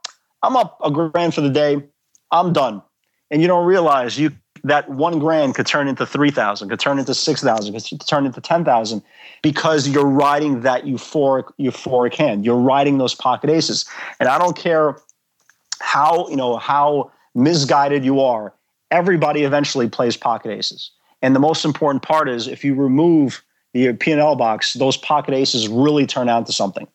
I'm 0.42 0.56
up 0.56 0.78
a 0.84 0.90
grand 0.90 1.34
for 1.34 1.40
the 1.40 1.50
day. 1.50 1.82
I'm 2.30 2.52
done. 2.52 2.82
And 3.30 3.40
you 3.40 3.48
don't 3.48 3.66
realize 3.66 4.18
you 4.18 4.32
that 4.64 4.88
one 4.88 5.18
grand 5.18 5.54
could 5.54 5.66
turn 5.66 5.86
into 5.86 6.06
3,000, 6.06 6.70
could 6.70 6.80
turn 6.80 6.98
into 6.98 7.14
6,000, 7.14 7.72
could 7.72 8.06
turn 8.06 8.26
into 8.26 8.40
10,000 8.40 9.02
because 9.42 9.86
you're 9.86 10.06
riding 10.06 10.62
that 10.62 10.84
euphoric, 10.84 11.52
euphoric 11.60 12.14
hand. 12.14 12.44
You're 12.44 12.56
riding 12.56 12.96
those 12.96 13.14
pocket 13.14 13.50
aces. 13.50 13.84
And 14.18 14.28
I 14.28 14.38
don't 14.38 14.56
care 14.56 14.96
how, 15.80 16.28
you 16.28 16.36
know, 16.36 16.56
how 16.56 17.12
misguided 17.34 18.04
you 18.04 18.20
are. 18.20 18.54
Everybody 18.90 19.44
eventually 19.44 19.88
plays 19.88 20.16
pocket 20.16 20.50
aces. 20.50 20.90
And 21.20 21.36
the 21.36 21.40
most 21.40 21.64
important 21.64 22.02
part 22.02 22.28
is 22.28 22.48
if 22.48 22.64
you 22.64 22.74
remove 22.74 23.42
the 23.74 23.92
P&L 23.92 24.36
box, 24.36 24.72
those 24.74 24.96
pocket 24.96 25.34
aces 25.34 25.68
really 25.68 26.06
turn 26.06 26.28
out 26.30 26.46
to 26.46 26.52
something. 26.52 26.88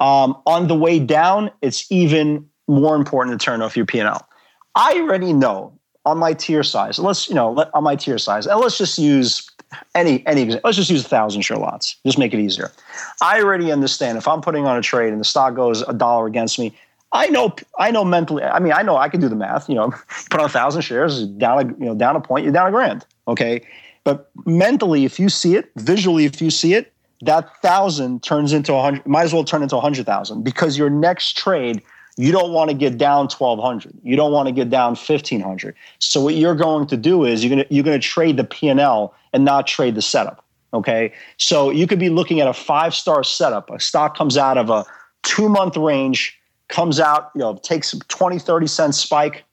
Um, 0.00 0.40
on 0.46 0.66
the 0.66 0.74
way 0.74 0.98
down, 0.98 1.50
it's 1.60 1.90
even 1.90 2.48
more 2.68 2.96
important 2.96 3.38
to 3.38 3.44
turn 3.44 3.60
off 3.60 3.76
your 3.76 3.86
P&L. 3.86 4.26
I 4.74 4.94
already 4.94 5.34
know 5.34 5.78
on 6.04 6.18
my 6.18 6.32
tier 6.32 6.62
size. 6.62 6.98
Let's 6.98 7.28
you 7.28 7.34
know 7.34 7.56
on 7.74 7.84
my 7.84 7.96
tier 7.96 8.18
size, 8.18 8.46
and 8.46 8.58
let's 8.60 8.78
just 8.78 8.98
use 8.98 9.48
any 9.94 10.26
any. 10.26 10.60
Let's 10.64 10.76
just 10.76 10.90
use 10.90 11.04
a 11.04 11.08
thousand 11.08 11.42
share 11.42 11.56
lots. 11.56 11.96
Just 12.04 12.18
make 12.18 12.34
it 12.34 12.40
easier. 12.40 12.72
I 13.20 13.40
already 13.42 13.70
understand 13.70 14.18
if 14.18 14.26
I'm 14.26 14.40
putting 14.40 14.66
on 14.66 14.76
a 14.76 14.82
trade 14.82 15.12
and 15.12 15.20
the 15.20 15.24
stock 15.24 15.54
goes 15.54 15.82
a 15.82 15.92
dollar 15.92 16.26
against 16.26 16.58
me. 16.58 16.74
I 17.12 17.26
know 17.28 17.54
I 17.78 17.90
know 17.90 18.04
mentally. 18.04 18.42
I 18.42 18.58
mean, 18.58 18.72
I 18.72 18.82
know 18.82 18.96
I 18.96 19.08
can 19.08 19.20
do 19.20 19.28
the 19.28 19.36
math. 19.36 19.68
You 19.68 19.74
know, 19.76 19.90
put 20.30 20.40
on 20.40 20.46
a 20.46 20.48
thousand 20.48 20.82
shares, 20.82 21.26
down 21.26 21.58
a 21.58 21.68
you 21.78 21.86
know 21.86 21.94
down 21.94 22.16
a 22.16 22.20
point, 22.20 22.44
you're 22.44 22.52
down 22.52 22.68
a 22.68 22.70
grand. 22.70 23.04
Okay, 23.28 23.64
but 24.04 24.30
mentally, 24.46 25.04
if 25.04 25.20
you 25.20 25.28
see 25.28 25.54
it, 25.54 25.70
visually, 25.76 26.24
if 26.24 26.40
you 26.42 26.50
see 26.50 26.74
it, 26.74 26.92
that 27.22 27.54
thousand 27.58 28.22
turns 28.22 28.52
into 28.52 28.74
a 28.74 28.82
hundred. 28.82 29.06
Might 29.06 29.24
as 29.24 29.32
well 29.32 29.44
turn 29.44 29.62
into 29.62 29.76
a 29.76 29.80
hundred 29.80 30.06
thousand 30.06 30.42
because 30.42 30.76
your 30.76 30.90
next 30.90 31.36
trade 31.36 31.82
you 32.16 32.30
don't 32.30 32.52
want 32.52 32.68
to 32.70 32.76
get 32.76 32.98
down 32.98 33.28
1200 33.28 33.92
you 34.02 34.16
don't 34.16 34.32
want 34.32 34.46
to 34.46 34.52
get 34.52 34.68
down 34.68 34.90
1500 34.90 35.74
so 35.98 36.20
what 36.20 36.34
you're 36.34 36.54
going 36.54 36.86
to 36.86 36.96
do 36.96 37.24
is 37.24 37.42
you're 37.42 37.54
going 37.54 37.66
to 37.66 37.74
you're 37.74 37.84
going 37.84 37.98
to 37.98 38.06
trade 38.06 38.36
the 38.36 38.44
p&l 38.44 39.14
and 39.32 39.44
not 39.44 39.66
trade 39.66 39.94
the 39.94 40.02
setup 40.02 40.44
okay? 40.74 41.12
So 41.36 41.70
you 41.70 41.86
could 41.86 41.98
be 41.98 42.08
looking 42.08 42.40
at 42.40 42.48
a 42.48 42.52
five 42.52 42.94
star 42.94 43.22
setup. 43.24 43.70
A 43.70 43.80
stock 43.80 44.16
comes 44.16 44.36
out 44.36 44.58
of 44.58 44.70
a 44.70 44.84
two 45.22 45.48
month 45.48 45.76
range 45.76 46.38
comes 46.68 46.98
out 46.98 47.30
you 47.34 47.40
know 47.40 47.56
takes 47.62 47.94
20 48.08 48.38
30 48.38 48.66
cent 48.66 48.94
spike 48.94 49.44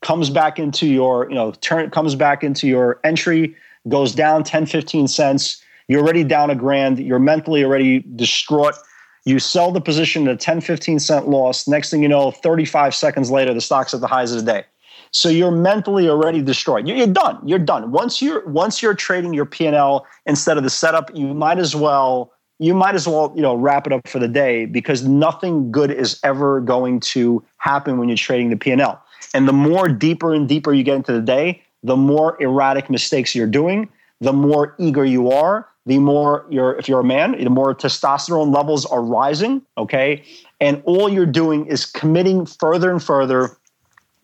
comes 0.00 0.30
back 0.30 0.58
into 0.58 0.86
your 0.86 1.28
you 1.28 1.34
know 1.34 1.52
turn 1.60 1.90
comes 1.90 2.14
back 2.14 2.42
into 2.42 2.66
your 2.66 2.98
entry 3.04 3.54
goes 3.88 4.14
down 4.14 4.42
10 4.42 4.66
15 4.66 5.08
cents. 5.08 5.62
You're 5.88 6.00
already 6.00 6.24
down 6.24 6.50
a 6.50 6.54
grand. 6.54 6.98
You're 6.98 7.18
mentally 7.18 7.64
already 7.64 8.00
distraught 8.16 8.74
you 9.24 9.38
sell 9.38 9.70
the 9.70 9.80
position 9.80 10.26
at 10.26 10.34
a 10.34 10.36
10, 10.36 10.60
15 10.60 10.98
cent 10.98 11.28
loss. 11.28 11.68
Next 11.68 11.90
thing 11.90 12.02
you 12.02 12.08
know, 12.08 12.30
35 12.30 12.94
seconds 12.94 13.30
later, 13.30 13.54
the 13.54 13.60
stock's 13.60 13.94
at 13.94 14.00
the 14.00 14.06
highs 14.06 14.32
of 14.32 14.44
the 14.44 14.52
day. 14.52 14.64
So 15.12 15.28
you're 15.28 15.52
mentally 15.52 16.08
already 16.08 16.40
destroyed. 16.42 16.88
You're, 16.88 17.06
done. 17.06 17.38
You're 17.46 17.58
done. 17.58 17.92
Once 17.92 18.22
you're 18.22 18.48
once 18.48 18.82
you're 18.82 18.94
trading 18.94 19.34
your 19.34 19.44
P&L 19.44 20.06
instead 20.24 20.56
of 20.56 20.64
the 20.64 20.70
setup, 20.70 21.14
you 21.14 21.34
might 21.34 21.58
as 21.58 21.76
well 21.76 22.32
you 22.58 22.74
might 22.74 22.94
as 22.94 23.06
well 23.06 23.32
you 23.36 23.42
know 23.42 23.54
wrap 23.54 23.86
it 23.86 23.92
up 23.92 24.08
for 24.08 24.18
the 24.18 24.28
day 24.28 24.64
because 24.64 25.04
nothing 25.04 25.70
good 25.70 25.90
is 25.90 26.18
ever 26.24 26.60
going 26.60 27.00
to 27.00 27.44
happen 27.58 27.98
when 27.98 28.08
you're 28.08 28.16
trading 28.16 28.48
the 28.48 28.56
P&L. 28.56 29.02
And 29.34 29.46
the 29.46 29.52
more 29.52 29.86
deeper 29.88 30.32
and 30.32 30.48
deeper 30.48 30.72
you 30.72 30.82
get 30.82 30.96
into 30.96 31.12
the 31.12 31.20
day, 31.20 31.62
the 31.82 31.96
more 31.96 32.40
erratic 32.40 32.88
mistakes 32.88 33.34
you're 33.34 33.46
doing, 33.46 33.88
the 34.20 34.32
more 34.32 34.74
eager 34.78 35.04
you 35.04 35.30
are, 35.30 35.68
the 35.86 35.98
more 35.98 36.46
you're 36.48 36.74
if 36.78 36.88
you're 36.88 37.00
a 37.00 37.04
man 37.04 37.32
the 37.32 37.50
more 37.50 37.74
testosterone 37.74 38.54
levels 38.54 38.86
are 38.86 39.02
rising 39.02 39.62
okay? 39.76 40.22
And 40.60 40.82
all 40.84 41.08
you're 41.08 41.26
doing 41.26 41.66
is 41.66 41.86
committing 41.86 42.46
further 42.46 42.90
and 42.90 43.02
further 43.02 43.56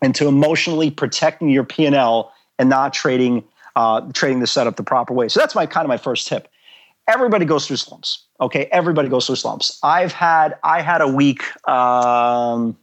into 0.01 0.27
emotionally 0.27 0.89
protecting 0.89 1.49
your 1.49 1.65
p&l 1.65 2.31
and 2.57 2.69
not 2.69 2.93
trading 2.93 3.43
uh, 3.75 4.01
trading 4.13 4.39
the 4.39 4.47
setup 4.47 4.75
the 4.75 4.83
proper 4.83 5.13
way. 5.13 5.27
So 5.27 5.39
that's 5.39 5.55
my 5.55 5.65
kind 5.65 5.85
of 5.85 5.89
my 5.89 5.97
first 5.97 6.27
tip. 6.27 6.49
Everybody 7.07 7.45
goes 7.45 7.67
through 7.67 7.77
slumps 7.77 8.25
okay? 8.41 8.65
Everybody 8.71 9.09
goes 9.09 9.27
through 9.27 9.35
slumps. 9.35 9.79
I've 9.83 10.13
had 10.13 10.55
i 10.63 10.81
had 10.81 11.01
a 11.01 11.07
week 11.07 11.43
um, 11.67 12.77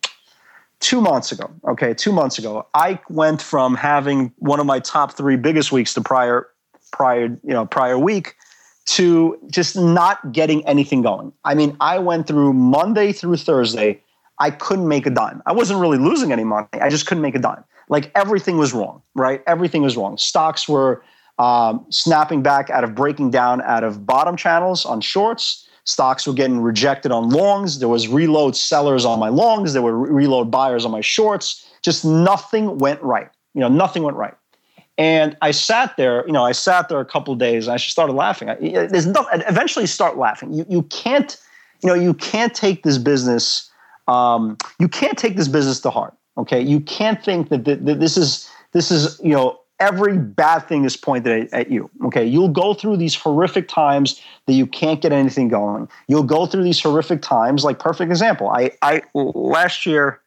two 0.81 1.01
months 1.01 1.32
ago 1.32 1.51
okay? 1.69 1.94
Two 1.94 2.12
months 2.12 2.39
ago 2.39 2.66
i 2.74 3.01
went 3.09 3.40
from 3.40 3.74
having 3.74 4.32
one 4.39 4.61
of 4.61 4.66
my 4.66 4.81
top 4.81 5.12
three 5.12 5.36
biggest 5.36 5.73
weeks 5.73 5.94
the 5.94 6.03
prior 6.03 6.48
prior 6.93 7.24
you 7.24 7.53
know 7.53 7.66
prior 7.66 7.98
week 7.98 8.35
to 8.87 9.39
just 9.51 9.77
not 9.77 10.33
getting 10.33 10.65
anything 10.67 11.03
going. 11.03 11.33
I 11.45 11.55
mean, 11.55 11.77
I 11.81 11.99
went 11.99 12.27
through 12.27 12.53
Monday 12.53 13.13
through 13.13 13.37
Thursday. 13.37 14.01
I 14.39 14.51
couldn't 14.51 14.89
make 14.89 15.07
a 15.07 15.11
dime. 15.11 15.43
I 15.47 15.53
wasn't 15.53 15.81
really 15.81 15.99
losing 15.99 16.33
any 16.33 16.45
money. 16.45 16.69
I 16.75 16.89
just 16.89 17.07
couldn't 17.07 17.23
make 17.23 17.35
a 17.35 17.41
dime. 17.41 17.65
Like 17.89 18.13
everything 18.15 18.59
was 18.59 18.73
wrong, 18.73 19.03
right? 19.15 19.43
Everything 19.47 19.83
was 19.83 19.97
wrong. 19.97 20.19
Stocks 20.19 20.69
were 20.69 21.03
um, 21.39 21.85
snapping 21.91 22.43
back 22.43 22.71
out 22.71 22.85
of 22.85 22.95
breaking 22.95 23.31
down 23.31 23.61
out 23.63 23.85
of 23.85 24.07
bottom 24.07 24.37
channels 24.37 24.85
on 24.85 25.01
shorts. 25.01 25.69
Stocks 25.85 26.27
were 26.27 26.33
getting 26.33 26.61
rejected 26.61 27.13
on 27.13 27.31
longs. 27.31 27.79
There 27.79 27.89
was 27.89 28.09
reload 28.09 28.57
sellers 28.57 29.05
on 29.05 29.21
my 29.21 29.29
longs. 29.29 29.73
There 29.73 29.83
were 29.83 29.97
reload 29.97 30.51
buyers 30.51 30.85
on 30.85 30.91
my 30.91 31.01
shorts. 31.01 31.65
Just 31.83 32.05
nothing 32.05 32.79
went 32.79 33.01
right. 33.03 33.29
You 33.55 33.61
know, 33.61 33.69
nothing 33.69 34.03
went 34.03 34.17
right. 34.17 34.35
And 34.98 35.36
I 35.43 35.51
sat 35.51 35.97
there, 35.97 36.27
you 36.27 36.32
know, 36.32 36.44
I 36.44 36.52
sat 36.52 36.89
there 36.89 37.01
a 37.01 37.05
couple 37.05 37.35
of 37.35 37.39
days 37.39 37.66
and 37.66 37.74
I 37.74 37.77
just 37.77 37.90
started 37.90 38.14
laughing. 38.14 38.48
I, 38.48 38.55
there's 38.55 39.06
no, 39.06 39.27
eventually 39.32 39.86
start 39.86 40.16
laughing. 40.16 40.55
You, 40.55 40.64
you 40.68 40.82
can't, 40.85 41.36
you 41.82 41.89
know, 41.89 41.94
you 41.94 42.14
can't 42.14 42.55
take 42.55 42.82
this 42.82 42.97
business, 42.97 43.70
um, 44.09 44.56
you 44.78 44.89
can't 44.89 45.18
take 45.18 45.36
this 45.36 45.48
business 45.48 45.81
to 45.81 45.90
heart. 45.90 46.14
Okay. 46.39 46.60
You 46.60 46.81
can't 46.81 47.23
think 47.23 47.51
that, 47.51 47.64
that, 47.66 47.85
this 48.01 48.16
is, 48.16 48.51
this 48.73 48.90
is, 48.90 49.20
you 49.23 49.32
know, 49.32 49.60
every 49.81 50.16
bad 50.16 50.60
thing 50.60 50.85
is 50.86 50.97
pointed 50.97 51.43
at, 51.43 51.52
at, 51.52 51.70
you. 51.70 51.90
Okay. 52.06 52.24
You'll 52.24 52.48
go 52.48 52.73
through 52.73 52.97
these 52.97 53.14
horrific 53.14 53.68
times 53.68 54.20
that 54.47 54.55
you 54.55 54.66
can't 54.66 55.02
get 55.02 55.12
anything 55.12 55.48
going. 55.48 55.89
You'll 56.09 56.23
go 56.23 56.47
through 56.47 56.64
these 56.64 56.81
horrific 56.81 57.20
times, 57.20 57.64
like 57.64 57.78
perfect 57.78 58.10
example. 58.10 58.48
I, 58.48 58.70
I 58.81 59.02
last 59.14 59.85
year, 59.85 60.20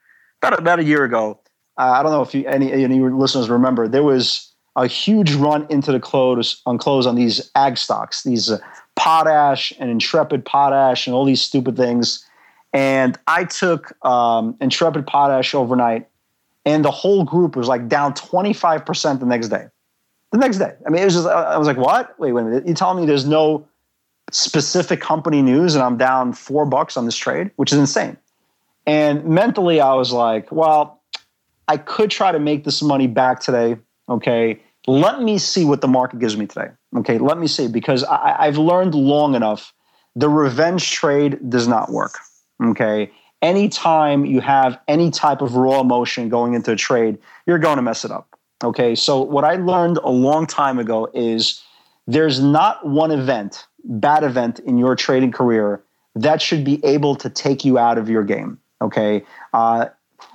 about, 0.44 0.60
about 0.60 0.80
a 0.80 0.84
year 0.84 1.04
ago, 1.04 1.40
uh, 1.80 1.94
I 1.98 2.04
don't 2.04 2.12
know 2.12 2.22
if 2.22 2.36
you, 2.36 2.46
any, 2.46 2.72
any 2.72 3.00
listeners 3.00 3.50
remember, 3.50 3.88
there 3.88 4.04
was, 4.04 4.49
a 4.76 4.88
huge 4.88 5.34
run 5.34 5.66
into 5.70 5.92
the 5.92 6.00
close 6.00 6.62
on 6.66 6.78
close 6.78 7.06
on 7.06 7.16
these 7.16 7.52
ag 7.56 7.78
stocks, 7.78 8.24
these 8.24 8.52
uh, 8.52 8.60
potash 8.96 9.74
and 9.80 9.90
intrepid 9.90 10.46
potash 10.46 11.08
and 11.08 11.14
all 11.14 11.26
these 11.26 11.42
stupid 11.42 11.76
things. 11.76 12.26
And 12.74 13.18
I 13.28 13.46
took 13.46 13.94
um, 14.06 14.56
intrepid 14.62 15.08
potash 15.08 15.56
overnight, 15.56 16.08
and 16.66 16.86
the 16.86 16.92
whole 16.92 17.24
group 17.24 17.56
was 17.56 17.68
like 17.68 17.88
down 17.88 18.14
25% 18.14 19.20
the 19.20 19.26
next 19.26 19.48
day. 19.48 19.66
The 20.32 20.38
next 20.38 20.58
day. 20.60 20.74
I 20.86 20.90
mean, 20.90 21.02
it 21.02 21.06
was 21.06 21.16
just, 21.16 21.28
I 21.28 21.58
was 21.58 21.66
like, 21.66 21.78
what? 21.78 22.20
Wait, 22.20 22.32
wait 22.34 22.42
a 22.42 22.46
minute. 22.46 22.68
You're 22.68 22.76
telling 22.76 23.02
me 23.02 23.08
there's 23.08 23.26
no 23.26 23.68
specific 24.32 25.02
company 25.02 25.42
news 25.42 25.74
and 25.74 25.84
I'm 25.84 25.98
down 25.98 26.34
four 26.34 26.66
bucks 26.66 26.98
on 26.98 27.06
this 27.06 27.16
trade, 27.16 27.50
which 27.56 27.72
is 27.72 27.80
insane. 27.80 28.18
And 28.86 29.26
mentally, 29.26 29.82
I 29.82 29.94
was 29.96 30.12
like, 30.12 30.52
well, 30.52 31.02
I 31.68 31.78
could 31.78 32.12
try 32.12 32.32
to 32.32 32.40
make 32.40 32.64
this 32.64 32.82
money 32.82 33.08
back 33.08 33.40
today. 33.40 33.78
Okay 34.10 34.60
let 34.88 35.22
me 35.22 35.38
see 35.38 35.66
what 35.66 35.82
the 35.82 35.88
market 35.88 36.20
gives 36.20 36.38
me 36.38 36.48
today. 36.48 36.70
Okay, 36.98 37.18
let 37.18 37.38
me 37.38 37.48
see 37.48 37.68
because 37.68 38.04
I, 38.04 38.36
I've 38.40 38.58
learned 38.58 38.96
long 38.96 39.36
enough 39.36 39.74
the 40.16 40.30
revenge 40.30 40.92
trade 40.92 41.50
does 41.50 41.68
not 41.68 41.92
work. 41.92 42.18
Okay, 42.62 43.12
anytime 43.42 44.26
you 44.26 44.42
have 44.42 44.80
any 44.88 45.12
type 45.12 45.42
of 45.42 45.56
raw 45.56 45.82
emotion 45.82 46.30
going 46.30 46.56
into 46.56 46.72
a 46.72 46.76
trade, 46.76 47.18
you're 47.46 47.60
going 47.60 47.76
to 47.76 47.82
mess 47.82 48.04
it 48.04 48.12
up. 48.12 48.28
Okay, 48.64 48.96
so 48.96 49.22
what 49.22 49.46
I 49.46 49.56
learned 49.56 49.98
a 49.98 50.10
long 50.10 50.46
time 50.46 50.80
ago 50.80 51.08
is 51.14 51.64
there's 52.08 52.42
not 52.42 52.86
one 52.86 53.12
event, 53.12 53.66
bad 53.84 54.24
event 54.24 54.60
in 54.60 54.78
your 54.78 54.96
trading 54.96 55.32
career 55.32 55.84
that 56.16 56.42
should 56.42 56.66
be 56.66 56.84
able 56.84 57.16
to 57.16 57.30
take 57.30 57.64
you 57.64 57.78
out 57.78 57.98
of 57.98 58.10
your 58.10 58.24
game. 58.24 58.60
Okay, 58.82 59.24
uh, 59.54 59.86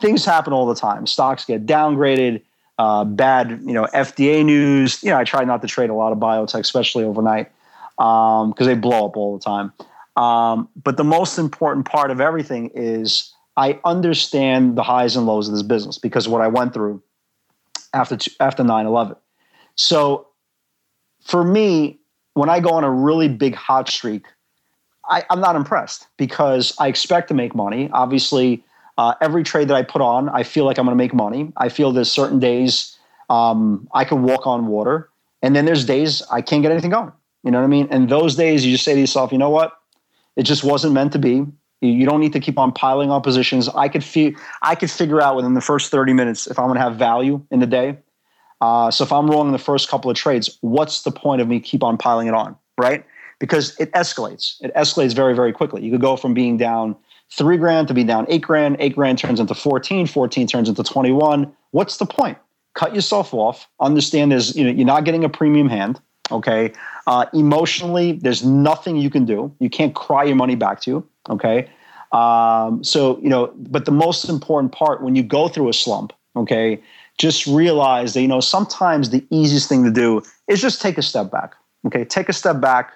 things 0.01 0.25
happen 0.25 0.53
all 0.53 0.67
the 0.67 0.75
time. 0.75 1.07
Stocks 1.07 1.45
get 1.45 1.67
downgraded 1.67 2.41
uh, 2.79 3.05
bad, 3.05 3.63
you 3.65 3.73
know, 3.73 3.87
FDA 3.95 4.45
news. 4.45 5.03
You 5.03 5.11
know, 5.11 5.19
I 5.19 5.25
try 5.25 5.45
not 5.45 5.63
to 5.63 5.69
trade 5.69 5.91
a 5.91 5.95
lot 5.95 6.13
of 6.13 6.19
biotech, 6.19 6.61
especially 6.61 7.05
overnight, 7.05 7.51
because 7.97 8.45
um, 8.61 8.67
they 8.67 8.75
blow 8.75 9.07
up 9.07 9.17
all 9.17 9.37
the 9.37 9.45
time. 9.45 9.73
Um, 10.17 10.69
but 10.83 10.97
the 10.97 11.05
most 11.05 11.39
important 11.39 11.87
part 11.87 12.11
of 12.11 12.21
everything 12.21 12.71
is 12.75 13.33
I 13.57 13.81
understand 13.85 14.77
the 14.77 14.83
highs 14.83 15.17
and 15.17 15.27
lows 15.27 15.49
of 15.49 15.55
this 15.55 15.63
business 15.63 15.99
because 15.99 16.29
what 16.29 16.41
I 16.41 16.49
went 16.49 16.75
through 16.75 17.03
after 17.93 18.19
after 18.41 18.63
9-11. 18.63 19.17
So 19.77 20.29
for 21.25 21.45
me, 21.45 21.99
when 22.35 22.49
I 22.49 22.61
go 22.61 22.71
on 22.71 22.85
a 22.85 22.91
really 22.91 23.29
big 23.29 23.55
hot 23.55 23.89
streak, 23.89 24.27
I, 25.09 25.25
I'm 25.31 25.41
not 25.41 25.57
impressed 25.57 26.07
because 26.17 26.75
I 26.79 26.89
expect 26.89 27.29
to 27.29 27.35
make 27.35 27.55
money. 27.55 27.91
Obviously, 27.93 28.65
uh, 28.97 29.15
every 29.21 29.43
trade 29.43 29.69
that 29.69 29.77
I 29.77 29.83
put 29.83 30.03
on, 30.03 30.29
I 30.29 30.43
feel 30.43 30.65
like 30.65 30.79
I'm 30.79 30.85
going 30.87 30.97
to 30.97 31.03
make 31.03 31.15
money. 31.15 31.53
I 31.57 31.69
feel 31.69 31.93
there's 31.93 32.11
certain 32.11 32.39
days 32.39 32.97
um, 33.29 33.89
I 33.93 34.05
can 34.05 34.23
walk 34.23 34.47
on 34.47 34.66
water, 34.66 35.09
and 35.43 35.55
then 35.57 35.65
there's 35.65 35.85
days 35.85 36.23
I 36.31 36.43
can't 36.43 36.62
get 36.62 36.73
anything 36.73 36.91
going. 36.91 37.12
You 37.43 37.51
know 37.51 37.59
what 37.59 37.65
I 37.65 37.69
mean? 37.69 37.89
And 37.91 38.09
those 38.09 38.37
days, 38.37 38.65
you 38.65 38.73
just 38.73 38.85
say 38.85 38.95
to 38.95 39.01
yourself, 39.01 39.33
you 39.33 39.39
know 39.39 39.51
what? 39.51 39.73
It 40.37 40.45
just 40.45 40.65
wasn't 40.65 40.95
meant 40.95 41.12
to 41.12 41.19
be. 41.19 41.45
You 41.81 42.07
don't 42.07 42.21
need 42.21 42.33
to 42.33 42.41
keep 42.41 42.59
on 42.59 42.73
piling 42.73 43.11
on 43.11 43.21
positions. 43.21 43.69
I 43.69 43.89
could 43.89 44.03
feel, 44.03 44.33
I 44.62 44.75
could 44.75 44.91
figure 44.91 45.21
out 45.21 45.37
within 45.37 45.53
the 45.53 45.61
first 45.61 45.91
30 45.91 46.15
minutes 46.15 46.47
if 46.47 46.59
I'm 46.59 46.66
going 46.66 46.77
to 46.77 46.83
have 46.83 46.97
value 46.97 47.45
in 47.51 47.61
the 47.61 47.66
day. 47.66 47.99
Uh, 48.61 48.91
so 48.91 49.05
if 49.05 49.12
I'm 49.12 49.31
wrong 49.31 49.47
in 49.47 49.53
the 49.53 49.59
first 49.59 49.91
couple 49.91 50.11
of 50.11 50.16
trades, 50.16 50.57
what's 50.62 51.03
the 51.03 51.11
point 51.11 51.43
of 51.43 51.49
me 51.49 51.61
keep 51.61 51.83
on 51.83 51.99
piling 51.99 52.29
it 52.29 52.35
on, 52.35 52.57
right? 52.79 53.05
Because 53.39 53.79
it 53.79 53.93
escalates. 53.93 54.57
It 54.62 54.73
escalates 54.75 55.15
very, 55.15 55.35
very 55.35 55.53
quickly. 55.53 55.85
You 55.85 55.91
could 55.91 56.01
go 56.01 56.16
from 56.16 56.33
being 56.33 56.57
down 56.57 56.97
three 57.31 57.57
grand 57.57 57.89
to 57.89 57.95
be 57.95 58.05
down 58.05 58.27
eight 58.29 58.43
grand. 58.43 58.77
Eight 58.79 58.95
grand 58.95 59.19
turns 59.19 59.41
into 59.41 59.55
14. 59.55 60.07
14 60.07 60.47
turns 60.47 60.69
into 60.69 60.83
21. 60.83 61.53
What's 61.71 61.99
the 61.99 62.07
point? 62.07 62.39
Cut 62.75 62.95
yourself 62.95 63.33
off. 63.33 63.69
Understand 63.81 64.33
there's, 64.33 64.57
you 64.57 64.65
know, 64.65 64.71
you're 64.71 64.87
not 64.87 65.05
getting 65.05 65.25
a 65.25 65.29
premium 65.29 65.69
hand. 65.69 66.01
Okay. 66.31 66.73
Uh, 67.07 67.27
emotionally, 67.35 68.13
there's 68.13 68.45
nothing 68.45 68.97
you 68.97 69.11
can 69.11 69.25
do. 69.25 69.55
You 69.61 69.69
can't 69.69 69.95
cry 69.95 70.25
your 70.25 70.37
money 70.37 70.55
back 70.55 70.81
to 70.83 70.91
you. 70.91 71.09
Okay. 71.29 71.69
Um, 72.13 72.83
so, 72.83 73.19
you 73.21 73.29
know, 73.29 73.53
but 73.57 73.85
the 73.85 73.93
most 73.93 74.29
important 74.29 74.73
part 74.73 75.03
when 75.03 75.17
you 75.17 75.23
go 75.23 75.49
through 75.49 75.69
a 75.69 75.73
slump, 75.73 76.13
okay, 76.37 76.81
just 77.19 77.47
realize 77.47 78.15
that, 78.15 78.23
you 78.23 78.29
know, 78.29 78.41
sometimes 78.41 79.11
the 79.11 79.25
easiest 79.31 79.69
thing 79.69 79.85
to 79.85 79.91
do 79.91 80.23
is 80.49 80.61
just 80.61 80.81
take 80.81 80.97
a 80.97 81.03
step 81.03 81.31
back. 81.31 81.55
Okay. 81.87 82.05
Take 82.05 82.29
a 82.29 82.33
step 82.33 82.61
back. 82.61 82.93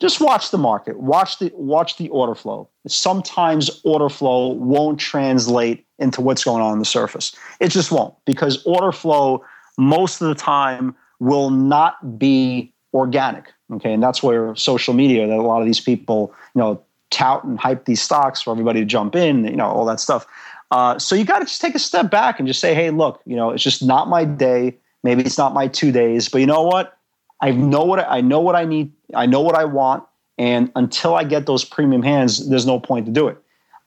Just 0.00 0.20
watch 0.20 0.50
the 0.50 0.58
market. 0.58 0.98
Watch 0.98 1.38
the 1.38 1.52
watch 1.54 1.98
the 1.98 2.08
order 2.08 2.34
flow. 2.34 2.68
Sometimes 2.86 3.80
order 3.84 4.08
flow 4.08 4.48
won't 4.48 4.98
translate 4.98 5.86
into 5.98 6.22
what's 6.22 6.42
going 6.42 6.62
on 6.62 6.72
on 6.72 6.78
the 6.78 6.84
surface. 6.84 7.36
It 7.60 7.68
just 7.68 7.92
won't 7.92 8.14
because 8.24 8.64
order 8.64 8.92
flow 8.92 9.44
most 9.76 10.22
of 10.22 10.28
the 10.28 10.34
time 10.34 10.94
will 11.18 11.50
not 11.50 12.18
be 12.18 12.72
organic. 12.94 13.52
Okay, 13.72 13.92
and 13.92 14.02
that's 14.02 14.22
where 14.22 14.54
social 14.56 14.94
media 14.94 15.26
that 15.26 15.36
a 15.36 15.42
lot 15.42 15.60
of 15.60 15.66
these 15.66 15.80
people, 15.80 16.34
you 16.54 16.60
know, 16.60 16.82
tout 17.10 17.44
and 17.44 17.58
hype 17.58 17.84
these 17.84 18.00
stocks 18.00 18.40
for 18.40 18.52
everybody 18.52 18.80
to 18.80 18.86
jump 18.86 19.14
in, 19.14 19.44
you 19.44 19.56
know, 19.56 19.66
all 19.66 19.84
that 19.84 20.00
stuff. 20.00 20.26
Uh, 20.70 20.98
so 20.98 21.14
you 21.14 21.24
got 21.24 21.40
to 21.40 21.44
just 21.44 21.60
take 21.60 21.74
a 21.74 21.78
step 21.78 22.10
back 22.10 22.38
and 22.38 22.48
just 22.48 22.60
say, 22.60 22.74
hey, 22.74 22.90
look, 22.90 23.20
you 23.26 23.36
know, 23.36 23.50
it's 23.50 23.62
just 23.62 23.82
not 23.82 24.08
my 24.08 24.24
day. 24.24 24.76
Maybe 25.02 25.22
it's 25.22 25.38
not 25.38 25.52
my 25.52 25.66
two 25.66 25.92
days, 25.92 26.28
but 26.28 26.40
you 26.40 26.46
know 26.46 26.62
what? 26.62 26.96
I 27.40 27.50
know 27.52 27.84
what 27.84 28.00
I, 28.00 28.18
I 28.18 28.20
know 28.20 28.40
what 28.40 28.54
I 28.54 28.64
need. 28.64 28.92
I 29.14 29.26
know 29.26 29.40
what 29.40 29.54
I 29.54 29.64
want, 29.64 30.04
and 30.38 30.70
until 30.76 31.14
I 31.14 31.24
get 31.24 31.46
those 31.46 31.64
premium 31.64 32.02
hands, 32.02 32.48
there's 32.48 32.66
no 32.66 32.80
point 32.80 33.06
to 33.06 33.12
do 33.12 33.28
it. 33.28 33.38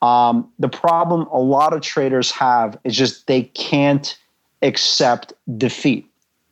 Um, 0.02 0.50
the 0.60 0.70
problem 0.70 1.28
a 1.28 1.40
lot 1.40 1.74
of 1.74 1.82
traders 1.82 2.32
have 2.32 2.78
is 2.84 2.96
just 2.96 3.28
they 3.28 3.44
can't 3.44 4.18
accept 4.62 5.34
defeat. 5.58 6.06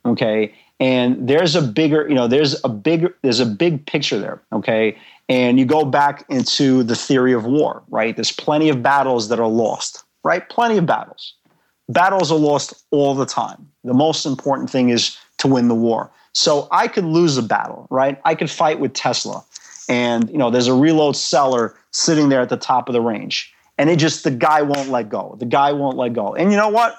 Okay, 0.04 0.52
and 0.82 1.28
there's 1.28 1.54
a 1.54 1.62
bigger 1.62 2.08
you 2.08 2.14
know 2.14 2.26
there's 2.26 2.62
a 2.64 2.68
bigger 2.68 3.14
there's 3.22 3.38
a 3.38 3.46
big 3.46 3.86
picture 3.86 4.18
there 4.18 4.42
okay? 4.52 4.98
And 5.28 5.58
you 5.58 5.64
go 5.64 5.84
back 5.84 6.24
into 6.28 6.82
the 6.82 6.96
theory 6.96 7.32
of 7.32 7.44
war 7.44 7.82
right? 7.88 8.16
There's 8.16 8.32
plenty 8.32 8.68
of 8.68 8.82
battles 8.82 9.28
that 9.28 9.38
are 9.38 9.48
lost 9.48 10.04
right? 10.24 10.48
Plenty 10.48 10.78
of 10.78 10.86
battles. 10.86 11.34
Battles 11.88 12.30
are 12.30 12.38
lost 12.38 12.84
all 12.90 13.14
the 13.14 13.26
time. 13.26 13.68
The 13.84 13.94
most 13.94 14.24
important 14.24 14.70
thing 14.70 14.90
is 14.90 15.16
to 15.38 15.48
win 15.48 15.68
the 15.68 15.74
war 15.74 16.10
so 16.32 16.68
i 16.70 16.88
could 16.88 17.04
lose 17.04 17.36
a 17.36 17.42
battle 17.42 17.86
right 17.90 18.20
i 18.24 18.34
could 18.34 18.50
fight 18.50 18.80
with 18.80 18.92
tesla 18.92 19.44
and 19.88 20.30
you 20.30 20.38
know 20.38 20.50
there's 20.50 20.66
a 20.68 20.74
reload 20.74 21.16
seller 21.16 21.74
sitting 21.90 22.28
there 22.28 22.40
at 22.40 22.48
the 22.48 22.56
top 22.56 22.88
of 22.88 22.92
the 22.92 23.00
range 23.00 23.52
and 23.78 23.90
it 23.90 23.96
just 23.96 24.24
the 24.24 24.30
guy 24.30 24.62
won't 24.62 24.88
let 24.88 25.08
go 25.08 25.36
the 25.38 25.46
guy 25.46 25.72
won't 25.72 25.96
let 25.96 26.12
go 26.12 26.34
and 26.34 26.50
you 26.50 26.56
know 26.56 26.68
what 26.68 26.96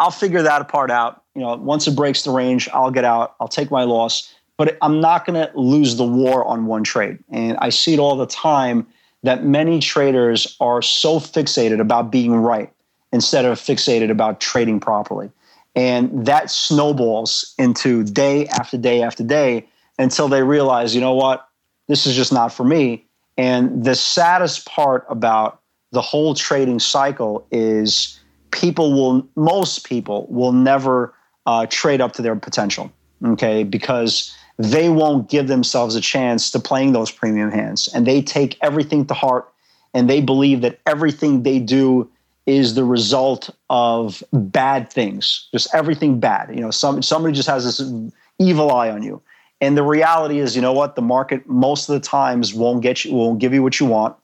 I'll 0.00 0.10
figure 0.10 0.42
that 0.42 0.66
part 0.68 0.90
out. 0.90 1.22
You 1.34 1.42
know, 1.42 1.54
once 1.56 1.86
it 1.86 1.94
breaks 1.94 2.22
the 2.22 2.30
range, 2.30 2.68
I'll 2.72 2.90
get 2.90 3.04
out. 3.04 3.36
I'll 3.38 3.48
take 3.48 3.70
my 3.70 3.84
loss, 3.84 4.34
but 4.56 4.76
I'm 4.82 5.00
not 5.00 5.26
going 5.26 5.46
to 5.46 5.56
lose 5.56 5.96
the 5.96 6.06
war 6.06 6.44
on 6.46 6.66
one 6.66 6.82
trade. 6.82 7.18
And 7.30 7.56
I 7.58 7.68
see 7.68 7.94
it 7.94 8.00
all 8.00 8.16
the 8.16 8.26
time 8.26 8.86
that 9.22 9.44
many 9.44 9.78
traders 9.78 10.56
are 10.58 10.80
so 10.80 11.20
fixated 11.20 11.80
about 11.80 12.10
being 12.10 12.34
right 12.34 12.72
instead 13.12 13.44
of 13.44 13.60
fixated 13.60 14.10
about 14.10 14.40
trading 14.40 14.80
properly. 14.80 15.30
And 15.74 16.26
that 16.26 16.50
snowballs 16.50 17.54
into 17.58 18.02
day 18.04 18.46
after 18.48 18.76
day 18.76 19.02
after 19.02 19.22
day 19.22 19.68
until 19.98 20.28
they 20.28 20.42
realize, 20.42 20.94
you 20.94 21.00
know 21.00 21.14
what, 21.14 21.48
this 21.88 22.06
is 22.06 22.16
just 22.16 22.32
not 22.32 22.52
for 22.52 22.64
me. 22.64 23.06
And 23.36 23.84
the 23.84 23.94
saddest 23.94 24.66
part 24.66 25.06
about 25.08 25.60
the 25.92 26.02
whole 26.02 26.34
trading 26.34 26.80
cycle 26.80 27.46
is 27.50 28.18
people 28.50 28.92
will 28.92 29.26
most 29.36 29.84
people 29.84 30.26
will 30.28 30.52
never 30.52 31.14
uh, 31.46 31.66
trade 31.70 32.00
up 32.00 32.12
to 32.12 32.22
their 32.22 32.36
potential 32.36 32.92
okay? 33.24 33.64
Because 33.64 34.34
they 34.58 34.88
won't 34.88 35.28
give 35.28 35.48
themselves 35.48 35.94
a 35.94 36.00
chance 36.00 36.50
to 36.50 36.60
playing 36.60 36.92
those 36.92 37.10
premium 37.10 37.50
hands. 37.50 37.88
And 37.94 38.06
they 38.06 38.22
take 38.22 38.58
everything 38.60 39.06
to 39.06 39.14
heart 39.14 39.50
and 39.94 40.08
they 40.08 40.20
believe 40.20 40.60
that 40.60 40.78
everything 40.86 41.42
they 41.42 41.58
do 41.58 42.10
is 42.46 42.74
the 42.74 42.84
result 42.84 43.50
of 43.68 44.22
bad 44.32 44.90
things 44.90 45.48
just 45.52 45.72
everything 45.74 46.18
bad 46.18 46.54
you 46.54 46.60
know 46.60 46.70
some, 46.70 47.02
somebody 47.02 47.34
just 47.34 47.48
has 47.48 47.64
this 47.64 47.90
evil 48.38 48.70
eye 48.70 48.90
on 48.90 49.02
you 49.02 49.20
and 49.60 49.76
the 49.76 49.82
reality 49.82 50.38
is 50.38 50.56
you 50.56 50.62
know 50.62 50.72
what 50.72 50.96
the 50.96 51.02
market 51.02 51.46
most 51.48 51.88
of 51.88 51.92
the 51.94 52.00
times 52.00 52.54
won't 52.54 52.82
get 52.82 53.04
you 53.04 53.14
won't 53.14 53.38
give 53.38 53.52
you 53.52 53.62
what 53.62 53.78
you 53.78 53.86
want 53.86 54.16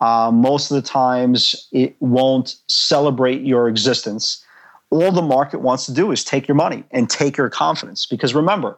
uh, 0.00 0.30
most 0.30 0.70
of 0.70 0.74
the 0.74 0.86
times, 0.86 1.68
it 1.72 1.96
won't 2.00 2.56
celebrate 2.68 3.42
your 3.42 3.68
existence. 3.68 4.44
All 4.90 5.12
the 5.12 5.22
market 5.22 5.60
wants 5.60 5.86
to 5.86 5.94
do 5.94 6.12
is 6.12 6.24
take 6.24 6.46
your 6.46 6.56
money 6.56 6.84
and 6.90 7.08
take 7.08 7.36
your 7.36 7.48
confidence. 7.48 8.06
Because 8.06 8.34
remember, 8.34 8.76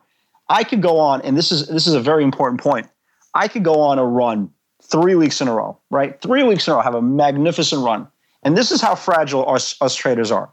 I 0.48 0.62
could 0.62 0.82
go 0.82 0.98
on, 0.98 1.20
and 1.22 1.36
this 1.36 1.50
is 1.50 1.66
this 1.66 1.86
is 1.86 1.94
a 1.94 2.00
very 2.00 2.22
important 2.22 2.60
point. 2.60 2.88
I 3.34 3.48
could 3.48 3.64
go 3.64 3.80
on 3.80 3.98
a 3.98 4.04
run 4.04 4.50
three 4.82 5.14
weeks 5.14 5.40
in 5.40 5.48
a 5.48 5.54
row, 5.54 5.76
right? 5.90 6.20
Three 6.20 6.44
weeks 6.44 6.68
in 6.68 6.72
a 6.72 6.76
row, 6.76 6.82
have 6.82 6.94
a 6.94 7.02
magnificent 7.02 7.84
run. 7.84 8.06
And 8.46 8.56
this 8.56 8.70
is 8.70 8.80
how 8.80 8.94
fragile 8.94 9.50
us, 9.50 9.74
us 9.80 9.96
traders 9.96 10.30
are. 10.30 10.48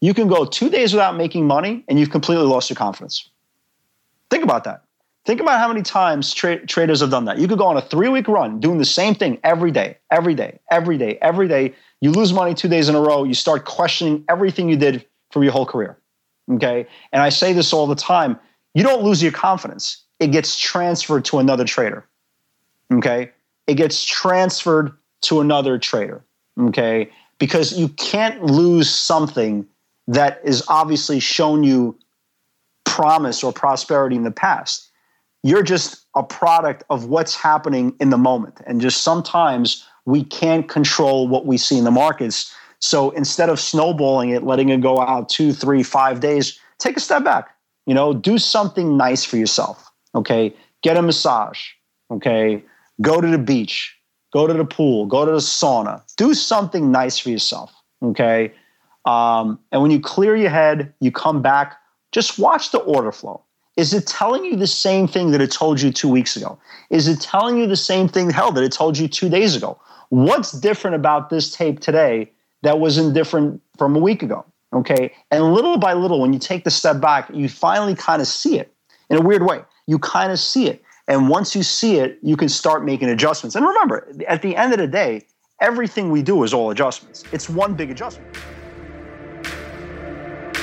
You 0.00 0.14
can 0.14 0.28
go 0.28 0.44
two 0.44 0.70
days 0.70 0.92
without 0.92 1.16
making 1.16 1.48
money, 1.48 1.84
and 1.88 1.98
you've 1.98 2.10
completely 2.10 2.44
lost 2.44 2.70
your 2.70 2.76
confidence. 2.76 3.28
Think 4.30 4.44
about 4.44 4.62
that. 4.64 4.84
Think 5.26 5.40
about 5.40 5.58
how 5.58 5.66
many 5.66 5.82
times 5.82 6.32
tra- 6.32 6.64
traders 6.64 7.00
have 7.00 7.10
done 7.10 7.24
that. 7.24 7.38
You 7.38 7.48
could 7.48 7.58
go 7.58 7.66
on 7.66 7.76
a 7.76 7.82
three 7.82 8.08
week 8.08 8.28
run 8.28 8.60
doing 8.60 8.78
the 8.78 8.84
same 8.84 9.16
thing 9.16 9.40
every 9.42 9.72
day, 9.72 9.96
every 10.12 10.36
day, 10.36 10.60
every 10.70 10.96
day, 10.96 11.18
every 11.22 11.48
day. 11.48 11.74
You 12.00 12.12
lose 12.12 12.32
money 12.32 12.54
two 12.54 12.68
days 12.68 12.88
in 12.88 12.94
a 12.94 13.00
row. 13.00 13.24
You 13.24 13.34
start 13.34 13.64
questioning 13.64 14.24
everything 14.28 14.68
you 14.68 14.76
did 14.76 15.04
for 15.32 15.42
your 15.42 15.52
whole 15.52 15.66
career. 15.66 15.98
Okay. 16.52 16.86
And 17.10 17.20
I 17.20 17.30
say 17.30 17.52
this 17.52 17.72
all 17.72 17.88
the 17.88 17.96
time 17.96 18.38
you 18.74 18.84
don't 18.84 19.02
lose 19.02 19.20
your 19.20 19.32
confidence, 19.32 20.04
it 20.20 20.28
gets 20.28 20.56
transferred 20.56 21.24
to 21.24 21.40
another 21.40 21.64
trader. 21.64 22.06
Okay. 22.92 23.32
It 23.66 23.74
gets 23.74 24.04
transferred 24.04 24.92
to 25.22 25.40
another 25.40 25.78
trader. 25.78 26.24
Okay. 26.60 27.10
Because 27.44 27.78
you 27.78 27.88
can't 27.88 28.42
lose 28.42 28.88
something 28.88 29.66
that 30.06 30.40
is 30.44 30.62
obviously 30.68 31.20
shown 31.20 31.62
you 31.62 31.98
promise 32.84 33.42
or 33.42 33.52
prosperity 33.52 34.16
in 34.16 34.24
the 34.24 34.30
past 34.30 34.90
you're 35.44 35.62
just 35.62 36.06
a 36.16 36.22
product 36.22 36.82
of 36.88 37.04
what's 37.04 37.36
happening 37.36 37.94
in 38.00 38.08
the 38.08 38.16
moment. 38.16 38.62
And 38.66 38.80
just 38.80 39.02
sometimes 39.02 39.86
we 40.06 40.24
can't 40.24 40.66
control 40.68 41.28
what 41.28 41.44
we 41.44 41.58
see 41.58 41.76
in 41.76 41.84
the 41.84 41.90
markets. 41.90 42.52
So 42.80 43.10
instead 43.10 43.50
of 43.50 43.60
snowballing 43.60 44.30
it, 44.30 44.42
letting 44.42 44.70
it 44.70 44.80
go 44.80 45.00
out 45.00 45.28
two, 45.28 45.52
three, 45.52 45.82
five 45.82 46.20
days, 46.20 46.58
take 46.78 46.96
a 46.96 47.00
step 47.00 47.24
back. 47.24 47.54
You 47.86 47.92
know, 47.92 48.14
do 48.14 48.38
something 48.38 48.96
nice 48.96 49.24
for 49.24 49.36
yourself. 49.36 49.92
Okay. 50.14 50.54
Get 50.82 50.96
a 50.96 51.02
massage. 51.02 51.60
Okay. 52.10 52.64
Go 53.02 53.20
to 53.20 53.28
the 53.28 53.38
beach. 53.38 53.93
Go 54.34 54.48
to 54.48 54.52
the 54.52 54.64
pool. 54.64 55.06
Go 55.06 55.24
to 55.24 55.30
the 55.30 55.38
sauna. 55.38 56.02
Do 56.16 56.34
something 56.34 56.90
nice 56.90 57.18
for 57.18 57.30
yourself. 57.30 57.72
Okay. 58.02 58.52
Um, 59.04 59.60
and 59.70 59.80
when 59.80 59.92
you 59.92 60.00
clear 60.00 60.34
your 60.34 60.50
head, 60.50 60.92
you 60.98 61.12
come 61.12 61.40
back, 61.40 61.76
just 62.10 62.36
watch 62.36 62.72
the 62.72 62.78
order 62.78 63.12
flow. 63.12 63.42
Is 63.76 63.94
it 63.94 64.08
telling 64.08 64.44
you 64.44 64.56
the 64.56 64.66
same 64.66 65.06
thing 65.06 65.30
that 65.30 65.40
it 65.40 65.52
told 65.52 65.80
you 65.80 65.92
two 65.92 66.08
weeks 66.08 66.36
ago? 66.36 66.58
Is 66.90 67.06
it 67.06 67.20
telling 67.20 67.58
you 67.58 67.68
the 67.68 67.76
same 67.76 68.08
thing, 68.08 68.28
hell, 68.28 68.50
that 68.50 68.64
it 68.64 68.72
told 68.72 68.98
you 68.98 69.06
two 69.06 69.28
days 69.28 69.54
ago? 69.54 69.78
What's 70.08 70.50
different 70.50 70.96
about 70.96 71.30
this 71.30 71.54
tape 71.54 71.78
today 71.78 72.32
that 72.62 72.80
wasn't 72.80 73.14
different 73.14 73.62
from 73.78 73.94
a 73.94 74.00
week 74.00 74.22
ago? 74.24 74.44
Okay. 74.72 75.12
And 75.30 75.54
little 75.54 75.78
by 75.78 75.92
little, 75.92 76.20
when 76.20 76.32
you 76.32 76.40
take 76.40 76.64
the 76.64 76.72
step 76.72 77.00
back, 77.00 77.30
you 77.32 77.48
finally 77.48 77.94
kind 77.94 78.20
of 78.20 78.26
see 78.26 78.58
it 78.58 78.74
in 79.10 79.16
a 79.16 79.20
weird 79.20 79.46
way. 79.46 79.62
You 79.86 80.00
kind 80.00 80.32
of 80.32 80.40
see 80.40 80.68
it. 80.68 80.82
And 81.06 81.28
once 81.28 81.54
you 81.54 81.62
see 81.62 81.98
it, 81.98 82.18
you 82.22 82.36
can 82.36 82.48
start 82.48 82.84
making 82.84 83.08
adjustments. 83.10 83.56
And 83.56 83.66
remember, 83.66 84.10
at 84.26 84.42
the 84.42 84.56
end 84.56 84.72
of 84.72 84.78
the 84.78 84.86
day, 84.86 85.26
everything 85.60 86.10
we 86.10 86.22
do 86.22 86.42
is 86.44 86.54
all 86.54 86.70
adjustments. 86.70 87.24
It's 87.32 87.48
one 87.48 87.74
big 87.74 87.90
adjustment. 87.90 88.34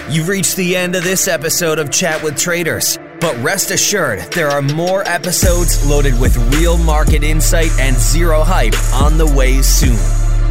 You've 0.10 0.28
reached 0.28 0.56
the 0.56 0.76
end 0.76 0.96
of 0.96 1.04
this 1.04 1.28
episode 1.28 1.80
of 1.80 1.92
Chat 1.92 2.22
with 2.24 2.38
Traders. 2.38 2.98
But 3.22 3.38
rest 3.38 3.70
assured, 3.70 4.20
there 4.34 4.50
are 4.50 4.64
more 4.64 5.08
episodes 5.08 5.88
loaded 5.88 6.20
with 6.20 6.36
real 6.56 6.78
market 6.80 7.24
insight 7.24 7.70
and 7.80 7.96
zero 7.96 8.42
hype 8.42 8.74
on 8.96 9.20
the 9.20 9.28
way 9.28 9.62
soon. 9.62 9.96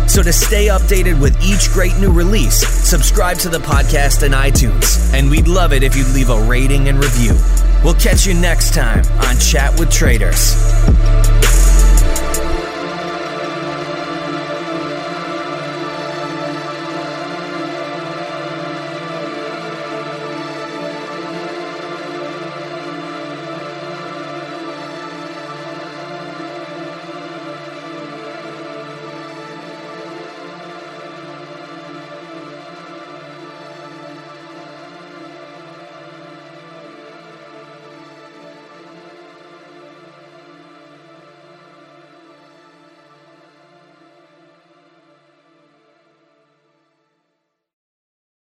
So 0.09 0.23
to 0.23 0.33
stay 0.33 0.69
updated 0.69 1.21
with 1.21 1.37
each 1.43 1.69
great 1.73 1.97
new 1.99 2.12
release, 2.12 2.67
subscribe 2.67 3.39
to 3.39 3.49
the 3.49 3.59
podcast 3.59 4.25
in 4.25 4.33
iTunes. 4.33 5.12
And 5.12 5.29
we'd 5.31 5.49
love 5.49 5.73
it 5.73 5.83
if 5.83 5.97
you'd 5.97 6.15
leave 6.15 6.31
a 6.31 6.41
rating 6.45 6.89
and 6.89 6.99
review. 7.03 7.35
We'll 7.82 7.94
catch 7.94 8.27
you 8.27 8.35
next 8.35 8.74
time 8.74 9.05
on 9.20 9.39
Chat 9.39 9.78
with 9.78 9.90
Traders. 9.90 10.55